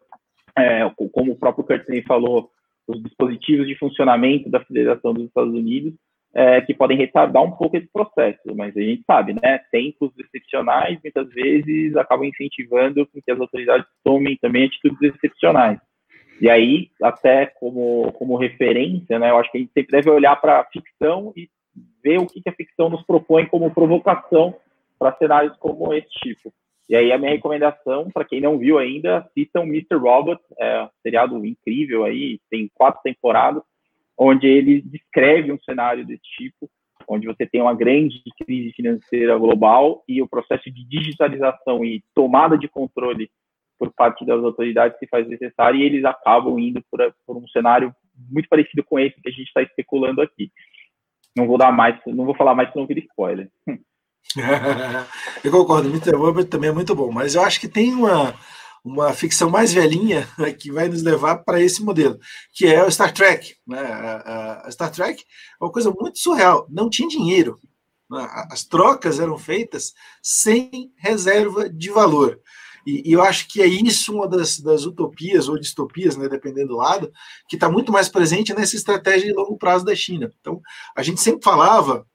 é, 0.56 0.90
como 1.12 1.32
o 1.32 1.36
próprio 1.36 1.64
Curtin 1.64 2.00
falou, 2.02 2.50
os 2.86 3.02
dispositivos 3.02 3.66
de 3.66 3.76
funcionamento 3.76 4.50
da 4.50 4.64
Federação 4.64 5.12
dos 5.14 5.26
Estados 5.26 5.54
Unidos, 5.54 5.94
é, 6.34 6.60
que 6.60 6.74
podem 6.74 6.98
retardar 6.98 7.42
um 7.42 7.52
pouco 7.52 7.76
esse 7.76 7.86
processo, 7.92 8.54
mas 8.56 8.76
a 8.76 8.80
gente 8.80 9.04
sabe, 9.06 9.34
né, 9.34 9.58
tempos 9.70 10.10
excepcionais 10.18 10.98
muitas 11.02 11.28
vezes 11.28 11.96
acabam 11.96 12.26
incentivando 12.26 13.06
que 13.06 13.30
as 13.30 13.40
autoridades 13.40 13.86
tomem 14.02 14.36
também 14.38 14.64
atitudes 14.66 15.14
excepcionais. 15.14 15.78
E 16.40 16.50
aí, 16.50 16.90
até 17.00 17.46
como, 17.46 18.10
como 18.14 18.36
referência, 18.36 19.18
né, 19.18 19.30
eu 19.30 19.38
acho 19.38 19.50
que 19.52 19.58
a 19.58 19.60
gente 19.60 19.72
sempre 19.72 19.92
deve 19.92 20.10
olhar 20.10 20.34
para 20.36 20.60
a 20.60 20.64
ficção 20.64 21.32
e 21.36 21.48
ver 22.02 22.18
o 22.18 22.26
que, 22.26 22.42
que 22.42 22.48
a 22.48 22.54
ficção 22.54 22.90
nos 22.90 23.04
propõe 23.06 23.46
como 23.46 23.72
provocação 23.72 24.54
para 24.98 25.16
cenários 25.16 25.56
como 25.58 25.94
esse 25.94 26.10
tipo. 26.10 26.52
E 26.88 26.94
aí 26.94 27.12
a 27.12 27.18
minha 27.18 27.32
recomendação, 27.32 28.10
para 28.10 28.24
quem 28.24 28.40
não 28.40 28.58
viu 28.58 28.78
ainda, 28.78 29.18
assistam 29.18 29.62
Mr. 29.62 29.96
Robot, 29.96 30.40
é 30.58 30.82
um 30.82 30.88
seriado 31.02 31.44
incrível 31.44 32.04
aí, 32.04 32.38
tem 32.50 32.70
quatro 32.74 33.00
temporadas, 33.02 33.62
onde 34.18 34.46
ele 34.46 34.82
descreve 34.82 35.50
um 35.50 35.58
cenário 35.60 36.06
desse 36.06 36.22
tipo, 36.22 36.70
onde 37.08 37.26
você 37.26 37.46
tem 37.46 37.60
uma 37.60 37.74
grande 37.74 38.22
crise 38.38 38.72
financeira 38.72 39.36
global 39.38 40.04
e 40.06 40.22
o 40.22 40.28
processo 40.28 40.70
de 40.70 40.84
digitalização 40.86 41.84
e 41.84 42.02
tomada 42.14 42.56
de 42.56 42.68
controle 42.68 43.30
por 43.78 43.92
parte 43.92 44.24
das 44.24 44.42
autoridades 44.42 44.98
se 44.98 45.06
faz 45.06 45.26
necessário 45.28 45.80
e 45.80 45.84
eles 45.84 46.04
acabam 46.04 46.58
indo 46.58 46.82
por, 46.90 47.00
por 47.26 47.36
um 47.36 47.48
cenário 47.48 47.94
muito 48.30 48.48
parecido 48.48 48.84
com 48.84 48.98
esse 48.98 49.20
que 49.20 49.28
a 49.28 49.32
gente 49.32 49.48
está 49.48 49.62
especulando 49.62 50.20
aqui. 50.22 50.50
Não 51.36 51.46
vou 51.46 51.58
dar 51.58 51.72
mais, 51.72 51.98
não 52.06 52.24
vou 52.24 52.36
falar 52.36 52.54
mais, 52.54 52.70
senão 52.72 52.86
vira 52.86 53.00
spoiler. 53.00 53.50
eu 55.44 55.50
concordo, 55.50 55.88
Mr. 55.88 56.16
Robert 56.16 56.46
também 56.46 56.70
é 56.70 56.72
muito 56.72 56.94
bom, 56.94 57.10
mas 57.10 57.34
eu 57.34 57.42
acho 57.42 57.60
que 57.60 57.68
tem 57.68 57.94
uma, 57.94 58.34
uma 58.84 59.12
ficção 59.12 59.48
mais 59.48 59.72
velhinha 59.72 60.28
que 60.58 60.70
vai 60.70 60.88
nos 60.88 61.02
levar 61.02 61.38
para 61.38 61.60
esse 61.60 61.82
modelo, 61.82 62.18
que 62.52 62.66
é 62.66 62.84
o 62.84 62.90
Star 62.90 63.12
Trek. 63.12 63.56
Né? 63.66 63.80
A, 63.80 64.68
Star 64.70 64.90
Trek 64.90 65.22
é 65.22 65.64
uma 65.64 65.72
coisa 65.72 65.90
muito 65.90 66.18
surreal, 66.18 66.66
não 66.68 66.90
tinha 66.90 67.08
dinheiro. 67.08 67.58
Né? 68.10 68.28
As 68.50 68.64
trocas 68.64 69.20
eram 69.20 69.38
feitas 69.38 69.92
sem 70.22 70.92
reserva 70.96 71.68
de 71.68 71.90
valor. 71.90 72.40
E, 72.86 73.10
eu 73.10 73.22
acho 73.22 73.48
que 73.48 73.62
é 73.62 73.66
isso 73.66 74.14
uma 74.14 74.28
das, 74.28 74.60
das 74.60 74.84
utopias 74.84 75.48
ou 75.48 75.58
distopias, 75.58 76.16
né, 76.16 76.28
dependendo 76.28 76.68
do 76.68 76.76
lado, 76.76 77.10
que 77.48 77.56
está 77.56 77.70
muito 77.70 77.90
mais 77.90 78.08
presente 78.08 78.52
nessa 78.52 78.76
estratégia 78.76 79.28
de 79.28 79.34
longo 79.34 79.56
prazo 79.56 79.84
da 79.84 79.94
China. 79.94 80.30
Então, 80.40 80.60
a 80.94 81.02
gente 81.02 81.20
sempre 81.20 81.42
falava 81.42 82.06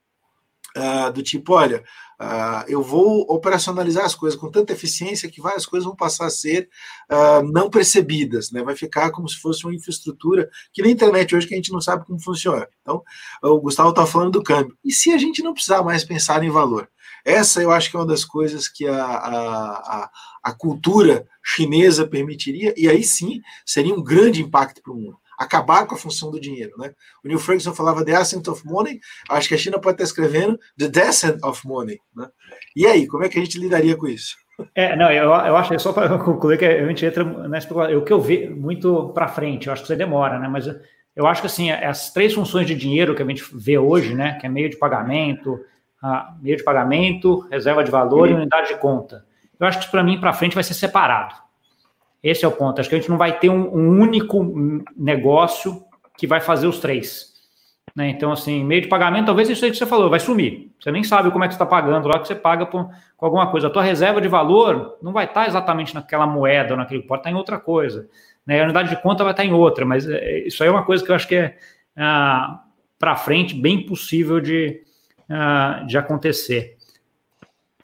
uh, 0.78 1.12
do 1.12 1.24
tipo, 1.24 1.54
olha, 1.54 1.84
uh, 2.20 2.64
eu 2.68 2.82
vou 2.82 3.22
operacionalizar 3.30 4.06
as 4.06 4.16
coisas 4.16 4.40
com 4.40 4.50
tanta 4.50 4.74
eficiência 4.74 5.30
que 5.30 5.42
várias 5.42 5.66
coisas 5.66 5.86
vão 5.86 5.96
passar 5.96 6.26
a 6.26 6.30
ser 6.30 6.70
uh, 7.12 7.44
não 7.52 7.70
percebidas, 7.70 8.52
né? 8.52 8.64
vai 8.64 8.76
ficar 8.76 9.12
como 9.12 9.28
se 9.28 9.38
fosse 9.38 9.66
uma 9.66 9.74
infraestrutura 9.74 10.50
que 10.74 10.82
na 10.82 10.90
internet 10.90 11.36
hoje 11.36 11.48
que 11.48 11.54
a 11.54 11.58
gente 11.58 11.72
não 11.72 11.82
sabe 11.82 12.06
como 12.06 12.22
funciona. 12.22 12.68
Então, 12.82 13.04
o 13.44 13.60
Gustavo 13.60 13.90
está 13.90 14.06
falando 14.06 14.32
do 14.32 14.44
câmbio. 14.44 14.78
E 14.84 14.92
se 14.92 15.12
a 15.12 15.18
gente 15.18 15.42
não 15.42 15.54
precisar 15.54 15.84
mais 15.84 16.04
pensar 16.04 16.44
em 16.44 16.50
valor? 16.50 16.90
Essa 17.26 17.62
eu 17.62 17.72
acho 17.72 17.90
que 17.90 17.98
é 17.98 18.00
uma 18.00 18.06
das 18.06 18.24
coisas 18.24 18.70
que 18.70 18.88
a, 18.88 19.04
a, 19.04 20.10
a 20.42 20.54
cultura 20.54 21.28
chinesa 21.44 22.08
permitiria, 22.08 22.74
e 22.78 22.88
aí 22.88 23.04
sim 23.04 23.42
seria 23.66 23.94
um 23.94 24.02
grande 24.02 24.42
impacto 24.42 24.82
para 24.82 24.94
o 24.94 24.96
mundo 24.96 25.18
acabar 25.40 25.88
com 25.88 25.96
a 25.96 25.98
função 25.98 26.30
do 26.30 26.40
dinheiro. 26.40 26.74
Né? 26.78 26.92
O 27.24 27.28
Neil 27.28 27.40
Ferguson 27.40 27.74
falava 27.74 28.04
The 28.04 28.16
Ascent 28.16 28.48
of 28.48 28.66
Money, 28.66 29.00
acho 29.30 29.48
que 29.48 29.56
a 29.56 29.58
China 29.58 29.80
pode 29.80 29.96
estar 29.96 30.04
escrevendo 30.04 30.60
The 30.78 30.90
Descent 30.90 31.44
of 31.44 31.66
Money. 31.66 31.98
Né? 32.16 32.28
E 32.76 32.86
aí, 32.86 33.08
como 33.08 33.24
é 33.24 33.30
que 33.30 33.40
a 33.40 33.42
gente 33.42 33.58
lidaria 33.58 33.96
com 33.96 34.08
isso? 34.08 34.36
É, 34.76 34.94
não, 34.96 35.10
eu, 35.10 35.24
eu 35.24 35.56
acho, 35.56 35.80
só 35.80 35.94
para 35.94 36.18
concluir, 36.20 36.58
que 36.58 36.66
a 36.66 36.86
gente 36.86 37.06
entra 37.06 37.24
na 37.24 37.58
especulação, 37.58 37.98
o 37.98 38.04
que 38.04 38.12
eu 38.12 38.20
vejo 38.20 38.54
muito 38.56 39.10
para 39.14 39.30
frente, 39.30 39.68
eu 39.68 39.74
acho 39.74 39.84
que 39.84 39.88
você 39.88 39.96
demora, 39.96 40.38
né? 40.38 40.50
Mas 40.50 40.68
eu 41.16 41.26
acho 41.26 41.42
que 41.42 41.48
assim, 41.48 41.72
as 41.72 42.12
três 42.12 42.34
funções 42.34 42.68
de 42.68 42.76
dinheiro 42.76 43.16
que 43.16 43.24
a 43.24 43.26
gente 43.26 43.44
vê 43.54 43.78
hoje, 43.78 44.14
né? 44.14 44.38
Que 44.40 44.48
é 44.48 44.50
meio 44.50 44.70
de 44.70 44.78
pagamento, 44.78 45.60
meio 46.42 46.58
de 46.58 46.64
pagamento, 46.64 47.48
reserva 47.50 47.84
de 47.84 47.92
valor 47.92 48.28
Sim. 48.28 48.34
e 48.34 48.38
unidade 48.38 48.68
de 48.68 48.78
conta. 48.78 49.26
Eu 49.60 49.68
acho 49.68 49.80
que 49.80 49.90
para 49.90 50.04
mim, 50.04 50.20
para 50.20 50.34
frente, 50.34 50.56
vai 50.56 50.64
ser 50.64 50.74
separado. 50.74 51.36
Esse 52.24 52.44
é 52.46 52.48
o 52.48 52.52
ponto. 52.52 52.80
Acho 52.80 52.90
que 52.90 52.96
a 52.96 53.00
gente 53.00 53.10
não 53.10 53.18
vai 53.18 53.40
ter 53.40 53.50
um, 53.50 53.74
um 53.74 54.00
único 54.00 54.84
negócio 54.96 55.84
que 56.18 56.28
vai 56.28 56.42
fazer 56.42 56.68
os 56.68 56.80
três. 56.80 57.30
Né? 57.96 58.10
Então, 58.10 58.32
assim, 58.32 58.64
meio 58.64 58.82
de 58.82 58.88
pagamento, 58.88 59.28
talvez 59.28 59.50
isso 59.50 59.64
aí 59.66 59.72
que 59.72 59.78
você 59.78 59.86
falou, 59.86 60.10
vai 60.10 60.20
sumir. 60.20 60.72
Você 60.80 60.92
nem 60.92 61.04
sabe 61.04 61.32
como 61.32 61.44
é 61.44 61.48
que 61.48 61.54
você 61.54 61.56
está 61.56 61.66
pagando 61.66 62.08
lá, 62.08 62.20
que 62.20 62.28
você 62.28 62.36
paga 62.36 62.66
por, 62.66 62.90
com 63.18 63.26
alguma 63.26 63.50
coisa. 63.50 63.68
A 63.68 63.70
tua 63.70 63.84
reserva 63.84 64.22
de 64.22 64.28
valor 64.28 64.98
não 65.02 65.12
vai 65.12 65.26
estar 65.26 65.44
tá 65.44 65.48
exatamente 65.48 65.96
naquela 65.96 66.28
moeda 66.28 66.74
ou 66.74 66.78
naquele, 66.78 67.04
pode 67.04 67.22
estar 67.22 67.30
tá 67.30 67.34
em 67.34 67.38
outra 67.38 67.58
coisa. 67.60 68.08
Né? 68.46 68.62
A 68.62 68.64
unidade 68.66 68.90
de 68.90 69.02
conta 69.02 69.24
vai 69.24 69.34
estar 69.34 69.44
tá 69.44 69.50
em 69.50 69.54
outra, 69.54 69.86
mas 69.86 70.08
é, 70.08 70.40
isso 70.40 70.62
aí 70.64 70.70
é 70.70 70.72
uma 70.72 70.84
coisa 70.84 71.04
que 71.04 71.12
eu 71.12 71.16
acho 71.16 71.28
que 71.28 71.36
é 71.36 71.58
ah, 71.96 72.64
para 72.98 73.16
frente 73.16 73.56
bem 73.56 73.86
possível 73.86 74.40
de, 74.40 74.82
ah, 75.30 75.84
de 75.88 75.98
acontecer. 75.98 76.78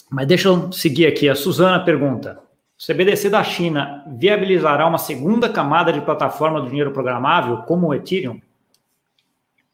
Mas 0.09 0.27
deixa 0.27 0.47
eu 0.47 0.71
seguir 0.71 1.07
aqui. 1.07 1.27
A 1.27 1.35
Suzana 1.35 1.83
pergunta: 1.83 2.39
o 2.77 2.85
CBDC 2.85 3.29
da 3.29 3.43
China 3.43 4.03
viabilizará 4.17 4.85
uma 4.85 4.97
segunda 4.97 5.49
camada 5.51 5.93
de 5.93 6.01
plataforma 6.01 6.61
do 6.61 6.67
dinheiro 6.67 6.91
programável, 6.91 7.63
como 7.63 7.87
o 7.87 7.93
Ethereum? 7.93 8.39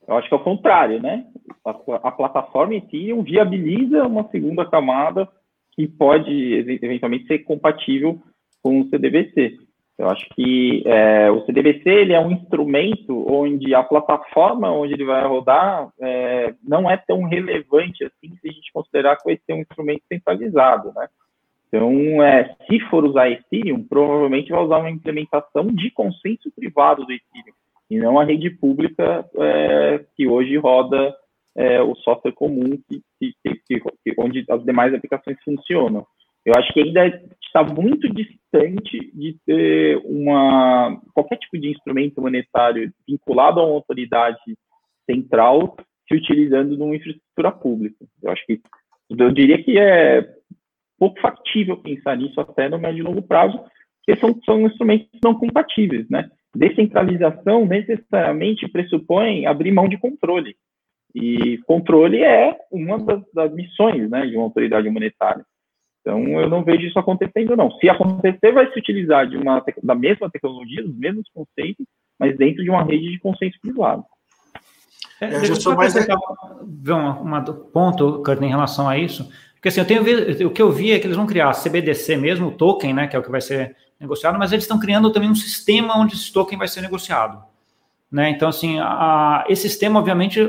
Eu 0.08 0.18
acho 0.18 0.28
que 0.28 0.34
é 0.34 0.38
o 0.38 0.44
contrário, 0.44 1.02
né? 1.02 1.26
A, 1.66 1.72
a 2.08 2.12
plataforma 2.12 2.76
Ethereum 2.76 3.24
viabiliza 3.24 4.06
uma 4.06 4.28
segunda 4.30 4.66
camada 4.66 5.28
que 5.72 5.88
pode 5.88 6.32
eventualmente 6.54 7.26
ser 7.26 7.40
compatível 7.40 8.22
com 8.62 8.82
o 8.82 8.90
CDBC. 8.90 9.58
Eu 9.98 10.10
acho 10.10 10.28
que 10.36 10.84
é, 10.86 11.30
o 11.30 11.46
CDBC 11.46 11.88
ele 11.90 12.14
é 12.14 12.20
um 12.20 12.32
instrumento 12.32 13.26
onde 13.32 13.74
a 13.76 13.84
plataforma 13.84 14.72
onde 14.72 14.94
ele 14.94 15.06
vai 15.06 15.26
rodar 15.28 15.90
é, 16.00 16.54
não 16.64 16.90
é 16.90 16.98
tão 16.98 17.24
relevante 17.24 18.04
assim 18.04 18.36
se 18.42 18.50
a 18.50 18.52
gente 18.52 18.72
considerar 18.74 19.16
que 19.18 19.26
vai 19.26 19.40
ser 19.46 19.54
um 19.54 19.62
instrumento 19.62 20.02
centralizado, 20.12 20.92
né? 20.96 21.08
Então, 21.74 22.22
é, 22.22 22.54
se 22.68 22.82
for 22.90 23.06
usar 23.06 23.32
Ethereum, 23.32 23.82
provavelmente 23.82 24.52
vai 24.52 24.62
usar 24.62 24.80
uma 24.80 24.92
implementação 24.92 25.68
de 25.68 25.90
consenso 25.92 26.52
privado 26.54 27.06
do 27.06 27.14
Ethereum. 27.14 27.54
e 27.90 27.98
não 27.98 28.20
a 28.20 28.26
rede 28.26 28.50
pública 28.50 29.26
é, 29.38 30.06
que 30.16 30.28
hoje 30.28 30.58
roda 30.58 31.16
é, 31.56 31.82
o 31.82 31.96
software 31.96 32.34
comum 32.34 32.78
que, 32.90 33.02
que, 33.20 33.34
que, 33.66 33.82
onde 34.18 34.46
as 34.50 34.64
demais 34.66 34.94
aplicações 34.94 35.38
funcionam. 35.44 36.06
Eu 36.46 36.54
acho 36.58 36.74
que 36.74 36.82
ainda 36.82 37.08
está 37.42 37.64
muito 37.64 38.10
distante 38.10 39.12
de 39.14 39.38
ter 39.46 39.98
uma 40.04 41.00
qualquer 41.14 41.38
tipo 41.38 41.58
de 41.58 41.70
instrumento 41.70 42.22
monetário 42.22 42.92
vinculado 43.08 43.60
a 43.60 43.66
uma 43.66 43.76
autoridade 43.76 44.42
central 45.10 45.78
se 46.08 46.16
utilizando 46.16 46.76
de 46.76 46.82
uma 46.82 46.96
infraestrutura 46.96 47.52
pública. 47.52 48.06
Eu 48.22 48.32
acho 48.32 48.46
que 48.46 48.60
eu 49.10 49.32
diria 49.32 49.62
que 49.62 49.78
é 49.78 50.36
pouco 51.02 51.20
factível 51.20 51.78
pensar 51.78 52.16
nisso 52.16 52.40
até 52.40 52.70
no 52.70 52.78
médio 52.78 53.00
e 53.00 53.02
longo 53.02 53.24
prazo, 53.24 53.60
porque 54.06 54.20
são, 54.20 54.40
são 54.46 54.62
instrumentos 54.68 55.08
não 55.24 55.34
compatíveis, 55.34 56.08
né? 56.08 56.30
Descentralização 56.56 57.66
necessariamente 57.66 58.68
pressupõe 58.68 59.48
abrir 59.48 59.72
mão 59.72 59.90
de 59.90 59.98
controle. 59.98 60.56
E 61.16 61.58
controle 61.66 62.22
é 62.24 62.56
uma 62.72 63.00
das, 63.00 63.24
das 63.34 63.52
missões 63.52 64.12
né, 64.12 64.28
de 64.28 64.36
uma 64.36 64.44
autoridade 64.44 64.88
monetária. 64.92 65.44
Então, 66.02 66.40
eu 66.40 66.48
não 66.48 66.64
vejo 66.64 66.86
isso 66.86 67.00
acontecendo, 67.00 67.56
não. 67.56 67.72
Se 67.72 67.90
acontecer, 67.90 68.52
vai 68.52 68.72
se 68.72 68.78
utilizar 68.78 69.28
de 69.28 69.38
uma, 69.38 69.64
da 69.82 69.96
mesma 69.96 70.30
tecnologia, 70.30 70.84
dos 70.84 70.96
mesmos 70.96 71.28
conceitos, 71.34 71.86
mas 72.20 72.38
dentro 72.38 72.64
de 72.64 72.70
uma 72.70 72.84
rede 72.84 73.10
de 73.10 73.20
consenso 73.20 73.60
privado. 73.60 74.04
É, 75.20 75.36
eu 75.36 75.46
já 75.46 75.56
sou 75.56 75.76
mais... 75.76 75.94
Ver 75.94 76.94
um, 76.94 77.10
um 77.10 77.44
ponto, 77.72 78.22
Kurt, 78.24 78.42
em 78.42 78.50
relação 78.50 78.88
a 78.88 78.98
isso. 78.98 79.30
Porque 79.62 79.70
assim, 79.70 79.82
eu 79.82 79.86
tenho, 79.86 80.48
o 80.48 80.52
que 80.52 80.62
eu 80.62 80.72
vi 80.72 80.92
é 80.92 80.98
que 80.98 81.06
eles 81.06 81.16
vão 81.16 81.28
criar 81.28 81.52
CBDC 81.54 82.18
mesmo, 82.18 82.48
o 82.48 82.52
token, 82.52 82.96
né, 82.96 83.08
que 83.08 83.16
é 83.16 83.20
o 83.20 83.22
que 83.22 83.30
vai 83.30 83.42
ser 83.42 83.76
negociado, 84.00 84.40
mas 84.40 84.52
eles 84.52 84.64
estão 84.64 84.80
criando 84.80 85.12
também 85.12 85.30
um 85.30 85.36
sistema 85.36 85.96
onde 86.00 86.16
esse 86.16 86.34
token 86.34 86.58
vai 86.58 86.68
ser 86.68 86.82
negociado. 86.82 87.44
Né? 88.12 88.32
Então, 88.32 88.50
assim, 88.50 88.80
a, 88.80 89.46
esse 89.48 89.70
sistema, 89.70 90.00
obviamente, 90.00 90.40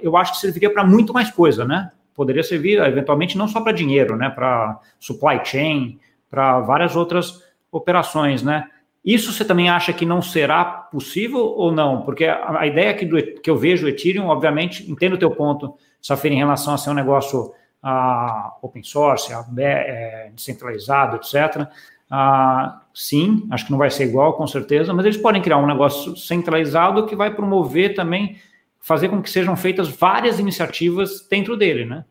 eu 0.00 0.16
acho 0.16 0.32
que 0.32 0.38
serviria 0.38 0.72
para 0.72 0.84
muito 0.84 1.12
mais 1.12 1.30
coisa, 1.30 1.66
né? 1.66 1.90
Poderia 2.14 2.42
servir, 2.42 2.80
eventualmente, 2.80 3.36
não 3.36 3.46
só 3.46 3.60
para 3.60 3.72
dinheiro, 3.72 4.16
né? 4.16 4.30
Para 4.30 4.80
supply 4.98 5.38
chain, 5.44 6.00
para 6.30 6.60
várias 6.60 6.96
outras 6.96 7.42
operações, 7.70 8.42
né? 8.42 8.70
Isso 9.04 9.32
você 9.32 9.44
também 9.44 9.68
acha 9.68 9.92
que 9.92 10.06
não 10.06 10.22
será 10.22 10.64
possível 10.64 11.40
ou 11.40 11.70
não? 11.70 12.02
Porque 12.02 12.24
a, 12.24 12.60
a 12.60 12.66
ideia 12.66 12.94
que, 12.94 13.04
do, 13.04 13.22
que 13.22 13.50
eu 13.50 13.56
vejo 13.56 13.84
o 13.84 13.88
Ethereum, 13.88 14.28
obviamente, 14.28 14.90
entendo 14.90 15.12
o 15.12 15.18
teu 15.18 15.30
ponto, 15.30 15.74
Safira, 16.00 16.34
em 16.34 16.38
relação 16.38 16.72
a 16.72 16.78
ser 16.78 16.88
um 16.90 16.94
negócio 16.94 17.52
a, 17.82 18.56
open 18.62 18.82
source, 18.82 19.32
a, 19.32 19.44
é, 19.58 20.30
descentralizado, 20.34 21.16
etc., 21.16 21.68
ah, 22.08 22.82
sim, 22.94 23.48
acho 23.50 23.66
que 23.66 23.72
não 23.72 23.78
vai 23.78 23.90
ser 23.90 24.04
igual, 24.04 24.34
com 24.34 24.46
certeza, 24.46 24.94
mas 24.94 25.04
eles 25.04 25.16
podem 25.16 25.42
criar 25.42 25.58
um 25.58 25.66
negócio 25.66 26.16
centralizado 26.16 27.04
que 27.06 27.16
vai 27.16 27.34
promover 27.34 27.94
também, 27.94 28.38
fazer 28.80 29.08
com 29.08 29.20
que 29.20 29.28
sejam 29.28 29.56
feitas 29.56 29.88
várias 29.88 30.38
iniciativas 30.38 31.26
dentro 31.28 31.56
dele, 31.56 31.84
né? 31.84 32.04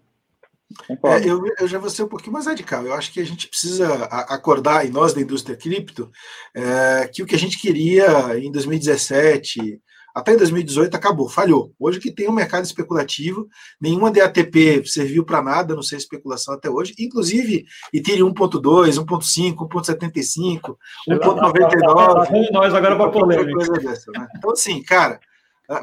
É, 0.89 1.29
eu, 1.29 1.41
eu, 1.59 1.67
já 1.67 1.77
vou 1.77 1.89
ser 1.89 2.03
um 2.03 2.07
pouquinho 2.07 2.33
mais 2.33 2.47
radical. 2.47 2.85
Eu 2.85 2.93
acho 2.93 3.13
que 3.13 3.21
a 3.21 3.25
gente 3.25 3.47
precisa 3.47 4.05
acordar, 4.05 4.85
e 4.85 4.89
nós 4.89 5.13
da 5.13 5.21
indústria 5.21 5.55
cripto, 5.55 6.11
é, 6.53 7.07
que 7.07 7.23
o 7.23 7.25
que 7.25 7.35
a 7.35 7.39
gente 7.39 7.59
queria 7.59 8.37
em 8.37 8.51
2017, 8.51 9.79
até 10.15 10.33
em 10.33 10.37
2018 10.37 10.95
acabou, 10.95 11.27
falhou. 11.27 11.73
Hoje 11.77 11.99
que 11.99 12.09
tem 12.09 12.29
um 12.29 12.33
mercado 12.33 12.63
especulativo, 12.63 13.49
nenhuma 13.81 14.09
DATP 14.09 14.81
serviu 14.87 15.25
para 15.25 15.41
nada, 15.41 15.75
não 15.75 15.83
sei 15.83 15.97
especulação 15.97 16.53
até 16.53 16.69
hoje. 16.69 16.95
Inclusive, 16.97 17.65
Ethereum 17.93 18.33
1.2, 18.33 19.03
1.5, 19.03 19.67
1.75, 19.67 20.77
1.99. 21.09 22.51
Nós 22.53 22.73
agora 22.73 22.95
para 22.95 23.11
polêmica. 23.11 23.73
Né? 24.17 24.27
Então, 24.37 24.51
assim, 24.51 24.81
cara, 24.81 25.19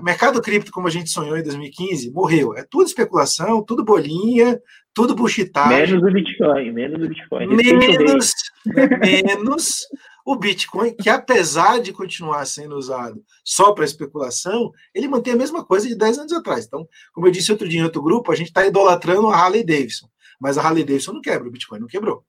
mercado 0.02 0.40
cripto, 0.40 0.72
como 0.72 0.86
a 0.86 0.90
gente 0.90 1.10
sonhou 1.10 1.36
em 1.36 1.42
2015, 1.42 2.10
morreu. 2.10 2.56
É 2.56 2.64
tudo 2.68 2.86
especulação, 2.86 3.62
tudo 3.62 3.84
bolinha, 3.84 4.58
tudo 4.94 5.14
bullshitagem. 5.14 5.92
Menos 5.92 6.02
o 6.02 6.10
Bitcoin, 6.10 6.72
menos 6.72 7.02
o 7.02 7.08
Bitcoin. 7.08 7.46
Menos, 7.48 8.32
menos 8.98 9.86
o 10.24 10.36
Bitcoin, 10.36 10.94
que 10.94 11.08
apesar 11.08 11.80
de 11.80 11.92
continuar 11.92 12.44
sendo 12.46 12.76
usado 12.76 13.22
só 13.44 13.72
para 13.72 13.84
especulação, 13.84 14.72
ele 14.94 15.08
mantém 15.08 15.32
a 15.32 15.36
mesma 15.36 15.64
coisa 15.64 15.88
de 15.88 15.94
10 15.94 16.18
anos 16.18 16.32
atrás. 16.32 16.66
Então, 16.66 16.88
como 17.12 17.26
eu 17.26 17.30
disse 17.30 17.50
outro 17.50 17.68
dia 17.68 17.80
em 17.80 17.84
outro 17.84 18.02
grupo, 18.02 18.30
a 18.30 18.34
gente 18.34 18.48
está 18.48 18.66
idolatrando 18.66 19.28
a 19.28 19.36
Harley 19.36 19.64
Davidson. 19.64 20.08
Mas 20.40 20.58
a 20.58 20.62
Harley 20.62 20.84
Davidson 20.84 21.12
não 21.12 21.20
quebra, 21.20 21.48
o 21.48 21.50
Bitcoin 21.50 21.80
não 21.80 21.86
quebrou. 21.86 22.24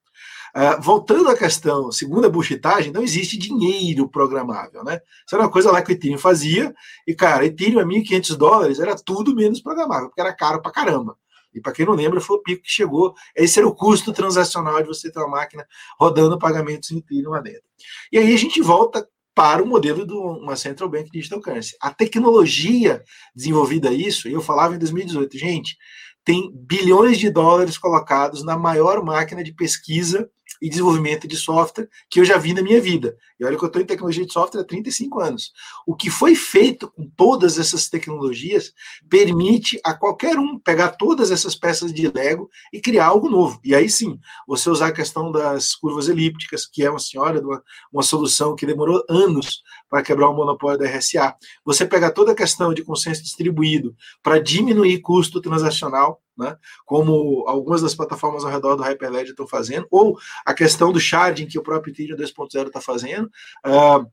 Uh, 0.55 0.79
voltando 0.79 1.29
à 1.29 1.35
questão, 1.35 1.91
segundo 1.91 2.27
a 2.27 2.29
buchitagem, 2.29 2.91
não 2.91 3.01
existe 3.01 3.37
dinheiro 3.37 4.07
programável, 4.07 4.83
né? 4.83 4.99
Isso 5.25 5.33
era 5.33 5.43
uma 5.43 5.51
coisa 5.51 5.71
lá 5.71 5.81
que 5.81 5.91
o 5.91 5.93
Ethereum 5.93 6.19
fazia, 6.19 6.75
e, 7.07 7.15
cara, 7.15 7.43
Ethereum 7.43 7.79
a 7.79 7.83
1.500 7.83 8.35
dólares 8.35 8.79
era 8.79 8.95
tudo 8.95 9.35
menos 9.35 9.59
programável, 9.61 10.09
porque 10.09 10.21
era 10.21 10.31
caro 10.31 10.61
pra 10.61 10.71
caramba. 10.71 11.17
E 11.53 11.61
para 11.61 11.73
quem 11.73 11.85
não 11.85 11.93
lembra, 11.93 12.21
foi 12.21 12.37
o 12.37 12.41
pico 12.41 12.63
que 12.63 12.71
chegou. 12.71 13.13
Esse 13.35 13.59
era 13.59 13.67
o 13.67 13.75
custo 13.75 14.11
transacional 14.11 14.81
de 14.81 14.87
você 14.87 15.11
ter 15.11 15.19
uma 15.19 15.29
máquina 15.29 15.65
rodando 15.99 16.37
pagamentos 16.37 16.91
em 16.91 16.97
Ethereum 16.97 17.31
lá 17.31 17.41
dentro. 17.41 17.63
E 18.11 18.17
aí 18.17 18.33
a 18.33 18.37
gente 18.37 18.61
volta 18.61 19.07
para 19.35 19.63
o 19.63 19.65
modelo 19.65 20.05
de 20.05 20.13
uma 20.13 20.55
Central 20.55 20.89
Bank 20.89 21.09
Digital 21.11 21.41
Currency. 21.41 21.75
A 21.81 21.91
tecnologia 21.91 23.03
desenvolvida 23.35 23.91
isso, 23.91 24.27
eu 24.27 24.41
falava 24.41 24.75
em 24.75 24.79
2018, 24.79 25.37
gente, 25.37 25.77
tem 26.23 26.51
bilhões 26.53 27.17
de 27.17 27.29
dólares 27.29 27.77
colocados 27.77 28.43
na 28.43 28.57
maior 28.57 29.03
máquina 29.03 29.43
de 29.43 29.53
pesquisa 29.53 30.29
e 30.63 30.69
desenvolvimento 30.69 31.27
de 31.27 31.35
software 31.35 31.89
que 32.09 32.21
eu 32.21 32.25
já 32.25 32.37
vi 32.37 32.53
na 32.53 32.61
minha 32.61 32.79
vida. 32.79 33.17
E 33.37 33.43
olha 33.43 33.57
que 33.57 33.63
eu 33.65 33.67
estou 33.67 33.81
em 33.81 33.85
tecnologia 33.85 34.25
de 34.25 34.31
software 34.31 34.61
há 34.61 34.63
35 34.63 35.19
anos. 35.19 35.51
O 35.85 35.93
que 35.93 36.09
foi 36.09 36.35
feito 36.35 36.89
com 36.89 37.05
todas 37.17 37.59
essas 37.59 37.89
tecnologias 37.89 38.71
permite 39.09 39.77
a 39.83 39.93
qualquer 39.93 40.39
um 40.39 40.57
pegar 40.57 40.91
todas 40.91 41.31
essas 41.31 41.53
peças 41.53 41.93
de 41.93 42.07
Lego 42.07 42.49
e 42.71 42.79
criar 42.79 43.07
algo 43.07 43.29
novo. 43.29 43.59
E 43.61 43.75
aí 43.75 43.89
sim, 43.89 44.17
você 44.47 44.69
usar 44.69 44.87
a 44.87 44.93
questão 44.93 45.33
das 45.33 45.75
curvas 45.75 46.07
elípticas, 46.07 46.65
que 46.65 46.81
é 46.81 46.89
uma 46.89 46.97
senhora 46.97 47.41
uma, 47.41 47.61
uma 47.91 48.03
solução 48.03 48.55
que 48.55 48.65
demorou 48.65 49.03
anos 49.09 49.61
para 49.89 50.01
quebrar 50.01 50.29
o 50.29 50.33
monopólio 50.33 50.79
da 50.79 50.85
RSA. 50.85 51.35
Você 51.65 51.85
pegar 51.85 52.11
toda 52.11 52.31
a 52.31 52.35
questão 52.35 52.73
de 52.73 52.85
consenso 52.85 53.21
distribuído 53.21 53.93
para 54.23 54.39
diminuir 54.39 55.01
custo 55.01 55.41
transacional, 55.41 56.22
né, 56.37 56.57
como 56.85 57.45
algumas 57.47 57.81
das 57.81 57.95
plataformas 57.95 58.43
ao 58.43 58.51
redor 58.51 58.75
do 58.75 58.83
Hyperledger 58.83 59.31
estão 59.31 59.47
fazendo, 59.47 59.87
ou 59.91 60.17
a 60.45 60.53
questão 60.53 60.91
do 60.91 60.99
sharding 60.99 61.47
que 61.47 61.59
o 61.59 61.63
próprio 61.63 61.91
Ethereum 61.91 62.17
2.0 62.17 62.67
está 62.67 62.81
fazendo, 62.81 63.29
uh, 63.65 64.11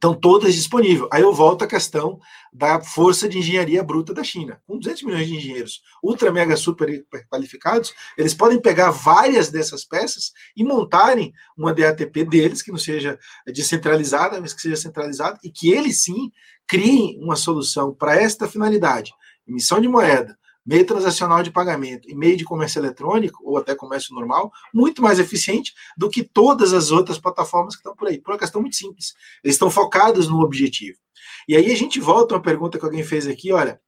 estão 0.00 0.14
todas 0.14 0.54
disponíveis. 0.54 1.06
Aí 1.12 1.22
eu 1.22 1.32
volto 1.32 1.62
à 1.62 1.66
questão 1.66 2.18
da 2.50 2.80
força 2.80 3.28
de 3.28 3.38
engenharia 3.38 3.84
bruta 3.84 4.14
da 4.14 4.24
China. 4.24 4.60
Com 4.66 4.78
200 4.78 5.02
milhões 5.02 5.28
de 5.28 5.36
engenheiros 5.36 5.82
ultra, 6.02 6.32
mega, 6.32 6.56
super 6.56 7.04
qualificados, 7.30 7.92
eles 8.16 8.32
podem 8.32 8.58
pegar 8.58 8.90
várias 8.90 9.50
dessas 9.50 9.84
peças 9.84 10.32
e 10.56 10.64
montarem 10.64 11.32
uma 11.56 11.74
DATP 11.74 12.24
deles, 12.24 12.62
que 12.62 12.70
não 12.70 12.78
seja 12.78 13.18
descentralizada, 13.46 14.40
mas 14.40 14.54
que 14.54 14.62
seja 14.62 14.76
centralizada, 14.76 15.38
e 15.44 15.50
que 15.50 15.70
eles 15.70 16.02
sim 16.02 16.32
criem 16.66 17.18
uma 17.22 17.36
solução 17.36 17.94
para 17.94 18.16
esta 18.16 18.48
finalidade. 18.48 19.12
Emissão 19.46 19.80
de 19.80 19.88
moeda, 19.88 20.38
meio 20.64 20.86
transacional 20.86 21.42
de 21.42 21.50
pagamento 21.50 22.08
e 22.08 22.14
meio 22.14 22.36
de 22.36 22.44
comércio 22.44 22.78
eletrônico, 22.78 23.42
ou 23.44 23.56
até 23.56 23.74
comércio 23.74 24.14
normal, 24.14 24.52
muito 24.72 25.02
mais 25.02 25.18
eficiente 25.18 25.74
do 25.96 26.08
que 26.08 26.22
todas 26.22 26.72
as 26.72 26.90
outras 26.90 27.18
plataformas 27.18 27.74
que 27.74 27.80
estão 27.80 27.94
por 27.94 28.08
aí, 28.08 28.20
por 28.20 28.32
uma 28.32 28.38
questão 28.38 28.60
muito 28.60 28.76
simples. 28.76 29.14
Eles 29.42 29.56
estão 29.56 29.70
focados 29.70 30.28
no 30.28 30.40
objetivo. 30.40 30.98
E 31.48 31.56
aí 31.56 31.72
a 31.72 31.76
gente 31.76 31.98
volta 32.00 32.34
a 32.34 32.36
uma 32.38 32.42
pergunta 32.42 32.78
que 32.78 32.84
alguém 32.84 33.02
fez 33.02 33.26
aqui, 33.26 33.52
olha, 33.52 33.80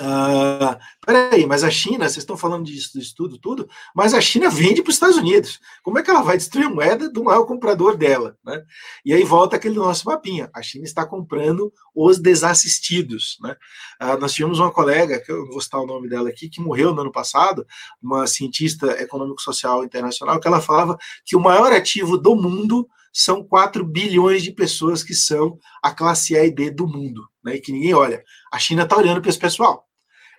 Uh, 0.00 0.74
peraí, 1.04 1.44
mas 1.44 1.62
a 1.62 1.70
China, 1.70 2.08
vocês 2.08 2.18
estão 2.18 2.36
falando 2.36 2.64
disso, 2.64 2.98
disso 2.98 3.14
tudo, 3.14 3.38
tudo, 3.38 3.68
mas 3.94 4.14
a 4.14 4.20
China 4.22 4.48
vende 4.48 4.82
para 4.82 4.88
os 4.88 4.96
Estados 4.96 5.16
Unidos. 5.16 5.60
Como 5.82 5.98
é 5.98 6.02
que 6.02 6.10
ela 6.10 6.22
vai 6.22 6.36
destruir 6.36 6.66
a 6.66 6.70
moeda 6.70 7.10
do 7.10 7.24
maior 7.24 7.44
comprador 7.44 7.96
dela? 7.96 8.36
Né? 8.42 8.62
E 9.04 9.12
aí 9.12 9.22
volta 9.22 9.56
aquele 9.56 9.74
nosso 9.74 10.06
mapinha. 10.06 10.50
A 10.54 10.62
China 10.62 10.84
está 10.84 11.04
comprando 11.04 11.70
os 11.94 12.18
desassistidos. 12.18 13.36
Né? 13.42 13.54
Uh, 14.00 14.18
nós 14.18 14.32
tínhamos 14.32 14.58
uma 14.58 14.70
colega, 14.70 15.20
que 15.20 15.30
eu 15.30 15.46
vou 15.48 15.60
citar 15.60 15.80
o 15.80 15.86
nome 15.86 16.08
dela 16.08 16.30
aqui, 16.30 16.48
que 16.48 16.60
morreu 16.60 16.94
no 16.94 17.02
ano 17.02 17.12
passado, 17.12 17.66
uma 18.00 18.26
cientista 18.26 18.86
econômico-social 19.02 19.84
internacional, 19.84 20.40
que 20.40 20.48
ela 20.48 20.60
falava 20.60 20.96
que 21.24 21.36
o 21.36 21.40
maior 21.40 21.70
ativo 21.70 22.16
do 22.16 22.34
mundo 22.34 22.88
são 23.12 23.44
4 23.44 23.84
bilhões 23.84 24.42
de 24.42 24.50
pessoas 24.52 25.04
que 25.04 25.14
são 25.14 25.58
a 25.82 25.90
classe 25.90 26.36
A 26.36 26.44
e 26.44 26.50
B 26.50 26.70
do 26.70 26.88
mundo, 26.88 27.28
né? 27.44 27.56
E 27.56 27.60
que 27.60 27.72
ninguém 27.72 27.94
olha. 27.94 28.22
A 28.52 28.58
China 28.58 28.82
está 28.84 28.96
olhando 28.96 29.20
para 29.20 29.30
esse 29.30 29.38
pessoal. 29.38 29.86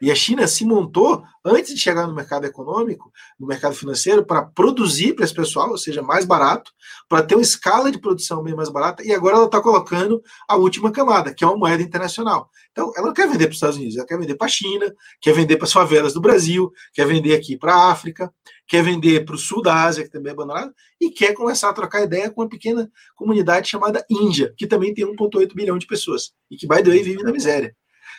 E 0.04 0.12
a 0.12 0.16
China 0.16 0.46
se 0.48 0.66
montou 0.66 1.24
antes 1.46 1.74
de 1.74 1.80
chegar 1.80 2.06
no 2.06 2.14
mercado 2.14 2.46
econômico, 2.46 3.10
no 3.40 3.48
mercado 3.48 3.74
financeiro, 3.74 4.26
para 4.26 4.42
produzir 4.42 5.14
para 5.14 5.24
esse 5.24 5.34
pessoal, 5.34 5.70
ou 5.70 5.78
seja, 5.78 6.02
mais 6.02 6.26
barato, 6.26 6.74
para 7.08 7.24
ter 7.24 7.36
uma 7.36 7.42
escala 7.42 7.90
de 7.90 7.98
produção 7.98 8.44
bem 8.44 8.54
mais 8.54 8.68
barata, 8.68 9.02
e 9.02 9.14
agora 9.14 9.38
ela 9.38 9.46
está 9.46 9.62
colocando 9.62 10.22
a 10.46 10.58
última 10.58 10.92
camada, 10.92 11.34
que 11.34 11.42
é 11.42 11.48
uma 11.48 11.56
moeda 11.56 11.82
internacional. 11.82 12.50
Então, 12.74 12.92
ela 12.98 13.08
não 13.08 13.14
quer 13.14 13.30
vender 13.30 13.46
para 13.46 13.52
os 13.52 13.56
Estados 13.56 13.78
Unidos, 13.78 13.96
ela 13.96 14.06
quer 14.06 14.20
vender 14.20 14.36
para 14.36 14.48
a 14.48 14.50
China, 14.50 14.94
quer 15.22 15.32
vender 15.32 15.56
para 15.56 15.68
as 15.68 15.72
favelas 15.72 16.14
do 16.14 16.20
Brasil, 16.20 16.70
quer 16.94 17.08
vender 17.08 17.34
aqui 17.34 17.56
para 17.56 17.74
a 17.74 17.90
África, 17.90 18.30
quer 18.68 18.84
vender 18.84 19.24
para 19.24 19.36
o 19.36 19.38
sul 19.38 19.62
da 19.62 19.86
Ásia, 19.86 20.04
que 20.04 20.12
também 20.12 20.32
é 20.32 20.34
abandonado, 20.34 20.74
e 21.00 21.12
quer 21.12 21.32
começar 21.34 21.70
a 21.70 21.74
trocar 21.74 22.04
ideia 22.04 22.30
com 22.30 22.42
uma 22.42 22.50
pequena 22.50 22.92
comunidade 23.16 23.70
chamada 23.70 24.06
Índia, 24.10 24.54
que 24.58 24.68
também 24.68 24.94
tem 24.94 25.06
1,8 25.06 25.56
bilhão 25.56 25.78
de 25.78 25.88
pessoas, 25.88 26.34
e 26.52 26.58
que, 26.58 26.68
by 26.68 26.84
the 26.84 26.90
way, 26.90 27.02
vive 27.02 27.24
na 27.24 27.32
miséria. 27.32 27.74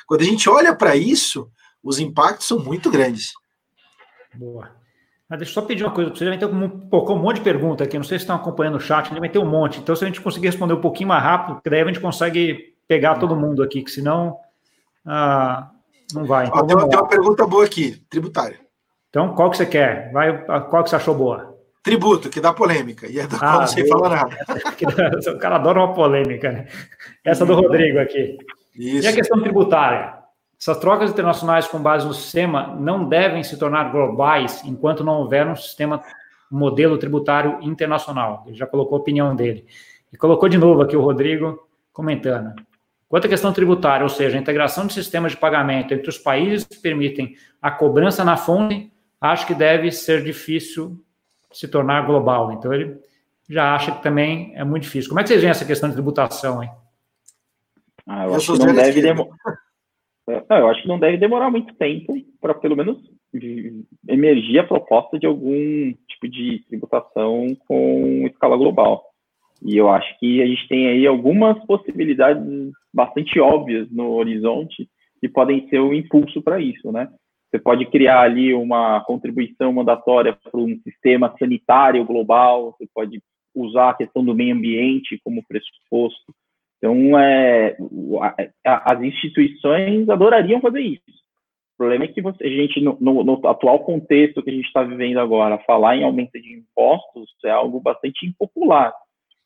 Quando 0.06 0.22
a 0.22 0.24
gente 0.24 0.48
olha 0.48 0.74
para 0.74 0.96
isso, 0.96 1.50
os 1.84 1.98
impactos 1.98 2.48
são 2.48 2.58
muito 2.58 2.90
grandes. 2.90 3.32
Boa. 4.34 4.70
Mas 5.28 5.38
deixa 5.38 5.50
eu 5.50 5.54
só 5.54 5.62
pedir 5.62 5.84
uma 5.84 5.92
coisa 5.92 6.10
para 6.10 6.18
você. 6.18 6.28
Vai 6.28 6.38
ter 6.38 6.46
um, 6.46 6.64
um 6.64 7.18
monte 7.18 7.36
de 7.36 7.42
pergunta 7.42 7.84
aqui. 7.84 7.96
Não 7.96 8.04
sei 8.04 8.18
se 8.18 8.22
estão 8.22 8.36
acompanhando 8.36 8.76
o 8.76 8.80
chat, 8.80 9.12
vai 9.18 9.28
ter 9.28 9.38
um 9.38 9.48
monte. 9.48 9.80
Então, 9.80 9.94
se 9.94 10.02
a 10.04 10.06
gente 10.06 10.20
conseguir 10.20 10.46
responder 10.46 10.74
um 10.74 10.80
pouquinho 10.80 11.08
mais 11.08 11.22
rápido, 11.22 11.60
daí 11.64 11.82
a 11.82 11.86
gente 11.86 12.00
consegue 12.00 12.74
pegar 12.88 13.16
todo 13.16 13.36
mundo 13.36 13.62
aqui, 13.62 13.82
que 13.82 13.90
senão 13.90 14.36
ah, 15.06 15.70
não 16.12 16.24
vai. 16.24 16.46
Então, 16.46 16.66
tem, 16.66 16.76
uma, 16.76 16.88
tem, 16.88 16.98
uma, 16.98 17.08
pergunta 17.08 17.46
boa 17.46 17.64
aqui, 17.64 18.02
tributária. 18.08 18.58
Então, 19.10 19.34
qual 19.34 19.50
que 19.50 19.56
você 19.56 19.66
quer? 19.66 20.10
Vai, 20.12 20.44
qual 20.44 20.82
que 20.82 20.90
você 20.90 20.96
achou 20.96 21.14
boa? 21.14 21.54
Tributo, 21.82 22.30
que 22.30 22.40
dá 22.40 22.52
polêmica. 22.52 23.06
E 23.06 23.18
é 23.18 23.26
do 23.26 23.36
ah, 23.36 23.38
qual 23.38 23.60
não 23.60 23.66
sei 23.66 23.86
falar 23.86 24.08
nada. 24.08 24.36
o 25.30 25.38
cara 25.38 25.56
adora 25.56 25.80
uma 25.80 25.94
polêmica, 25.94 26.50
né? 26.50 26.66
Essa 27.24 27.44
do 27.44 27.54
Rodrigo 27.54 27.98
aqui. 27.98 28.38
Isso. 28.74 29.04
E 29.04 29.06
a 29.06 29.12
questão 29.12 29.40
tributária? 29.40 30.23
Essas 30.60 30.78
trocas 30.78 31.10
internacionais 31.10 31.66
com 31.66 31.78
base 31.78 32.06
no 32.06 32.14
sistema 32.14 32.74
não 32.78 33.08
devem 33.08 33.42
se 33.42 33.58
tornar 33.58 33.90
globais 33.90 34.62
enquanto 34.64 35.04
não 35.04 35.18
houver 35.20 35.46
um 35.46 35.56
sistema, 35.56 36.02
um 36.50 36.58
modelo 36.58 36.96
tributário 36.96 37.58
internacional. 37.60 38.44
Ele 38.46 38.56
já 38.56 38.66
colocou 38.66 38.96
a 38.96 39.00
opinião 39.00 39.34
dele. 39.34 39.66
E 40.12 40.16
colocou 40.16 40.48
de 40.48 40.56
novo 40.56 40.82
aqui 40.82 40.96
o 40.96 41.02
Rodrigo 41.02 41.68
comentando. 41.92 42.54
Quanto 43.08 43.26
à 43.26 43.28
questão 43.28 43.52
tributária, 43.52 44.02
ou 44.02 44.08
seja, 44.08 44.36
a 44.36 44.40
integração 44.40 44.86
de 44.86 44.92
sistemas 44.92 45.32
de 45.32 45.38
pagamento 45.38 45.92
entre 45.92 46.08
os 46.08 46.18
países 46.18 46.66
que 46.66 46.78
permitem 46.78 47.36
a 47.60 47.70
cobrança 47.70 48.24
na 48.24 48.36
fonte, 48.36 48.92
acho 49.20 49.46
que 49.46 49.54
deve 49.54 49.90
ser 49.92 50.22
difícil 50.24 51.00
se 51.52 51.68
tornar 51.68 52.06
global. 52.06 52.52
Então, 52.52 52.72
ele 52.72 52.98
já 53.48 53.74
acha 53.74 53.92
que 53.92 54.02
também 54.02 54.52
é 54.56 54.64
muito 54.64 54.84
difícil. 54.84 55.08
Como 55.08 55.20
é 55.20 55.22
que 55.22 55.28
vocês 55.28 55.40
veem 55.40 55.50
essa 55.50 55.64
questão 55.64 55.88
de 55.88 55.94
tributação, 55.94 56.62
hein? 56.62 56.70
Ah, 58.06 58.24
eu, 58.24 58.34
acho 58.34 58.52
que 58.52 58.58
não 58.58 58.74
deve 58.74 59.00
demorar. 59.00 59.34
Eu 60.28 60.68
acho 60.68 60.82
que 60.82 60.88
não 60.88 60.98
deve 60.98 61.16
demorar 61.16 61.50
muito 61.50 61.74
tempo 61.74 62.14
para 62.40 62.54
pelo 62.54 62.76
menos 62.76 62.98
emergir 64.08 64.58
a 64.58 64.66
proposta 64.66 65.18
de 65.18 65.26
algum 65.26 65.92
tipo 66.08 66.28
de 66.28 66.64
tributação 66.68 67.56
com 67.66 68.26
escala 68.26 68.56
global. 68.56 69.04
E 69.62 69.76
eu 69.76 69.88
acho 69.88 70.18
que 70.18 70.42
a 70.42 70.46
gente 70.46 70.68
tem 70.68 70.88
aí 70.88 71.06
algumas 71.06 71.58
possibilidades 71.66 72.72
bastante 72.92 73.40
óbvias 73.40 73.90
no 73.90 74.12
horizonte 74.12 74.88
que 75.20 75.28
podem 75.28 75.68
ser 75.68 75.80
o 75.80 75.88
um 75.88 75.94
impulso 75.94 76.42
para 76.42 76.60
isso, 76.60 76.92
né? 76.92 77.08
Você 77.50 77.58
pode 77.58 77.86
criar 77.86 78.20
ali 78.20 78.52
uma 78.52 79.00
contribuição 79.04 79.72
mandatória 79.72 80.36
para 80.36 80.60
um 80.60 80.76
sistema 80.82 81.34
sanitário 81.38 82.04
global, 82.04 82.72
você 82.72 82.86
pode 82.92 83.22
usar 83.54 83.90
a 83.90 83.94
questão 83.94 84.24
do 84.24 84.34
meio 84.34 84.54
ambiente 84.54 85.20
como 85.24 85.44
pressuposto, 85.46 86.34
então, 86.84 87.18
é, 87.18 87.74
as 88.62 89.00
instituições 89.00 90.06
adorariam 90.06 90.60
fazer 90.60 90.82
isso. 90.82 91.00
O 91.74 91.78
problema 91.78 92.04
é 92.04 92.08
que 92.08 92.20
você, 92.20 92.44
a 92.44 92.48
gente, 92.48 92.78
no, 92.82 92.98
no, 93.00 93.24
no 93.24 93.48
atual 93.48 93.78
contexto 93.80 94.42
que 94.42 94.50
a 94.50 94.52
gente 94.52 94.66
está 94.66 94.82
vivendo 94.82 95.18
agora, 95.18 95.56
falar 95.66 95.96
em 95.96 96.04
aumento 96.04 96.32
de 96.32 96.58
impostos 96.58 97.30
é 97.42 97.50
algo 97.50 97.80
bastante 97.80 98.26
impopular. 98.26 98.92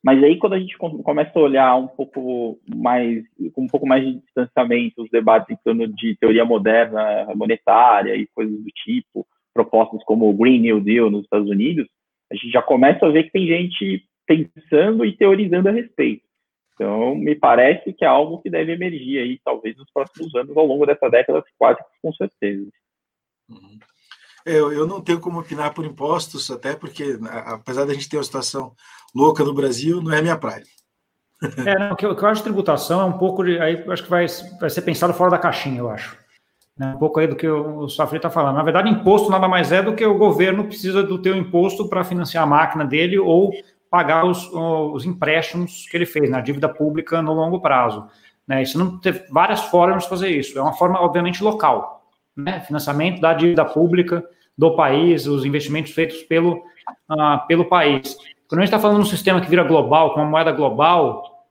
Mas 0.03 0.23
aí, 0.23 0.37
quando 0.37 0.55
a 0.55 0.59
gente 0.59 0.77
começa 0.77 1.31
a 1.39 1.43
olhar 1.43 1.77
um 1.77 1.87
pouco 1.87 2.59
mais, 2.75 3.23
com 3.53 3.63
um 3.63 3.69
pouco 3.69 3.87
mais 3.87 4.05
de 4.05 4.15
distanciamento, 4.21 5.03
os 5.03 5.11
debates 5.11 5.49
em 5.49 5.59
torno 5.65 5.87
de 5.87 6.17
teoria 6.17 6.45
moderna 6.45 7.33
monetária 7.37 8.17
e 8.17 8.27
coisas 8.35 8.59
do 8.59 8.71
tipo, 8.85 9.25
propostas 9.55 10.03
como 10.05 10.29
o 10.29 10.35
Green 10.35 10.59
New 10.59 10.81
Deal 10.81 11.09
nos 11.09 11.23
Estados 11.23 11.49
Unidos, 11.49 11.87
a 12.33 12.35
gente 12.35 12.51
já 12.51 12.63
começa 12.63 13.07
a 13.07 13.11
ver 13.11 13.25
que 13.25 13.31
tem 13.31 13.47
gente 13.47 14.05
pensando 14.27 15.05
e 15.05 15.17
teorizando 15.17 15.69
a 15.69 15.73
respeito. 15.73 16.28
Então, 16.79 17.17
me 17.17 17.35
parece 17.35 17.93
que 17.93 18.05
é 18.05 18.09
algo 18.09 18.41
que 18.41 18.49
deve 18.49 18.73
emergir 18.73 19.19
aí, 19.19 19.41
talvez 19.45 19.77
nos 19.77 19.91
próximos 19.91 20.33
anos, 20.37 20.57
ao 20.57 20.65
longo 20.65 20.87
dessa 20.87 21.11
década, 21.11 21.45
quase 21.59 21.81
com 22.01 22.13
certeza. 22.13 22.71
Uhum. 23.51 23.79
Eu, 24.47 24.73
eu 24.73 24.87
não 24.87 25.01
tenho 25.01 25.19
como 25.19 25.41
opinar 25.41 25.75
por 25.75 25.85
impostos, 25.85 26.49
até 26.53 26.77
porque, 26.77 27.19
apesar 27.47 27.85
da 27.85 27.93
gente 27.93 28.09
ter 28.09 28.17
uma 28.17 28.23
situação 28.23 28.73
louca 29.13 29.43
no 29.43 29.53
Brasil, 29.53 30.01
não 30.01 30.13
é 30.13 30.23
minha 30.23 30.39
praia. 30.39 30.63
É, 31.67 31.79
não, 31.79 31.93
o 31.93 31.97
que 31.97 32.07
eu, 32.07 32.15
que 32.15 32.23
eu 32.23 32.29
acho 32.29 32.43
de 32.43 32.45
tributação 32.45 33.01
é 33.01 33.05
um 33.05 33.19
pouco 33.19 33.45
de. 33.45 33.59
Aí 33.59 33.85
acho 33.89 34.05
que 34.05 34.11
vai, 34.11 34.27
vai 34.61 34.71
ser 34.71 34.83
pensado 34.83 35.13
fora 35.13 35.33
da 35.33 35.39
caixinha, 35.39 35.79
eu 35.79 35.91
acho. 35.91 36.17
Né, 36.79 36.93
um 36.95 36.99
pouco 36.99 37.19
aí 37.19 37.27
do 37.27 37.35
que 37.35 37.49
o, 37.49 37.81
o 37.81 37.89
Safri 37.89 38.19
está 38.19 38.31
falando. 38.31 38.55
Na 38.55 38.63
verdade, 38.63 38.89
imposto 38.89 39.31
nada 39.31 39.49
mais 39.49 39.73
é 39.73 39.83
do 39.83 39.97
que 39.97 40.07
o 40.07 40.17
governo 40.17 40.65
precisa 40.65 41.03
do 41.03 41.21
teu 41.21 41.37
imposto 41.37 41.89
para 41.89 42.05
financiar 42.05 42.45
a 42.45 42.47
máquina 42.47 42.85
dele 42.85 43.19
ou 43.19 43.53
pagar 43.91 44.25
os, 44.25 44.49
os 44.53 45.05
empréstimos 45.05 45.87
que 45.89 45.97
ele 45.97 46.07
fez 46.07 46.31
na 46.31 46.41
dívida 46.41 46.69
pública 46.69 47.23
no 47.23 47.33
longo 47.33 47.61
prazo. 47.61 48.07
Né? 48.47 48.63
Isso 48.63 48.79
não 48.79 48.99
tem 48.99 49.13
várias 49.31 49.61
formas 49.65 50.05
de 50.05 50.09
fazer 50.09 50.31
isso. 50.31 50.59
É 50.59 50.63
uma 50.63 50.73
forma, 50.73 51.01
obviamente, 51.01 51.43
local. 51.43 52.07
Né? 52.37 52.61
Financiamento 52.61 53.21
da 53.21 53.35
dívida 53.35 53.65
pública 53.65 54.25
do 54.57 54.75
país, 54.75 55.27
os 55.27 55.45
investimentos 55.45 55.93
feitos 55.93 56.23
pelo, 56.23 56.65
uh, 57.11 57.47
pelo 57.47 57.65
país. 57.67 58.17
Quando 58.49 58.61
a 58.61 58.65
gente 58.65 58.75
está 58.75 58.79
falando 58.79 59.03
de 59.03 59.09
um 59.09 59.11
sistema 59.11 59.41
que 59.41 59.49
vira 59.49 59.63
global, 59.63 60.15
com 60.15 60.21
uma 60.21 60.31
moeda 60.31 60.51
global, 60.51 61.47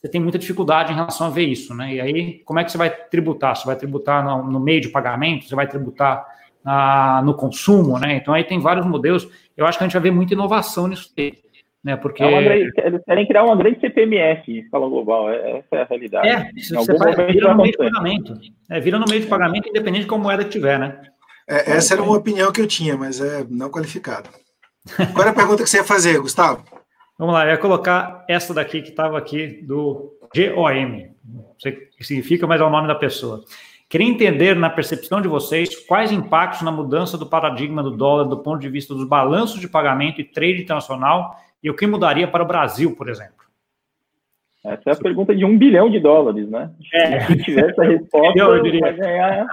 você 0.00 0.08
tem 0.08 0.20
muita 0.20 0.38
dificuldade 0.38 0.92
em 0.92 0.96
relação 0.96 1.26
a 1.26 1.30
ver 1.30 1.44
isso, 1.44 1.74
né? 1.74 1.94
E 1.94 2.00
aí, 2.00 2.38
como 2.44 2.58
é 2.58 2.64
que 2.64 2.72
você 2.72 2.78
vai 2.78 2.90
tributar? 2.90 3.54
Você 3.54 3.66
vai 3.66 3.76
tributar 3.76 4.24
no, 4.24 4.50
no 4.50 4.58
meio 4.58 4.80
de 4.80 4.88
pagamento? 4.88 5.44
Você 5.44 5.54
vai 5.54 5.68
tributar 5.68 6.26
uh, 6.64 7.22
no 7.24 7.34
consumo, 7.34 7.98
né? 7.98 8.16
Então, 8.16 8.32
aí 8.32 8.42
tem 8.42 8.58
vários 8.58 8.86
modelos. 8.86 9.28
Eu 9.54 9.66
acho 9.66 9.76
que 9.76 9.84
a 9.84 9.86
gente 9.86 9.92
vai 9.92 10.02
ver 10.02 10.10
muita 10.10 10.32
inovação 10.32 10.88
nisso. 10.88 11.12
Aí. 11.18 11.34
Né, 11.82 11.96
porque... 11.96 12.22
É 12.22 12.42
grande, 12.42 12.72
eles 12.76 13.02
querem 13.04 13.26
criar 13.26 13.44
uma 13.44 13.56
grande 13.56 13.80
CPMF 13.80 14.52
em 14.52 14.58
escala 14.58 14.86
global, 14.86 15.30
é, 15.30 15.58
essa 15.58 15.76
é 15.76 15.82
a 15.82 15.84
realidade. 15.86 16.28
É, 16.28 16.50
você 16.74 16.98
faz, 16.98 17.16
vira 17.32 17.54
no 17.54 17.62
meio 17.62 17.72
de 17.72 17.78
pagamento. 17.78 18.34
É, 18.70 18.80
vira 18.80 18.98
no 18.98 19.06
meio 19.08 19.22
de 19.22 19.26
pagamento, 19.26 19.68
independente 19.68 20.02
de 20.02 20.06
qual 20.06 20.20
moeda 20.20 20.44
que 20.44 20.50
tiver, 20.50 20.78
né? 20.78 21.00
É, 21.48 21.72
essa 21.72 21.94
era 21.94 22.02
uma 22.02 22.16
opinião 22.16 22.52
que 22.52 22.60
eu 22.60 22.66
tinha, 22.66 22.96
mas 22.96 23.20
é 23.20 23.44
não 23.48 23.70
qualificada. 23.70 24.28
Qual 25.12 25.22
era 25.22 25.30
a 25.30 25.34
pergunta 25.34 25.62
que 25.62 25.70
você 25.70 25.78
ia 25.78 25.84
fazer, 25.84 26.20
Gustavo? 26.20 26.62
Vamos 27.18 27.34
lá, 27.34 27.44
eu 27.44 27.50
ia 27.50 27.58
colocar 27.58 28.24
essa 28.28 28.52
daqui 28.52 28.82
que 28.82 28.90
estava 28.90 29.16
aqui 29.18 29.62
do 29.62 30.18
GOM. 30.34 31.10
Não 31.24 31.54
sei 31.58 31.72
o 31.72 31.90
que 31.96 32.04
significa, 32.04 32.46
mas 32.46 32.60
é 32.60 32.64
o 32.64 32.70
nome 32.70 32.88
da 32.88 32.94
pessoa. 32.94 33.42
Queria 33.88 34.06
entender, 34.06 34.54
na 34.54 34.70
percepção 34.70 35.20
de 35.20 35.26
vocês, 35.26 35.74
quais 35.86 36.12
impactos 36.12 36.62
na 36.62 36.70
mudança 36.70 37.18
do 37.18 37.26
paradigma 37.26 37.82
do 37.82 37.90
dólar 37.90 38.24
do 38.24 38.38
ponto 38.38 38.60
de 38.60 38.68
vista 38.68 38.94
dos 38.94 39.06
balanços 39.06 39.60
de 39.60 39.68
pagamento 39.68 40.20
e 40.20 40.24
trade 40.24 40.62
internacional 40.62 41.36
e 41.62 41.70
o 41.70 41.76
que 41.76 41.86
mudaria 41.86 42.26
para 42.26 42.42
o 42.42 42.46
Brasil, 42.46 42.94
por 42.96 43.08
exemplo? 43.08 43.40
Essa 44.64 44.90
é 44.90 44.92
a 44.92 44.96
pergunta 44.96 45.34
de 45.34 45.44
um 45.44 45.56
bilhão 45.56 45.88
de 45.88 45.98
dólares, 45.98 46.48
né? 46.48 46.70
É. 46.92 47.20
Se 47.20 47.36
tiver 47.38 47.70
essa 47.70 47.82
resposta, 47.82 48.38
eu 48.38 48.80
vai, 48.80 48.92
ganhar, 48.94 49.46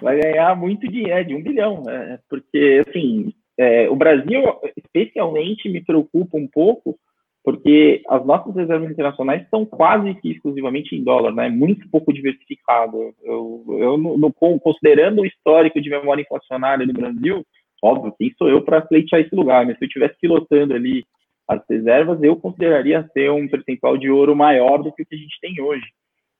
vai 0.00 0.20
ganhar 0.20 0.56
muito 0.56 0.88
dinheiro, 0.88 1.28
de 1.28 1.34
um 1.34 1.42
bilhão. 1.42 1.82
Né? 1.82 2.18
Porque, 2.28 2.82
assim, 2.86 3.34
é, 3.58 3.88
o 3.90 3.94
Brasil 3.94 4.42
especialmente 4.76 5.68
me 5.68 5.84
preocupa 5.84 6.38
um 6.38 6.48
pouco, 6.48 6.98
porque 7.44 8.02
as 8.08 8.24
nossas 8.24 8.54
reservas 8.54 8.90
internacionais 8.90 9.42
estão 9.42 9.66
quase 9.66 10.14
que 10.14 10.30
exclusivamente 10.30 10.96
em 10.96 11.04
dólar, 11.04 11.32
né? 11.32 11.50
Muito 11.50 11.88
pouco 11.90 12.12
diversificado. 12.12 13.14
Eu, 13.22 13.62
eu 13.78 13.98
no, 13.98 14.16
no, 14.16 14.32
considerando 14.32 15.20
o 15.20 15.26
histórico 15.26 15.80
de 15.80 15.90
memória 15.90 16.22
inflacionária 16.22 16.86
no 16.86 16.94
Brasil, 16.94 17.46
óbvio, 17.82 18.14
quem 18.18 18.32
sou 18.38 18.48
eu 18.48 18.62
para 18.62 18.80
pleitear 18.80 19.20
esse 19.20 19.34
lugar? 19.34 19.66
Mas 19.66 19.76
se 19.76 19.84
eu 19.84 19.86
estivesse 19.86 20.16
pilotando 20.18 20.74
ali 20.74 21.04
as 21.48 21.60
reservas, 21.68 22.22
eu 22.22 22.36
consideraria 22.36 23.08
ter 23.14 23.30
um 23.30 23.46
percentual 23.48 23.96
de 23.96 24.10
ouro 24.10 24.34
maior 24.34 24.82
do 24.82 24.92
que 24.92 25.02
o 25.02 25.06
que 25.06 25.14
a 25.14 25.18
gente 25.18 25.38
tem 25.40 25.60
hoje. 25.60 25.86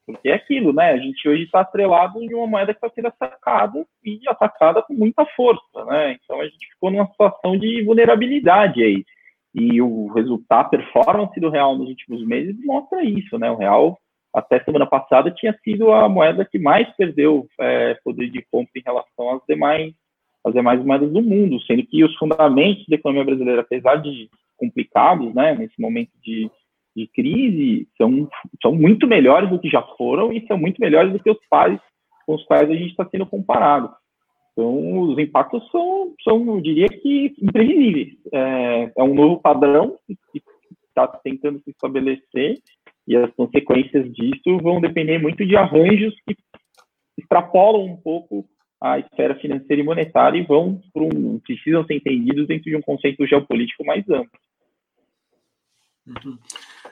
Porque 0.06 0.28
é 0.28 0.34
aquilo, 0.34 0.72
né? 0.72 0.92
A 0.92 0.98
gente 0.98 1.28
hoje 1.28 1.42
está 1.42 1.60
atrelado 1.60 2.22
em 2.22 2.32
uma 2.32 2.46
moeda 2.46 2.72
que 2.72 2.78
está 2.78 2.88
sendo 2.94 3.08
atacada 3.08 3.84
e 4.04 4.20
atacada 4.28 4.80
com 4.82 4.94
muita 4.94 5.26
força, 5.36 5.84
né? 5.86 6.16
Então 6.22 6.40
a 6.40 6.44
gente 6.44 6.68
ficou 6.72 6.90
numa 6.90 7.08
situação 7.08 7.58
de 7.58 7.82
vulnerabilidade 7.82 8.82
aí. 8.82 9.04
E 9.52 9.80
o 9.82 10.08
resultado, 10.08 10.66
a 10.66 10.68
performance 10.68 11.40
do 11.40 11.50
real 11.50 11.76
nos 11.76 11.88
últimos 11.88 12.24
meses 12.24 12.54
mostra 12.64 13.02
isso, 13.02 13.36
né? 13.36 13.50
O 13.50 13.56
real, 13.56 13.98
até 14.32 14.62
semana 14.62 14.86
passada, 14.86 15.30
tinha 15.30 15.58
sido 15.64 15.90
a 15.90 16.08
moeda 16.08 16.44
que 16.44 16.58
mais 16.58 16.88
perdeu 16.96 17.48
é, 17.58 17.94
poder 18.04 18.30
de 18.30 18.46
compra 18.50 18.70
em 18.76 18.82
relação 18.84 19.30
às 19.30 19.40
demais, 19.48 19.92
às 20.44 20.54
demais 20.54 20.84
moedas 20.84 21.10
do 21.10 21.22
mundo, 21.22 21.60
sendo 21.62 21.84
que 21.84 22.04
os 22.04 22.14
fundamentos 22.16 22.86
da 22.86 22.94
economia 22.94 23.24
brasileira, 23.24 23.62
apesar 23.62 23.96
de 23.96 24.30
complicados, 24.56 25.34
né, 25.34 25.54
nesse 25.54 25.80
momento 25.80 26.10
de, 26.22 26.50
de 26.94 27.06
crise, 27.08 27.88
são, 27.96 28.28
são 28.62 28.74
muito 28.74 29.06
melhores 29.06 29.50
do 29.50 29.58
que 29.58 29.68
já 29.68 29.82
foram 29.96 30.32
e 30.32 30.46
são 30.46 30.58
muito 30.58 30.80
melhores 30.80 31.12
do 31.12 31.18
que 31.18 31.30
os 31.30 31.38
pares 31.48 31.80
com 32.26 32.34
os 32.34 32.44
quais 32.44 32.68
a 32.68 32.74
gente 32.74 32.90
está 32.90 33.06
sendo 33.08 33.26
comparado. 33.26 33.90
Então, 34.52 35.00
os 35.02 35.18
impactos 35.18 35.70
são, 35.70 36.14
são 36.24 36.46
eu 36.46 36.60
diria 36.60 36.88
que, 36.88 37.34
imprevisíveis. 37.40 38.14
É, 38.32 38.92
é 38.96 39.02
um 39.02 39.14
novo 39.14 39.40
padrão 39.40 39.96
que 40.06 40.42
está 40.88 41.06
tentando 41.06 41.60
se 41.60 41.70
estabelecer 41.70 42.58
e 43.06 43.16
as 43.16 43.30
consequências 43.34 44.10
disso 44.12 44.58
vão 44.62 44.80
depender 44.80 45.18
muito 45.18 45.44
de 45.46 45.56
arranjos 45.56 46.14
que 46.26 46.34
extrapolam 47.18 47.84
um 47.84 47.96
pouco 47.96 48.46
a 48.80 48.98
esfera 48.98 49.34
financeira 49.36 49.80
e 49.80 49.84
monetária 49.84 50.38
e 50.38 50.44
vão 50.44 50.80
um, 50.94 51.38
precisam 51.38 51.84
ser 51.84 51.94
entendidos 51.94 52.46
dentro 52.46 52.70
de 52.70 52.76
um 52.76 52.82
conceito 52.82 53.26
geopolítico 53.26 53.84
mais 53.84 54.08
amplo. 54.08 54.38
Uhum. 56.06 56.38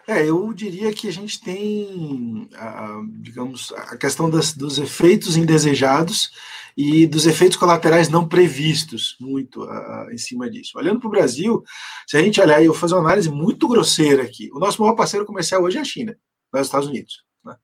É, 0.06 0.28
eu 0.28 0.52
diria 0.52 0.92
que 0.92 1.08
a 1.08 1.12
gente 1.12 1.40
tem, 1.40 2.48
a, 2.56 3.00
digamos, 3.20 3.72
a 3.72 3.96
questão 3.96 4.28
das, 4.28 4.52
dos 4.52 4.78
efeitos 4.78 5.36
indesejados 5.36 6.30
e 6.76 7.06
dos 7.06 7.26
efeitos 7.26 7.56
colaterais 7.56 8.08
não 8.08 8.28
previstos, 8.28 9.16
muito 9.20 9.62
a, 9.62 10.08
em 10.12 10.18
cima 10.18 10.50
disso. 10.50 10.72
Olhando 10.76 10.98
para 10.98 11.08
o 11.08 11.12
Brasil, 11.12 11.62
se 12.06 12.16
a 12.16 12.22
gente 12.22 12.40
olhar, 12.40 12.60
eu 12.60 12.72
vou 12.72 12.80
fazer 12.80 12.94
uma 12.94 13.04
análise 13.04 13.30
muito 13.30 13.68
grosseira 13.68 14.24
aqui. 14.24 14.50
O 14.52 14.58
nosso 14.58 14.82
maior 14.82 14.94
parceiro 14.94 15.24
comercial 15.24 15.62
hoje 15.62 15.78
é 15.78 15.80
a 15.80 15.84
China, 15.84 16.16
nos 16.52 16.66
Estados 16.66 16.88
Unidos. 16.88 17.22
Né? 17.44 17.56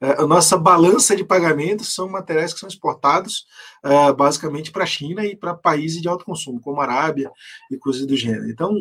É, 0.00 0.22
a 0.22 0.26
nossa 0.26 0.56
balança 0.56 1.16
de 1.16 1.24
pagamentos 1.24 1.92
são 1.94 2.08
materiais 2.08 2.54
que 2.54 2.60
são 2.60 2.68
exportados 2.68 3.44
uh, 3.84 4.14
basicamente 4.14 4.70
para 4.70 4.84
a 4.84 4.86
China 4.86 5.26
e 5.26 5.36
para 5.36 5.52
países 5.52 6.00
de 6.00 6.08
alto 6.08 6.24
consumo, 6.24 6.60
como 6.60 6.80
a 6.80 6.84
Arábia 6.84 7.30
e 7.70 7.76
coisas 7.76 8.06
do 8.06 8.16
gênero. 8.16 8.48
Então, 8.48 8.72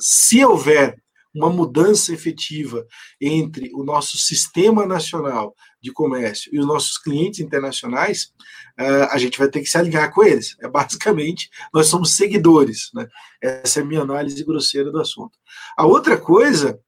se 0.00 0.42
houver 0.44 0.96
uma 1.34 1.50
mudança 1.50 2.12
efetiva 2.12 2.86
entre 3.20 3.70
o 3.74 3.82
nosso 3.82 4.18
sistema 4.18 4.86
nacional 4.86 5.54
de 5.80 5.92
comércio 5.92 6.54
e 6.54 6.58
os 6.58 6.66
nossos 6.66 6.98
clientes 6.98 7.40
internacionais, 7.40 8.32
uh, 8.78 9.08
a 9.10 9.18
gente 9.18 9.38
vai 9.38 9.48
ter 9.48 9.60
que 9.60 9.68
se 9.68 9.78
alinhar 9.78 10.12
com 10.12 10.22
eles. 10.22 10.56
É 10.60 10.68
basicamente, 10.68 11.48
nós 11.72 11.86
somos 11.86 12.14
seguidores. 12.14 12.90
Né? 12.94 13.06
Essa 13.40 13.80
é 13.80 13.82
a 13.82 13.86
minha 13.86 14.02
análise 14.02 14.44
grosseira 14.44 14.90
do 14.90 15.00
assunto. 15.00 15.38
A 15.76 15.86
outra 15.86 16.18
coisa 16.18 16.78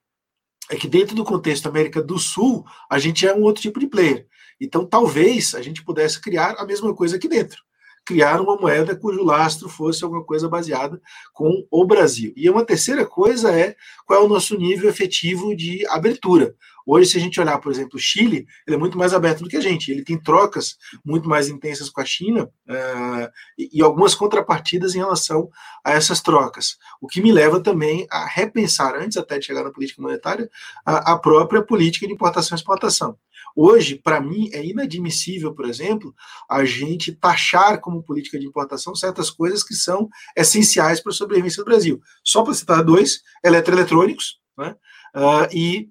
é 0.70 0.76
que 0.76 0.88
dentro 0.88 1.14
do 1.14 1.24
contexto 1.24 1.68
América 1.68 2.02
do 2.02 2.18
Sul, 2.18 2.64
a 2.90 2.98
gente 2.98 3.26
é 3.26 3.34
um 3.34 3.42
outro 3.42 3.62
tipo 3.62 3.80
de 3.80 3.86
player. 3.86 4.26
Então, 4.60 4.86
talvez 4.86 5.54
a 5.54 5.62
gente 5.62 5.84
pudesse 5.84 6.20
criar 6.20 6.54
a 6.58 6.64
mesma 6.64 6.94
coisa 6.94 7.16
aqui 7.16 7.28
dentro 7.28 7.62
criar 8.04 8.40
uma 8.40 8.56
moeda 8.56 8.94
cujo 8.94 9.22
lastro 9.22 9.68
fosse 9.68 10.04
alguma 10.04 10.22
coisa 10.22 10.48
baseada 10.48 11.00
com 11.32 11.66
o 11.70 11.84
Brasil. 11.86 12.32
E 12.36 12.48
uma 12.50 12.64
terceira 12.64 13.06
coisa 13.06 13.52
é 13.52 13.74
qual 14.06 14.20
é 14.20 14.24
o 14.24 14.28
nosso 14.28 14.56
nível 14.56 14.88
efetivo 14.88 15.56
de 15.56 15.86
abertura. 15.88 16.54
Hoje, 16.86 17.10
se 17.10 17.16
a 17.16 17.20
gente 17.20 17.40
olhar, 17.40 17.58
por 17.58 17.72
exemplo, 17.72 17.96
o 17.96 18.00
Chile, 18.00 18.46
ele 18.66 18.76
é 18.76 18.78
muito 18.78 18.98
mais 18.98 19.14
aberto 19.14 19.42
do 19.42 19.48
que 19.48 19.56
a 19.56 19.60
gente. 19.60 19.90
Ele 19.90 20.04
tem 20.04 20.20
trocas 20.20 20.76
muito 21.04 21.28
mais 21.28 21.48
intensas 21.48 21.88
com 21.88 22.00
a 22.00 22.04
China 22.04 22.44
uh, 22.68 23.28
e, 23.58 23.78
e, 23.78 23.82
algumas 23.82 24.14
contrapartidas 24.14 24.94
em 24.94 24.98
relação 24.98 25.48
a 25.84 25.92
essas 25.92 26.20
trocas. 26.20 26.76
O 27.00 27.06
que 27.06 27.22
me 27.22 27.32
leva 27.32 27.60
também 27.60 28.06
a 28.10 28.26
repensar, 28.26 28.94
antes 28.96 29.16
até 29.16 29.38
de 29.38 29.46
chegar 29.46 29.64
na 29.64 29.72
política 29.72 30.02
monetária, 30.02 30.48
a, 30.84 31.12
a 31.12 31.18
própria 31.18 31.62
política 31.62 32.06
de 32.06 32.12
importação 32.12 32.54
e 32.54 32.58
exportação. 32.58 33.16
Hoje, 33.56 33.94
para 33.96 34.20
mim, 34.20 34.50
é 34.52 34.64
inadmissível, 34.64 35.54
por 35.54 35.66
exemplo, 35.66 36.12
a 36.50 36.64
gente 36.64 37.12
taxar 37.12 37.80
como 37.80 38.02
política 38.02 38.38
de 38.38 38.46
importação 38.46 38.94
certas 38.94 39.30
coisas 39.30 39.62
que 39.62 39.74
são 39.74 40.08
essenciais 40.36 41.00
para 41.00 41.12
a 41.12 41.14
sobrevivência 41.14 41.62
do 41.62 41.66
Brasil. 41.66 42.00
Só 42.24 42.42
para 42.42 42.54
citar 42.54 42.82
dois, 42.82 43.22
eletroeletrônicos 43.44 44.40
né, 44.58 44.74
uh, 45.14 45.56
e 45.56 45.88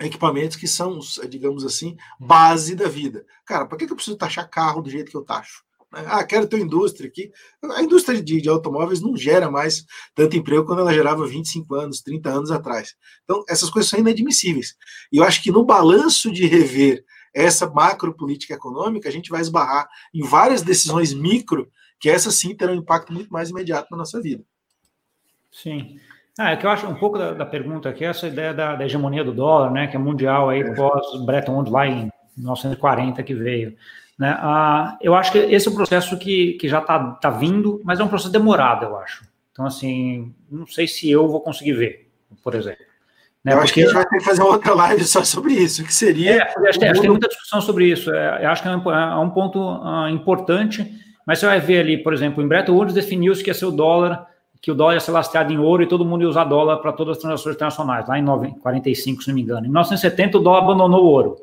equipamentos 0.00 0.56
que 0.56 0.66
são, 0.66 0.98
digamos 1.28 1.64
assim, 1.64 1.96
base 2.18 2.74
da 2.74 2.88
vida. 2.88 3.24
Cara, 3.44 3.66
para 3.66 3.78
que 3.78 3.84
eu 3.84 3.94
preciso 3.94 4.16
taxar 4.16 4.48
carro 4.48 4.82
do 4.82 4.90
jeito 4.90 5.10
que 5.10 5.16
eu 5.16 5.22
taxo? 5.22 5.64
Ah, 5.92 6.24
quero 6.24 6.48
ter 6.48 6.58
indústria 6.58 7.08
aqui. 7.08 7.30
A 7.76 7.82
indústria 7.82 8.20
de, 8.20 8.40
de, 8.40 8.48
automóveis 8.48 9.00
não 9.00 9.16
gera 9.16 9.48
mais 9.48 9.84
tanto 10.14 10.36
emprego 10.36 10.64
quando 10.64 10.80
ela 10.80 10.92
gerava 10.92 11.26
25 11.26 11.74
anos, 11.74 12.00
30 12.00 12.30
anos 12.30 12.50
atrás. 12.50 12.96
Então, 13.22 13.44
essas 13.48 13.70
coisas 13.70 13.88
são 13.88 14.00
inadmissíveis. 14.00 14.74
E 15.12 15.18
eu 15.18 15.24
acho 15.24 15.40
que 15.42 15.52
no 15.52 15.64
balanço 15.64 16.32
de 16.32 16.46
rever 16.46 17.04
essa 17.32 17.68
macro 17.68 18.14
política 18.14 18.54
econômica, 18.54 19.08
a 19.08 19.12
gente 19.12 19.30
vai 19.30 19.40
esbarrar 19.40 19.88
em 20.12 20.22
várias 20.22 20.62
decisões 20.62 21.12
micro, 21.12 21.70
que 22.00 22.10
essas 22.10 22.34
sim 22.34 22.54
terão 22.54 22.74
um 22.74 22.78
impacto 22.78 23.12
muito 23.12 23.32
mais 23.32 23.50
imediato 23.50 23.88
na 23.90 23.98
nossa 23.98 24.20
vida. 24.20 24.44
Sim. 25.50 25.98
Ah, 26.38 26.50
é 26.50 26.56
que 26.56 26.66
eu 26.66 26.70
acho 26.70 26.86
um 26.86 26.94
pouco 26.94 27.16
da, 27.16 27.32
da 27.32 27.46
pergunta 27.46 27.88
aqui, 27.88 28.04
essa 28.04 28.26
ideia 28.26 28.52
da, 28.52 28.74
da, 28.74 28.84
hegemonia 28.84 29.22
do 29.22 29.32
dólar, 29.32 29.70
né, 29.70 29.86
que 29.86 29.96
é 29.96 29.98
mundial 29.98 30.50
aí 30.50 30.62
é. 30.62 30.74
pós 30.74 31.24
Bretton 31.24 31.52
Woods 31.52 31.72
lá 31.72 31.86
em 31.86 32.10
1940 32.36 33.22
que 33.22 33.34
veio. 33.34 33.76
Né? 34.18 34.36
Ah, 34.38 34.96
eu 35.00 35.14
acho 35.14 35.30
que 35.30 35.38
esse 35.38 35.68
é 35.68 35.70
um 35.70 35.74
processo 35.74 36.18
que, 36.18 36.54
que 36.54 36.68
já 36.68 36.80
está 36.80 37.12
tá 37.12 37.30
vindo, 37.30 37.80
mas 37.84 38.00
é 38.00 38.04
um 38.04 38.08
processo 38.08 38.32
demorado, 38.32 38.84
eu 38.84 38.96
acho. 38.96 39.24
Então, 39.52 39.64
assim, 39.64 40.34
não 40.50 40.66
sei 40.66 40.88
se 40.88 41.08
eu 41.08 41.28
vou 41.28 41.40
conseguir 41.40 41.72
ver, 41.74 42.10
por 42.42 42.54
exemplo. 42.56 42.84
Né? 43.44 43.52
Eu 43.52 43.58
Porque... 43.58 43.64
acho 43.64 43.74
que 43.74 43.80
a 43.80 43.84
gente 43.84 43.94
vai 43.94 44.06
ter 44.06 44.18
que 44.18 44.24
fazer 44.24 44.42
outra 44.42 44.74
live 44.74 45.04
só 45.04 45.22
sobre 45.22 45.52
isso, 45.52 45.84
que 45.84 45.94
seria. 45.94 46.32
É, 46.32 46.42
acho, 46.42 46.78
que, 46.78 46.84
acho 46.84 46.94
que 46.94 47.00
tem 47.00 47.10
muita 47.10 47.28
discussão 47.28 47.60
sobre 47.60 47.86
isso. 47.86 48.12
É, 48.12 48.44
eu 48.44 48.50
acho 48.50 48.62
que 48.62 48.68
é 48.68 48.76
um, 48.76 48.90
é 48.90 49.18
um 49.18 49.30
ponto 49.30 49.60
uh, 49.60 50.08
importante, 50.08 50.90
mas 51.24 51.38
você 51.38 51.46
vai 51.46 51.60
ver 51.60 51.80
ali, 51.80 52.02
por 52.02 52.12
exemplo, 52.12 52.42
em 52.42 52.48
Bretton 52.48 52.72
Woods 52.72 52.94
definiu-se 52.94 53.44
que 53.44 53.50
ia 53.50 53.54
ser 53.54 53.66
o 53.66 53.70
dólar, 53.70 54.26
que 54.64 54.70
o 54.70 54.74
dólar 54.74 54.94
ia 54.94 55.00
ser 55.00 55.12
lastreado 55.12 55.52
em 55.52 55.58
ouro 55.58 55.82
e 55.82 55.86
todo 55.86 56.04
mundo 56.04 56.22
ia 56.22 56.28
usar 56.28 56.44
dólar 56.44 56.78
para 56.78 56.92
todas 56.92 57.16
as 57.16 57.22
transações 57.22 57.54
internacionais, 57.54 58.08
lá 58.08 58.18
em 58.18 58.24
45, 58.60 59.22
se 59.22 59.28
não 59.28 59.34
me 59.34 59.42
engano. 59.42 59.66
Em 59.66 59.68
1970, 59.68 60.38
o 60.38 60.40
dólar 60.40 60.60
abandonou 60.60 61.04
o 61.04 61.06
ouro 61.06 61.36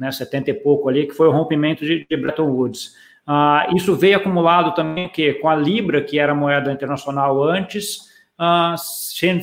né, 0.00 0.10
70 0.10 0.50
e 0.50 0.54
pouco 0.54 0.88
ali, 0.88 1.06
que 1.06 1.12
foi 1.12 1.28
o 1.28 1.30
rompimento 1.30 1.84
de, 1.84 2.06
de 2.08 2.16
Bretton 2.16 2.50
Woods. 2.50 2.94
Ah, 3.26 3.68
isso 3.74 3.94
veio 3.94 4.16
acumulado 4.16 4.74
também 4.74 5.08
que 5.08 5.34
com 5.34 5.48
a 5.48 5.54
Libra, 5.54 6.02
que 6.02 6.18
era 6.18 6.34
moeda 6.34 6.72
internacional 6.72 7.42
antes, 7.44 8.08
ah, 8.38 8.74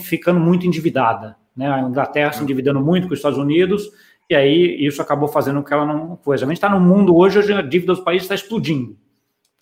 ficando 0.02 0.40
muito 0.40 0.66
endividada. 0.66 1.38
Né? 1.56 1.72
A 1.72 1.82
Inglaterra 1.82 2.34
se 2.34 2.42
endividando 2.42 2.82
muito 2.82 3.08
com 3.08 3.14
os 3.14 3.20
Estados 3.20 3.38
Unidos, 3.38 3.90
e 4.30 4.36
aí 4.36 4.86
isso 4.86 5.02
acabou 5.02 5.28
fazendo 5.28 5.62
com 5.62 5.68
que 5.68 5.74
ela 5.74 5.86
não 5.86 6.16
coisa. 6.18 6.46
A 6.46 6.48
gente 6.48 6.58
está 6.58 6.70
no 6.70 6.80
mundo 6.80 7.16
hoje, 7.16 7.38
hoje 7.38 7.54
a 7.54 7.62
dívida 7.62 7.94
dos 7.94 8.04
países 8.04 8.24
está 8.24 8.36
explodindo, 8.36 8.98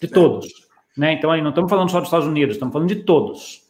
de 0.01 0.07
todos. 0.07 0.64
Né? 0.98 1.14
Então, 1.14 1.32
aí 1.32 1.41
não 1.41 1.50
estamos 1.50 1.70
falando 1.70 1.89
só 1.89 2.00
dos 2.00 2.08
Estados 2.08 2.28
Unidos, 2.28 2.56
estamos 2.56 2.74
falando 2.74 2.89
de 2.89 2.98
todos. 2.98 3.62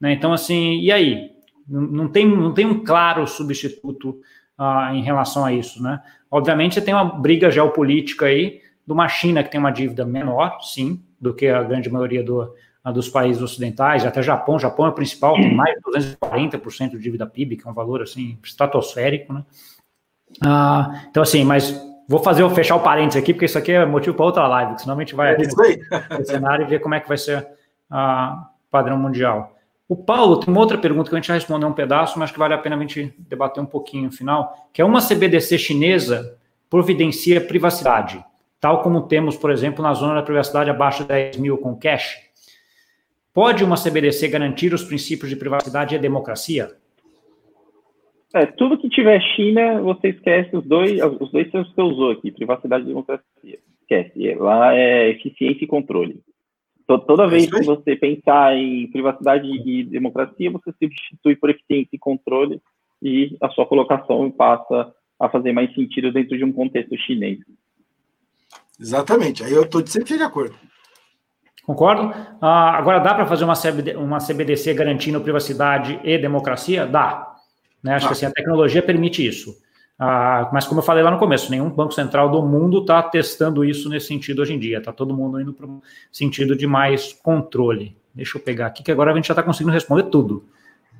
Né? 0.00 0.12
Então, 0.12 0.32
assim, 0.32 0.80
e 0.80 0.92
aí? 0.92 1.32
Não 1.66 2.08
tem, 2.08 2.28
não 2.28 2.52
tem 2.52 2.66
um 2.66 2.84
claro 2.84 3.26
substituto 3.26 4.20
ah, 4.58 4.90
em 4.94 5.02
relação 5.02 5.46
a 5.46 5.52
isso, 5.52 5.82
né? 5.82 6.02
Obviamente, 6.30 6.74
você 6.74 6.82
tem 6.82 6.92
uma 6.92 7.04
briga 7.04 7.50
geopolítica 7.50 8.26
aí 8.26 8.60
de 8.86 8.92
uma 8.92 9.08
China 9.08 9.42
que 9.42 9.50
tem 9.50 9.58
uma 9.58 9.70
dívida 9.70 10.04
menor, 10.04 10.58
sim, 10.60 11.02
do 11.18 11.32
que 11.32 11.46
a 11.46 11.62
grande 11.62 11.88
maioria 11.88 12.22
do, 12.22 12.52
dos 12.92 13.08
países 13.08 13.42
ocidentais, 13.42 14.04
até 14.04 14.22
Japão. 14.22 14.58
Japão 14.58 14.86
é 14.86 14.88
o 14.90 14.92
principal, 14.92 15.34
tem 15.36 15.54
mais 15.54 15.74
de 15.74 16.16
240% 16.16 16.90
de 16.90 16.98
dívida 16.98 17.26
PIB, 17.26 17.56
que 17.56 17.66
é 17.66 17.70
um 17.70 17.74
valor 17.74 18.02
assim 18.02 18.38
estratosférico, 18.44 19.32
né? 19.32 19.44
Ah, 20.42 21.06
então, 21.08 21.22
assim, 21.22 21.44
mas 21.44 21.80
vou 22.08 22.20
fazer 22.20 22.42
eu 22.42 22.50
fechar 22.50 22.76
o 22.76 22.80
parênteses 22.80 23.22
aqui, 23.22 23.32
porque 23.32 23.46
isso 23.46 23.58
aqui 23.58 23.72
é 23.72 23.84
motivo 23.84 24.16
para 24.16 24.26
outra 24.26 24.46
live, 24.46 24.78
senão 24.78 24.96
a 24.96 25.00
gente 25.00 25.14
vai 25.14 25.30
é 25.30 25.32
aqui 25.32 25.46
no, 25.46 26.24
cenário 26.24 26.64
e 26.64 26.68
ver 26.68 26.80
como 26.80 26.94
é 26.94 27.00
que 27.00 27.08
vai 27.08 27.18
ser 27.18 27.38
o 27.40 27.46
ah, 27.90 28.50
padrão 28.70 28.96
mundial. 28.98 29.56
O 29.88 29.96
Paulo 29.96 30.40
tem 30.40 30.52
uma 30.52 30.60
outra 30.60 30.78
pergunta 30.78 31.10
que 31.10 31.14
a 31.14 31.18
gente 31.18 31.28
já 31.28 31.34
respondeu 31.34 31.68
um 31.68 31.72
pedaço, 31.72 32.18
mas 32.18 32.30
que 32.30 32.38
vale 32.38 32.54
a 32.54 32.58
pena 32.58 32.76
a 32.76 32.80
gente 32.80 33.14
debater 33.18 33.62
um 33.62 33.66
pouquinho 33.66 34.04
no 34.04 34.12
final, 34.12 34.68
que 34.72 34.80
é 34.80 34.84
uma 34.84 35.00
CBDC 35.00 35.58
chinesa 35.58 36.38
providencia 36.70 37.40
privacidade, 37.40 38.24
tal 38.58 38.82
como 38.82 39.02
temos, 39.02 39.36
por 39.36 39.50
exemplo, 39.50 39.82
na 39.82 39.94
zona 39.94 40.14
da 40.14 40.22
privacidade 40.22 40.70
abaixo 40.70 41.02
de 41.02 41.08
10 41.08 41.36
mil 41.36 41.58
com 41.58 41.76
cash. 41.76 42.16
Pode 43.32 43.62
uma 43.62 43.76
CBDC 43.76 44.28
garantir 44.28 44.72
os 44.72 44.82
princípios 44.82 45.28
de 45.28 45.36
privacidade 45.36 45.94
e 45.94 45.98
democracia? 45.98 46.74
É, 48.34 48.46
tudo 48.46 48.76
que 48.76 48.88
tiver 48.88 49.20
China, 49.36 49.80
você 49.80 50.08
esquece 50.08 50.56
os 50.56 50.66
dois, 50.66 51.00
os 51.20 51.30
dois 51.30 51.48
termos 51.52 51.68
que 51.68 51.74
você 51.76 51.82
usou 51.82 52.10
aqui, 52.10 52.32
privacidade 52.32 52.82
e 52.82 52.88
democracia. 52.88 53.58
Esquece. 53.80 54.34
Lá 54.34 54.74
é 54.74 55.10
eficiência 55.10 55.64
e 55.64 55.68
controle. 55.68 56.20
Toda 56.86 57.28
vez 57.28 57.48
que 57.48 57.62
você 57.62 57.94
pensar 57.94 58.56
em 58.56 58.90
privacidade 58.90 59.46
e 59.46 59.84
democracia, 59.84 60.50
você 60.50 60.72
substitui 60.72 61.36
por 61.36 61.48
eficiência 61.48 61.90
e 61.92 61.98
controle 61.98 62.60
e 63.00 63.36
a 63.40 63.48
sua 63.50 63.66
colocação 63.66 64.30
passa 64.32 64.92
a 65.20 65.28
fazer 65.28 65.52
mais 65.52 65.72
sentido 65.72 66.12
dentro 66.12 66.36
de 66.36 66.44
um 66.44 66.52
contexto 66.52 66.96
chinês. 66.98 67.38
Exatamente, 68.78 69.44
aí 69.44 69.52
eu 69.52 69.62
estou 69.62 69.86
sempre 69.86 70.16
de 70.16 70.22
acordo. 70.22 70.56
Concordo? 71.64 72.12
Ah, 72.42 72.76
agora, 72.76 72.98
dá 72.98 73.14
para 73.14 73.26
fazer 73.26 73.44
uma, 73.44 73.54
CBD, 73.54 73.96
uma 73.96 74.18
CBDC 74.18 74.74
garantindo 74.74 75.20
privacidade 75.20 76.00
e 76.02 76.18
democracia? 76.18 76.84
Dá. 76.84 77.33
Né? 77.84 77.94
Acho 77.94 78.06
ah. 78.06 78.08
que 78.08 78.14
assim, 78.14 78.26
a 78.26 78.30
tecnologia 78.30 78.82
permite 78.82 79.24
isso. 79.24 79.54
Ah, 79.98 80.48
mas 80.52 80.66
como 80.66 80.80
eu 80.80 80.84
falei 80.84 81.02
lá 81.04 81.10
no 81.10 81.18
começo, 81.18 81.50
nenhum 81.50 81.70
banco 81.70 81.92
central 81.92 82.30
do 82.30 82.42
mundo 82.42 82.80
está 82.80 83.02
testando 83.02 83.64
isso 83.64 83.88
nesse 83.90 84.06
sentido 84.06 84.40
hoje 84.40 84.54
em 84.54 84.58
dia. 84.58 84.78
Está 84.78 84.90
todo 84.90 85.14
mundo 85.14 85.38
indo 85.38 85.52
para 85.52 85.66
o 85.66 85.82
sentido 86.10 86.56
de 86.56 86.66
mais 86.66 87.12
controle. 87.12 87.94
Deixa 88.14 88.38
eu 88.38 88.42
pegar 88.42 88.66
aqui, 88.66 88.82
que 88.82 88.90
agora 88.90 89.12
a 89.12 89.14
gente 89.14 89.28
já 89.28 89.32
está 89.32 89.42
conseguindo 89.42 89.72
responder 89.72 90.04
tudo. 90.04 90.48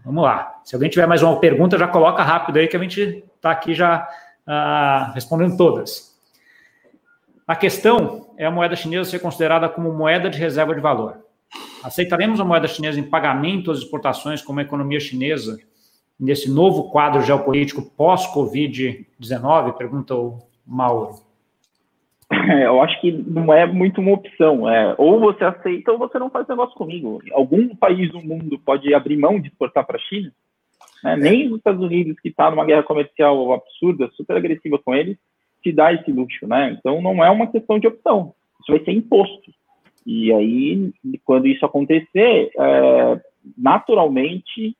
Vamos 0.05 0.23
lá. 0.23 0.61
Se 0.63 0.75
alguém 0.75 0.91
tiver 0.91 1.07
mais 1.07 1.23
uma 1.23 1.41
pergunta, 1.41 1.79
já 1.79 1.89
coloca 1.89 2.23
rápido 2.23 2.59
aí, 2.59 2.69
que 2.69 2.77
a 2.77 2.81
gente 2.81 3.25
está 3.35 3.51
aqui 3.51 3.75
já 3.75 4.07
ah, 4.47 5.11
respondendo 5.15 5.57
todas. 5.57 6.15
A 7.47 7.57
questão 7.57 8.29
é 8.37 8.45
a 8.45 8.51
moeda 8.51 8.77
chinesa 8.77 9.11
ser 9.11 9.19
considerada 9.19 9.69
como 9.69 9.93
moeda 9.93 10.29
de 10.29 10.39
reserva 10.39 10.75
de 10.75 10.81
valor. 10.81 11.19
Aceitaremos 11.83 12.41
a 12.41 12.45
moeda 12.45 12.67
chinesa 12.67 13.01
em 13.01 13.03
pagamento 13.03 13.71
às 13.71 13.79
exportações 13.79 14.43
como 14.43 14.61
a 14.61 14.63
economia 14.63 15.01
chinesa 15.01 15.59
nesse 16.19 16.51
novo 16.51 16.91
quadro 16.91 17.23
geopolítico 17.23 17.83
pós-Covid-19? 17.83 19.77
Pergunta 19.77 20.15
o 20.15 20.39
Mauro. 20.67 21.15
É, 22.31 22.67
eu 22.67 22.81
acho 22.81 23.01
que 23.01 23.13
não 23.13 23.53
é 23.53 23.67
muito 23.67 24.01
uma 24.01 24.13
opção. 24.13 24.69
É, 24.69 24.95
ou 24.99 25.21
você 25.21 25.45
aceita 25.45 25.93
ou 25.93 25.99
você 25.99 26.19
não 26.19 26.31
faz 26.31 26.47
negócio 26.49 26.75
comigo. 26.75 27.21
Algum 27.33 27.75
país 27.77 28.11
do 28.11 28.21
mundo 28.21 28.59
pode 28.59 28.93
abrir 28.95 29.17
mão 29.17 29.41
de 29.41 29.49
exportar 29.49 29.87
para 29.87 29.97
a 29.97 30.01
China? 30.01 30.33
Né? 31.03 31.17
Nem 31.17 31.49
os 31.49 31.59
Estados 31.59 31.83
Unidos, 31.83 32.19
que 32.21 32.29
está 32.29 32.51
numa 32.51 32.65
guerra 32.65 32.83
comercial 32.83 33.53
absurda, 33.53 34.11
super 34.15 34.37
agressiva 34.37 34.79
com 34.79 34.95
eles, 34.95 35.17
te 35.63 35.71
dá 35.71 35.93
esse 35.93 36.11
luxo. 36.11 36.47
Né? 36.47 36.77
Então 36.79 37.01
não 37.03 37.23
é 37.23 37.31
uma 37.31 37.47
questão 37.47 37.79
de 37.79 37.87
opção. 37.87 38.35
Isso 38.61 38.73
vai 38.73 38.85
ser 38.85 38.93
imposto. 38.93 39.53
E 40.07 40.33
aí, 40.33 40.93
quando 41.25 41.47
isso 41.47 41.65
acontecer, 41.65 42.51
é, 42.59 43.21
naturalmente, 43.57 44.77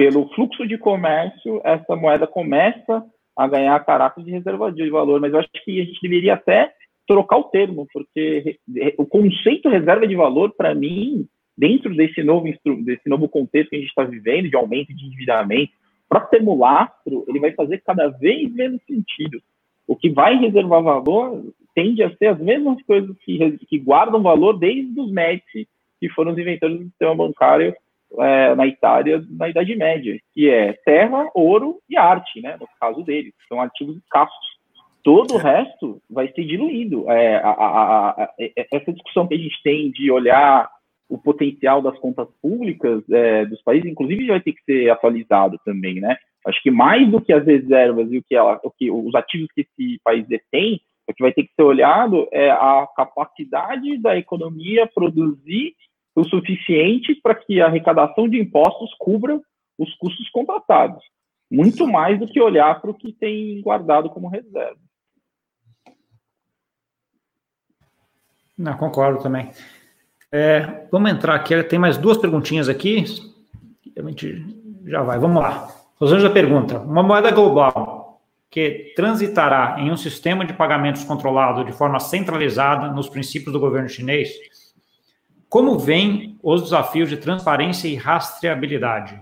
pelo 0.00 0.30
fluxo 0.30 0.66
de 0.66 0.78
comércio, 0.78 1.60
essa 1.62 1.94
moeda 1.94 2.26
começa 2.26 3.04
a 3.36 3.46
ganhar 3.46 3.84
caráter 3.84 4.24
de 4.24 4.30
reserva 4.30 4.72
de 4.72 4.88
valor. 4.88 5.20
Mas 5.20 5.30
eu 5.30 5.40
acho 5.40 5.48
que 5.62 5.78
a 5.78 5.84
gente 5.84 6.00
deveria 6.00 6.32
até 6.32 6.72
trocar 7.06 7.36
o 7.36 7.44
termo, 7.44 7.86
porque 7.92 8.58
o 8.96 9.04
conceito 9.04 9.68
reserva 9.68 10.06
de 10.06 10.16
valor, 10.16 10.54
para 10.56 10.74
mim, 10.74 11.28
dentro 11.54 11.94
desse 11.94 12.22
novo, 12.22 12.46
desse 12.82 13.10
novo 13.10 13.28
contexto 13.28 13.68
que 13.68 13.76
a 13.76 13.78
gente 13.78 13.90
está 13.90 14.02
vivendo, 14.02 14.48
de 14.48 14.56
aumento 14.56 14.86
de 14.94 15.04
endividamento, 15.04 15.72
próprio 16.08 16.30
termo 16.30 16.56
lastro, 16.56 17.26
ele 17.28 17.38
vai 17.38 17.52
fazer 17.52 17.82
cada 17.84 18.08
vez 18.08 18.50
menos 18.54 18.80
sentido. 18.86 19.38
O 19.86 19.94
que 19.94 20.08
vai 20.08 20.34
reservar 20.36 20.82
valor 20.82 21.44
tende 21.74 22.02
a 22.02 22.16
ser 22.16 22.28
as 22.28 22.40
mesmas 22.40 22.82
coisas 22.84 23.14
que, 23.18 23.58
que 23.68 23.78
guardam 23.78 24.22
valor 24.22 24.58
desde 24.58 24.98
os 24.98 25.12
Médici, 25.12 25.68
que 26.00 26.08
foram 26.08 26.32
os 26.32 26.38
inventores 26.38 26.78
do 26.78 26.84
sistema 26.84 27.14
bancário 27.14 27.74
é, 28.18 28.54
na 28.54 28.66
Itália 28.66 29.22
na 29.30 29.48
Idade 29.48 29.74
Média, 29.76 30.18
que 30.34 30.48
é 30.48 30.72
terra, 30.84 31.28
ouro 31.34 31.78
e 31.88 31.96
arte, 31.96 32.40
né? 32.40 32.56
No 32.58 32.68
caso 32.80 33.02
deles, 33.02 33.32
são 33.48 33.60
ativos 33.60 33.96
escassos. 33.96 34.60
Todo 35.02 35.34
o 35.34 35.38
resto 35.38 36.00
vai 36.10 36.28
ser 36.32 36.44
diluído. 36.44 37.10
É, 37.10 37.36
a, 37.36 37.50
a, 37.50 38.10
a, 38.10 38.34
essa 38.72 38.92
discussão 38.92 39.26
que 39.26 39.34
a 39.34 39.38
gente 39.38 39.62
tem 39.62 39.90
de 39.90 40.10
olhar 40.10 40.68
o 41.08 41.18
potencial 41.18 41.82
das 41.82 41.98
contas 41.98 42.28
públicas 42.40 43.02
é, 43.10 43.44
dos 43.46 43.60
países, 43.62 43.90
inclusive, 43.90 44.26
vai 44.26 44.40
ter 44.40 44.52
que 44.52 44.62
ser 44.64 44.90
atualizado 44.90 45.58
também, 45.64 46.00
né? 46.00 46.16
Acho 46.46 46.62
que 46.62 46.70
mais 46.70 47.08
do 47.10 47.20
que 47.20 47.32
as 47.32 47.44
reservas 47.44 48.10
e 48.10 48.18
o 48.18 48.22
que, 48.22 48.34
ela, 48.34 48.60
o 48.62 48.70
que 48.70 48.90
os 48.90 49.14
ativos 49.14 49.48
que 49.54 49.62
esse 49.62 50.00
país 50.02 50.26
detém, 50.26 50.80
o 51.06 51.12
que 51.12 51.22
vai 51.22 51.32
ter 51.32 51.42
que 51.42 51.54
ser 51.54 51.62
olhado 51.62 52.28
é 52.32 52.50
a 52.50 52.86
capacidade 52.96 53.98
da 53.98 54.16
economia 54.16 54.86
produzir 54.86 55.74
o 56.14 56.24
suficiente 56.24 57.14
para 57.14 57.34
que 57.34 57.60
a 57.60 57.66
arrecadação 57.66 58.28
de 58.28 58.40
impostos 58.40 58.90
cubra 58.98 59.40
os 59.78 59.94
custos 59.96 60.28
contratados, 60.30 61.02
muito 61.50 61.86
mais 61.86 62.18
do 62.18 62.26
que 62.26 62.40
olhar 62.40 62.80
para 62.80 62.90
o 62.90 62.94
que 62.94 63.12
tem 63.12 63.60
guardado 63.62 64.10
como 64.10 64.28
reserva. 64.28 64.78
Não, 68.56 68.76
concordo 68.76 69.22
também. 69.22 69.50
É, 70.30 70.86
vamos 70.92 71.10
entrar 71.10 71.34
aqui, 71.34 71.60
tem 71.64 71.78
mais 71.78 71.96
duas 71.96 72.18
perguntinhas 72.18 72.68
aqui, 72.68 73.04
a 73.96 74.02
gente 74.02 74.44
já 74.84 75.02
vai, 75.02 75.18
vamos 75.18 75.42
lá. 75.42 75.68
Rosângela 75.98 76.32
pergunta, 76.32 76.78
uma 76.78 77.02
moeda 77.02 77.30
global 77.30 78.22
que 78.50 78.92
transitará 78.96 79.76
em 79.78 79.90
um 79.90 79.96
sistema 79.96 80.44
de 80.44 80.52
pagamentos 80.52 81.04
controlado 81.04 81.64
de 81.64 81.72
forma 81.72 82.00
centralizada 82.00 82.88
nos 82.88 83.08
princípios 83.08 83.52
do 83.52 83.60
governo 83.60 83.88
chinês, 83.88 84.30
como 85.50 85.76
vêm 85.76 86.38
os 86.42 86.62
desafios 86.62 87.08
de 87.08 87.16
transparência 87.16 87.88
e 87.88 87.96
rastreabilidade? 87.96 89.20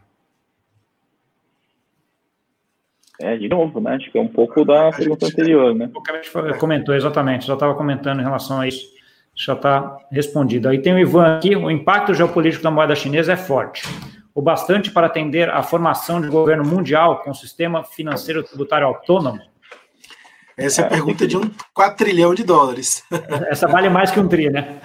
É, 3.19 3.37
de 3.37 3.49
novo, 3.49 3.81
né? 3.81 3.97
Acho 3.97 4.13
que 4.13 4.19
é 4.19 4.21
um 4.21 4.29
pouco 4.29 4.63
da 4.63 4.93
pergunta 4.93 5.27
anterior, 5.27 5.75
né? 5.75 5.91
O 5.95 6.03
que 6.03 6.11
a 6.13 6.17
gente 6.17 6.31
comentou, 6.61 6.95
exatamente. 6.95 7.47
Já 7.47 7.55
estava 7.55 7.75
comentando 7.75 8.21
em 8.21 8.23
relação 8.23 8.61
a 8.61 8.69
isso. 8.69 8.87
Já 9.35 9.55
está 9.55 9.97
respondido. 10.13 10.69
Aí 10.69 10.81
tem 10.81 10.93
o 10.93 10.99
Ivan 10.99 11.39
aqui. 11.39 11.57
O 11.57 11.71
impacto 11.71 12.13
geopolítico 12.13 12.63
da 12.63 12.71
moeda 12.71 12.95
chinesa 12.95 13.33
é 13.33 13.37
forte. 13.37 13.83
O 14.35 14.43
bastante 14.43 14.91
para 14.91 15.07
atender 15.07 15.49
à 15.49 15.63
formação 15.63 16.21
de 16.21 16.29
governo 16.29 16.65
mundial 16.65 17.23
com 17.23 17.33
sistema 17.33 17.83
financeiro 17.83 18.45
tributário 18.45 18.87
autônomo 18.87 19.41
essa 20.59 20.83
é 20.83 20.85
a 20.85 20.89
pergunta 20.89 21.25
de 21.25 21.37
um 21.37 21.49
4 21.73 21.97
trilhão 21.97 22.35
de 22.35 22.43
dólares. 22.43 23.05
Essa 23.49 23.69
vale 23.69 23.89
mais 23.89 24.11
que 24.11 24.19
um 24.19 24.27
tri, 24.27 24.51
né? 24.51 24.81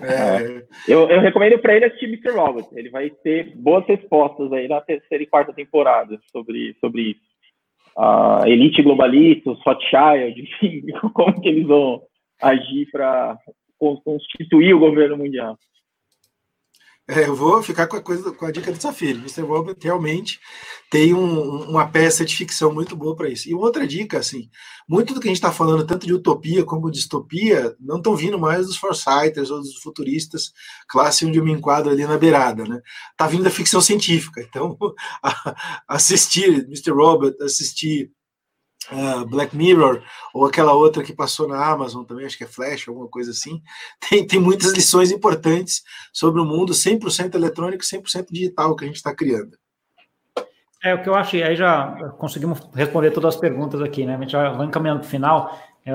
É. 0.00 0.55
Eu, 0.88 1.08
eu, 1.08 1.20
recomendo 1.20 1.58
para 1.58 1.76
ele 1.76 1.86
assistir 1.86 2.06
Mr. 2.06 2.30
Robot. 2.30 2.68
Ele 2.72 2.90
vai 2.90 3.10
ter 3.10 3.56
boas 3.56 3.86
respostas 3.86 4.52
aí 4.52 4.68
na 4.68 4.80
terceira 4.80 5.22
e 5.22 5.26
quarta 5.26 5.52
temporada 5.52 6.18
sobre, 6.30 6.74
sobre 6.80 7.02
isso. 7.10 7.20
A 7.96 8.42
elite 8.46 8.82
globalista, 8.82 9.50
os 9.50 9.62
Rothschild, 9.62 10.40
enfim, 10.62 10.82
como 11.14 11.40
que 11.40 11.48
eles 11.48 11.66
vão 11.66 12.02
agir 12.42 12.88
para 12.90 13.38
constituir 13.78 14.74
o 14.74 14.78
governo 14.78 15.16
mundial. 15.16 15.58
É, 17.08 17.28
eu 17.28 17.36
vou 17.36 17.62
ficar 17.62 17.86
com 17.86 17.96
a, 17.96 18.02
coisa, 18.02 18.32
com 18.32 18.44
a 18.44 18.50
dica 18.50 18.72
do 18.72 18.82
Safiri. 18.82 19.18
Mr. 19.18 19.42
Robert 19.42 19.76
realmente 19.80 20.40
tem 20.90 21.14
um, 21.14 21.70
uma 21.70 21.86
peça 21.86 22.24
de 22.24 22.34
ficção 22.34 22.72
muito 22.74 22.96
boa 22.96 23.14
para 23.14 23.28
isso. 23.28 23.48
E 23.48 23.54
outra 23.54 23.86
dica, 23.86 24.18
assim, 24.18 24.50
muito 24.88 25.14
do 25.14 25.20
que 25.20 25.28
a 25.28 25.30
gente 25.30 25.36
está 25.36 25.52
falando, 25.52 25.86
tanto 25.86 26.04
de 26.04 26.12
utopia 26.12 26.64
como 26.64 26.90
de 26.90 26.98
distopia, 26.98 27.76
não 27.78 27.98
estão 27.98 28.16
vindo 28.16 28.40
mais 28.40 28.66
dos 28.66 28.76
forsighters 28.76 29.50
ou 29.50 29.60
dos 29.60 29.76
futuristas, 29.76 30.52
classe 30.88 31.24
onde 31.24 31.38
eu 31.38 31.44
me 31.44 31.52
enquadro 31.52 31.92
ali 31.92 32.04
na 32.04 32.18
beirada, 32.18 32.64
né? 32.64 32.80
Está 33.12 33.28
vindo 33.28 33.44
da 33.44 33.50
ficção 33.50 33.80
científica. 33.80 34.40
Então, 34.40 34.76
assistir 35.86 36.64
Mr. 36.66 36.90
Robert, 36.90 37.36
assistir 37.40 38.10
uh, 38.92 39.26
Black 39.26 39.56
Mirror, 39.56 40.02
ou 40.32 40.46
aquela 40.46 40.72
outra 40.72 41.02
que 41.02 41.12
passou 41.12 41.48
na 41.48 41.64
Amazon 41.64 42.04
também, 42.04 42.26
acho 42.26 42.38
que 42.38 42.44
é 42.44 42.46
Flash, 42.46 42.88
alguma 42.88 43.08
coisa 43.08 43.30
assim, 43.30 43.62
tem, 44.08 44.26
tem 44.26 44.40
muitas 44.40 44.72
lições 44.72 45.10
importantes 45.10 45.82
sobre 46.12 46.40
o 46.40 46.44
mundo 46.44 46.72
100% 46.72 47.34
eletrônico, 47.34 47.82
100% 47.82 48.26
digital 48.30 48.74
que 48.76 48.84
a 48.84 48.86
gente 48.86 48.96
está 48.96 49.14
criando. 49.14 49.56
É, 50.82 50.94
o 50.94 51.02
que 51.02 51.08
eu 51.08 51.14
acho, 51.14 51.36
e 51.36 51.42
aí 51.42 51.56
já 51.56 52.14
conseguimos 52.18 52.60
responder 52.74 53.10
todas 53.10 53.34
as 53.34 53.40
perguntas 53.40 53.80
aqui, 53.82 54.04
né? 54.04 54.14
A 54.14 54.20
gente 54.20 54.32
já 54.32 54.50
vai 54.50 54.66
encaminhando 54.66 55.00
para 55.00 55.06
o 55.06 55.10
final. 55.10 55.58
É, 55.84 55.92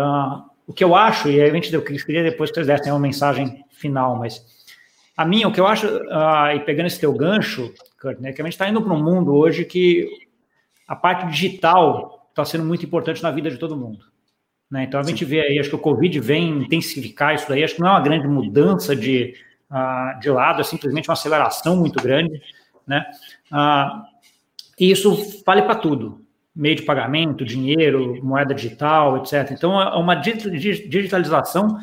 o 0.68 0.74
que 0.74 0.84
eu 0.84 0.96
acho, 0.96 1.30
e 1.30 1.42
aí 1.42 1.50
a 1.50 1.54
gente 1.54 1.72
deu, 1.72 1.82
queria 1.82 2.24
depois 2.24 2.50
que 2.50 2.56
vocês 2.56 2.68
dessem 2.68 2.92
uma 2.92 3.00
mensagem 3.00 3.64
final, 3.70 4.16
mas 4.16 4.42
a 5.16 5.26
minha, 5.26 5.48
o 5.48 5.52
que 5.52 5.60
eu 5.60 5.68
acho, 5.68 5.88
uh, 5.88 6.56
e 6.56 6.60
pegando 6.62 6.88
esse 6.88 7.00
teu 7.00 7.14
gancho, 7.14 7.74
Kurt, 8.02 8.20
né, 8.20 8.34
que 8.34 8.42
a 8.42 8.46
gente 8.46 8.54
está 8.54 8.68
indo 8.68 8.82
para 8.82 8.94
um 8.94 9.04
mundo 9.04 9.36
hoje 9.36 9.66
que 9.66 10.10
a 10.88 10.96
parte 10.96 11.28
digital 11.28 12.21
está 12.32 12.44
sendo 12.44 12.66
muito 12.66 12.86
importante 12.86 13.22
na 13.22 13.32
vida 13.32 13.50
de 13.50 13.58
todo 13.58 13.78
mundo. 13.78 14.06
Né? 14.70 14.84
Então 14.84 15.00
a 15.00 15.04
gente 15.04 15.24
vê 15.26 15.42
aí, 15.42 15.60
acho 15.60 15.70
que 15.70 15.76
o 15.76 15.80
Covid 15.80 16.20
vem 16.20 16.50
intensificar 16.50 17.36
isso 17.36 17.48
daí, 17.48 17.64
acho 17.64 17.76
que 17.76 17.82
não 17.82 17.90
é 17.90 17.92
uma 17.92 18.02
grande 18.02 18.28
mudança 18.28 18.96
de, 18.96 19.36
uh, 19.70 20.20
de 20.20 20.30
lado, 20.30 20.62
é 20.62 20.64
simplesmente 20.64 21.10
uma 21.10 21.14
aceleração 21.14 21.76
muito 21.76 22.02
grande. 22.02 22.42
Né? 22.88 23.06
Uh, 23.52 24.04
e 24.80 24.90
isso 24.90 25.44
vale 25.46 25.62
para 25.62 25.76
tudo. 25.76 26.22
Meio 26.56 26.76
de 26.76 26.82
pagamento, 26.82 27.46
dinheiro, 27.46 28.20
moeda 28.24 28.54
digital, 28.54 29.18
etc. 29.18 29.52
Então 29.52 29.80
é 29.80 29.96
uma 29.96 30.16
digitalização 30.16 31.78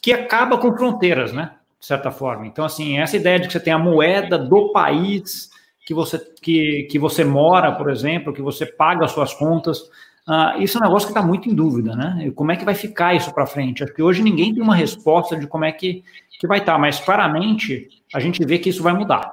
que 0.00 0.12
acaba 0.12 0.56
com 0.56 0.74
fronteiras, 0.74 1.32
né? 1.32 1.52
De 1.78 1.86
certa 1.86 2.10
forma. 2.10 2.46
Então, 2.46 2.64
assim, 2.64 2.98
essa 2.98 3.16
ideia 3.16 3.38
de 3.38 3.46
que 3.46 3.52
você 3.52 3.60
tem 3.60 3.72
a 3.72 3.78
moeda 3.78 4.38
do 4.38 4.72
país 4.72 5.50
que 5.84 5.92
você, 5.92 6.18
que, 6.18 6.88
que 6.90 6.98
você 6.98 7.24
mora, 7.24 7.72
por 7.72 7.90
exemplo, 7.90 8.32
que 8.32 8.40
você 8.40 8.64
paga 8.64 9.04
as 9.04 9.12
suas 9.12 9.34
contas. 9.34 9.80
Uh, 10.26 10.60
isso 10.60 10.78
é 10.78 10.80
um 10.80 10.84
negócio 10.84 11.06
que 11.06 11.12
está 11.12 11.22
muito 11.22 11.48
em 11.50 11.54
dúvida, 11.54 11.94
né? 11.94 12.24
E 12.26 12.30
como 12.30 12.50
é 12.50 12.56
que 12.56 12.64
vai 12.64 12.74
ficar 12.74 13.14
isso 13.14 13.32
para 13.34 13.46
frente? 13.46 13.84
Acho 13.84 13.92
que 13.92 14.02
hoje 14.02 14.22
ninguém 14.22 14.54
tem 14.54 14.62
uma 14.62 14.74
resposta 14.74 15.36
de 15.36 15.46
como 15.46 15.66
é 15.66 15.72
que, 15.72 16.02
que 16.40 16.46
vai 16.46 16.60
estar, 16.60 16.72
tá, 16.72 16.78
mas 16.78 16.98
claramente 16.98 17.88
a 18.14 18.20
gente 18.20 18.42
vê 18.44 18.58
que 18.58 18.70
isso 18.70 18.82
vai 18.82 18.94
mudar. 18.94 19.30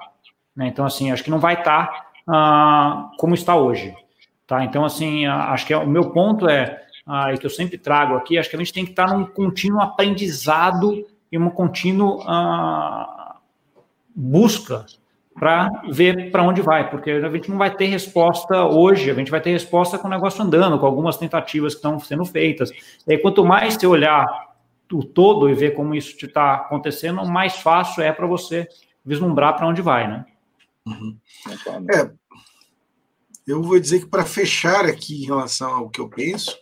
Né? 0.54 0.68
Então, 0.68 0.86
assim, 0.86 1.10
acho 1.10 1.24
que 1.24 1.32
não 1.32 1.40
vai 1.40 1.54
estar 1.54 2.12
tá, 2.26 3.12
uh, 3.14 3.18
como 3.18 3.34
está 3.34 3.56
hoje. 3.56 3.96
Tá? 4.46 4.66
Então, 4.66 4.84
assim, 4.84 5.26
uh, 5.26 5.32
acho 5.32 5.66
que 5.66 5.74
é, 5.74 5.78
o 5.78 5.88
meu 5.88 6.12
ponto 6.12 6.50
é, 6.50 6.82
e 7.34 7.38
que 7.38 7.46
eu 7.46 7.50
sempre 7.50 7.78
trago 7.78 8.16
aqui, 8.16 8.38
acho 8.38 8.50
que 8.50 8.56
a 8.58 8.60
gente 8.60 8.74
tem 8.74 8.84
que 8.84 8.92
estar 8.92 9.08
tá 9.08 9.18
num 9.18 9.26
contínuo 9.26 9.82
aprendizado 9.82 11.06
e 11.32 11.38
uma 11.38 11.50
contínua 11.50 12.24
busca 14.14 14.86
para 15.42 15.72
ver 15.90 16.30
para 16.30 16.44
onde 16.44 16.62
vai, 16.62 16.88
porque 16.88 17.10
a 17.10 17.32
gente 17.32 17.50
não 17.50 17.58
vai 17.58 17.76
ter 17.76 17.88
resposta 17.88 18.64
hoje, 18.64 19.10
a 19.10 19.16
gente 19.16 19.32
vai 19.32 19.42
ter 19.42 19.50
resposta 19.50 19.98
com 19.98 20.08
o 20.08 20.12
negócio 20.12 20.40
andando, 20.44 20.78
com 20.78 20.86
algumas 20.86 21.18
tentativas 21.18 21.74
que 21.74 21.80
estão 21.80 22.00
sendo 22.00 22.24
feitas. 22.24 22.70
E 23.08 23.14
aí, 23.14 23.18
quanto 23.18 23.44
mais 23.44 23.74
você 23.74 23.88
olhar 23.88 24.24
o 24.94 25.04
todo 25.04 25.50
e 25.50 25.56
ver 25.56 25.72
como 25.72 25.96
isso 25.96 26.16
está 26.24 26.54
acontecendo, 26.54 27.26
mais 27.26 27.56
fácil 27.56 28.04
é 28.04 28.12
para 28.12 28.28
você 28.28 28.68
vislumbrar 29.04 29.56
para 29.58 29.66
onde 29.68 29.82
vai, 29.82 30.08
né? 30.08 30.26
Uhum. 30.86 31.18
É, 31.92 32.12
eu 33.48 33.64
vou 33.64 33.80
dizer 33.80 34.02
que 34.02 34.06
para 34.06 34.24
fechar 34.24 34.86
aqui 34.86 35.24
em 35.24 35.26
relação 35.26 35.74
ao 35.74 35.90
que 35.90 36.02
eu 36.02 36.08
penso, 36.08 36.56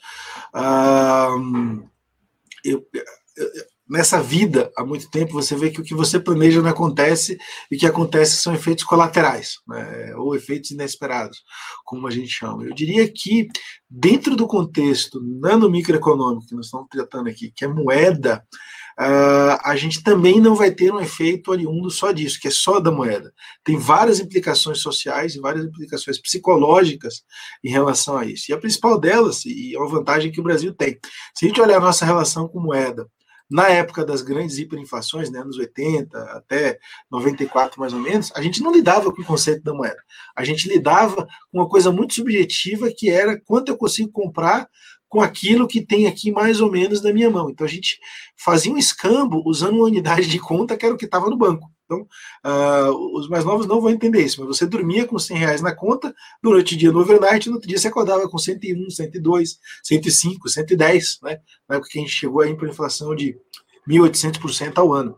uh, 0.55 1.83
eu, 2.63 2.87
eu, 2.93 3.47
nessa 3.89 4.21
vida 4.21 4.71
há 4.77 4.85
muito 4.85 5.09
tempo 5.09 5.33
você 5.33 5.55
vê 5.55 5.71
que 5.71 5.81
o 5.81 5.83
que 5.83 5.95
você 5.95 6.19
planeja 6.19 6.61
não 6.61 6.69
acontece 6.69 7.37
e 7.71 7.75
o 7.75 7.79
que 7.79 7.87
acontece 7.87 8.37
são 8.37 8.53
efeitos 8.53 8.83
colaterais, 8.83 9.55
né, 9.67 10.13
ou 10.15 10.35
efeitos 10.35 10.71
inesperados, 10.71 11.43
como 11.83 12.07
a 12.07 12.11
gente 12.11 12.29
chama. 12.29 12.63
Eu 12.63 12.73
diria 12.73 13.11
que 13.11 13.47
dentro 13.89 14.35
do 14.35 14.45
contexto 14.45 15.19
nano-microeconômico 15.21 16.47
que 16.47 16.55
nós 16.55 16.65
estamos 16.65 16.87
tratando 16.89 17.29
aqui, 17.29 17.51
que 17.55 17.65
é 17.65 17.67
moeda, 17.67 18.45
uh, 18.99 19.57
a 19.63 19.75
gente 19.75 20.03
também 20.03 20.39
não 20.39 20.53
vai 20.53 20.69
ter 20.69 20.93
um 20.93 20.99
efeito 20.99 21.49
oriundo 21.49 21.89
só 21.89 22.11
disso, 22.11 22.39
que 22.39 22.49
é 22.49 22.51
só 22.51 22.79
da 22.79 22.91
moeda. 22.91 23.33
Tem 23.63 23.77
várias 23.77 24.19
implicações 24.19 24.79
sociais 24.79 25.33
e 25.33 25.39
várias 25.39 25.65
implicações 25.65 26.21
psicológicas 26.21 27.23
em 27.63 27.69
relação 27.69 28.17
a 28.17 28.25
isso. 28.25 28.51
E 28.51 28.53
a 28.53 28.59
principal 28.59 28.99
delas, 28.99 29.45
e 29.45 29.75
é 29.75 29.79
uma 29.79 29.89
vantagem 29.89 30.31
que 30.31 30.39
o 30.39 30.43
Brasil 30.43 30.73
tem, 30.73 30.99
se 31.35 31.45
a 31.45 31.47
gente 31.47 31.61
olhar 31.61 31.77
a 31.77 31.81
nossa 31.81 32.05
relação 32.05 32.47
com 32.47 32.59
moeda, 32.59 33.07
na 33.49 33.67
época 33.67 34.05
das 34.05 34.21
grandes 34.21 34.57
hiperinflações, 34.57 35.31
né, 35.31 35.39
anos 35.39 35.57
80 35.57 36.17
até 36.33 36.79
94 37.09 37.79
mais 37.79 37.93
ou 37.93 37.99
menos, 37.99 38.31
a 38.35 38.41
gente 38.41 38.61
não 38.61 38.71
lidava 38.71 39.11
com 39.11 39.21
o 39.21 39.25
conceito 39.25 39.63
da 39.63 39.73
moeda. 39.73 40.01
A 40.35 40.43
gente 40.43 40.69
lidava 40.69 41.27
com 41.51 41.59
uma 41.59 41.67
coisa 41.67 41.91
muito 41.91 42.13
subjetiva 42.13 42.91
que 42.95 43.09
era 43.09 43.39
quanto 43.39 43.69
eu 43.69 43.77
consigo 43.77 44.11
comprar 44.11 44.69
com 45.07 45.21
aquilo 45.21 45.67
que 45.67 45.83
tem 45.83 46.05
aqui 46.05 46.31
mais 46.31 46.61
ou 46.61 46.71
menos 46.71 47.01
na 47.01 47.11
minha 47.11 47.29
mão. 47.29 47.49
Então 47.49 47.65
a 47.65 47.69
gente 47.69 47.99
fazia 48.37 48.71
um 48.71 48.77
escambo 48.77 49.41
usando 49.43 49.73
uma 49.77 49.85
unidade 49.85 50.27
de 50.27 50.39
conta 50.39 50.77
que 50.77 50.85
era 50.85 50.93
o 50.93 50.97
que 50.97 51.05
estava 51.05 51.29
no 51.29 51.37
banco. 51.37 51.67
Então, 51.89 52.07
uh, 52.45 53.17
os 53.17 53.27
mais 53.27 53.43
novos 53.43 53.65
não 53.65 53.81
vão 53.81 53.89
entender 53.89 54.21
isso, 54.21 54.39
mas 54.39 54.55
você 54.55 54.67
dormia 54.67 55.07
com 55.07 55.17
100 55.17 55.37
reais 55.37 55.61
na 55.61 55.73
conta 55.73 56.13
durante 56.41 56.75
o 56.75 56.77
dia 56.77 56.91
no 56.91 56.99
overnight, 56.99 57.49
no 57.49 57.55
outro 57.55 57.67
dia 57.67 57.79
você 57.79 57.87
acordava 57.87 58.29
com 58.29 58.37
101, 58.37 58.91
102, 58.91 59.59
105, 59.83 60.47
110, 60.47 61.19
né? 61.23 61.39
Na 61.67 61.77
época 61.77 61.89
que 61.91 61.97
a 61.97 62.01
gente 62.01 62.13
chegou 62.13 62.41
aí 62.41 62.55
para 62.55 62.69
inflação 62.69 63.15
de 63.15 63.35
1.800% 63.87 64.77
ao 64.77 64.93
ano. 64.93 65.15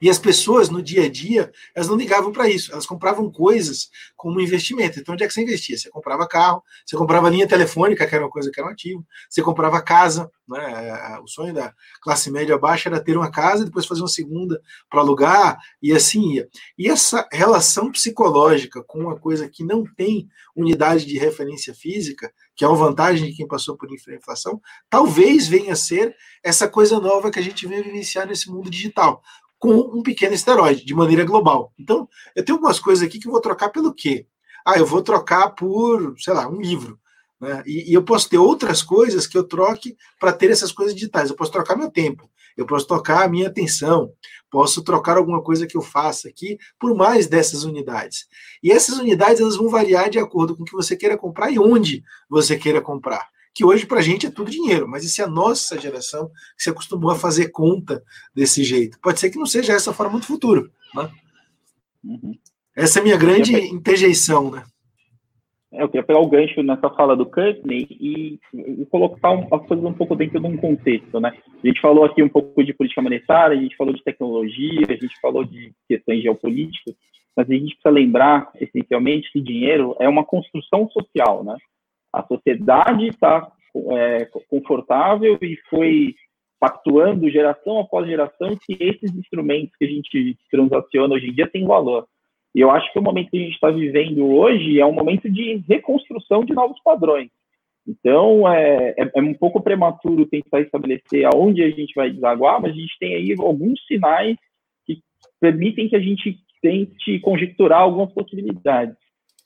E 0.00 0.08
as 0.08 0.18
pessoas, 0.18 0.68
no 0.68 0.82
dia 0.82 1.04
a 1.04 1.08
dia, 1.08 1.50
elas 1.74 1.88
não 1.88 1.96
ligavam 1.96 2.32
para 2.32 2.48
isso. 2.48 2.72
Elas 2.72 2.86
compravam 2.86 3.30
coisas 3.30 3.88
como 4.16 4.40
investimento. 4.40 4.98
Então, 4.98 5.14
onde 5.14 5.24
é 5.24 5.26
que 5.26 5.32
você 5.32 5.42
investia? 5.42 5.76
Você 5.76 5.90
comprava 5.90 6.26
carro, 6.26 6.62
você 6.86 6.96
comprava 6.96 7.30
linha 7.30 7.46
telefônica, 7.46 8.06
que 8.06 8.14
era 8.14 8.24
uma 8.24 8.30
coisa 8.30 8.50
que 8.50 8.60
era 8.60 8.68
um 8.68 8.72
ativo, 8.72 9.04
você 9.28 9.42
comprava 9.42 9.80
casa. 9.82 10.30
Né? 10.48 11.18
O 11.22 11.28
sonho 11.28 11.52
da 11.52 11.74
classe 12.02 12.30
média 12.30 12.56
baixa 12.56 12.88
era 12.88 13.02
ter 13.02 13.16
uma 13.16 13.30
casa, 13.30 13.64
depois 13.64 13.86
fazer 13.86 14.00
uma 14.00 14.08
segunda 14.08 14.60
para 14.88 15.00
alugar, 15.00 15.58
e 15.82 15.92
assim 15.92 16.34
ia. 16.34 16.48
E 16.78 16.88
essa 16.88 17.28
relação 17.30 17.92
psicológica 17.92 18.82
com 18.82 18.98
uma 19.00 19.18
coisa 19.18 19.48
que 19.48 19.62
não 19.62 19.84
tem 19.84 20.28
unidade 20.56 21.04
de 21.04 21.18
referência 21.18 21.74
física, 21.74 22.32
que 22.56 22.64
é 22.64 22.68
uma 22.68 22.76
vantagem 22.76 23.28
de 23.30 23.36
quem 23.36 23.46
passou 23.46 23.76
por 23.76 23.88
inflação, 23.92 24.60
talvez 24.88 25.46
venha 25.46 25.74
a 25.74 25.76
ser 25.76 26.16
essa 26.42 26.66
coisa 26.66 26.98
nova 26.98 27.30
que 27.30 27.38
a 27.38 27.42
gente 27.42 27.66
vem 27.66 27.82
vivenciar 27.82 28.26
nesse 28.26 28.50
mundo 28.50 28.70
digital 28.70 29.22
com 29.58 29.72
um 29.72 30.02
pequeno 30.02 30.34
esteroide, 30.34 30.84
de 30.84 30.94
maneira 30.94 31.24
global. 31.24 31.72
Então, 31.78 32.08
eu 32.34 32.44
tenho 32.44 32.56
algumas 32.56 32.78
coisas 32.78 33.06
aqui 33.06 33.18
que 33.18 33.26
eu 33.26 33.32
vou 33.32 33.40
trocar 33.40 33.70
pelo 33.70 33.92
quê? 33.92 34.26
Ah, 34.64 34.78
eu 34.78 34.86
vou 34.86 35.02
trocar 35.02 35.50
por, 35.50 36.14
sei 36.18 36.34
lá, 36.34 36.48
um 36.48 36.60
livro. 36.60 36.98
Né? 37.40 37.62
E, 37.66 37.90
e 37.90 37.94
eu 37.94 38.02
posso 38.02 38.28
ter 38.28 38.38
outras 38.38 38.82
coisas 38.82 39.26
que 39.26 39.36
eu 39.36 39.44
troque 39.44 39.96
para 40.18 40.32
ter 40.32 40.50
essas 40.50 40.72
coisas 40.72 40.94
digitais. 40.94 41.30
Eu 41.30 41.36
posso 41.36 41.52
trocar 41.52 41.76
meu 41.76 41.90
tempo, 41.90 42.30
eu 42.56 42.66
posso 42.66 42.86
trocar 42.86 43.24
a 43.24 43.28
minha 43.28 43.48
atenção, 43.48 44.12
posso 44.50 44.82
trocar 44.82 45.16
alguma 45.16 45.42
coisa 45.42 45.66
que 45.66 45.76
eu 45.76 45.82
faça 45.82 46.28
aqui 46.28 46.58
por 46.78 46.94
mais 46.94 47.26
dessas 47.26 47.64
unidades. 47.64 48.26
E 48.62 48.70
essas 48.70 48.98
unidades 48.98 49.40
elas 49.40 49.56
vão 49.56 49.68
variar 49.68 50.10
de 50.10 50.18
acordo 50.18 50.56
com 50.56 50.62
o 50.62 50.66
que 50.66 50.72
você 50.72 50.96
queira 50.96 51.16
comprar 51.16 51.50
e 51.50 51.58
onde 51.58 52.02
você 52.28 52.56
queira 52.56 52.80
comprar 52.80 53.28
que 53.54 53.64
hoje 53.64 53.86
para 53.86 53.98
a 53.98 54.02
gente 54.02 54.26
é 54.26 54.30
tudo 54.30 54.50
dinheiro, 54.50 54.88
mas 54.88 55.04
isso 55.04 55.20
é 55.20 55.24
a 55.24 55.30
nossa 55.30 55.78
geração 55.80 56.28
que 56.56 56.62
se 56.62 56.70
acostumou 56.70 57.10
a 57.10 57.16
fazer 57.16 57.50
conta 57.50 58.02
desse 58.34 58.62
jeito. 58.62 58.98
Pode 59.00 59.18
ser 59.18 59.30
que 59.30 59.38
não 59.38 59.46
seja 59.46 59.72
essa 59.72 59.92
forma 59.92 60.18
do 60.18 60.26
futuro. 60.26 60.70
Né? 60.94 61.10
Uhum. 62.04 62.34
Essa 62.76 62.98
é 62.98 63.00
a 63.00 63.04
minha 63.04 63.16
grande 63.16 63.52
pegar... 63.52 63.66
interjeição, 63.66 64.50
né? 64.50 64.64
É, 65.70 65.82
eu 65.82 65.88
queria 65.88 66.06
pegar 66.06 66.20
o 66.20 66.28
gancho 66.28 66.62
nessa 66.62 66.88
fala 66.90 67.14
do 67.14 67.26
Courtney 67.26 67.86
e, 67.90 68.38
e 68.54 68.86
colocar 68.86 69.32
um, 69.32 69.46
as 69.54 69.66
coisas 69.66 69.84
um 69.84 69.92
pouco 69.92 70.16
dentro 70.16 70.40
de 70.40 70.46
um 70.46 70.56
contexto, 70.56 71.20
né? 71.20 71.36
A 71.62 71.66
gente 71.66 71.80
falou 71.80 72.04
aqui 72.04 72.22
um 72.22 72.28
pouco 72.28 72.64
de 72.64 72.72
política 72.72 73.02
monetária, 73.02 73.56
a 73.56 73.60
gente 73.60 73.76
falou 73.76 73.92
de 73.92 74.02
tecnologia, 74.02 74.86
a 74.88 74.92
gente 74.92 75.20
falou 75.20 75.44
de 75.44 75.72
questões 75.86 76.22
geopolíticas, 76.22 76.94
mas 77.36 77.50
a 77.50 77.52
gente 77.52 77.74
precisa 77.74 77.90
lembrar, 77.90 78.50
essencialmente, 78.58 79.30
que 79.30 79.40
dinheiro 79.40 79.94
é 80.00 80.08
uma 80.08 80.24
construção 80.24 80.88
social, 80.88 81.44
né? 81.44 81.56
A 82.18 82.26
sociedade 82.26 83.06
está 83.06 83.50
é, 83.92 84.24
confortável 84.48 85.38
e 85.40 85.56
foi 85.70 86.14
pactuando 86.60 87.30
geração 87.30 87.78
após 87.78 88.06
geração 88.06 88.56
que 88.66 88.76
esses 88.80 89.14
instrumentos 89.14 89.74
que 89.76 89.84
a 89.84 89.88
gente 89.88 90.36
transaciona 90.50 91.14
hoje 91.14 91.28
em 91.28 91.32
dia 91.32 91.48
têm 91.48 91.64
valor. 91.64 92.06
E 92.54 92.60
eu 92.60 92.70
acho 92.70 92.92
que 92.92 92.98
o 92.98 93.02
momento 93.02 93.30
que 93.30 93.36
a 93.36 93.40
gente 93.40 93.54
está 93.54 93.70
vivendo 93.70 94.26
hoje 94.26 94.80
é 94.80 94.84
um 94.84 94.92
momento 94.92 95.30
de 95.30 95.62
reconstrução 95.68 96.44
de 96.44 96.54
novos 96.54 96.80
padrões. 96.82 97.30
Então, 97.86 98.46
é, 98.52 98.94
é, 98.98 99.10
é, 99.14 99.22
um 99.22 99.32
pouco 99.32 99.62
prematuro 99.62 100.26
tentar 100.26 100.60
estabelecer 100.60 101.24
aonde 101.24 101.62
a 101.62 101.70
gente 101.70 101.94
vai 101.94 102.10
desaguar, 102.10 102.60
mas 102.60 102.72
a 102.72 102.74
gente 102.74 102.98
tem 102.98 103.14
aí 103.14 103.34
alguns 103.38 103.80
sinais 103.86 104.36
que 104.84 104.98
permitem 105.40 105.88
que 105.88 105.96
a 105.96 106.00
gente 106.00 106.36
tente 106.60 107.20
conjecturar 107.20 107.80
algumas 107.80 108.12
possibilidades. 108.12 108.96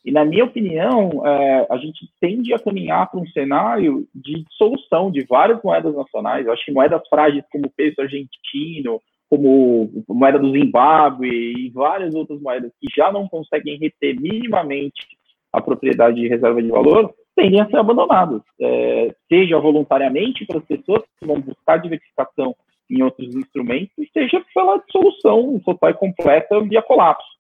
E, 0.05 0.11
na 0.11 0.25
minha 0.25 0.45
opinião, 0.45 1.25
é, 1.25 1.67
a 1.71 1.77
gente 1.77 2.11
tende 2.21 2.53
a 2.53 2.59
caminhar 2.59 3.09
para 3.11 3.21
um 3.21 3.27
cenário 3.29 4.07
de 4.15 4.45
solução 4.51 5.11
de 5.11 5.25
várias 5.25 5.63
moedas 5.63 5.95
nacionais. 5.95 6.45
Eu 6.45 6.53
acho 6.53 6.65
que 6.65 6.73
moedas 6.73 7.07
frágeis 7.09 7.45
como 7.53 7.67
o 7.67 7.71
peso 7.71 8.01
argentino, 8.01 9.01
como 9.31 10.05
moeda 10.09 10.39
do 10.39 10.53
Zimbábue 10.53 11.29
e 11.29 11.71
várias 11.71 12.15
outras 12.15 12.41
moedas 12.41 12.73
que 12.81 12.89
já 12.95 13.13
não 13.13 13.29
conseguem 13.29 13.79
reter 13.79 14.21
minimamente 14.21 15.07
a 15.53 15.61
propriedade 15.61 16.21
de 16.21 16.29
reserva 16.29 16.63
de 16.63 16.69
valor, 16.69 17.15
tendem 17.37 17.61
a 17.61 17.67
ser 17.67 17.77
abandonadas, 17.77 18.43
é, 18.61 19.15
seja 19.29 19.59
voluntariamente 19.59 20.45
para 20.45 20.59
as 20.59 20.65
pessoas 20.65 21.03
que 21.19 21.27
vão 21.27 21.41
buscar 21.41 21.79
diversificação 21.79 22.55
em 22.91 23.03
outros 23.03 23.35
instrumentos, 23.35 23.93
seja 24.13 24.45
pela 24.55 24.79
dissolução 24.79 25.59
total 25.65 25.91
e 25.91 25.95
completa 25.95 26.61
via 26.61 26.83
colapso. 26.83 27.32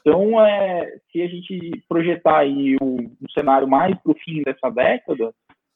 Então, 0.00 0.40
é, 0.44 0.98
se 1.10 1.22
a 1.22 1.28
gente 1.28 1.82
projetar 1.88 2.38
aí 2.38 2.76
um, 2.80 2.96
um 2.96 3.28
cenário 3.32 3.68
mais 3.68 3.96
para 4.02 4.12
o 4.12 4.18
fim 4.18 4.42
dessa 4.42 4.70
década, 4.70 5.32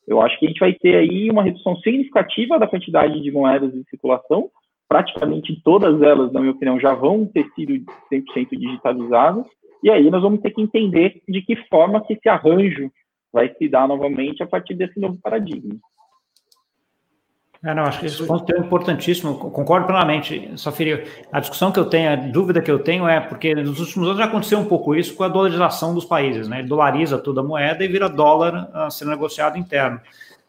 eu 0.07 0.21
acho 0.21 0.39
que 0.39 0.47
a 0.47 0.49
gente 0.49 0.61
vai 0.61 0.73
ter 0.73 0.97
aí 0.97 1.31
uma 1.31 1.43
redução 1.43 1.77
significativa 1.77 2.59
da 2.59 2.67
quantidade 2.67 3.21
de 3.21 3.31
moedas 3.31 3.75
em 3.75 3.85
circulação. 3.85 4.51
Praticamente 4.89 5.61
todas 5.63 6.03
elas, 6.03 6.33
na 6.33 6.41
minha 6.41 6.53
opinião, 6.53 6.81
já 6.81 6.95
vão 6.95 7.25
ter 7.27 7.49
sido 7.55 7.85
100% 8.13 8.49
digitalizadas. 8.51 9.47
E 9.83 9.91
aí 9.91 10.11
nós 10.11 10.23
vamos 10.23 10.41
ter 10.41 10.51
que 10.51 10.61
entender 10.61 11.23
de 11.29 11.43
que 11.43 11.57
forma 11.69 12.05
que 12.05 12.15
esse 12.15 12.29
arranjo 12.29 12.91
vai 13.33 13.55
se 13.55 13.69
dar 13.69 13.87
novamente 13.87 14.43
a 14.43 14.47
partir 14.47 14.75
desse 14.75 14.99
novo 14.99 15.19
paradigma. 15.23 15.79
É, 17.63 17.75
não, 17.75 17.83
acho 17.83 18.01
que 18.01 18.07
esse 18.07 18.25
ponto 18.27 18.51
é 18.55 18.59
importantíssimo, 18.59 19.35
concordo 19.35 19.87
plenamente, 19.87 20.51
Safiri. 20.57 21.07
A 21.31 21.41
discussão 21.41 21.71
que 21.71 21.79
eu 21.79 21.85
tenho, 21.85 22.11
a 22.11 22.17
dúvida 22.17 22.63
que 22.63 22.71
eu 22.71 22.79
tenho 22.79 23.07
é 23.07 23.21
porque 23.21 23.55
nos 23.55 23.79
últimos 23.79 24.09
anos 24.09 24.19
já 24.19 24.25
aconteceu 24.25 24.59
um 24.59 24.65
pouco 24.65 24.95
isso 24.95 25.15
com 25.15 25.25
a 25.25 25.29
dolarização 25.29 25.95
dos 25.95 26.07
países, 26.07 26.49
né? 26.49 26.61
Ele 26.61 26.69
dolariza 26.69 27.19
toda 27.19 27.43
a 27.43 27.45
moeda 27.45 27.85
e 27.85 27.89
vira 27.89 28.09
dólar 28.09 28.71
a 28.73 28.89
ser 28.89 29.05
negociado 29.05 29.59
interno. 29.59 30.01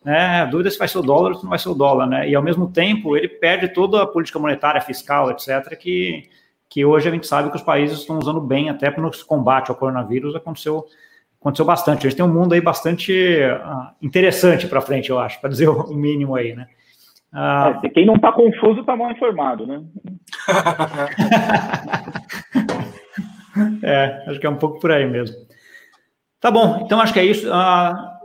Né? 0.06 0.42
A 0.42 0.46
dúvida 0.46 0.70
é 0.70 0.72
se 0.72 0.80
vai 0.80 0.88
ser 0.88 1.00
o 1.00 1.02
dólar 1.02 1.32
ou 1.32 1.36
se 1.36 1.44
não 1.44 1.50
vai 1.50 1.60
ser 1.60 1.68
o 1.68 1.76
dólar, 1.76 2.08
né? 2.08 2.30
E 2.30 2.34
ao 2.34 2.42
mesmo 2.42 2.72
tempo 2.72 3.18
ele 3.18 3.28
perde 3.28 3.68
toda 3.74 4.02
a 4.02 4.08
política 4.08 4.40
monetária, 4.40 4.80
fiscal, 4.80 5.30
etc., 5.32 5.78
que, 5.78 6.30
que 6.70 6.86
hoje 6.86 7.10
a 7.10 7.12
gente 7.12 7.28
sabe 7.28 7.50
que 7.50 7.58
os 7.58 7.62
países 7.62 8.00
estão 8.00 8.20
usando 8.20 8.40
bem, 8.40 8.70
até 8.70 8.90
para 8.90 9.04
no 9.04 9.12
combate 9.26 9.70
ao 9.70 9.76
coronavírus 9.76 10.34
aconteceu 10.34 10.86
aconteceu 11.42 11.66
bastante. 11.66 12.08
A 12.08 12.10
gente 12.10 12.18
tem 12.18 12.26
um 12.26 12.34
mundo 12.34 12.54
aí 12.54 12.62
bastante 12.62 13.12
uh, 13.12 13.90
interessante 14.02 14.66
para 14.68 14.80
frente, 14.80 15.10
eu 15.10 15.20
acho, 15.20 15.42
para 15.42 15.50
dizer 15.50 15.68
o 15.68 15.94
mínimo 15.94 16.36
aí, 16.36 16.56
né? 16.56 16.68
Ah, 17.34 17.80
é, 17.84 17.90
quem 17.90 18.06
não 18.06 18.16
está 18.16 18.32
confuso 18.32 18.82
está 18.82 18.96
mal 18.96 19.12
informado, 19.12 19.66
né? 19.66 19.84
é, 23.84 24.24
acho 24.28 24.40
que 24.40 24.46
é 24.46 24.50
um 24.50 24.58
pouco 24.58 24.80
por 24.80 24.92
aí 24.92 25.08
mesmo. 25.08 25.38
Tá 26.40 26.52
bom, 26.52 26.82
então 26.84 27.00
acho 27.00 27.14
que 27.14 27.20
é 27.20 27.26
isso. 27.26 27.52
Ah, 27.52 28.20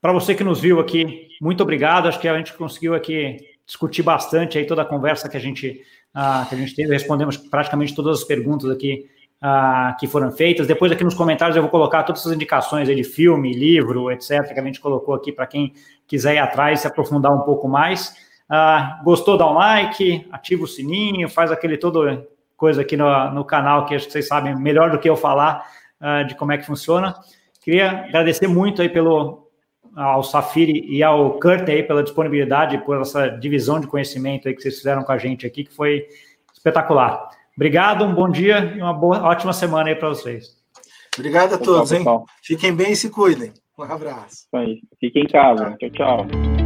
Para 0.00 0.12
você 0.12 0.34
que 0.34 0.42
nos 0.42 0.60
viu 0.60 0.80
aqui, 0.80 1.28
muito 1.40 1.62
obrigado. 1.62 2.08
Acho 2.08 2.18
que 2.18 2.28
a 2.28 2.36
gente 2.36 2.52
conseguiu 2.54 2.94
aqui 2.94 3.36
discutir 3.64 4.02
bastante 4.02 4.58
aí 4.58 4.66
toda 4.66 4.82
a 4.82 4.86
conversa 4.86 5.28
que 5.28 5.36
a 5.36 5.40
gente, 5.40 5.80
ah, 6.12 6.44
que 6.48 6.54
a 6.54 6.58
gente 6.58 6.74
teve. 6.74 6.92
Respondemos 6.92 7.36
praticamente 7.36 7.94
todas 7.94 8.20
as 8.20 8.24
perguntas 8.24 8.70
aqui 8.70 9.06
ah, 9.40 9.96
que 10.00 10.08
foram 10.08 10.32
feitas. 10.32 10.66
Depois 10.66 10.90
aqui 10.90 11.04
nos 11.04 11.14
comentários 11.14 11.56
eu 11.56 11.62
vou 11.62 11.70
colocar 11.70 12.02
todas 12.02 12.22
essas 12.22 12.32
indicações 12.32 12.88
aí 12.88 12.96
de 12.96 13.04
filme, 13.04 13.52
livro, 13.52 14.10
etc., 14.10 14.52
que 14.52 14.58
a 14.58 14.64
gente 14.64 14.80
colocou 14.80 15.14
aqui 15.14 15.30
para 15.30 15.46
quem 15.46 15.72
quiser 16.06 16.34
ir 16.34 16.38
atrás 16.38 16.80
e 16.80 16.82
se 16.82 16.88
aprofundar 16.88 17.32
um 17.32 17.42
pouco 17.42 17.68
mais. 17.68 18.26
Ah, 18.48 19.00
gostou, 19.04 19.36
dá 19.36 19.46
um 19.46 19.54
like, 19.54 20.26
ativa 20.32 20.64
o 20.64 20.66
sininho, 20.66 21.28
faz 21.28 21.52
aquele 21.52 21.76
todo 21.76 22.26
coisa 22.56 22.80
aqui 22.80 22.96
no, 22.96 23.30
no 23.30 23.44
canal 23.44 23.84
que 23.86 23.94
acho 23.94 24.06
que 24.06 24.12
vocês 24.12 24.26
sabem 24.26 24.56
melhor 24.58 24.90
do 24.90 24.98
que 24.98 25.08
eu 25.08 25.16
falar 25.16 25.64
ah, 26.00 26.22
de 26.22 26.34
como 26.34 26.52
é 26.52 26.58
que 26.58 26.66
funciona. 26.66 27.14
Queria 27.60 28.04
agradecer 28.06 28.48
muito 28.48 28.80
aí 28.80 28.88
pelo, 28.88 29.48
ao 29.94 30.22
Safiri 30.22 30.84
e 30.88 31.02
ao 31.02 31.38
Kurt 31.38 31.68
aí 31.68 31.82
pela 31.82 32.02
disponibilidade, 32.02 32.78
por 32.78 33.00
essa 33.00 33.28
divisão 33.28 33.80
de 33.80 33.86
conhecimento 33.86 34.48
aí 34.48 34.54
que 34.54 34.62
vocês 34.62 34.76
fizeram 34.76 35.02
com 35.02 35.12
a 35.12 35.18
gente 35.18 35.46
aqui, 35.46 35.64
que 35.64 35.74
foi 35.74 36.06
espetacular. 36.54 37.28
Obrigado, 37.56 38.04
um 38.04 38.14
bom 38.14 38.30
dia 38.30 38.72
e 38.76 38.80
uma 38.80 38.94
boa, 38.94 39.22
ótima 39.24 39.52
semana 39.52 39.88
aí 39.88 39.96
para 39.96 40.08
vocês. 40.08 40.56
Obrigado 41.16 41.54
a 41.54 41.58
todos, 41.58 41.90
hein? 41.90 42.04
Fiquem 42.42 42.72
bem 42.72 42.92
e 42.92 42.96
se 42.96 43.10
cuidem. 43.10 43.52
Um 43.76 43.82
abraço. 43.82 44.46
Fiquem 45.00 45.24
em 45.24 45.28
casa. 45.28 45.76
Tchau, 45.78 45.90
tchau. 45.90 46.57